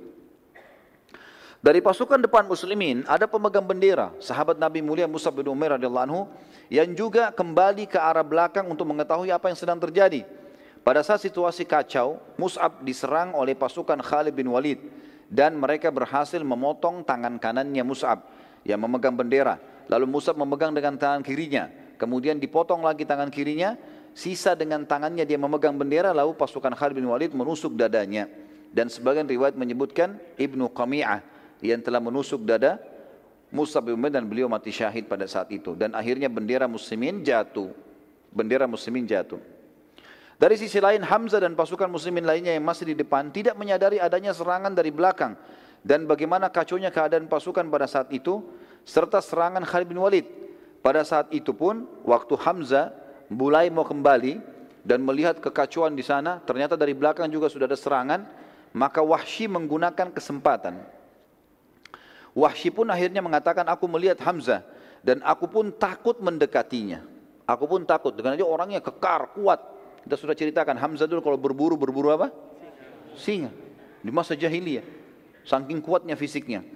Dari 1.60 1.84
pasukan 1.84 2.24
depan 2.24 2.48
muslimin 2.48 3.04
ada 3.04 3.28
pemegang 3.28 3.68
bendera, 3.68 4.16
sahabat 4.16 4.56
Nabi 4.56 4.80
mulia 4.80 5.04
Musa 5.04 5.28
bin 5.28 5.44
Umair 5.44 5.76
radhiyallahu 5.76 6.06
anhu 6.08 6.22
yang 6.72 6.88
juga 6.96 7.36
kembali 7.36 7.92
ke 7.92 8.00
arah 8.00 8.24
belakang 8.24 8.64
untuk 8.64 8.88
mengetahui 8.88 9.28
apa 9.28 9.52
yang 9.52 9.58
sedang 9.60 9.76
terjadi. 9.76 10.24
Pada 10.82 11.06
saat 11.06 11.22
situasi 11.22 11.62
kacau, 11.62 12.18
Mus'ab 12.34 12.82
diserang 12.82 13.38
oleh 13.38 13.54
pasukan 13.54 14.02
Khalid 14.02 14.34
bin 14.34 14.50
Walid 14.50 14.82
dan 15.30 15.54
mereka 15.54 15.94
berhasil 15.94 16.42
memotong 16.42 17.06
tangan 17.06 17.38
kanannya 17.38 17.86
Mus'ab 17.86 18.26
yang 18.66 18.82
memegang 18.82 19.14
bendera. 19.14 19.62
Lalu 19.86 20.06
Musab 20.10 20.34
memegang 20.38 20.74
dengan 20.74 20.98
tangan 20.98 21.22
kirinya. 21.22 21.70
Kemudian 21.98 22.38
dipotong 22.42 22.82
lagi 22.82 23.06
tangan 23.06 23.30
kirinya. 23.30 23.78
Sisa 24.12 24.52
dengan 24.52 24.84
tangannya 24.84 25.22
dia 25.22 25.38
memegang 25.38 25.78
bendera. 25.78 26.10
Lalu 26.10 26.34
pasukan 26.34 26.74
Khalid 26.74 26.98
bin 26.98 27.06
Walid 27.06 27.30
menusuk 27.30 27.74
dadanya. 27.78 28.26
Dan 28.72 28.88
sebagian 28.88 29.28
riwayat 29.28 29.54
menyebutkan 29.54 30.16
Ibnu 30.40 30.72
Qami'ah 30.72 31.20
yang 31.62 31.78
telah 31.84 32.00
menusuk 32.00 32.42
dada 32.42 32.80
Musab 33.52 33.84
bin 33.86 34.00
Umair 34.00 34.16
dan 34.16 34.24
beliau 34.24 34.48
mati 34.48 34.72
syahid 34.72 35.06
pada 35.06 35.28
saat 35.28 35.52
itu. 35.52 35.76
Dan 35.76 35.92
akhirnya 35.92 36.32
bendera 36.32 36.64
muslimin 36.64 37.20
jatuh. 37.20 37.68
Bendera 38.32 38.64
muslimin 38.64 39.04
jatuh. 39.04 39.38
Dari 40.42 40.58
sisi 40.58 40.82
lain 40.82 41.06
Hamzah 41.06 41.38
dan 41.38 41.54
pasukan 41.54 41.86
muslimin 41.86 42.26
lainnya 42.26 42.50
yang 42.50 42.66
masih 42.66 42.90
di 42.90 42.98
depan 42.98 43.30
tidak 43.30 43.54
menyadari 43.54 44.02
adanya 44.02 44.34
serangan 44.34 44.74
dari 44.74 44.90
belakang 44.90 45.38
dan 45.86 46.02
bagaimana 46.02 46.50
kacaunya 46.50 46.90
keadaan 46.90 47.30
pasukan 47.30 47.62
pada 47.70 47.86
saat 47.86 48.10
itu 48.10 48.42
serta 48.82 49.22
serangan 49.22 49.62
Khalid 49.62 49.86
bin 49.86 50.02
Walid. 50.02 50.26
Pada 50.82 51.06
saat 51.06 51.30
itu 51.30 51.54
pun 51.54 51.86
waktu 52.02 52.34
Hamzah 52.34 52.90
mulai 53.30 53.70
mau 53.70 53.86
kembali 53.86 54.42
dan 54.82 55.06
melihat 55.06 55.38
kekacauan 55.38 55.94
di 55.94 56.02
sana, 56.02 56.42
ternyata 56.42 56.74
dari 56.74 56.90
belakang 56.90 57.30
juga 57.30 57.46
sudah 57.46 57.70
ada 57.70 57.78
serangan, 57.78 58.26
maka 58.74 58.98
Wahsy 58.98 59.46
menggunakan 59.46 60.10
kesempatan. 60.10 60.82
Wahsy 62.34 62.74
pun 62.74 62.90
akhirnya 62.90 63.22
mengatakan 63.22 63.62
aku 63.70 63.86
melihat 63.86 64.18
Hamzah 64.26 64.66
dan 65.06 65.22
aku 65.22 65.46
pun 65.46 65.70
takut 65.70 66.18
mendekatinya. 66.18 67.06
Aku 67.46 67.70
pun 67.70 67.86
takut 67.86 68.10
dengan 68.10 68.34
dia 68.34 68.42
orangnya 68.42 68.82
kekar, 68.82 69.38
kuat. 69.38 69.81
Kita 70.02 70.18
sudah 70.18 70.34
ceritakan 70.34 70.74
Hamzah 70.78 71.06
dulu 71.06 71.22
kalau 71.22 71.38
berburu 71.38 71.78
berburu 71.78 72.10
apa? 72.10 72.34
Singa. 73.14 73.54
Di 74.02 74.10
masa 74.10 74.34
jahiliyah. 74.34 74.82
Saking 75.46 75.82
kuatnya 75.82 76.18
fisiknya. 76.18 76.66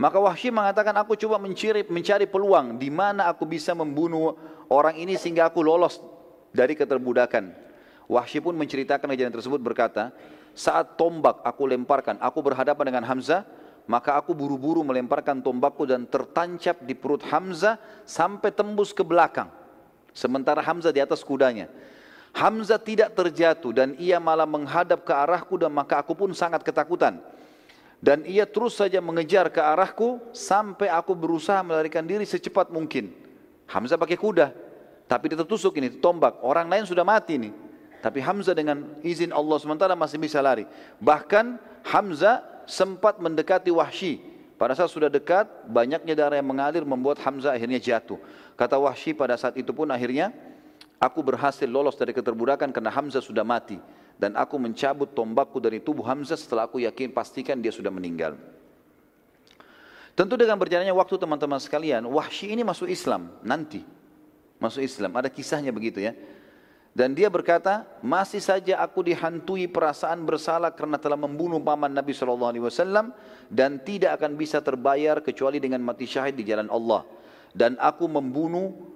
Maka 0.00 0.16
Wahsy 0.16 0.48
mengatakan 0.48 0.96
aku 0.96 1.12
coba 1.12 1.36
mencari, 1.36 1.84
mencari 1.84 2.24
peluang 2.24 2.80
di 2.80 2.88
mana 2.88 3.28
aku 3.28 3.44
bisa 3.44 3.76
membunuh 3.76 4.32
orang 4.72 4.96
ini 4.96 5.12
sehingga 5.20 5.52
aku 5.52 5.60
lolos 5.60 6.00
dari 6.56 6.72
keterbudakan. 6.72 7.52
Wahsy 8.08 8.40
pun 8.40 8.56
menceritakan 8.56 9.12
kejadian 9.12 9.36
tersebut 9.36 9.60
berkata, 9.60 10.08
saat 10.56 10.96
tombak 10.96 11.44
aku 11.44 11.68
lemparkan, 11.68 12.16
aku 12.16 12.40
berhadapan 12.40 12.84
dengan 12.88 13.04
Hamzah, 13.04 13.44
maka 13.84 14.16
aku 14.16 14.32
buru-buru 14.32 14.80
melemparkan 14.80 15.44
tombakku 15.44 15.84
dan 15.84 16.08
tertancap 16.08 16.80
di 16.80 16.96
perut 16.96 17.20
Hamzah 17.28 17.76
sampai 18.08 18.50
tembus 18.56 18.96
ke 18.96 19.04
belakang. 19.04 19.52
Sementara 20.16 20.64
Hamzah 20.64 20.90
di 20.90 21.04
atas 21.04 21.20
kudanya. 21.20 21.70
Hamzah 22.30 22.78
tidak 22.78 23.12
terjatuh 23.18 23.74
dan 23.74 23.88
ia 23.98 24.22
malah 24.22 24.46
menghadap 24.46 25.02
ke 25.02 25.10
arahku 25.10 25.58
dan 25.58 25.74
maka 25.74 25.98
aku 25.98 26.14
pun 26.14 26.30
sangat 26.30 26.62
ketakutan. 26.62 27.18
Dan 28.00 28.24
ia 28.24 28.48
terus 28.48 28.80
saja 28.80 28.96
mengejar 29.04 29.52
ke 29.52 29.60
arahku 29.60 30.22
sampai 30.32 30.88
aku 30.88 31.12
berusaha 31.12 31.60
melarikan 31.60 32.06
diri 32.06 32.24
secepat 32.24 32.72
mungkin. 32.72 33.12
Hamzah 33.68 34.00
pakai 34.00 34.16
kuda, 34.16 34.56
tapi 35.04 35.28
dia 35.28 35.38
tertusuk 35.42 35.76
ini, 35.76 36.00
tombak. 36.00 36.40
Orang 36.40 36.70
lain 36.70 36.86
sudah 36.86 37.04
mati 37.04 37.36
nih. 37.36 37.52
Tapi 38.00 38.22
Hamzah 38.24 38.56
dengan 38.56 38.96
izin 39.04 39.34
Allah 39.34 39.60
sementara 39.60 39.92
masih 39.92 40.16
bisa 40.16 40.40
lari. 40.40 40.64
Bahkan 41.02 41.60
Hamzah 41.84 42.40
sempat 42.64 43.20
mendekati 43.20 43.68
Wahsy. 43.68 44.22
Pada 44.56 44.72
saat 44.72 44.88
sudah 44.88 45.12
dekat, 45.12 45.48
banyaknya 45.68 46.14
darah 46.16 46.36
yang 46.40 46.48
mengalir 46.48 46.86
membuat 46.88 47.20
Hamzah 47.20 47.52
akhirnya 47.52 47.76
jatuh. 47.76 48.16
Kata 48.56 48.80
Wahsy 48.80 49.12
pada 49.12 49.36
saat 49.36 49.58
itu 49.60 49.74
pun 49.76 49.88
akhirnya, 49.92 50.32
aku 51.00 51.24
berhasil 51.24 51.64
lolos 51.64 51.96
dari 51.96 52.12
keterbudakan 52.12 52.70
karena 52.70 52.92
Hamzah 52.92 53.24
sudah 53.24 53.42
mati 53.42 53.80
dan 54.20 54.36
aku 54.36 54.60
mencabut 54.60 55.16
tombakku 55.16 55.56
dari 55.58 55.80
tubuh 55.80 56.04
Hamzah 56.04 56.36
setelah 56.36 56.68
aku 56.68 56.84
yakin 56.84 57.08
pastikan 57.10 57.56
dia 57.56 57.72
sudah 57.72 57.88
meninggal. 57.88 58.36
Tentu 60.12 60.36
dengan 60.36 60.60
berjalannya 60.60 60.92
waktu 60.92 61.16
teman-teman 61.16 61.56
sekalian, 61.56 62.04
Wahsy 62.04 62.52
ini 62.52 62.60
masuk 62.60 62.92
Islam 62.92 63.32
nanti. 63.40 63.80
Masuk 64.60 64.84
Islam, 64.84 65.16
ada 65.16 65.32
kisahnya 65.32 65.72
begitu 65.72 66.04
ya. 66.04 66.12
Dan 66.92 67.16
dia 67.16 67.32
berkata, 67.32 67.88
masih 68.04 68.42
saja 68.42 68.82
aku 68.82 69.00
dihantui 69.00 69.70
perasaan 69.70 70.20
bersalah 70.26 70.74
karena 70.74 71.00
telah 71.00 71.16
membunuh 71.16 71.62
paman 71.62 71.88
Nabi 71.88 72.12
SAW 72.12 72.52
dan 73.48 73.80
tidak 73.80 74.20
akan 74.20 74.36
bisa 74.36 74.60
terbayar 74.60 75.22
kecuali 75.24 75.56
dengan 75.56 75.80
mati 75.80 76.04
syahid 76.04 76.36
di 76.36 76.44
jalan 76.44 76.68
Allah. 76.68 77.06
Dan 77.54 77.78
aku 77.80 78.04
membunuh 78.10 78.89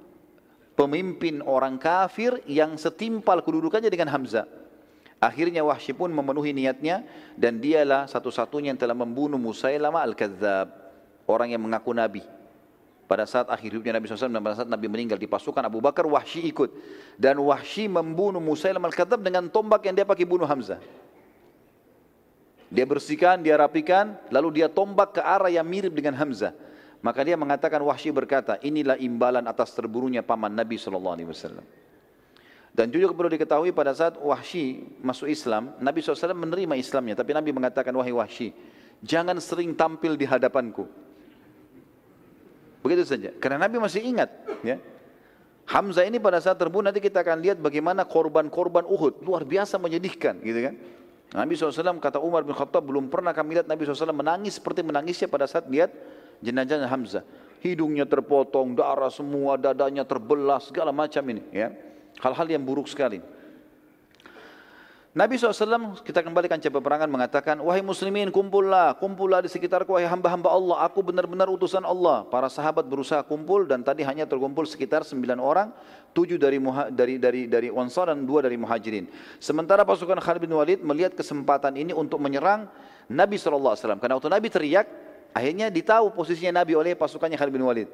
pemimpin 0.75 1.41
orang 1.43 1.79
kafir 1.79 2.43
yang 2.47 2.75
setimpal 2.75 3.41
kedudukannya 3.43 3.91
dengan 3.91 4.11
Hamzah. 4.11 4.47
Akhirnya 5.23 5.65
Wahsy 5.65 5.97
pun 5.97 6.13
memenuhi 6.13 6.53
niatnya 6.53 7.01
dan 7.33 7.57
dialah 7.57 8.05
satu-satunya 8.11 8.77
yang 8.77 8.81
telah 8.81 8.93
membunuh 8.93 9.41
Musailamah 9.41 10.05
al-Kadzab, 10.05 10.69
orang 11.25 11.57
yang 11.57 11.63
mengaku 11.65 11.97
nabi. 11.97 12.21
Pada 13.05 13.29
saat 13.29 13.49
akhir 13.53 13.69
hidupnya 13.69 14.01
Nabi 14.01 14.09
SAW 14.09 14.33
dan 14.33 14.41
pada 14.41 14.57
saat 14.65 14.71
Nabi 14.73 14.89
meninggal 14.89 15.21
di 15.21 15.29
pasukan 15.29 15.61
Abu 15.61 15.77
Bakar, 15.81 16.09
Wahsy 16.09 16.45
ikut. 16.49 16.73
Dan 17.21 17.37
Wahsy 17.41 17.85
membunuh 17.85 18.41
Musailamah 18.41 18.89
al-Kadzab 18.89 19.21
dengan 19.21 19.49
tombak 19.49 19.85
yang 19.85 19.93
dia 19.97 20.09
pakai 20.09 20.25
bunuh 20.25 20.49
Hamzah. 20.49 20.81
Dia 22.73 22.85
bersihkan, 22.89 23.45
dia 23.45 23.61
rapikan, 23.61 24.17
lalu 24.33 24.61
dia 24.61 24.69
tombak 24.73 25.21
ke 25.21 25.23
arah 25.23 25.53
yang 25.53 25.69
mirip 25.69 25.93
dengan 25.93 26.17
Hamzah. 26.17 26.57
Maka 27.05 27.21
dia 27.21 27.37
mengatakan 27.37 27.85
Wahsy 27.85 28.09
berkata, 28.09 28.57
inilah 28.65 28.97
imbalan 28.97 29.45
atas 29.45 29.77
terbunuhnya 29.77 30.25
paman 30.25 30.49
Nabi 30.49 30.81
SAW. 30.81 31.21
Dan 32.73 32.89
juga 32.89 33.13
perlu 33.13 33.29
diketahui 33.29 33.77
pada 33.77 33.93
saat 33.93 34.17
Wahsy 34.17 34.89
masuk 35.05 35.29
Islam, 35.29 35.77
Nabi 35.85 36.01
SAW 36.01 36.33
menerima 36.33 36.81
Islamnya. 36.81 37.21
Tapi 37.21 37.37
Nabi 37.37 37.53
mengatakan, 37.53 37.93
wahai 37.93 38.17
Wahsy, 38.17 38.57
jangan 39.05 39.37
sering 39.37 39.77
tampil 39.77 40.17
di 40.17 40.25
hadapanku. 40.25 40.89
Begitu 42.81 43.05
saja. 43.05 43.37
Karena 43.37 43.69
Nabi 43.69 43.85
masih 43.85 44.01
ingat. 44.01 44.33
Ya. 44.65 44.81
Hamzah 45.69 46.09
ini 46.09 46.17
pada 46.17 46.41
saat 46.41 46.57
terbunuh 46.57 46.89
nanti 46.89 47.05
kita 47.05 47.21
akan 47.21 47.37
lihat 47.45 47.61
bagaimana 47.61 48.09
korban-korban 48.09 48.89
Uhud. 48.89 49.21
Luar 49.21 49.45
biasa 49.45 49.77
menyedihkan. 49.77 50.41
gitu 50.41 50.73
kan. 50.73 50.75
Nabi 51.37 51.53
SAW 51.53 52.01
kata 52.01 52.17
Umar 52.17 52.49
bin 52.49 52.57
Khattab 52.57 52.81
belum 52.85 53.13
pernah 53.13 53.37
kami 53.37 53.61
lihat 53.61 53.69
Nabi 53.69 53.85
SAW 53.85 54.13
menangis 54.15 54.57
seperti 54.57 54.81
menangisnya 54.81 55.29
pada 55.29 55.45
saat 55.45 55.69
lihat 55.69 55.93
jenazah 56.43 56.87
Hamzah. 56.87 57.25
Hidungnya 57.65 58.05
terpotong, 58.05 58.77
darah 58.77 59.09
semua, 59.09 59.57
dadanya 59.57 60.05
terbelah, 60.05 60.61
segala 60.61 60.93
macam 60.93 61.25
ini. 61.33 61.43
Ya. 61.49 61.73
Hal-hal 62.21 62.47
yang 62.47 62.61
buruk 62.61 62.87
sekali. 62.87 63.25
Nabi 65.15 65.39
SAW 65.39 66.03
kita 66.03 66.27
kembalikan 66.27 66.59
coba 66.59 66.83
peperangan 66.83 67.07
mengatakan 67.07 67.63
Wahai 67.63 67.87
muslimin 67.87 68.35
kumpullah 68.35 68.99
Kumpullah 68.99 69.39
di 69.39 69.47
sekitarku 69.47 69.95
wahai 69.95 70.11
hamba-hamba 70.11 70.51
Allah 70.51 70.83
Aku 70.91 71.07
benar-benar 71.07 71.47
utusan 71.47 71.87
Allah 71.87 72.27
Para 72.27 72.51
sahabat 72.51 72.83
berusaha 72.83 73.23
kumpul 73.23 73.63
dan 73.63 73.87
tadi 73.87 74.03
hanya 74.03 74.27
terkumpul 74.27 74.67
sekitar 74.67 75.07
sembilan 75.07 75.39
orang 75.39 75.71
Tujuh 76.19 76.35
dari 76.35 76.59
dari 76.91 77.15
dari 77.23 77.43
dari 77.47 77.69
Ansar 77.71 78.11
dan 78.11 78.27
dua 78.27 78.43
dari 78.43 78.59
Muhajirin 78.59 79.07
Sementara 79.39 79.87
pasukan 79.87 80.19
Khalid 80.19 80.51
bin 80.51 80.51
Walid 80.51 80.83
melihat 80.83 81.15
kesempatan 81.15 81.79
ini 81.79 81.95
untuk 81.95 82.19
menyerang 82.19 82.67
Nabi 83.07 83.39
SAW 83.39 83.79
Karena 83.79 84.19
waktu 84.19 84.35
Nabi 84.35 84.51
teriak 84.51 85.04
Akhirnya 85.35 85.67
ditahu 85.69 86.15
posisinya 86.15 86.63
Nabi 86.63 86.79
oleh 86.79 86.95
pasukannya 86.95 87.35
Khalid 87.35 87.53
bin 87.53 87.67
Walid 87.67 87.91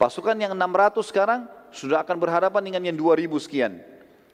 Pasukan 0.00 0.32
yang 0.32 0.56
600 0.56 1.12
sekarang 1.12 1.44
sudah 1.68 2.00
akan 2.00 2.16
berhadapan 2.16 2.64
dengan 2.64 2.80
yang 2.88 2.96
2000 2.96 3.36
sekian. 3.36 3.84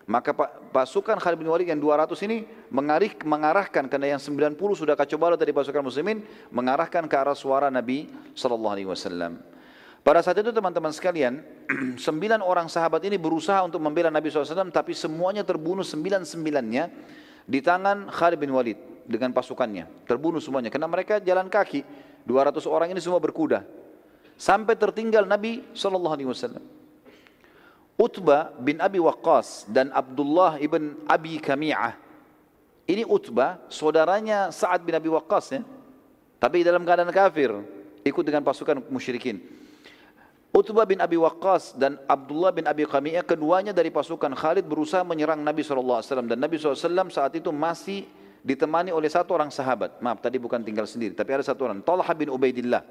Maka 0.07 0.31
pasukan 0.71 1.19
Khalid 1.19 1.43
bin 1.43 1.51
Walid 1.51 1.67
yang 1.67 1.83
200 1.83 2.15
ini 2.23 2.47
mengarih, 2.71 3.19
mengarahkan 3.27 3.91
karena 3.91 4.15
yang 4.15 4.23
90 4.23 4.55
sudah 4.55 4.95
kacau 4.95 5.19
balau 5.19 5.35
dari 5.35 5.51
pasukan 5.51 5.83
muslimin 5.83 6.23
mengarahkan 6.55 7.11
ke 7.11 7.17
arah 7.19 7.35
suara 7.35 7.67
Nabi 7.67 8.07
sallallahu 8.39 8.75
alaihi 8.79 8.87
wasallam. 8.87 9.43
Pada 10.07 10.23
saat 10.23 10.39
itu 10.39 10.55
teman-teman 10.55 10.95
sekalian, 10.95 11.43
sembilan 12.07 12.47
orang 12.47 12.71
sahabat 12.71 13.03
ini 13.03 13.19
berusaha 13.19 13.59
untuk 13.67 13.83
membela 13.83 14.07
Nabi 14.07 14.31
SAW, 14.31 14.71
tapi 14.71 14.95
semuanya 14.95 15.43
terbunuh 15.43 15.83
sembilan-sembilannya 15.83 16.85
di 17.43 17.59
tangan 17.59 18.07
Khalid 18.15 18.39
bin 18.39 18.55
Walid 18.55 18.96
dengan 19.07 19.31
pasukannya. 19.33 20.05
Terbunuh 20.05 20.43
semuanya, 20.43 20.69
karena 20.69 20.91
mereka 20.91 21.23
jalan 21.23 21.47
kaki. 21.47 21.83
200 22.27 22.67
orang 22.67 22.91
ini 22.91 22.99
semua 22.99 23.23
berkuda. 23.23 23.63
Sampai 24.35 24.75
tertinggal 24.75 25.25
Nabi 25.25 25.63
SAW. 25.73 26.59
Utbah 27.97 28.53
bin 28.61 28.77
Abi 28.77 29.01
Waqqas 29.01 29.65
dan 29.73 29.89
Abdullah 29.89 30.61
ibn 30.61 31.01
Abi 31.09 31.41
Kami'ah 31.41 31.97
Ini 32.87 33.03
Utbah, 33.09 33.59
saudaranya 33.73 34.53
Sa'ad 34.53 34.85
bin 34.85 34.95
Abi 34.95 35.11
Waqqas 35.11 35.59
ya. 35.59 35.63
Tapi 36.39 36.63
dalam 36.63 36.87
keadaan 36.87 37.11
kafir, 37.11 37.51
ikut 38.07 38.23
dengan 38.23 38.47
pasukan 38.47 38.79
musyrikin. 38.93 39.43
Utbah 40.55 40.87
bin 40.89 41.03
Abi 41.03 41.19
Waqqas 41.19 41.75
dan 41.77 41.99
Abdullah 42.07 42.55
bin 42.55 42.65
Abi 42.65 42.87
Qami'ah 42.87 43.27
keduanya 43.27 43.75
dari 43.75 43.91
pasukan 43.91 44.33
Khalid 44.33 44.65
berusaha 44.65 45.05
menyerang 45.05 45.43
Nabi 45.43 45.61
SAW 45.61 46.01
dan 46.01 46.39
Nabi 46.39 46.57
SAW 46.57 47.11
saat 47.13 47.33
itu 47.37 47.53
masih 47.53 48.09
ditemani 48.47 48.95
oleh 48.95 49.11
satu 49.11 49.35
orang 49.35 49.51
sahabat. 49.51 49.99
Maaf 49.99 50.23
tadi 50.23 50.39
bukan 50.39 50.63
tinggal 50.63 50.87
sendiri 50.87 51.19
tapi 51.19 51.35
ada 51.35 51.43
satu 51.43 51.67
orang. 51.67 51.83
Talha 51.83 52.15
bin 52.15 52.31
Ubaidillah. 52.31 52.87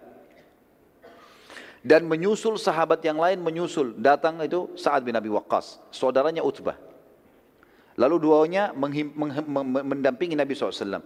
Dan 1.85 2.09
menyusul 2.09 2.59
sahabat 2.59 2.99
yang 3.05 3.15
lain 3.15 3.39
menyusul. 3.39 3.95
Datang 3.95 4.41
itu 4.43 4.73
Sa'ad 4.75 5.05
bin 5.05 5.15
Abi 5.15 5.29
Waqqas. 5.29 5.79
Saudaranya 5.93 6.41
Utbah. 6.41 6.75
Lalu 7.95 8.15
duanya 8.25 8.73
mendampingi 9.85 10.35
Nabi 10.35 10.57
SAW. 10.57 10.73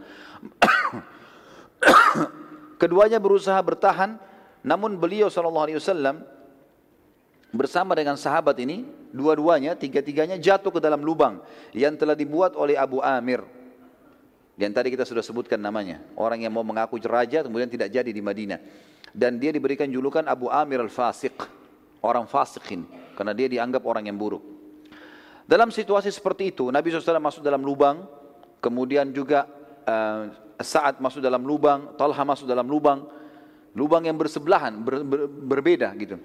Keduanya 2.82 3.20
berusaha 3.20 3.60
bertahan. 3.60 4.18
Namun 4.64 4.96
beliau 4.96 5.28
SAW 5.28 5.60
bersama 7.52 7.92
dengan 7.96 8.16
sahabat 8.16 8.56
ini, 8.64 8.88
dua-duanya, 9.12 9.76
tiga-tiganya 9.76 10.40
jatuh 10.40 10.72
ke 10.72 10.80
dalam 10.80 11.04
lubang 11.04 11.44
yang 11.76 12.00
telah 12.00 12.16
dibuat 12.16 12.56
oleh 12.56 12.80
Abu 12.80 13.04
Amir. 13.04 13.59
Yang 14.60 14.72
tadi 14.76 14.88
kita 14.92 15.08
sudah 15.08 15.24
sebutkan 15.24 15.56
namanya. 15.56 16.04
Orang 16.20 16.44
yang 16.44 16.52
mau 16.52 16.68
mengaku 16.68 17.00
raja 17.08 17.48
kemudian 17.48 17.72
tidak 17.72 17.88
jadi 17.96 18.12
di 18.12 18.20
Madinah. 18.20 18.60
Dan 19.16 19.40
dia 19.40 19.56
diberikan 19.56 19.88
julukan 19.88 20.28
Abu 20.28 20.52
Amir 20.52 20.84
al-Fasiq. 20.84 21.32
Orang 22.04 22.28
fasikin. 22.28 22.84
Karena 23.16 23.32
dia 23.32 23.48
dianggap 23.48 23.88
orang 23.88 24.12
yang 24.12 24.20
buruk. 24.20 24.44
Dalam 25.48 25.72
situasi 25.72 26.12
seperti 26.12 26.52
itu, 26.52 26.68
Nabi 26.70 26.92
SAW 26.92 27.24
masuk 27.24 27.40
dalam 27.40 27.64
lubang. 27.64 28.04
Kemudian 28.60 29.16
juga 29.16 29.48
uh, 29.88 30.28
Sa'ad 30.60 31.00
masuk 31.00 31.24
dalam 31.24 31.40
lubang. 31.40 31.96
Talha 31.96 32.24
masuk 32.28 32.44
dalam 32.44 32.68
lubang. 32.68 33.08
Lubang 33.72 34.04
yang 34.04 34.20
bersebelahan, 34.20 34.76
ber, 34.84 35.08
ber, 35.08 35.20
berbeda 35.32 35.88
gitu. 35.96 36.20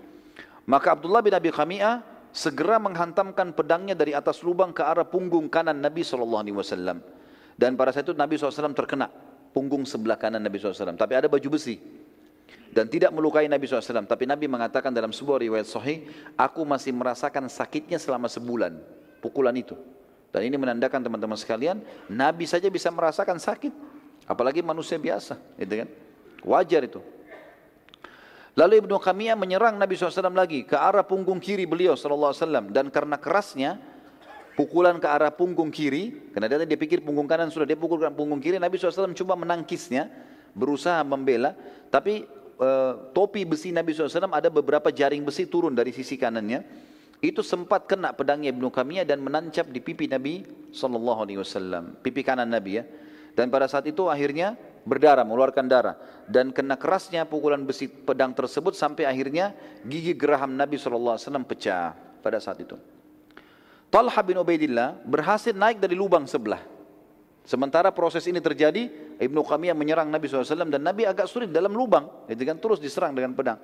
Maka 0.66 0.98
Abdullah 0.98 1.22
bin 1.22 1.38
Abi 1.38 1.54
Khami'ah 1.54 2.02
segera 2.34 2.82
menghantamkan 2.82 3.54
pedangnya 3.54 3.94
dari 3.94 4.10
atas 4.10 4.42
lubang 4.42 4.74
ke 4.74 4.82
arah 4.82 5.06
punggung 5.06 5.46
kanan 5.46 5.78
Nabi 5.78 6.02
SAW. 6.02 7.22
Dan 7.54 7.78
pada 7.78 7.94
saat 7.94 8.06
itu 8.06 8.14
Nabi 8.14 8.34
SAW 8.34 8.74
terkena 8.74 9.10
punggung 9.54 9.86
sebelah 9.86 10.18
kanan 10.18 10.42
Nabi 10.42 10.58
SAW. 10.58 10.98
Tapi 10.98 11.12
ada 11.14 11.30
baju 11.30 11.48
besi. 11.54 11.78
Dan 12.74 12.90
tidak 12.90 13.14
melukai 13.14 13.46
Nabi 13.46 13.70
SAW. 13.70 14.02
Tapi 14.02 14.26
Nabi 14.26 14.50
mengatakan 14.50 14.90
dalam 14.90 15.14
sebuah 15.14 15.38
riwayat 15.38 15.70
sahih, 15.70 16.10
aku 16.34 16.66
masih 16.66 16.90
merasakan 16.90 17.46
sakitnya 17.46 18.02
selama 18.02 18.26
sebulan. 18.26 18.74
Pukulan 19.22 19.54
itu. 19.54 19.78
Dan 20.34 20.50
ini 20.50 20.58
menandakan 20.58 20.98
teman-teman 20.98 21.38
sekalian, 21.38 21.78
Nabi 22.10 22.50
saja 22.50 22.66
bisa 22.66 22.90
merasakan 22.90 23.38
sakit. 23.38 23.70
Apalagi 24.26 24.66
manusia 24.66 24.98
biasa. 24.98 25.38
Gitu 25.54 25.86
kan? 25.86 25.88
Wajar 26.42 26.82
itu. 26.82 26.98
Lalu 28.54 28.86
Ibnu 28.86 28.98
Qamiyah 29.02 29.34
menyerang 29.34 29.74
Nabi 29.74 29.98
SAW 29.98 30.30
lagi 30.30 30.62
ke 30.62 30.78
arah 30.78 31.02
punggung 31.02 31.42
kiri 31.42 31.66
beliau 31.66 31.98
SAW 31.98 32.70
dan 32.70 32.86
karena 32.86 33.18
kerasnya 33.18 33.82
pukulan 34.54 34.96
ke 35.02 35.06
arah 35.06 35.30
punggung 35.34 35.68
kiri. 35.68 36.32
Karena 36.32 36.46
dia, 36.46 36.66
dia 36.66 36.78
pikir 36.78 37.02
punggung 37.02 37.26
kanan 37.26 37.50
sudah 37.50 37.66
dia 37.66 37.78
pukul 37.78 38.00
ke 38.00 38.08
punggung 38.14 38.40
kiri. 38.40 38.56
Nabi 38.56 38.78
SAW 38.78 39.12
coba 39.12 39.34
menangkisnya 39.38 40.08
berusaha 40.54 41.02
membela. 41.02 41.52
Tapi 41.90 42.24
e, 42.58 42.68
topi 43.12 43.42
besi 43.44 43.74
Nabi 43.74 43.92
SAW 43.92 44.30
ada 44.30 44.48
beberapa 44.48 44.88
jaring 44.90 45.22
besi 45.26 45.46
turun 45.50 45.74
dari 45.74 45.90
sisi 45.90 46.14
kanannya. 46.14 46.62
Itu 47.22 47.40
sempat 47.42 47.86
kena 47.90 48.12
pedangnya 48.12 48.52
Ibnu 48.52 48.68
Qamiyah 48.70 49.06
dan 49.06 49.22
menancap 49.22 49.70
di 49.70 49.80
pipi 49.80 50.10
Nabi 50.10 50.44
SAW 50.70 51.26
pipi 52.02 52.22
kanan 52.22 52.50
Nabi 52.50 52.82
ya. 52.82 52.84
Dan 53.34 53.50
pada 53.50 53.66
saat 53.66 53.82
itu 53.90 54.06
akhirnya 54.06 54.54
berdarah, 54.86 55.26
mengeluarkan 55.26 55.66
darah. 55.66 55.98
Dan 56.30 56.54
kena 56.54 56.78
kerasnya 56.78 57.26
pukulan 57.26 57.66
besi 57.66 57.90
pedang 57.90 58.30
tersebut 58.30 58.78
sampai 58.78 59.10
akhirnya 59.10 59.50
gigi 59.82 60.14
geraham 60.14 60.54
Nabi 60.54 60.78
SAW 60.78 61.18
pecah 61.42 61.98
pada 62.22 62.38
saat 62.38 62.62
itu. 62.62 62.78
Talha 63.94 64.20
bin 64.26 64.34
Ubaidillah 64.42 65.06
berhasil 65.06 65.54
naik 65.54 65.78
dari 65.78 65.94
lubang 65.94 66.26
sebelah. 66.26 66.58
Sementara 67.46 67.94
proses 67.94 68.26
ini 68.26 68.42
terjadi, 68.42 68.90
Ibnu 69.22 69.46
Qamiyah 69.46 69.70
menyerang 69.70 70.10
Nabi 70.10 70.26
SAW 70.26 70.66
dan 70.66 70.82
Nabi 70.82 71.06
agak 71.06 71.30
sulit 71.30 71.54
dalam 71.54 71.70
lubang, 71.70 72.10
itu 72.26 72.42
kan 72.42 72.58
terus 72.58 72.82
diserang 72.82 73.14
dengan 73.14 73.30
pedang. 73.38 73.62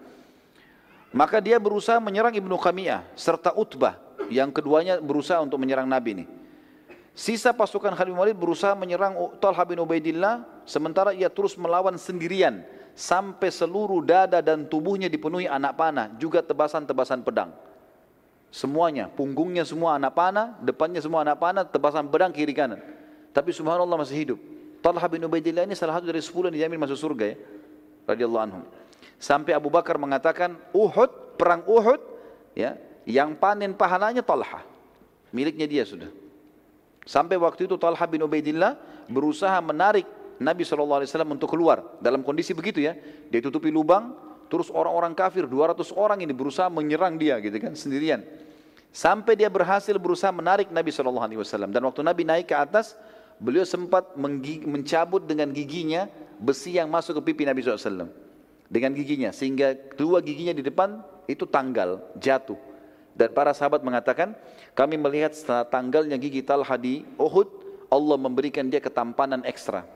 Maka 1.10 1.42
dia 1.42 1.58
berusaha 1.58 1.98
menyerang 1.98 2.30
Ibnu 2.30 2.54
Qamiyah 2.62 3.10
serta 3.18 3.58
Utbah 3.58 3.98
yang 4.30 4.54
keduanya 4.54 5.02
berusaha 5.02 5.42
untuk 5.42 5.58
menyerang 5.58 5.90
Nabi 5.90 6.22
ini. 6.22 6.24
Sisa 7.10 7.50
pasukan 7.50 7.90
Khalid 7.98 8.14
Walid 8.14 8.38
berusaha 8.38 8.78
menyerang 8.78 9.18
Talha 9.42 9.66
bin 9.66 9.82
Ubaidillah 9.82 10.46
sementara 10.62 11.10
ia 11.10 11.26
terus 11.26 11.58
melawan 11.58 11.98
sendirian 11.98 12.62
sampai 12.94 13.50
seluruh 13.50 13.98
dada 14.06 14.38
dan 14.38 14.62
tubuhnya 14.62 15.10
dipenuhi 15.10 15.50
anak 15.50 15.74
panah 15.74 16.06
juga 16.22 16.38
tebasan-tebasan 16.38 17.26
pedang. 17.26 17.50
Semuanya, 18.50 19.06
punggungnya 19.06 19.62
semua 19.62 19.94
anak 19.94 20.10
panah, 20.10 20.58
depannya 20.58 20.98
semua 20.98 21.22
anak 21.22 21.38
panah, 21.38 21.62
tebasan 21.62 22.10
pedang 22.10 22.34
kiri 22.34 22.50
kanan. 22.50 22.82
Tapi 23.30 23.54
subhanallah 23.54 23.94
masih 23.94 24.26
hidup. 24.26 24.38
Talha 24.82 25.06
bin 25.06 25.22
Ubaidillah 25.22 25.70
ini 25.70 25.78
salah 25.78 26.02
satu 26.02 26.10
dari 26.10 26.18
sepuluh 26.18 26.50
yang 26.50 26.66
dijamin 26.66 26.82
masuk 26.82 26.98
surga 26.98 27.24
ya. 27.30 27.36
Radiyallahu 28.10 28.42
anhum. 28.42 28.62
Sampai 29.22 29.54
Abu 29.54 29.70
Bakar 29.70 30.00
mengatakan 30.02 30.58
Uhud, 30.74 31.38
perang 31.38 31.62
Uhud 31.62 32.00
ya, 32.58 32.74
yang 33.06 33.38
panen 33.38 33.70
pahalanya 33.70 34.24
Talha. 34.26 34.66
Miliknya 35.30 35.70
dia 35.70 35.86
sudah. 35.86 36.10
Sampai 37.06 37.38
waktu 37.38 37.70
itu 37.70 37.78
Talha 37.78 38.02
bin 38.10 38.26
Ubaidillah 38.26 38.74
berusaha 39.06 39.62
menarik 39.62 40.08
Nabi 40.40 40.66
SAW 40.66 41.06
untuk 41.28 41.54
keluar. 41.54 42.00
Dalam 42.02 42.26
kondisi 42.26 42.50
begitu 42.56 42.82
ya. 42.82 42.96
Dia 43.30 43.38
tutupi 43.44 43.68
lubang, 43.68 44.16
terus 44.50 44.68
orang-orang 44.74 45.14
kafir, 45.14 45.46
200 45.46 45.94
orang 45.94 46.18
ini 46.20 46.34
berusaha 46.34 46.66
menyerang 46.66 47.14
dia 47.14 47.38
gitu 47.38 47.54
kan, 47.62 47.78
sendirian. 47.78 48.26
Sampai 48.90 49.38
dia 49.38 49.46
berhasil 49.46 49.94
berusaha 49.94 50.34
menarik 50.34 50.74
Nabi 50.74 50.90
SAW. 50.90 51.70
Dan 51.70 51.86
waktu 51.86 52.02
Nabi 52.02 52.26
naik 52.26 52.50
ke 52.50 52.58
atas, 52.58 52.98
beliau 53.38 53.62
sempat 53.62 54.18
mencabut 54.66 55.22
dengan 55.22 55.54
giginya 55.54 56.10
besi 56.42 56.74
yang 56.74 56.90
masuk 56.90 57.22
ke 57.22 57.30
pipi 57.30 57.46
Nabi 57.46 57.62
SAW. 57.62 58.10
Dengan 58.66 58.90
giginya, 58.94 59.30
sehingga 59.30 59.78
dua 59.94 60.18
giginya 60.18 60.50
di 60.50 60.66
depan 60.66 61.02
itu 61.30 61.46
tanggal, 61.46 62.02
jatuh. 62.18 62.58
Dan 63.14 63.30
para 63.30 63.54
sahabat 63.54 63.82
mengatakan, 63.86 64.34
kami 64.74 64.98
melihat 64.98 65.34
setelah 65.34 65.66
tanggalnya 65.66 66.18
gigi 66.18 66.42
Talha 66.42 66.74
di 66.74 67.06
Uhud, 67.14 67.46
Allah 67.90 68.16
memberikan 68.18 68.66
dia 68.70 68.78
ketampanan 68.78 69.42
ekstra. 69.46 69.86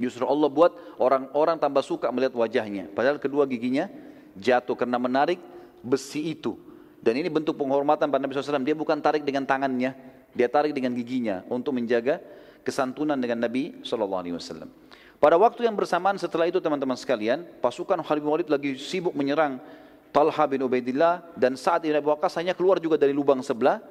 Justru 0.00 0.24
Allah 0.24 0.48
buat 0.48 0.72
orang-orang 0.96 1.60
tambah 1.60 1.84
suka 1.84 2.08
melihat 2.08 2.32
wajahnya. 2.32 2.88
Padahal 2.92 3.20
kedua 3.20 3.44
giginya 3.44 3.92
jatuh 4.36 4.72
karena 4.72 4.96
menarik 4.96 5.36
besi 5.84 6.32
itu. 6.32 6.56
Dan 7.00 7.16
ini 7.16 7.28
bentuk 7.32 7.56
penghormatan 7.56 8.08
pada 8.08 8.20
Nabi 8.20 8.36
SAW. 8.36 8.64
Dia 8.64 8.76
bukan 8.76 9.00
tarik 9.00 9.24
dengan 9.24 9.48
tangannya, 9.48 9.96
dia 10.36 10.48
tarik 10.48 10.76
dengan 10.76 10.92
giginya 10.92 11.44
untuk 11.48 11.76
menjaga 11.76 12.20
kesantunan 12.64 13.16
dengan 13.16 13.44
Nabi 13.44 13.80
SAW. 13.84 14.68
Pada 15.20 15.36
waktu 15.36 15.68
yang 15.68 15.76
bersamaan 15.76 16.16
setelah 16.16 16.48
itu 16.48 16.64
teman-teman 16.64 16.96
sekalian, 16.96 17.44
pasukan 17.60 18.00
Khalid 18.00 18.24
bin 18.24 18.30
Walid 18.32 18.48
lagi 18.48 18.80
sibuk 18.80 19.12
menyerang 19.12 19.60
Talha 20.16 20.44
bin 20.48 20.64
Ubaidillah 20.64 21.36
dan 21.36 21.60
Sa'ad 21.60 21.84
bin 21.84 21.92
Abi 21.92 22.08
Waqqas 22.08 22.40
hanya 22.40 22.56
keluar 22.56 22.80
juga 22.80 22.96
dari 22.96 23.12
lubang 23.12 23.44
sebelah. 23.44 23.84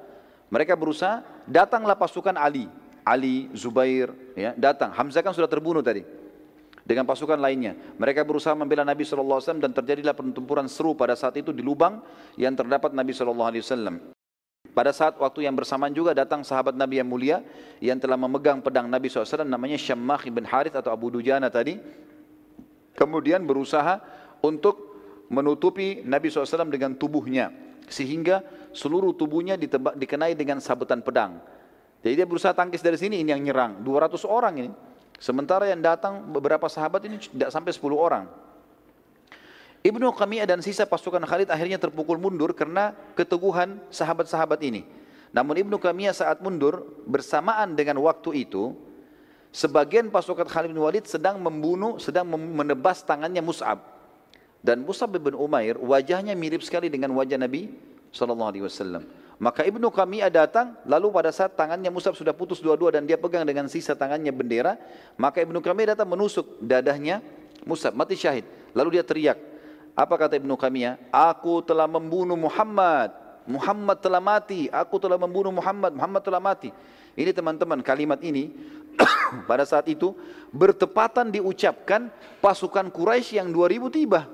Mereka 0.50 0.74
berusaha, 0.74 1.22
datanglah 1.46 1.94
pasukan 1.94 2.34
Ali. 2.34 2.66
Ali, 3.06 3.48
Zubair, 3.56 4.12
ya, 4.36 4.52
datang. 4.56 4.92
Hamzah 4.92 5.24
kan 5.24 5.32
sudah 5.32 5.48
terbunuh 5.48 5.80
tadi. 5.80 6.04
Dengan 6.84 7.06
pasukan 7.06 7.38
lainnya. 7.38 7.78
Mereka 8.00 8.26
berusaha 8.26 8.50
membela 8.56 8.82
Nabi 8.82 9.06
SAW 9.06 9.62
dan 9.62 9.70
terjadilah 9.70 10.10
pertempuran 10.10 10.66
seru 10.66 10.96
pada 10.96 11.14
saat 11.14 11.38
itu 11.38 11.54
di 11.54 11.62
lubang 11.62 12.02
yang 12.34 12.56
terdapat 12.56 12.90
Nabi 12.90 13.14
SAW. 13.14 14.10
Pada 14.70 14.94
saat 14.94 15.18
waktu 15.18 15.46
yang 15.46 15.54
bersamaan 15.54 15.90
juga 15.90 16.14
datang 16.14 16.46
sahabat 16.46 16.78
Nabi 16.78 17.02
yang 17.02 17.08
mulia 17.10 17.42
yang 17.82 17.98
telah 17.98 18.14
memegang 18.14 18.62
pedang 18.62 18.86
Nabi 18.86 19.10
SAW 19.10 19.42
namanya 19.42 19.74
Syammah 19.74 20.22
bin 20.30 20.46
Harith 20.46 20.74
atau 20.78 20.94
Abu 20.94 21.10
Dujana 21.10 21.50
tadi. 21.50 21.78
Kemudian 22.94 23.42
berusaha 23.46 23.98
untuk 24.42 24.90
menutupi 25.30 26.02
Nabi 26.02 26.30
SAW 26.30 26.70
dengan 26.70 26.94
tubuhnya 26.94 27.50
sehingga 27.90 28.46
seluruh 28.70 29.14
tubuhnya 29.14 29.58
dikenai 29.94 30.34
dengan 30.38 30.62
sabetan 30.62 31.02
pedang. 31.02 31.42
Jadi 32.00 32.14
dia 32.16 32.26
berusaha 32.26 32.56
tangkis 32.56 32.80
dari 32.80 32.96
sini 32.96 33.20
ini 33.20 33.30
yang 33.32 33.42
nyerang 33.44 33.84
200 33.84 34.24
orang 34.24 34.54
ini. 34.56 34.70
Sementara 35.20 35.68
yang 35.68 35.84
datang 35.84 36.24
beberapa 36.32 36.64
sahabat 36.64 37.04
ini 37.04 37.20
tidak 37.20 37.52
sampai 37.52 37.76
10 37.76 37.92
orang. 37.92 38.24
Ibnu 39.80 40.12
Qamiyah 40.12 40.44
dan 40.44 40.60
sisa 40.60 40.84
pasukan 40.84 41.24
Khalid 41.24 41.48
akhirnya 41.48 41.80
terpukul 41.80 42.20
mundur 42.20 42.52
karena 42.52 42.92
keteguhan 43.16 43.80
sahabat-sahabat 43.92 44.60
ini. 44.64 44.84
Namun 45.32 45.56
Ibnu 45.56 45.76
Qamiyah 45.80 46.12
saat 46.12 46.40
mundur 46.44 46.84
bersamaan 47.04 47.76
dengan 47.76 48.00
waktu 48.04 48.44
itu 48.44 48.76
sebagian 49.52 50.08
pasukan 50.08 50.48
Khalid 50.48 50.72
bin 50.72 50.80
Walid 50.80 51.04
sedang 51.04 51.40
membunuh, 51.40 51.96
sedang 51.96 52.28
menebas 52.28 53.04
tangannya 53.04 53.40
Mus'ab. 53.44 53.80
Dan 54.60 54.84
Musab 54.84 55.16
bin 55.16 55.32
Umair 55.32 55.80
wajahnya 55.80 56.36
mirip 56.36 56.60
sekali 56.60 56.92
dengan 56.92 57.12
wajah 57.16 57.40
Nabi 57.40 57.72
Sallallahu 58.12 58.50
Alaihi 58.52 58.64
Wasallam. 58.68 59.19
Maka 59.40 59.64
Ibnu 59.64 59.88
Qamiyah 59.88 60.28
datang, 60.28 60.76
lalu 60.84 61.08
pada 61.08 61.32
saat 61.32 61.56
tangannya 61.56 61.88
Musab 61.88 62.12
sudah 62.12 62.36
putus 62.36 62.60
dua-dua 62.60 62.92
dan 62.92 63.08
dia 63.08 63.16
pegang 63.16 63.48
dengan 63.48 63.64
sisa 63.72 63.96
tangannya 63.96 64.28
bendera, 64.36 64.76
maka 65.16 65.40
Ibnu 65.40 65.64
Qamiyah 65.64 65.96
datang 65.96 66.12
menusuk 66.12 66.60
dadahnya 66.60 67.24
Musab, 67.64 67.96
mati 67.96 68.20
syahid. 68.20 68.44
Lalu 68.76 69.00
dia 69.00 69.04
teriak, 69.04 69.40
apa 69.96 70.14
kata 70.20 70.36
Ibnu 70.36 70.60
Qamiyah? 70.60 71.08
Aku 71.08 71.64
telah 71.64 71.88
membunuh 71.88 72.36
Muhammad, 72.36 73.16
Muhammad 73.48 73.96
telah 74.04 74.20
mati, 74.20 74.68
aku 74.68 75.00
telah 75.00 75.16
membunuh 75.16 75.56
Muhammad, 75.56 75.96
Muhammad 75.96 76.20
telah 76.20 76.40
mati. 76.40 76.68
Ini 77.16 77.32
teman-teman 77.32 77.80
kalimat 77.80 78.20
ini 78.20 78.52
pada 79.48 79.64
saat 79.64 79.88
itu 79.88 80.12
bertepatan 80.52 81.32
diucapkan 81.32 82.12
pasukan 82.44 82.92
Quraisy 82.92 83.40
yang 83.40 83.48
2000 83.48 83.88
tiba. 83.88 84.28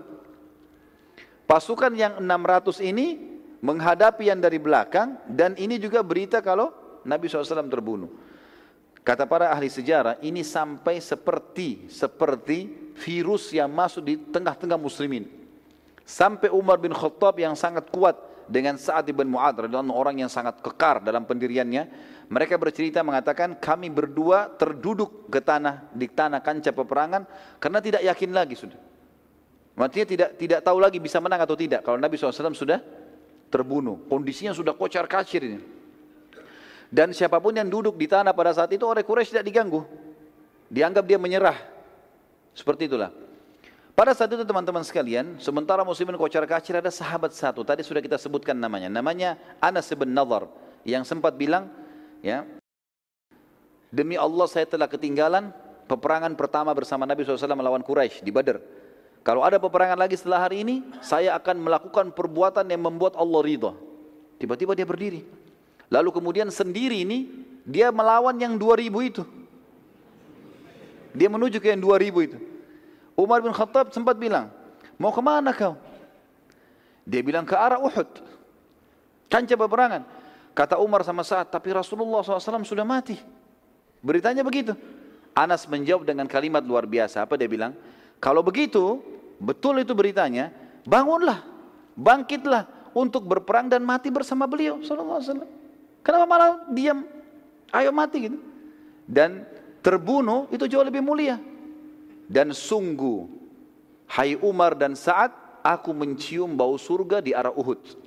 Pasukan 1.47 1.95
yang 1.95 2.19
600 2.19 2.83
ini 2.83 3.36
menghadapi 3.61 4.29
yang 4.29 4.41
dari 4.41 4.61
belakang 4.61 5.17
dan 5.31 5.57
ini 5.57 5.81
juga 5.81 6.05
berita 6.05 6.43
kalau 6.45 6.73
Nabi 7.07 7.31
SAW 7.31 7.71
terbunuh. 7.71 8.11
Kata 9.07 9.23
para 9.23 9.55
ahli 9.55 9.71
sejarah, 9.71 10.19
ini 10.19 10.43
sampai 10.43 10.99
seperti 10.99 11.87
seperti 11.87 12.91
virus 12.99 13.55
yang 13.55 13.71
masuk 13.71 14.03
di 14.03 14.19
tengah-tengah 14.19 14.75
muslimin. 14.75 15.31
Sampai 16.03 16.51
Umar 16.51 16.83
bin 16.83 16.91
Khattab 16.91 17.39
yang 17.39 17.55
sangat 17.55 17.87
kuat 17.95 18.19
dengan 18.51 18.75
Sa'ad 18.75 19.07
bin 19.11 19.31
Mu'ad 19.31 19.67
radhiyallahu 19.67 19.95
orang 19.95 20.27
yang 20.27 20.31
sangat 20.31 20.59
kekar 20.59 21.07
dalam 21.07 21.23
pendiriannya, 21.23 21.87
mereka 22.27 22.59
bercerita 22.59 23.07
mengatakan 23.07 23.59
kami 23.63 23.95
berdua 23.95 24.51
terduduk 24.59 25.31
ke 25.31 25.39
tanah 25.39 25.87
di 25.95 26.11
tanah 26.11 26.43
kancah 26.43 26.75
peperangan 26.75 27.23
karena 27.63 27.79
tidak 27.79 28.03
yakin 28.03 28.31
lagi 28.35 28.55
sudah. 28.59 28.79
Maksudnya 29.79 30.07
tidak 30.09 30.31
tidak 30.35 30.61
tahu 30.67 30.79
lagi 30.83 30.99
bisa 30.99 31.23
menang 31.23 31.47
atau 31.47 31.55
tidak. 31.55 31.87
Kalau 31.87 32.01
Nabi 32.01 32.19
SAW 32.19 32.57
sudah 32.57 32.81
terbunuh. 33.49 34.01
Kondisinya 34.11 34.53
sudah 34.53 34.75
kocar 34.77 35.07
kacir 35.11 35.43
ini. 35.43 35.61
Dan 36.87 37.11
siapa 37.11 37.43
pun 37.43 37.51
yang 37.51 37.67
duduk 37.67 37.99
di 37.99 38.07
tanah 38.07 38.31
pada 38.31 38.55
saat 38.55 38.71
itu 38.71 38.87
oleh 38.87 39.03
Quraisy 39.03 39.35
tidak 39.35 39.47
diganggu. 39.47 39.83
Dianggap 40.71 41.05
dia 41.07 41.19
menyerah. 41.19 41.59
Seperti 42.55 42.87
itulah. 42.87 43.11
Pada 43.97 44.13
saat 44.13 44.29
itu 44.29 44.45
teman-teman 44.45 44.85
sekalian, 44.85 45.41
sementara 45.41 45.81
muslimin 45.83 46.21
kocar 46.21 46.45
kacir 46.45 46.77
ada 46.79 46.93
sahabat 46.93 47.33
satu. 47.33 47.65
Tadi 47.65 47.81
sudah 47.83 48.05
kita 48.05 48.21
sebutkan 48.21 48.55
namanya. 48.55 48.93
Namanya 48.93 49.41
Anas 49.59 49.89
bin 49.97 50.13
Nadhar. 50.13 50.47
Yang 50.87 51.11
sempat 51.11 51.35
bilang, 51.35 51.67
ya, 52.23 52.47
Demi 53.97 54.19
Allah 54.19 54.47
saya 54.51 54.69
telah 54.69 54.91
ketinggalan 54.91 55.55
peperangan 55.87 56.35
pertama 56.35 56.75
bersama 56.75 57.07
Nabi 57.07 57.23
SAW 57.23 57.57
melawan 57.57 57.81
Quraisy 57.81 58.21
di 58.21 58.29
Badar. 58.35 58.61
Kalau 59.27 59.43
ada 59.43 59.59
peperangan 59.59 59.99
lagi 59.99 60.15
setelah 60.15 60.47
hari 60.47 60.63
ini, 60.63 60.87
saya 61.03 61.35
akan 61.35 61.67
melakukan 61.67 62.15
perbuatan 62.15 62.63
yang 62.71 62.79
membuat 62.79 63.19
Allah 63.19 63.43
ridha. 63.43 63.75
Tiba-tiba 64.39 64.79
dia 64.79 64.87
berdiri. 64.87 65.27
Lalu 65.91 66.15
kemudian 66.15 66.47
sendiri 66.47 67.03
ini, 67.03 67.27
dia 67.67 67.91
melawan 67.91 68.39
yang 68.39 68.55
2000 68.55 68.87
itu. 69.03 69.27
Dia 71.11 71.27
menuju 71.27 71.59
ke 71.59 71.75
yang 71.75 71.83
2000 71.83 72.07
itu. 72.23 72.39
Umar 73.19 73.43
bin 73.43 73.51
Khattab 73.51 73.91
sempat 73.91 74.15
bilang, 74.15 74.47
mau 74.95 75.11
ke 75.11 75.19
mana 75.19 75.51
kau? 75.51 75.75
Dia 77.03 77.19
bilang 77.19 77.43
ke 77.43 77.59
arah 77.59 77.83
Uhud. 77.83 78.23
Kancah 79.27 79.59
peperangan. 79.59 80.07
Kata 80.55 80.79
Umar 80.79 81.03
sama 81.03 81.27
saat, 81.27 81.51
tapi 81.51 81.75
Rasulullah 81.75 82.23
SAW 82.23 82.63
sudah 82.63 82.87
mati. 82.87 83.19
Beritanya 84.07 84.47
begitu. 84.47 84.79
Anas 85.35 85.67
menjawab 85.67 86.07
dengan 86.07 86.31
kalimat 86.31 86.63
luar 86.63 86.87
biasa. 86.87 87.27
Apa 87.27 87.35
dia 87.35 87.51
bilang? 87.51 87.75
Kalau 88.23 88.41
begitu, 88.41 89.16
betul 89.41 89.81
itu 89.81 89.93
beritanya, 89.93 90.53
bangunlah, 90.85 91.45
bangkitlah 91.97 92.93
untuk 92.97 93.29
berperang 93.29 93.69
dan 93.69 93.85
mati 93.85 94.09
bersama 94.09 94.49
beliau 94.49 94.81
sallallahu 94.81 95.19
alaihi 95.21 95.29
wasallam. 95.29 95.51
Kenapa 96.01 96.25
malah 96.25 96.51
diam? 96.71 97.05
Ayo 97.75 97.91
mati 97.91 98.31
gitu. 98.31 98.39
Dan 99.05 99.43
terbunuh 99.83 100.47
itu 100.55 100.65
jauh 100.71 100.87
lebih 100.87 101.03
mulia. 101.03 101.37
Dan 102.27 102.55
sungguh 102.55 103.27
hai 104.17 104.39
Umar 104.39 104.75
dan 104.75 104.95
Sa'ad 104.95 105.63
aku 105.63 105.91
mencium 105.91 106.55
bau 106.55 106.79
surga 106.79 107.19
di 107.19 107.35
arah 107.35 107.51
Uhud. 107.51 108.07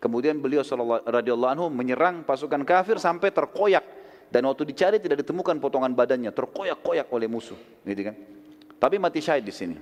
Kemudian 0.00 0.36
beliau 0.36 0.60
radhiyallahu 1.04 1.52
anhu 1.56 1.66
menyerang 1.72 2.24
pasukan 2.28 2.60
kafir 2.64 3.00
sampai 3.00 3.32
terkoyak 3.32 3.84
dan 4.28 4.44
waktu 4.44 4.68
dicari 4.68 5.00
tidak 5.00 5.24
ditemukan 5.24 5.56
potongan 5.60 5.92
badannya, 5.96 6.28
terkoyak-koyak 6.28 7.08
oleh 7.08 7.28
musuh, 7.28 7.56
gitu 7.86 8.12
kan. 8.12 8.16
Tapi 8.76 9.00
mati 9.00 9.24
syahid 9.24 9.48
di 9.48 9.54
sini. 9.54 9.76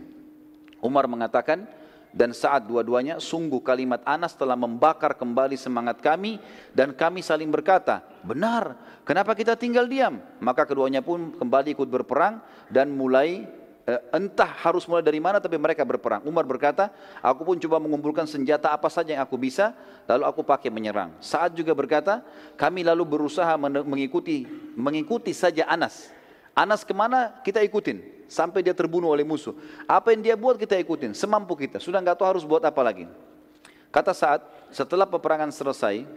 Umar 0.82 1.06
mengatakan 1.06 1.64
dan 2.12 2.36
saat 2.36 2.68
dua-duanya 2.68 3.16
sungguh 3.16 3.64
kalimat 3.64 4.04
Anas 4.04 4.36
telah 4.36 4.58
membakar 4.58 5.16
kembali 5.16 5.56
semangat 5.56 6.04
kami 6.04 6.36
dan 6.76 6.92
kami 6.92 7.24
saling 7.24 7.48
berkata, 7.48 8.04
benar, 8.20 8.76
kenapa 9.08 9.32
kita 9.32 9.56
tinggal 9.56 9.88
diam? 9.88 10.20
Maka 10.42 10.68
keduanya 10.68 11.00
pun 11.00 11.32
kembali 11.32 11.72
ikut 11.72 11.88
berperang 11.88 12.44
dan 12.68 12.92
mulai 12.92 13.48
eh, 13.88 14.00
entah 14.12 14.50
harus 14.60 14.84
mulai 14.84 15.00
dari 15.00 15.24
mana 15.24 15.40
tapi 15.40 15.56
mereka 15.56 15.88
berperang. 15.88 16.20
Umar 16.28 16.44
berkata, 16.44 16.92
aku 17.24 17.48
pun 17.48 17.56
coba 17.56 17.80
mengumpulkan 17.80 18.28
senjata 18.28 18.76
apa 18.76 18.92
saja 18.92 19.16
yang 19.16 19.24
aku 19.24 19.40
bisa, 19.40 19.72
lalu 20.04 20.28
aku 20.28 20.44
pakai 20.44 20.68
menyerang. 20.68 21.16
Saat 21.24 21.56
juga 21.56 21.72
berkata, 21.72 22.20
kami 22.60 22.84
lalu 22.84 23.08
berusaha 23.08 23.56
mengikuti 23.56 24.44
mengikuti 24.76 25.32
saja 25.32 25.64
Anas. 25.64 26.12
Anas 26.52 26.84
ke 26.84 26.92
mana 26.92 27.40
kita 27.40 27.64
ikutin 27.64 28.21
sampai 28.32 28.64
dia 28.64 28.72
terbunuh 28.72 29.12
oleh 29.12 29.28
musuh. 29.28 29.52
Apa 29.84 30.16
yang 30.16 30.24
dia 30.24 30.34
buat 30.40 30.56
kita 30.56 30.80
ikutin, 30.80 31.12
semampu 31.12 31.52
kita. 31.52 31.76
Sudah 31.76 32.00
nggak 32.00 32.16
tahu 32.16 32.26
harus 32.32 32.44
buat 32.48 32.64
apa 32.64 32.80
lagi. 32.80 33.04
Kata 33.92 34.16
saat 34.16 34.40
setelah 34.72 35.04
peperangan 35.04 35.52
selesai 35.52 36.08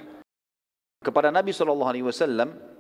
kepada 1.04 1.28
Nabi 1.28 1.52
Shallallahu 1.52 1.92
Alaihi 1.92 2.08
Wasallam 2.08 2.76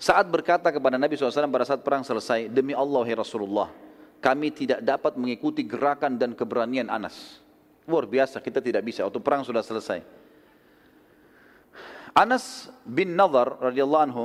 saat 0.00 0.32
berkata 0.32 0.72
kepada 0.72 0.96
Nabi 0.96 1.12
SAW 1.12 1.52
pada 1.52 1.68
saat 1.68 1.84
perang 1.84 2.00
selesai, 2.00 2.48
demi 2.48 2.72
Allah 2.72 3.04
ya 3.04 3.20
Rasulullah, 3.20 3.68
kami 4.24 4.48
tidak 4.48 4.80
dapat 4.80 5.12
mengikuti 5.20 5.60
gerakan 5.60 6.16
dan 6.16 6.32
keberanian 6.32 6.88
Anas. 6.88 7.44
Luar 7.84 8.08
biasa, 8.08 8.40
kita 8.40 8.64
tidak 8.64 8.80
bisa. 8.80 9.04
Waktu 9.04 9.20
perang 9.20 9.44
sudah 9.44 9.60
selesai. 9.60 10.00
Anas 12.16 12.72
bin 12.88 13.12
Nadar 13.12 13.60
radhiyallahu 13.60 14.04
anhu, 14.08 14.24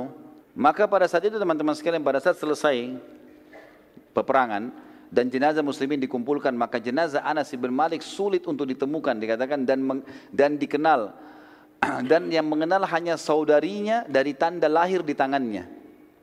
maka 0.56 0.88
pada 0.88 1.04
saat 1.12 1.28
itu 1.28 1.36
teman-teman 1.36 1.76
sekalian 1.76 2.00
pada 2.00 2.24
saat 2.24 2.40
selesai 2.40 2.96
peperangan 4.16 4.72
dan 5.12 5.28
jenazah 5.28 5.60
muslimin 5.60 6.00
dikumpulkan 6.00 6.56
maka 6.56 6.80
jenazah 6.80 7.20
Anas 7.20 7.52
bin 7.52 7.70
Malik 7.70 8.00
sulit 8.00 8.48
untuk 8.48 8.64
ditemukan 8.64 9.20
dikatakan 9.20 9.68
dan 9.68 9.84
dan 10.32 10.56
dikenal. 10.56 11.12
Dan 12.08 12.32
yang 12.32 12.48
mengenal 12.48 12.88
hanya 12.88 13.20
saudarinya 13.20 14.08
dari 14.08 14.32
tanda 14.32 14.64
lahir 14.64 15.04
di 15.04 15.12
tangannya. 15.12 15.68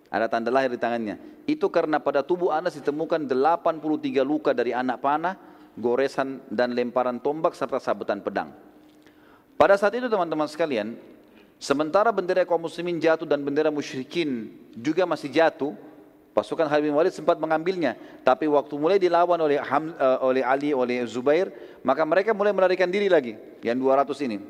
Ada 0.10 0.26
tanda 0.26 0.50
lahir 0.50 0.74
di 0.74 0.82
tangannya. 0.82 1.22
Itu 1.46 1.70
karena 1.70 2.02
pada 2.02 2.26
tubuh 2.26 2.50
Anas 2.50 2.74
ditemukan 2.74 3.30
83 3.30 3.78
luka 4.26 4.50
dari 4.50 4.74
anak 4.74 4.98
panah 4.98 5.38
goresan 5.78 6.42
dan 6.50 6.74
lemparan 6.74 7.22
tombak 7.22 7.54
serta 7.54 7.78
sabetan 7.78 8.26
pedang. 8.26 8.50
Pada 9.54 9.78
saat 9.78 9.94
itu 9.94 10.10
teman-teman 10.10 10.50
sekalian 10.50 10.98
sementara 11.62 12.10
bendera 12.10 12.50
kaum 12.50 12.66
muslimin 12.66 12.98
jatuh 12.98 13.30
dan 13.30 13.46
bendera 13.46 13.70
musyrikin 13.70 14.50
juga 14.74 15.06
masih 15.06 15.30
jatuh 15.30 15.78
Pasukan 16.34 16.66
Khalid 16.66 16.90
bin 16.90 16.98
Walid 16.98 17.14
sempat 17.14 17.38
mengambilnya, 17.38 17.94
tapi 18.26 18.50
waktu 18.50 18.74
mulai 18.74 18.98
dilawan 18.98 19.38
oleh 19.38 19.62
Ham, 19.62 19.94
uh, 19.94 20.18
oleh 20.26 20.42
Ali, 20.42 20.74
oleh 20.74 21.06
Zubair, 21.06 21.54
maka 21.86 22.02
mereka 22.02 22.34
mulai 22.34 22.50
melarikan 22.50 22.90
diri 22.90 23.06
lagi, 23.06 23.38
yang 23.62 23.78
200 23.78 24.18
ini. 24.26 24.42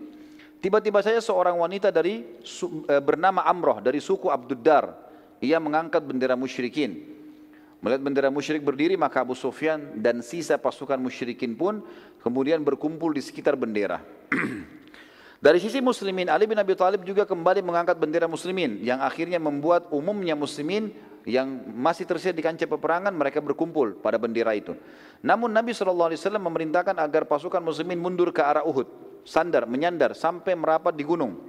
Tiba-tiba 0.64 1.04
saja 1.04 1.20
seorang 1.20 1.60
wanita 1.60 1.92
dari 1.92 2.24
uh, 2.24 3.04
bernama 3.04 3.44
Amroh 3.44 3.84
dari 3.84 4.00
suku 4.00 4.32
Abduddar, 4.32 4.96
ia 5.44 5.60
mengangkat 5.60 6.08
bendera 6.08 6.40
musyrikin. 6.40 7.04
Melihat 7.84 8.00
bendera 8.00 8.32
musyrik 8.32 8.64
berdiri, 8.64 8.96
maka 8.96 9.20
Abu 9.20 9.36
Sufyan 9.36 10.00
dan 10.00 10.24
sisa 10.24 10.56
pasukan 10.56 10.96
musyrikin 10.96 11.52
pun 11.52 11.84
kemudian 12.24 12.64
berkumpul 12.64 13.12
di 13.12 13.20
sekitar 13.20 13.60
bendera. 13.60 14.00
Dari 15.44 15.60
sisi 15.60 15.84
muslimin, 15.84 16.32
Ali 16.32 16.48
bin 16.48 16.56
Abi 16.56 16.80
Thalib 16.80 17.04
juga 17.04 17.28
kembali 17.28 17.60
mengangkat 17.60 18.00
bendera 18.00 18.32
muslimin 18.32 18.80
yang 18.80 19.04
akhirnya 19.04 19.36
membuat 19.36 19.92
umumnya 19.92 20.40
muslimin 20.40 20.96
yang 21.24 21.48
masih 21.72 22.04
tersedia 22.04 22.36
di 22.36 22.44
kancah 22.44 22.68
peperangan 22.68 23.12
mereka 23.16 23.40
berkumpul 23.40 24.00
pada 24.00 24.20
bendera 24.20 24.52
itu. 24.56 24.76
Namun 25.24 25.52
Nabi 25.52 25.72
SAW 25.72 26.12
memerintahkan 26.20 27.00
agar 27.00 27.24
pasukan 27.24 27.64
muslimin 27.64 28.00
mundur 28.00 28.36
ke 28.36 28.44
arah 28.44 28.64
Uhud, 28.68 28.88
sandar, 29.24 29.64
menyandar 29.64 30.12
sampai 30.16 30.52
merapat 30.56 30.92
di 30.92 31.08
gunung. 31.08 31.40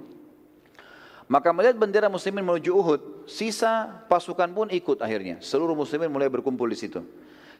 Maka 1.25 1.49
melihat 1.49 1.75
bendera 1.75 2.07
muslimin 2.07 2.45
menuju 2.45 2.71
Uhud, 2.71 3.01
sisa 3.25 4.05
pasukan 4.07 4.47
pun 4.53 4.67
ikut 4.69 5.01
akhirnya. 5.01 5.41
Seluruh 5.41 5.73
muslimin 5.73 6.07
mulai 6.07 6.29
berkumpul 6.29 6.69
di 6.69 6.77
situ. 6.77 7.01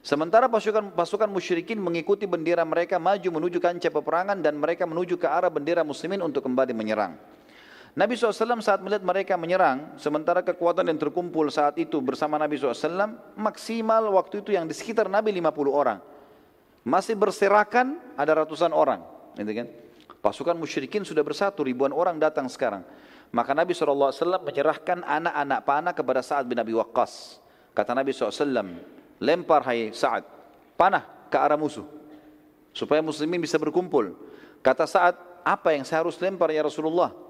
Sementara 0.06 0.46
pasukan 0.46 0.94
pasukan 0.94 1.26
musyrikin 1.26 1.82
mengikuti 1.82 2.30
bendera 2.30 2.62
mereka 2.62 2.94
maju 2.94 3.26
menuju 3.26 3.58
kancah 3.58 3.90
peperangan 3.90 4.38
dan 4.38 4.54
mereka 4.54 4.86
menuju 4.86 5.18
ke 5.18 5.26
arah 5.26 5.50
bendera 5.50 5.82
muslimin 5.82 6.22
untuk 6.22 6.46
kembali 6.46 6.70
menyerang. 6.70 7.18
Nabi 7.96 8.12
SAW 8.12 8.60
saat 8.60 8.84
melihat 8.84 9.00
mereka 9.00 9.40
menyerang, 9.40 9.96
sementara 9.96 10.44
kekuatan 10.44 10.84
yang 10.84 11.00
terkumpul 11.00 11.48
saat 11.48 11.80
itu 11.80 11.96
bersama 12.04 12.36
Nabi 12.36 12.60
SAW, 12.60 12.76
maksimal 13.40 14.12
waktu 14.12 14.44
itu 14.44 14.52
yang 14.52 14.68
di 14.68 14.76
sekitar 14.76 15.08
Nabi 15.08 15.32
50 15.32 15.72
orang. 15.72 16.04
Masih 16.84 17.16
berserakan 17.16 17.96
ada 18.12 18.44
ratusan 18.44 18.68
orang. 18.76 19.00
Gitu 19.40 19.48
kan? 19.48 19.66
Pasukan 20.20 20.60
musyrikin 20.60 21.08
sudah 21.08 21.24
bersatu, 21.24 21.64
ribuan 21.64 21.88
orang 21.88 22.20
datang 22.20 22.52
sekarang. 22.52 22.84
Maka 23.32 23.56
Nabi 23.56 23.72
SAW 23.72 24.44
menyerahkan 24.44 25.00
anak-anak 25.00 25.60
panah 25.64 25.92
kepada 25.96 26.20
Sa'ad 26.20 26.44
bin 26.44 26.60
Abi 26.60 26.76
Waqqas. 26.76 27.40
Kata 27.72 27.96
Nabi 27.96 28.12
SAW, 28.12 28.76
lempar 29.24 29.64
hai 29.72 29.88
Sa'ad, 29.96 30.28
panah 30.76 31.32
ke 31.32 31.36
arah 31.40 31.56
musuh. 31.56 31.88
Supaya 32.76 33.00
muslimin 33.00 33.40
bisa 33.40 33.56
berkumpul. 33.56 34.12
Kata 34.60 34.84
Sa'ad, 34.84 35.16
apa 35.48 35.72
yang 35.72 35.88
saya 35.88 36.04
harus 36.04 36.20
lempar 36.20 36.52
ya 36.52 36.60
Rasulullah? 36.60 37.24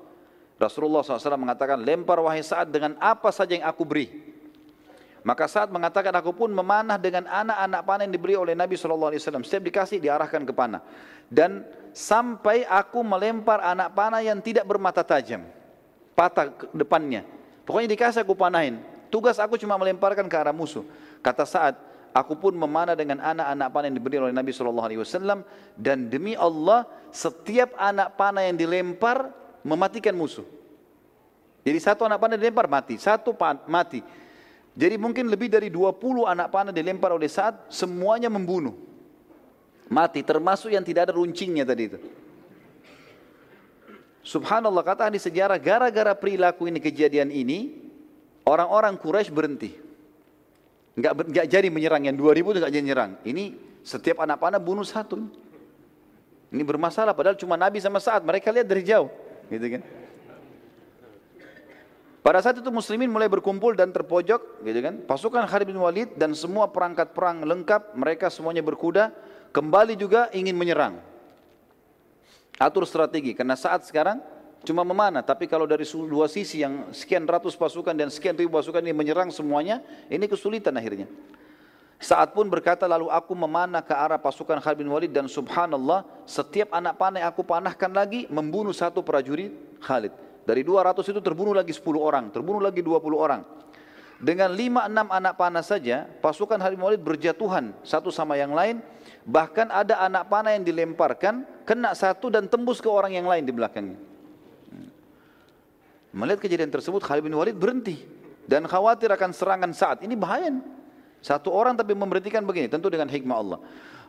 Rasulullah 0.56 1.04
SAW 1.04 1.36
mengatakan, 1.36 1.76
lempar 1.76 2.16
wahai 2.24 2.40
Sa'ad 2.40 2.72
dengan 2.72 2.96
apa 2.96 3.28
saja 3.28 3.52
yang 3.52 3.68
aku 3.68 3.84
beri. 3.84 4.36
Maka 5.26 5.50
saat 5.50 5.74
mengatakan 5.74 6.14
aku 6.14 6.30
pun 6.30 6.54
memanah 6.54 6.94
dengan 7.02 7.26
anak-anak 7.26 7.80
panah 7.82 8.02
yang 8.06 8.14
diberi 8.14 8.38
oleh 8.38 8.54
Nabi 8.54 8.78
SAW. 8.78 9.10
Setiap 9.42 9.58
dikasih 9.58 9.98
diarahkan 9.98 10.46
ke 10.46 10.54
panah. 10.54 10.86
Dan 11.26 11.66
sampai 11.90 12.62
aku 12.62 13.02
melempar 13.02 13.58
anak 13.58 13.90
panah 13.90 14.22
yang 14.22 14.38
tidak 14.38 14.62
bermata 14.62 15.02
tajam. 15.02 15.42
Patah 16.14 16.70
depannya. 16.70 17.26
Pokoknya 17.66 17.90
dikasih 17.90 18.22
aku 18.22 18.38
panahin. 18.38 18.78
Tugas 19.10 19.42
aku 19.42 19.58
cuma 19.58 19.74
melemparkan 19.74 20.30
ke 20.30 20.36
arah 20.38 20.54
musuh. 20.54 20.86
Kata 21.26 21.42
saat 21.42 21.74
aku 22.14 22.38
pun 22.38 22.54
memanah 22.54 22.94
dengan 22.94 23.18
anak-anak 23.18 23.68
panah 23.74 23.86
yang 23.90 23.98
diberi 23.98 24.16
oleh 24.22 24.32
Nabi 24.32 24.54
SAW. 24.54 25.42
Dan 25.74 26.06
demi 26.06 26.38
Allah 26.38 26.86
setiap 27.10 27.74
anak 27.74 28.14
panah 28.14 28.46
yang 28.46 28.54
dilempar 28.54 29.34
mematikan 29.66 30.14
musuh. 30.14 30.46
Jadi 31.66 31.78
satu 31.82 32.06
anak 32.06 32.22
panah 32.22 32.38
dilempar 32.38 32.70
mati, 32.70 32.94
satu 32.94 33.34
mati. 33.66 33.98
Jadi 34.78 34.94
mungkin 34.94 35.26
lebih 35.26 35.50
dari 35.50 35.66
20 35.66 36.22
anak 36.30 36.54
panah 36.54 36.70
dilempar 36.70 37.10
oleh 37.10 37.26
saat 37.26 37.66
semuanya 37.74 38.30
membunuh. 38.30 38.78
Mati 39.90 40.22
termasuk 40.22 40.70
yang 40.70 40.86
tidak 40.86 41.10
ada 41.10 41.18
runcingnya 41.18 41.66
tadi 41.66 41.82
itu. 41.90 41.98
Subhanallah 44.26 44.82
kata 44.82 45.10
di 45.10 45.18
sejarah 45.22 45.58
gara-gara 45.58 46.14
perilaku 46.14 46.66
ini 46.66 46.82
kejadian 46.82 47.30
ini 47.30 47.74
orang-orang 48.46 48.98
Quraisy 48.98 49.30
berhenti. 49.30 49.70
Enggak, 50.98 51.12
enggak 51.30 51.46
jadi 51.46 51.68
menyerang 51.70 52.02
yang 52.06 52.16
2000 52.18 52.42
itu 52.42 52.58
enggak 52.62 52.72
jadi 52.74 52.84
menyerang. 52.86 53.12
Ini 53.22 53.44
setiap 53.86 54.22
anak 54.22 54.42
panah 54.42 54.58
bunuh 54.58 54.86
satu. 54.86 55.22
Ini 56.50 56.62
bermasalah 56.62 57.14
padahal 57.14 57.38
cuma 57.38 57.54
Nabi 57.58 57.78
sama 57.82 57.98
saat 58.02 58.22
mereka 58.22 58.50
lihat 58.54 58.66
dari 58.66 58.82
jauh, 58.86 59.10
gitu 59.50 59.66
kan. 59.78 59.82
Pada 62.26 62.42
saat 62.42 62.58
itu 62.58 62.66
muslimin 62.74 63.06
mulai 63.06 63.30
berkumpul 63.30 63.78
dan 63.78 63.94
terpojok, 63.94 64.66
gitu 64.66 64.80
kan? 64.82 64.98
Pasukan 65.06 65.46
Khalid 65.46 65.70
bin 65.70 65.78
Walid 65.78 66.18
dan 66.18 66.34
semua 66.34 66.66
perangkat 66.66 67.14
perang 67.14 67.46
lengkap, 67.46 67.94
mereka 67.94 68.26
semuanya 68.34 68.66
berkuda, 68.66 69.14
kembali 69.54 69.94
juga 69.94 70.26
ingin 70.34 70.58
menyerang. 70.58 70.98
Atur 72.58 72.82
strategi, 72.82 73.30
karena 73.30 73.54
saat 73.54 73.86
sekarang 73.86 74.18
cuma 74.66 74.82
memanah, 74.82 75.22
tapi 75.22 75.46
kalau 75.46 75.70
dari 75.70 75.86
dua 75.86 76.26
sisi 76.26 76.66
yang 76.66 76.90
sekian 76.90 77.22
ratus 77.22 77.54
pasukan 77.54 77.94
dan 77.94 78.10
sekian 78.10 78.34
ribu 78.34 78.58
pasukan 78.58 78.82
ini 78.82 78.90
menyerang 78.90 79.30
semuanya, 79.30 79.78
ini 80.10 80.26
kesulitan 80.26 80.74
akhirnya. 80.74 81.06
Saat 81.96 82.36
pun 82.36 82.44
berkata 82.44 82.84
lalu 82.84 83.08
aku 83.08 83.32
memanah 83.32 83.80
ke 83.80 83.96
arah 83.96 84.20
pasukan 84.20 84.60
Khalid 84.60 84.84
bin 84.84 84.90
Walid 84.92 85.08
dan 85.16 85.24
subhanallah 85.24 86.04
setiap 86.28 86.68
anak 86.76 87.00
panah 87.00 87.24
yang 87.24 87.30
aku 87.32 87.40
panahkan 87.40 87.88
lagi 87.88 88.28
membunuh 88.28 88.76
satu 88.76 89.00
prajurit 89.00 89.80
Khalid. 89.80 90.12
Dari 90.44 90.62
200 90.62 91.02
itu 91.02 91.20
terbunuh 91.24 91.56
lagi 91.56 91.72
10 91.72 91.82
orang, 91.96 92.28
terbunuh 92.30 92.60
lagi 92.60 92.84
20 92.84 93.00
orang. 93.16 93.42
Dengan 94.16 94.48
5-6 94.48 95.12
anak 95.12 95.34
panah 95.36 95.64
saja, 95.64 96.08
pasukan 96.24 96.56
harimau 96.56 96.88
Walid 96.88 97.04
berjatuhan 97.04 97.76
satu 97.84 98.08
sama 98.08 98.36
yang 98.40 98.56
lain. 98.56 98.80
Bahkan 99.28 99.68
ada 99.68 100.00
anak 100.04 100.32
panah 100.32 100.56
yang 100.56 100.64
dilemparkan, 100.64 101.44
kena 101.68 101.92
satu 101.92 102.32
dan 102.32 102.48
tembus 102.48 102.80
ke 102.80 102.88
orang 102.88 103.12
yang 103.12 103.28
lain 103.28 103.44
di 103.44 103.52
belakangnya. 103.52 103.98
Melihat 106.16 106.40
kejadian 106.40 106.72
tersebut, 106.72 107.04
Khalid 107.04 107.28
bin 107.28 107.36
Walid 107.36 107.56
berhenti. 107.60 108.00
Dan 108.48 108.64
khawatir 108.64 109.12
akan 109.12 109.36
serangan 109.36 109.72
saat. 109.76 110.00
Ini 110.00 110.16
bahaya. 110.16 110.48
Satu 111.24 111.50
orang 111.50 111.74
tapi 111.74 111.96
memberhentikan 111.96 112.44
begini, 112.46 112.70
tentu 112.70 112.86
dengan 112.86 113.10
hikmah 113.10 113.36
Allah. 113.36 113.58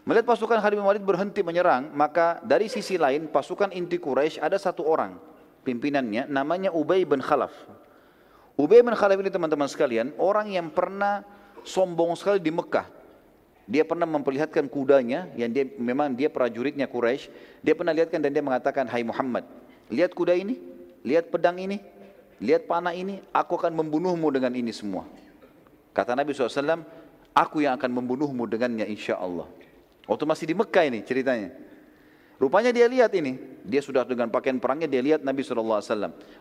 Melihat 0.08 0.24
pasukan 0.24 0.64
Khalid 0.64 0.80
bin 0.80 0.88
Walid 0.88 1.04
berhenti 1.04 1.44
menyerang, 1.44 1.92
maka 1.92 2.40
dari 2.40 2.72
sisi 2.72 2.96
lain 2.96 3.28
pasukan 3.28 3.76
inti 3.76 4.00
Quraisy 4.00 4.40
ada 4.40 4.56
satu 4.56 4.88
orang 4.88 5.20
pimpinannya 5.68 6.32
namanya 6.32 6.72
Ubay 6.72 7.04
bin 7.04 7.20
Khalaf. 7.20 7.52
Ubay 8.56 8.80
bin 8.80 8.96
Khalaf 8.96 9.20
ini 9.20 9.28
teman-teman 9.28 9.68
sekalian, 9.68 10.16
orang 10.16 10.48
yang 10.48 10.72
pernah 10.72 11.28
sombong 11.68 12.16
sekali 12.16 12.40
di 12.40 12.56
Mekah. 12.56 12.88
Dia 13.68 13.84
pernah 13.84 14.08
memperlihatkan 14.08 14.72
kudanya 14.72 15.28
yang 15.36 15.52
dia 15.52 15.68
memang 15.76 16.16
dia 16.16 16.32
prajuritnya 16.32 16.88
Quraisy. 16.88 17.28
Dia 17.60 17.76
pernah 17.76 17.92
lihatkan 17.92 18.24
dan 18.24 18.32
dia 18.32 18.40
mengatakan, 18.40 18.88
"Hai 18.88 19.04
Muhammad, 19.04 19.44
lihat 19.92 20.16
kuda 20.16 20.40
ini, 20.40 20.56
lihat 21.04 21.28
pedang 21.28 21.60
ini, 21.60 21.84
lihat 22.40 22.64
panah 22.64 22.96
ini, 22.96 23.20
aku 23.36 23.60
akan 23.60 23.76
membunuhmu 23.76 24.32
dengan 24.32 24.56
ini 24.56 24.72
semua." 24.72 25.04
Kata 25.92 26.16
Nabi 26.16 26.32
SAW, 26.32 26.80
aku 27.38 27.62
yang 27.62 27.78
akan 27.78 27.94
membunuhmu 27.94 28.50
dengannya 28.50 28.90
insya 28.90 29.22
Allah. 29.22 29.46
Waktu 30.10 30.26
masih 30.26 30.46
di 30.50 30.56
Mekah 30.58 30.84
ini 30.90 31.00
ceritanya. 31.06 31.54
Rupanya 32.38 32.70
dia 32.70 32.86
lihat 32.90 33.14
ini, 33.18 33.38
dia 33.66 33.82
sudah 33.82 34.06
dengan 34.06 34.30
pakaian 34.30 34.58
perangnya 34.58 34.90
dia 34.90 35.02
lihat 35.02 35.22
Nabi 35.22 35.42
SAW. 35.42 35.82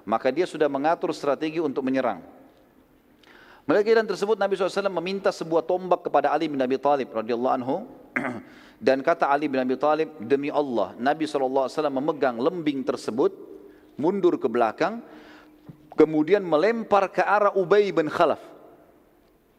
Maka 0.05 0.29
dia 0.33 0.49
sudah 0.49 0.69
mengatur 0.69 1.13
strategi 1.13 1.61
untuk 1.61 1.85
menyerang. 1.85 2.21
Melihat 3.67 3.83
kejadian 3.83 4.07
tersebut 4.07 4.37
Nabi 4.39 4.55
SAW 4.55 4.93
meminta 5.03 5.35
sebuah 5.35 5.67
tombak 5.67 6.07
kepada 6.07 6.31
Ali 6.31 6.47
bin 6.47 6.61
Abi 6.63 6.79
Thalib 6.79 7.11
radhiyallahu 7.11 7.55
anhu 7.59 7.77
dan 8.87 9.03
kata 9.03 9.27
Ali 9.27 9.51
bin 9.51 9.59
Abi 9.59 9.75
Thalib 9.75 10.15
demi 10.23 10.55
Allah 10.55 10.95
Nabi 11.03 11.27
SAW 11.27 11.67
memegang 11.91 12.39
lembing 12.39 12.87
tersebut 12.87 13.35
mundur 13.99 14.39
ke 14.39 14.47
belakang 14.47 15.03
kemudian 15.99 16.47
melempar 16.47 17.11
ke 17.11 17.27
arah 17.27 17.59
Ubay 17.59 17.91
bin 17.91 18.07
Khalaf. 18.07 18.39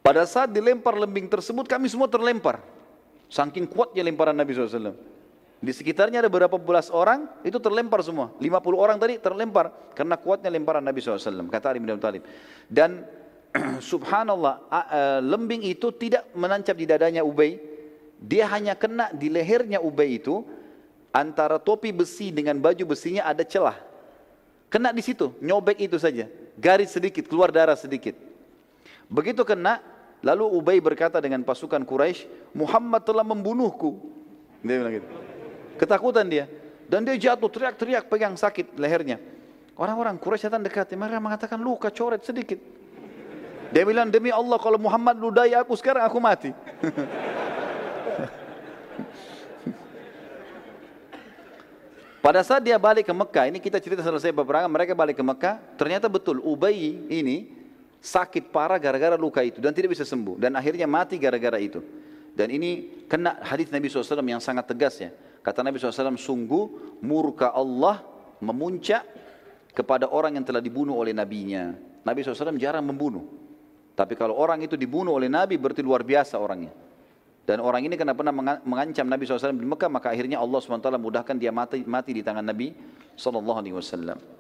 Pada 0.07 0.23
saat 0.23 0.55
dilempar 0.55 0.95
lembing 0.95 1.27
tersebut 1.27 1.67
kami 1.67 1.91
semua 1.91 2.07
terlempar. 2.07 2.63
Saking 3.27 3.67
kuatnya 3.67 4.07
lemparan 4.07 4.31
Nabi 4.31 4.55
SAW. 4.55 4.95
Di 5.59 5.75
sekitarnya 5.75 6.23
ada 6.23 6.31
beberapa 6.31 6.55
belas 6.55 6.88
orang, 6.88 7.27
itu 7.43 7.59
terlempar 7.59 7.99
semua. 8.07 8.31
50 8.39 8.55
orang 8.79 8.95
tadi 8.95 9.19
terlempar 9.19 9.67
karena 9.91 10.15
kuatnya 10.15 10.47
lemparan 10.47 10.79
Nabi 10.79 11.03
SAW, 11.03 11.51
kata 11.51 11.75
Ali 11.75 11.84
bin 11.84 11.91
Abi 11.91 11.99
Thalib. 11.99 12.23
Dan 12.71 13.03
subhanallah, 13.91 14.63
lembing 15.27 15.67
itu 15.67 15.91
tidak 15.91 16.31
menancap 16.31 16.79
di 16.79 16.88
dadanya 16.88 17.27
Ubay. 17.27 17.59
Dia 18.15 18.47
hanya 18.47 18.79
kena 18.79 19.11
di 19.11 19.27
lehernya 19.27 19.84
Ubay 19.84 20.23
itu, 20.23 20.39
antara 21.11 21.59
topi 21.59 21.91
besi 21.91 22.31
dengan 22.31 22.55
baju 22.63 22.95
besinya 22.95 23.27
ada 23.27 23.43
celah. 23.43 23.75
Kena 24.71 24.95
di 24.95 25.03
situ, 25.03 25.35
nyobek 25.43 25.84
itu 25.84 25.99
saja. 25.99 26.31
Garis 26.55 26.95
sedikit, 26.95 27.27
keluar 27.27 27.51
darah 27.51 27.75
sedikit. 27.75 28.15
Begitu 29.11 29.43
kena, 29.43 29.96
lalu 30.26 30.45
Ubay 30.48 30.77
berkata 30.81 31.22
dengan 31.22 31.41
pasukan 31.44 31.84
Quraisy, 31.84 32.53
Muhammad 32.56 33.06
telah 33.06 33.26
membunuhku. 33.26 33.98
Dia 34.65 34.81
bilang 34.81 34.94
gitu. 34.98 35.07
Ketakutan 35.77 36.26
dia. 36.26 36.45
Dan 36.88 37.03
dia 37.03 37.19
jatuh 37.19 37.52
teriak-teriak 37.52 38.07
pegang 38.07 38.34
sakit 38.39 38.80
lehernya. 38.80 39.19
Orang-orang 39.77 40.18
Quraisy 40.18 40.49
datang 40.49 40.64
dekat, 40.65 40.89
mereka 40.98 41.22
mengatakan 41.22 41.60
luka 41.61 41.91
coret 41.94 42.23
sedikit. 42.26 42.57
Dia 43.68 43.84
bilang 43.84 44.07
demi 44.07 44.31
Allah 44.31 44.56
kalau 44.57 44.80
Muhammad 44.80 45.19
ludahi 45.19 45.52
aku 45.52 45.76
sekarang 45.76 46.07
aku 46.07 46.18
mati. 46.23 46.56
Pada 52.27 52.44
saat 52.44 52.60
dia 52.60 52.76
balik 52.76 53.07
ke 53.07 53.14
Mekah, 53.15 53.48
ini 53.48 53.56
kita 53.56 53.80
cerita 53.80 54.03
selesai 54.03 54.35
peperangan, 54.35 54.68
mereka 54.68 54.91
balik 54.91 55.15
ke 55.15 55.23
Mekah, 55.23 55.64
ternyata 55.80 56.11
betul 56.11 56.44
Ubay 56.44 56.76
ini 57.07 57.56
sakit 58.01 58.53
parah 58.53 58.77
gara-gara 58.77 59.17
luka 59.17 59.41
itu 59.41 59.57
dan 59.59 59.73
tidak 59.73 59.97
bisa 59.97 60.05
sembuh 60.05 60.37
dan 60.37 60.53
akhirnya 60.55 60.85
mati 60.85 61.17
gara-gara 61.17 61.57
itu. 61.57 61.81
Dan 62.37 62.53
ini 62.53 63.01
kena 63.09 63.41
hadis 63.41 63.73
Nabi 63.73 63.89
SAW 63.89 64.21
yang 64.21 64.37
sangat 64.37 64.69
tegas 64.69 65.01
ya. 65.01 65.09
Kata 65.41 65.65
Nabi 65.65 65.81
SAW, 65.81 66.13
sungguh 66.21 66.97
murka 67.01 67.49
Allah 67.49 68.05
memuncak 68.37 69.01
kepada 69.73 70.05
orang 70.05 70.37
yang 70.37 70.45
telah 70.45 70.61
dibunuh 70.61 70.93
oleh 70.93 71.17
nabinya. 71.17 71.73
Nabi 72.05 72.21
SAW 72.21 72.53
jarang 72.61 72.85
membunuh. 72.85 73.25
Tapi 73.97 74.13
kalau 74.13 74.37
orang 74.37 74.61
itu 74.61 74.77
dibunuh 74.77 75.17
oleh 75.17 75.25
Nabi 75.25 75.57
berarti 75.57 75.81
luar 75.81 76.05
biasa 76.05 76.37
orangnya. 76.37 76.69
Dan 77.47 77.63
orang 77.63 77.89
ini 77.89 77.97
karena 77.97 78.13
pernah 78.13 78.35
mengancam 78.61 79.07
Nabi 79.07 79.23
SAW 79.23 79.55
di 79.55 79.65
Mekah, 79.65 79.87
maka 79.89 80.11
akhirnya 80.11 80.37
Allah 80.37 80.59
SWT 80.59 80.91
mudahkan 80.99 81.39
dia 81.39 81.49
mati, 81.49 81.79
mati 81.87 82.11
di 82.11 82.19
tangan 82.19 82.43
Nabi 82.43 82.75
SAW. 83.15 84.36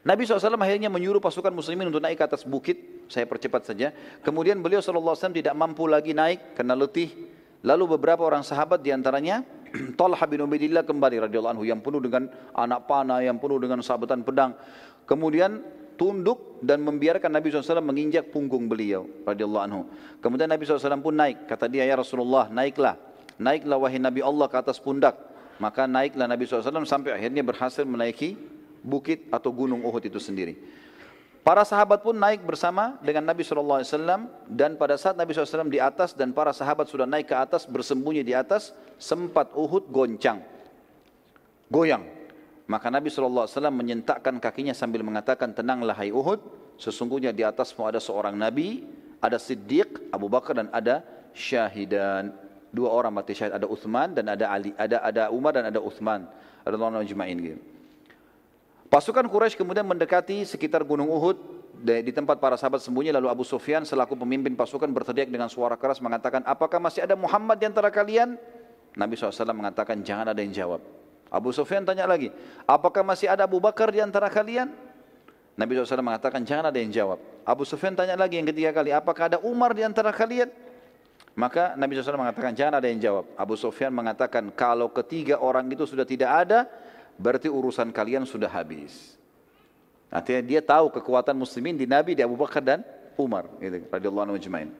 Nabi 0.00 0.24
SAW 0.24 0.56
akhirnya 0.56 0.88
menyuruh 0.88 1.20
pasukan 1.20 1.52
muslimin 1.52 1.92
untuk 1.92 2.00
naik 2.00 2.16
ke 2.16 2.24
atas 2.24 2.48
bukit. 2.48 3.04
Saya 3.12 3.28
percepat 3.28 3.68
saja. 3.68 3.92
Kemudian 4.24 4.56
beliau 4.64 4.80
SAW 4.80 5.12
tidak 5.34 5.52
mampu 5.52 5.84
lagi 5.84 6.16
naik 6.16 6.56
karena 6.56 6.72
letih. 6.72 7.12
Lalu 7.60 8.00
beberapa 8.00 8.24
orang 8.24 8.40
sahabat 8.40 8.80
di 8.80 8.88
antaranya 8.88 9.44
Talha 10.00 10.24
bin 10.24 10.40
Ubaidillah 10.40 10.88
kembali 10.88 11.28
radhiyallahu 11.28 11.52
anhu 11.52 11.64
yang 11.68 11.84
penuh 11.84 12.00
dengan 12.00 12.32
anak 12.56 12.88
panah, 12.88 13.20
yang 13.20 13.36
penuh 13.36 13.60
dengan 13.60 13.84
sahabatan 13.84 14.24
pedang. 14.24 14.56
Kemudian 15.04 15.60
tunduk 16.00 16.64
dan 16.64 16.80
membiarkan 16.80 17.28
Nabi 17.28 17.52
SAW 17.52 17.84
menginjak 17.84 18.32
punggung 18.32 18.72
beliau 18.72 19.04
radhiyallahu 19.28 19.64
anhu. 19.68 19.84
Kemudian 20.24 20.48
Nabi 20.48 20.64
SAW 20.64 21.04
pun 21.04 21.12
naik. 21.12 21.44
Kata 21.44 21.68
dia, 21.68 21.84
ya 21.84 22.00
Rasulullah 22.00 22.48
naiklah. 22.48 22.96
Naiklah 23.36 23.76
wahai 23.76 24.00
Nabi 24.00 24.24
Allah 24.24 24.48
ke 24.48 24.56
atas 24.56 24.80
pundak. 24.80 25.12
Maka 25.60 25.84
naiklah 25.84 26.24
Nabi 26.24 26.48
SAW 26.48 26.88
sampai 26.88 27.20
akhirnya 27.20 27.44
berhasil 27.44 27.84
menaiki 27.84 28.59
bukit 28.80 29.28
atau 29.32 29.52
gunung 29.52 29.84
Uhud 29.84 30.02
itu 30.04 30.18
sendiri. 30.18 30.56
Para 31.40 31.64
sahabat 31.64 32.04
pun 32.04 32.12
naik 32.12 32.44
bersama 32.44 33.00
dengan 33.00 33.24
Nabi 33.24 33.40
SAW 33.40 33.80
dan 34.44 34.76
pada 34.76 35.00
saat 35.00 35.16
Nabi 35.16 35.32
SAW 35.32 35.72
di 35.72 35.80
atas 35.80 36.12
dan 36.12 36.36
para 36.36 36.52
sahabat 36.52 36.84
sudah 36.84 37.08
naik 37.08 37.32
ke 37.32 37.36
atas 37.36 37.64
bersembunyi 37.64 38.20
di 38.20 38.36
atas 38.36 38.76
sempat 39.00 39.48
Uhud 39.56 39.88
goncang, 39.88 40.44
goyang. 41.72 42.04
Maka 42.68 42.92
Nabi 42.92 43.08
SAW 43.08 43.48
menyentakkan 43.72 44.36
kakinya 44.36 44.76
sambil 44.76 45.00
mengatakan 45.00 45.56
tenanglah 45.56 45.96
hai 45.96 46.12
Uhud, 46.12 46.38
sesungguhnya 46.76 47.32
di 47.32 47.40
atasmu 47.40 47.88
ada 47.88 47.98
seorang 47.98 48.36
Nabi, 48.36 48.84
ada 49.18 49.40
Siddiq, 49.40 50.12
Abu 50.12 50.28
Bakar 50.28 50.60
dan 50.60 50.68
ada 50.76 51.00
syahidan. 51.32 52.36
Dua 52.70 52.94
orang 52.94 53.16
mati 53.16 53.34
syahid, 53.34 53.58
ada 53.58 53.66
Uthman 53.66 54.14
dan 54.14 54.30
ada 54.30 54.46
Ali, 54.46 54.70
ada 54.78 55.02
ada 55.02 55.22
Umar 55.34 55.56
dan 55.56 55.66
ada 55.72 55.82
Uthman. 55.82 56.28
Ada 56.62 56.76
orang. 56.76 57.79
Pasukan 58.90 59.22
Quraisy 59.30 59.54
kemudian 59.54 59.86
mendekati 59.86 60.42
sekitar 60.42 60.82
Gunung 60.82 61.06
Uhud 61.06 61.38
di 61.78 62.10
tempat 62.10 62.42
para 62.42 62.58
sahabat 62.58 62.82
sembunyi 62.82 63.14
lalu 63.14 63.30
Abu 63.30 63.46
Sufyan 63.46 63.86
selaku 63.86 64.18
pemimpin 64.18 64.58
pasukan 64.58 64.90
berteriak 64.90 65.30
dengan 65.30 65.46
suara 65.46 65.78
keras 65.78 66.02
mengatakan 66.02 66.42
apakah 66.42 66.82
masih 66.82 67.06
ada 67.06 67.14
Muhammad 67.14 67.54
di 67.62 67.70
antara 67.70 67.86
kalian? 67.94 68.34
Nabi 68.98 69.14
SAW 69.14 69.54
mengatakan 69.54 70.02
jangan 70.02 70.34
ada 70.34 70.42
yang 70.42 70.50
jawab. 70.50 70.82
Abu 71.30 71.54
Sufyan 71.54 71.86
tanya 71.86 72.02
lagi 72.10 72.34
apakah 72.66 73.06
masih 73.06 73.30
ada 73.30 73.46
Abu 73.46 73.62
Bakar 73.62 73.94
di 73.94 74.02
antara 74.02 74.26
kalian? 74.26 74.74
Nabi 75.54 75.70
SAW 75.78 76.02
mengatakan 76.02 76.42
jangan 76.42 76.74
ada 76.74 76.78
yang 76.82 76.90
jawab. 76.90 77.22
Abu 77.46 77.62
Sufyan 77.62 77.94
tanya 77.94 78.18
lagi 78.18 78.42
yang 78.42 78.50
ketiga 78.50 78.74
kali 78.74 78.90
apakah 78.90 79.30
ada 79.30 79.38
Umar 79.46 79.70
di 79.70 79.86
antara 79.86 80.10
kalian? 80.10 80.50
Maka 81.38 81.78
Nabi 81.78 81.94
SAW 81.94 82.18
mengatakan 82.18 82.58
jangan 82.58 82.82
ada 82.82 82.90
yang 82.90 82.98
jawab. 82.98 83.24
Abu 83.38 83.54
Sufyan 83.54 83.94
mengatakan 83.94 84.50
kalau 84.50 84.90
ketiga 84.90 85.38
orang 85.38 85.70
itu 85.70 85.86
sudah 85.86 86.02
tidak 86.02 86.34
ada 86.34 86.66
berarti 87.20 87.52
urusan 87.52 87.92
kalian 87.92 88.24
sudah 88.24 88.48
habis. 88.48 89.20
Artinya 90.08 90.40
dia 90.40 90.64
tahu 90.64 90.88
kekuatan 90.88 91.36
muslimin 91.36 91.76
di 91.76 91.84
Nabi, 91.84 92.16
di 92.16 92.24
Abu 92.24 92.34
Bakar 92.34 92.64
dan 92.64 92.80
Umar. 93.20 93.46
Gitu, 93.60 93.84
anhu 93.92 94.34
majma'in. 94.34 94.72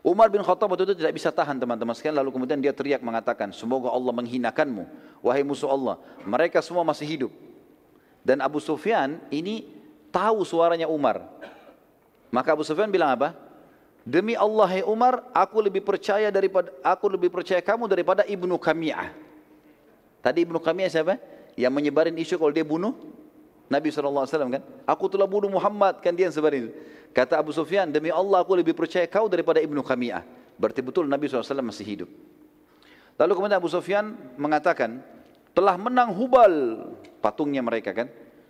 Umar 0.00 0.32
bin 0.32 0.40
Khattab 0.40 0.72
waktu 0.72 0.88
itu 0.88 0.96
tidak 1.04 1.12
bisa 1.12 1.28
tahan 1.28 1.58
teman-teman 1.60 1.92
sekalian 1.92 2.22
lalu 2.22 2.30
kemudian 2.32 2.58
dia 2.62 2.72
teriak 2.72 3.02
mengatakan 3.02 3.50
semoga 3.50 3.90
Allah 3.90 4.14
menghinakanmu 4.14 4.86
wahai 5.20 5.42
musuh 5.42 5.68
Allah 5.68 5.98
mereka 6.22 6.62
semua 6.62 6.86
masih 6.86 7.04
hidup 7.04 7.32
dan 8.22 8.38
Abu 8.38 8.62
Sufyan 8.62 9.18
ini 9.28 9.66
tahu 10.14 10.46
suaranya 10.46 10.86
Umar 10.86 11.26
maka 12.30 12.54
Abu 12.54 12.62
Sufyan 12.62 12.88
bilang 12.94 13.10
apa 13.10 13.34
demi 14.06 14.38
Allah 14.38 14.70
hai 14.70 14.86
Umar 14.86 15.18
aku 15.34 15.58
lebih 15.58 15.82
percaya 15.82 16.30
daripada 16.30 16.70
aku 16.86 17.10
lebih 17.10 17.34
percaya 17.34 17.58
kamu 17.58 17.90
daripada 17.90 18.22
Ibnu 18.22 18.54
Kami'ah 18.54 19.27
Tadi 20.18 20.44
Ibnu 20.44 20.58
Qamiyah 20.58 20.90
siapa? 20.90 21.16
Yang 21.58 21.72
menyebarin 21.74 22.14
isu 22.18 22.38
kalau 22.38 22.54
dia 22.54 22.66
bunuh 22.66 22.94
Nabi 23.68 23.92
SAW 23.92 24.24
kan? 24.26 24.62
Aku 24.88 25.06
telah 25.12 25.28
bunuh 25.28 25.52
Muhammad, 25.52 26.00
kan 26.00 26.16
dia 26.16 26.26
yang 26.26 26.34
sebarin 26.34 26.68
itu. 26.68 26.72
Kata 27.12 27.40
Abu 27.40 27.52
Sufyan, 27.52 27.88
demi 27.88 28.12
Allah 28.12 28.44
aku 28.44 28.56
lebih 28.56 28.76
percaya 28.76 29.04
kau 29.08 29.26
daripada 29.26 29.60
Ibnu 29.60 29.80
Qamiyah. 29.82 30.22
Berarti 30.58 30.80
betul 30.82 31.06
Nabi 31.06 31.30
SAW 31.30 31.62
masih 31.62 31.86
hidup. 31.86 32.10
Lalu 33.18 33.32
kemudian 33.34 33.58
Abu 33.58 33.70
Sufyan 33.70 34.14
mengatakan, 34.38 35.02
telah 35.56 35.74
menang 35.74 36.14
Hubal 36.14 36.86
patungnya 37.18 37.62
mereka 37.62 37.90
kan. 37.90 38.06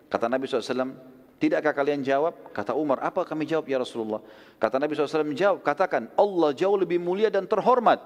Kata 0.08 0.28
Nabi 0.28 0.44
SAW, 0.44 0.92
tidakkah 1.40 1.72
kalian 1.72 2.04
jawab? 2.04 2.52
Kata 2.52 2.76
Umar, 2.76 3.00
apa 3.00 3.24
kami 3.24 3.48
jawab 3.48 3.64
ya 3.68 3.80
Rasulullah? 3.80 4.20
Kata 4.60 4.76
Nabi 4.76 4.92
SAW 4.92 5.32
jawab, 5.32 5.64
katakan 5.64 6.12
Allah 6.16 6.52
jauh 6.52 6.76
lebih 6.76 7.00
mulia 7.00 7.32
dan 7.32 7.48
terhormat. 7.48 8.00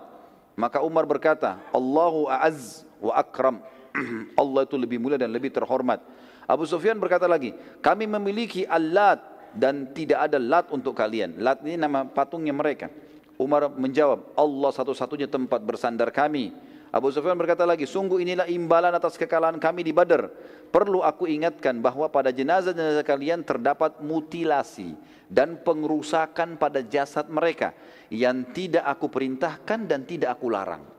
Maka 0.54 0.84
Umar 0.84 1.08
berkata, 1.08 1.58
Allahu 1.74 2.30
a'az 2.30 2.86
wa 3.02 3.18
akram. 3.18 3.58
Allah 4.40 4.62
itu 4.64 4.78
lebih 4.78 5.02
mulia 5.02 5.18
dan 5.18 5.34
lebih 5.34 5.50
terhormat. 5.50 6.00
Abu 6.46 6.64
Sufyan 6.64 6.96
berkata 6.96 7.26
lagi, 7.26 7.52
kami 7.82 8.06
memiliki 8.06 8.62
alat 8.64 9.20
dan 9.52 9.90
tidak 9.92 10.30
ada 10.30 10.38
lat 10.40 10.66
untuk 10.72 10.96
kalian. 10.96 11.36
Lat 11.42 11.60
ini 11.66 11.76
nama 11.76 12.06
patungnya 12.08 12.54
mereka. 12.56 12.88
Umar 13.36 13.68
menjawab, 13.74 14.32
Allah 14.38 14.70
satu-satunya 14.70 15.26
tempat 15.28 15.60
bersandar 15.66 16.14
kami. 16.14 16.54
Abu 16.92 17.08
Sufyan 17.08 17.40
berkata 17.40 17.64
lagi, 17.64 17.88
sungguh 17.88 18.20
inilah 18.20 18.44
imbalan 18.52 18.92
atas 18.92 19.16
kekalahan 19.16 19.56
kami 19.56 19.80
di 19.80 19.96
Badar. 19.96 20.28
Perlu 20.68 21.00
aku 21.00 21.24
ingatkan 21.24 21.80
bahwa 21.80 22.04
pada 22.12 22.28
jenazah-jenazah 22.28 23.04
kalian 23.04 23.40
terdapat 23.44 24.00
mutilasi 24.04 24.92
dan 25.32 25.56
pengerusakan 25.64 26.60
pada 26.60 26.84
jasad 26.84 27.32
mereka 27.32 27.72
yang 28.12 28.44
tidak 28.52 28.84
aku 28.84 29.08
perintahkan 29.08 29.88
dan 29.88 30.04
tidak 30.04 30.36
aku 30.36 30.52
larang. 30.52 30.91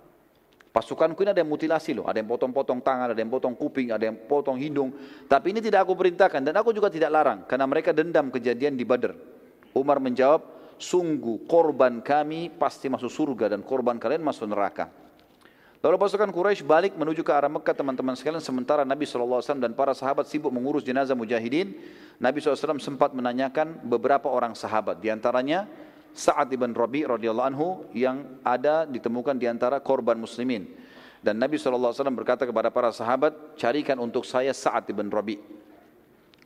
Pasukanku 0.73 1.21
ini 1.21 1.29
ada 1.29 1.45
yang 1.45 1.53
mutilasi 1.53 1.93
loh, 1.93 2.09
ada 2.09 2.17
yang 2.17 2.25
potong-potong 2.25 2.81
tangan, 2.81 3.13
ada 3.13 3.21
yang 3.21 3.29
potong 3.29 3.53
kuping, 3.53 3.93
ada 3.93 4.09
yang 4.09 4.17
potong 4.25 4.57
hidung. 4.57 4.89
Tapi 5.29 5.53
ini 5.53 5.61
tidak 5.61 5.85
aku 5.85 5.93
perintahkan 5.93 6.41
dan 6.41 6.57
aku 6.57 6.73
juga 6.73 6.89
tidak 6.89 7.13
larang 7.13 7.45
karena 7.45 7.69
mereka 7.69 7.93
dendam 7.93 8.33
kejadian 8.33 8.73
di 8.73 8.81
Badar. 8.81 9.13
Umar 9.77 10.01
menjawab, 10.01 10.41
sungguh 10.81 11.45
korban 11.45 12.01
kami 12.01 12.49
pasti 12.57 12.89
masuk 12.89 13.13
surga 13.13 13.53
dan 13.53 13.61
korban 13.61 14.01
kalian 14.01 14.25
masuk 14.25 14.49
neraka. 14.49 14.89
Lalu 15.85 15.99
pasukan 15.99 16.33
Quraisy 16.33 16.65
balik 16.65 16.97
menuju 16.97 17.21
ke 17.21 17.29
arah 17.29 17.53
Mekah 17.53 17.75
teman-teman 17.77 18.17
sekalian 18.17 18.41
sementara 18.41 18.81
Nabi 18.81 19.05
SAW 19.05 19.45
dan 19.45 19.77
para 19.77 19.93
sahabat 19.93 20.25
sibuk 20.25 20.49
mengurus 20.49 20.81
jenazah 20.81 21.13
mujahidin. 21.13 21.75
Nabi 22.17 22.41
SAW 22.41 22.81
sempat 22.81 23.13
menanyakan 23.13 23.83
beberapa 23.85 24.25
orang 24.25 24.57
sahabat. 24.57 24.97
Di 25.03 25.13
antaranya 25.13 25.69
Sa'ad 26.13 26.53
ibn 26.53 26.77
Rabi 26.77 27.09
radhiyallahu 27.09 27.47
anhu 27.49 27.89
yang 27.89 28.37
ada 28.45 28.85
ditemukan 28.85 29.33
di 29.33 29.49
antara 29.49 29.81
korban 29.81 30.13
muslimin. 30.13 30.69
Dan 31.25 31.41
Nabi 31.41 31.57
SAW 31.57 31.89
berkata 32.13 32.45
kepada 32.45 32.69
para 32.69 32.93
sahabat, 32.93 33.57
carikan 33.57 33.97
untuk 33.97 34.21
saya 34.21 34.53
Sa'ad 34.53 34.85
ibn 34.93 35.09
Rabi. 35.09 35.41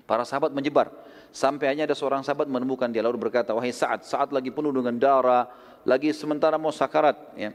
Para 0.07 0.23
sahabat 0.23 0.56
menyebar. 0.56 0.88
Sampai 1.35 1.68
hanya 1.68 1.84
ada 1.84 1.91
seorang 1.91 2.23
sahabat 2.23 2.48
menemukan 2.48 2.88
dia 2.88 3.03
lalu 3.03 3.27
berkata, 3.27 3.52
wahai 3.52 3.76
Sa'ad, 3.76 4.07
Sa'ad 4.07 4.31
lagi 4.31 4.48
penuh 4.53 4.72
dengan 4.72 4.95
darah, 4.95 5.52
lagi 5.84 6.15
sementara 6.15 6.56
mau 6.56 6.72
sakarat. 6.72 7.19
Ya. 7.35 7.52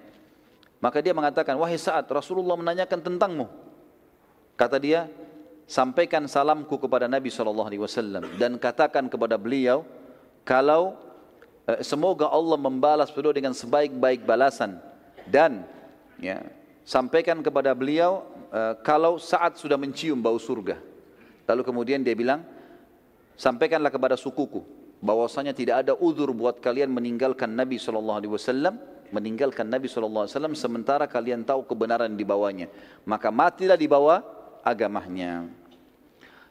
Maka 0.83 1.01
dia 1.01 1.17
mengatakan, 1.17 1.57
wahai 1.57 1.81
Sa'ad, 1.81 2.05
Rasulullah 2.13 2.61
menanyakan 2.61 3.01
tentangmu. 3.01 3.47
Kata 4.59 4.77
dia, 4.77 5.09
sampaikan 5.65 6.29
salamku 6.29 6.77
kepada 6.77 7.09
Nabi 7.09 7.33
SAW 7.33 7.73
dan 8.37 8.61
katakan 8.61 9.09
kepada 9.09 9.41
beliau, 9.41 9.87
kalau 10.45 10.99
semoga 11.81 12.27
Allah 12.27 12.59
membalas 12.59 13.11
beliau 13.15 13.31
dengan 13.31 13.55
sebaik-baik 13.55 14.27
balasan 14.27 14.83
dan 15.31 15.63
ya, 16.19 16.43
sampaikan 16.83 17.39
kepada 17.43 17.71
beliau 17.75 18.27
uh, 18.51 18.75
kalau 18.83 19.19
saat 19.19 19.59
sudah 19.59 19.79
mencium 19.79 20.19
bau 20.19 20.39
surga. 20.39 20.79
Lalu 21.47 21.63
kemudian 21.63 22.01
dia 22.03 22.15
bilang, 22.15 22.43
sampaikanlah 23.39 23.91
kepada 23.91 24.15
sukuku 24.19 24.63
bahwasanya 25.03 25.51
tidak 25.51 25.87
ada 25.87 25.93
uzur 25.99 26.31
buat 26.31 26.63
kalian 26.63 26.91
meninggalkan 26.91 27.51
Nabi 27.51 27.79
sallallahu 27.79 28.19
alaihi 28.23 28.33
wasallam, 28.33 28.79
meninggalkan 29.11 29.67
Nabi 29.67 29.91
sallallahu 29.91 30.27
alaihi 30.27 30.35
wasallam 30.39 30.55
sementara 30.55 31.05
kalian 31.11 31.43
tahu 31.43 31.67
kebenaran 31.67 32.15
di 32.15 32.23
bawahnya. 32.23 32.71
Maka 33.07 33.35
matilah 33.35 33.75
di 33.75 33.91
bawah 33.91 34.23
agamanya. 34.63 35.51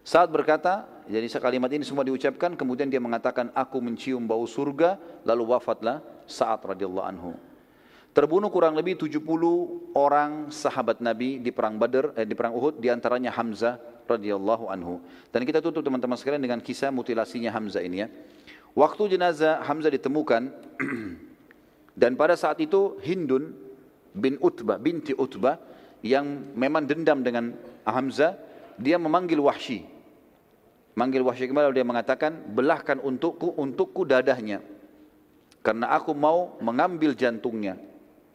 Saat 0.01 0.33
berkata, 0.33 0.89
jadi 1.11 1.27
kalimat 1.43 1.67
ini 1.75 1.83
semua 1.83 2.07
diucapkan, 2.07 2.55
kemudian 2.55 2.87
dia 2.87 3.03
mengatakan, 3.03 3.51
aku 3.51 3.83
mencium 3.83 4.23
bau 4.23 4.47
surga, 4.47 4.95
lalu 5.27 5.51
wafatlah 5.51 5.99
saat 6.23 6.63
radhiyallahu 6.63 7.03
anhu. 7.03 7.31
Terbunuh 8.11 8.51
kurang 8.51 8.75
lebih 8.75 8.99
70 8.99 9.23
orang 9.95 10.51
sahabat 10.51 10.99
Nabi 10.99 11.39
di 11.39 11.51
perang 11.51 11.79
Badar, 11.79 12.11
eh, 12.15 12.27
di 12.27 12.35
perang 12.35 12.55
Uhud, 12.55 12.79
di 12.79 12.91
antaranya 12.91 13.31
Hamzah 13.31 13.79
radhiyallahu 14.07 14.67
anhu. 14.67 14.99
Dan 15.31 15.47
kita 15.47 15.63
tutup 15.63 15.79
teman-teman 15.83 16.19
sekalian 16.19 16.43
dengan 16.43 16.59
kisah 16.59 16.91
mutilasinya 16.91 17.51
Hamzah 17.55 17.79
ini 17.83 18.03
ya. 18.03 18.07
Waktu 18.75 19.15
jenazah 19.15 19.63
Hamzah 19.63 19.91
ditemukan, 19.91 20.41
dan 22.01 22.11
pada 22.19 22.35
saat 22.39 22.59
itu 22.63 22.99
Hindun 23.03 23.51
bin 24.11 24.39
Utbah, 24.43 24.79
binti 24.79 25.15
Utbah, 25.15 25.59
yang 26.03 26.51
memang 26.55 26.87
dendam 26.87 27.19
dengan 27.23 27.55
Hamzah, 27.87 28.35
dia 28.79 28.99
memanggil 28.99 29.39
Wahsy. 29.39 29.90
Manggil 30.91 31.23
Wahsy 31.23 31.47
kembali 31.47 31.71
dia 31.71 31.87
mengatakan, 31.87 32.35
belahkan 32.51 32.99
untukku, 32.99 33.55
untukku 33.55 34.03
dadahnya. 34.03 34.59
Karena 35.63 35.93
aku 35.95 36.11
mau 36.11 36.59
mengambil 36.59 37.15
jantungnya. 37.15 37.79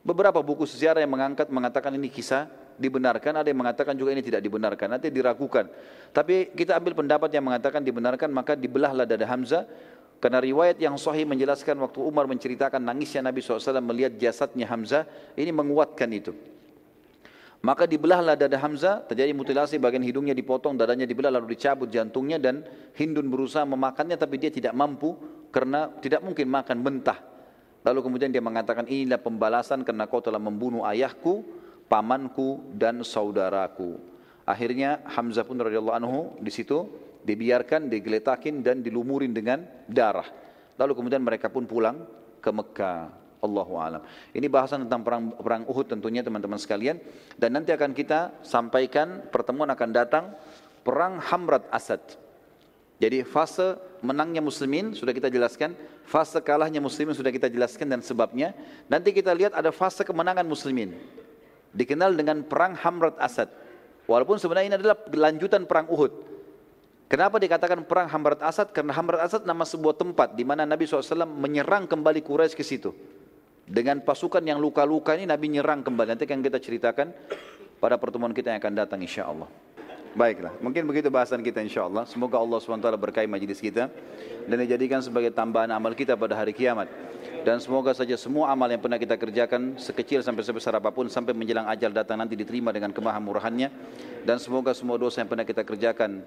Beberapa 0.06 0.38
buku 0.38 0.64
sejarah 0.64 1.02
yang 1.02 1.12
mengangkat 1.12 1.50
mengatakan 1.50 1.90
ini 1.98 2.06
kisah 2.06 2.46
dibenarkan, 2.78 3.42
ada 3.42 3.48
yang 3.50 3.58
mengatakan 3.58 3.98
juga 3.98 4.14
ini 4.14 4.22
tidak 4.22 4.40
dibenarkan, 4.40 4.86
nanti 4.96 5.10
diragukan. 5.10 5.66
Tapi 6.14 6.54
kita 6.54 6.78
ambil 6.78 6.94
pendapat 6.94 7.28
yang 7.34 7.44
mengatakan 7.44 7.82
dibenarkan, 7.82 8.30
maka 8.30 8.54
dibelahlah 8.54 9.04
dada 9.04 9.26
Hamzah, 9.26 9.66
karena 10.22 10.40
riwayat 10.40 10.80
yang 10.80 10.96
sahih 10.96 11.28
menjelaskan 11.28 11.76
waktu 11.82 12.00
Umar 12.00 12.24
menceritakan 12.24 12.80
nangisnya 12.80 13.20
Nabi 13.20 13.44
SAW 13.44 13.84
melihat 13.84 14.16
jasadnya 14.16 14.64
Hamzah, 14.64 15.04
ini 15.36 15.50
menguatkan 15.52 16.08
itu. 16.14 16.32
Maka 17.66 17.82
dibelahlah 17.82 18.38
dada 18.38 18.54
Hamzah, 18.62 19.02
terjadi 19.10 19.34
mutilasi 19.34 19.82
bagian 19.82 20.06
hidungnya 20.06 20.38
dipotong, 20.38 20.78
dadanya 20.78 21.02
dibelah 21.02 21.34
lalu 21.34 21.58
dicabut 21.58 21.90
jantungnya 21.90 22.38
dan 22.38 22.62
Hindun 22.94 23.26
berusaha 23.26 23.66
memakannya 23.66 24.14
tapi 24.14 24.38
dia 24.38 24.54
tidak 24.54 24.70
mampu 24.70 25.18
karena 25.50 25.90
tidak 25.98 26.22
mungkin 26.22 26.46
makan 26.46 26.78
mentah. 26.78 27.18
Lalu 27.82 28.06
kemudian 28.06 28.30
dia 28.30 28.38
mengatakan 28.38 28.86
inilah 28.86 29.18
pembalasan 29.18 29.82
karena 29.82 30.06
kau 30.06 30.22
telah 30.22 30.38
membunuh 30.38 30.86
ayahku, 30.86 31.42
pamanku 31.90 32.70
dan 32.70 33.02
saudaraku. 33.02 33.98
Akhirnya 34.46 35.02
Hamzah 35.02 35.42
pun 35.42 35.58
radhiyallahu 35.58 35.98
anhu 35.98 36.18
di 36.38 36.54
situ 36.54 36.86
dibiarkan, 37.26 37.90
digeletakin 37.90 38.62
dan 38.62 38.78
dilumurin 38.78 39.34
dengan 39.34 39.66
darah. 39.90 40.30
Lalu 40.78 41.02
kemudian 41.02 41.18
mereka 41.18 41.50
pun 41.50 41.66
pulang 41.66 42.06
ke 42.38 42.50
Mekah. 42.54 43.25
Allahu 43.46 43.78
alam. 43.78 44.02
Ini 44.34 44.50
bahasan 44.50 44.84
tentang 44.84 45.06
perang 45.06 45.24
perang 45.38 45.62
Uhud 45.70 45.86
tentunya 45.86 46.26
teman-teman 46.26 46.58
sekalian 46.58 46.98
dan 47.38 47.54
nanti 47.54 47.70
akan 47.70 47.94
kita 47.94 48.42
sampaikan 48.42 49.24
pertemuan 49.30 49.70
akan 49.70 49.88
datang 49.94 50.34
perang 50.82 51.22
Hamrat 51.22 51.64
Asad. 51.70 52.02
Jadi 52.96 53.22
fase 53.28 53.76
menangnya 54.00 54.40
muslimin 54.40 54.96
sudah 54.96 55.12
kita 55.12 55.28
jelaskan, 55.28 55.76
fase 56.08 56.40
kalahnya 56.40 56.80
muslimin 56.80 57.12
sudah 57.12 57.28
kita 57.28 57.46
jelaskan 57.52 57.92
dan 57.92 58.00
sebabnya. 58.00 58.56
Nanti 58.88 59.12
kita 59.12 59.36
lihat 59.36 59.52
ada 59.52 59.68
fase 59.68 60.00
kemenangan 60.00 60.48
muslimin. 60.48 60.96
Dikenal 61.76 62.16
dengan 62.16 62.40
perang 62.40 62.72
Hamrat 62.72 63.20
Asad. 63.20 63.52
Walaupun 64.08 64.40
sebenarnya 64.40 64.66
ini 64.72 64.76
adalah 64.80 64.96
lanjutan 65.12 65.68
perang 65.68 65.92
Uhud. 65.92 66.36
Kenapa 67.06 67.38
dikatakan 67.38 67.86
perang 67.86 68.08
Hamrat 68.10 68.42
Asad? 68.42 68.74
Karena 68.74 68.90
Hamrat 68.96 69.22
Asad 69.22 69.46
nama 69.46 69.62
sebuah 69.62 69.94
tempat 69.94 70.34
di 70.34 70.42
mana 70.42 70.66
Nabi 70.66 70.88
SAW 70.90 71.22
menyerang 71.22 71.86
kembali 71.86 72.18
Quraisy 72.18 72.56
ke 72.56 72.64
situ. 72.66 72.90
Dengan 73.66 73.98
pasukan 73.98 74.46
yang 74.46 74.62
luka-luka 74.62 75.18
ini 75.18 75.26
Nabi 75.26 75.58
nyerang 75.58 75.82
kembali. 75.82 76.14
Nanti 76.14 76.22
akan 76.22 76.38
kita 76.38 76.62
ceritakan 76.62 77.10
pada 77.82 77.98
pertemuan 77.98 78.30
kita 78.30 78.54
yang 78.54 78.62
akan 78.62 78.74
datang 78.78 79.02
insya 79.02 79.26
Allah. 79.26 79.50
Baiklah, 80.16 80.54
mungkin 80.64 80.88
begitu 80.88 81.12
bahasan 81.12 81.44
kita 81.44 81.60
insya 81.60 81.84
Allah. 81.84 82.08
Semoga 82.08 82.40
Allah 82.40 82.56
SWT 82.56 82.88
berkahi 82.96 83.28
majlis 83.28 83.60
kita 83.60 83.92
dan 84.48 84.56
dijadikan 84.56 85.04
sebagai 85.04 85.28
tambahan 85.28 85.68
amal 85.74 85.92
kita 85.92 86.16
pada 86.16 86.32
hari 86.32 86.56
kiamat. 86.56 86.88
Dan 87.44 87.60
semoga 87.60 87.92
saja 87.92 88.16
semua 88.16 88.48
amal 88.48 88.70
yang 88.70 88.80
pernah 88.80 88.96
kita 88.96 89.18
kerjakan 89.18 89.76
sekecil 89.76 90.24
sampai 90.24 90.40
sebesar 90.40 90.72
apa 90.78 90.88
pun 90.88 91.10
sampai 91.10 91.36
menjelang 91.36 91.68
ajal 91.68 91.92
datang 91.92 92.22
nanti 92.22 92.32
diterima 92.32 92.72
dengan 92.72 92.94
kemahamurahannya. 92.96 93.68
Dan 94.24 94.40
semoga 94.40 94.72
semua 94.72 94.96
dosa 94.96 95.20
yang 95.20 95.28
pernah 95.28 95.44
kita 95.44 95.66
kerjakan 95.66 96.24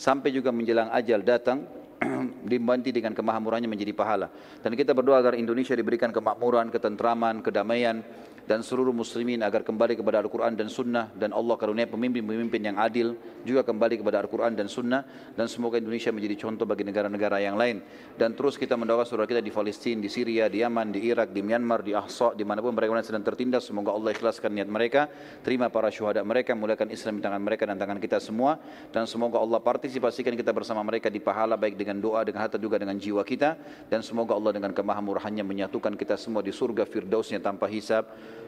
sampai 0.00 0.32
juga 0.32 0.48
menjelang 0.48 0.88
ajal 0.94 1.20
datang 1.20 1.66
dibanti 2.50 2.92
dengan 2.92 3.16
kemahamurahannya 3.16 3.70
menjadi 3.70 3.92
pahala. 3.96 4.28
Dan 4.60 4.76
kita 4.76 4.92
berdoa 4.92 5.20
agar 5.20 5.34
Indonesia 5.34 5.72
diberikan 5.72 6.12
kemakmuran, 6.12 6.68
ketentraman, 6.68 7.40
kedamaian, 7.40 8.04
dan 8.46 8.62
seluruh 8.62 8.94
muslimin 8.94 9.42
agar 9.42 9.66
kembali 9.66 9.98
kepada 9.98 10.22
Al-Quran 10.22 10.54
dan 10.54 10.70
Sunnah. 10.70 11.10
Dan 11.18 11.34
Allah 11.34 11.58
karunia 11.58 11.90
pemimpin-pemimpin 11.90 12.62
yang 12.62 12.78
adil 12.78 13.18
juga 13.42 13.66
kembali 13.66 13.98
kepada 13.98 14.22
Al-Quran 14.22 14.54
dan 14.54 14.70
Sunnah. 14.70 15.02
Dan 15.34 15.50
semoga 15.50 15.82
Indonesia 15.82 16.14
menjadi 16.14 16.46
contoh 16.46 16.62
bagi 16.62 16.86
negara-negara 16.86 17.42
yang 17.42 17.58
lain. 17.58 17.82
Dan 18.14 18.38
terus 18.38 18.54
kita 18.54 18.78
mendoakan 18.78 19.02
saudara 19.02 19.26
kita 19.26 19.42
di 19.42 19.50
Palestina, 19.50 19.98
di 19.98 20.06
Syria, 20.06 20.46
di 20.46 20.62
Yaman, 20.62 20.94
di 20.94 21.10
Irak, 21.10 21.34
di 21.34 21.42
Myanmar, 21.42 21.82
di 21.82 21.90
Ahsa, 21.90 22.38
di 22.38 22.46
mana 22.46 22.62
pun 22.62 22.70
mereka 22.70 23.02
sedang 23.02 23.26
tertindas 23.26 23.66
semoga 23.66 23.90
Allah 23.90 24.14
ikhlaskan 24.14 24.54
niat 24.54 24.70
mereka. 24.70 25.10
Terima 25.42 25.66
para 25.66 25.90
syuhada 25.90 26.22
mereka 26.22 26.54
mulakan 26.54 26.94
Islam 26.94 27.18
di 27.18 27.22
tangan 27.26 27.42
mereka 27.42 27.66
dan 27.66 27.76
tangan 27.82 27.98
kita 27.98 28.22
semua. 28.22 28.62
Dan 28.94 29.10
semoga 29.10 29.42
Allah 29.42 29.58
partisipasikan 29.58 30.38
kita 30.38 30.54
bersama 30.54 30.86
mereka 30.86 31.10
di 31.10 31.18
pahala 31.18 31.58
baik 31.58 31.74
dengan 31.74 31.98
doa, 31.98 32.22
dengan 32.22 32.46
harta 32.46 32.62
juga 32.62 32.78
dengan 32.78 32.94
jiwa 32.94 33.26
kita. 33.26 33.58
Dan 33.90 34.06
semoga 34.06 34.38
Allah 34.38 34.54
dengan 34.54 34.70
kemahamurahannya 34.70 35.42
menyatukan 35.42 35.98
kita 35.98 36.14
semua 36.14 36.46
di 36.46 36.54
surga 36.54 36.86
firdausnya 36.86 37.42
tanpa 37.42 37.66
hisab 37.66 38.06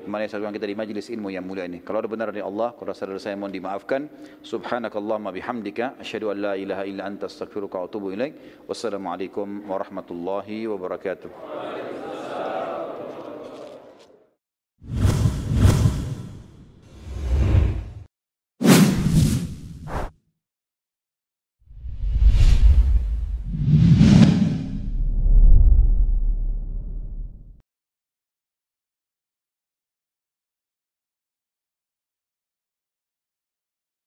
Mari 0.09 0.25
satukan 0.25 0.57
kita 0.57 0.65
di 0.65 0.73
majlis 0.73 1.13
ilmu 1.13 1.29
yang 1.29 1.45
mulia 1.45 1.69
ini. 1.69 1.85
Kalau 1.85 2.01
ada 2.01 2.09
benar 2.09 2.33
dari 2.33 2.41
Allah, 2.41 2.73
kalau 2.73 2.89
ada 2.91 2.97
salah 2.97 3.21
saya 3.21 3.37
mohon 3.37 3.53
dimaafkan. 3.53 4.09
Subhanakallahumma 4.41 5.29
bihamdika 5.37 6.01
asyhadu 6.01 6.33
an 6.33 6.37
la 6.41 6.53
ilaha 6.57 6.89
illa 6.89 7.05
anta 7.05 7.29
astaghfiruka 7.29 7.77
wa 7.77 7.85
atubu 7.85 8.17
ilaik. 8.17 8.65
Wassalamualaikum 8.65 9.69
warahmatullahi 9.69 10.65
wabarakatuh. 10.65 11.29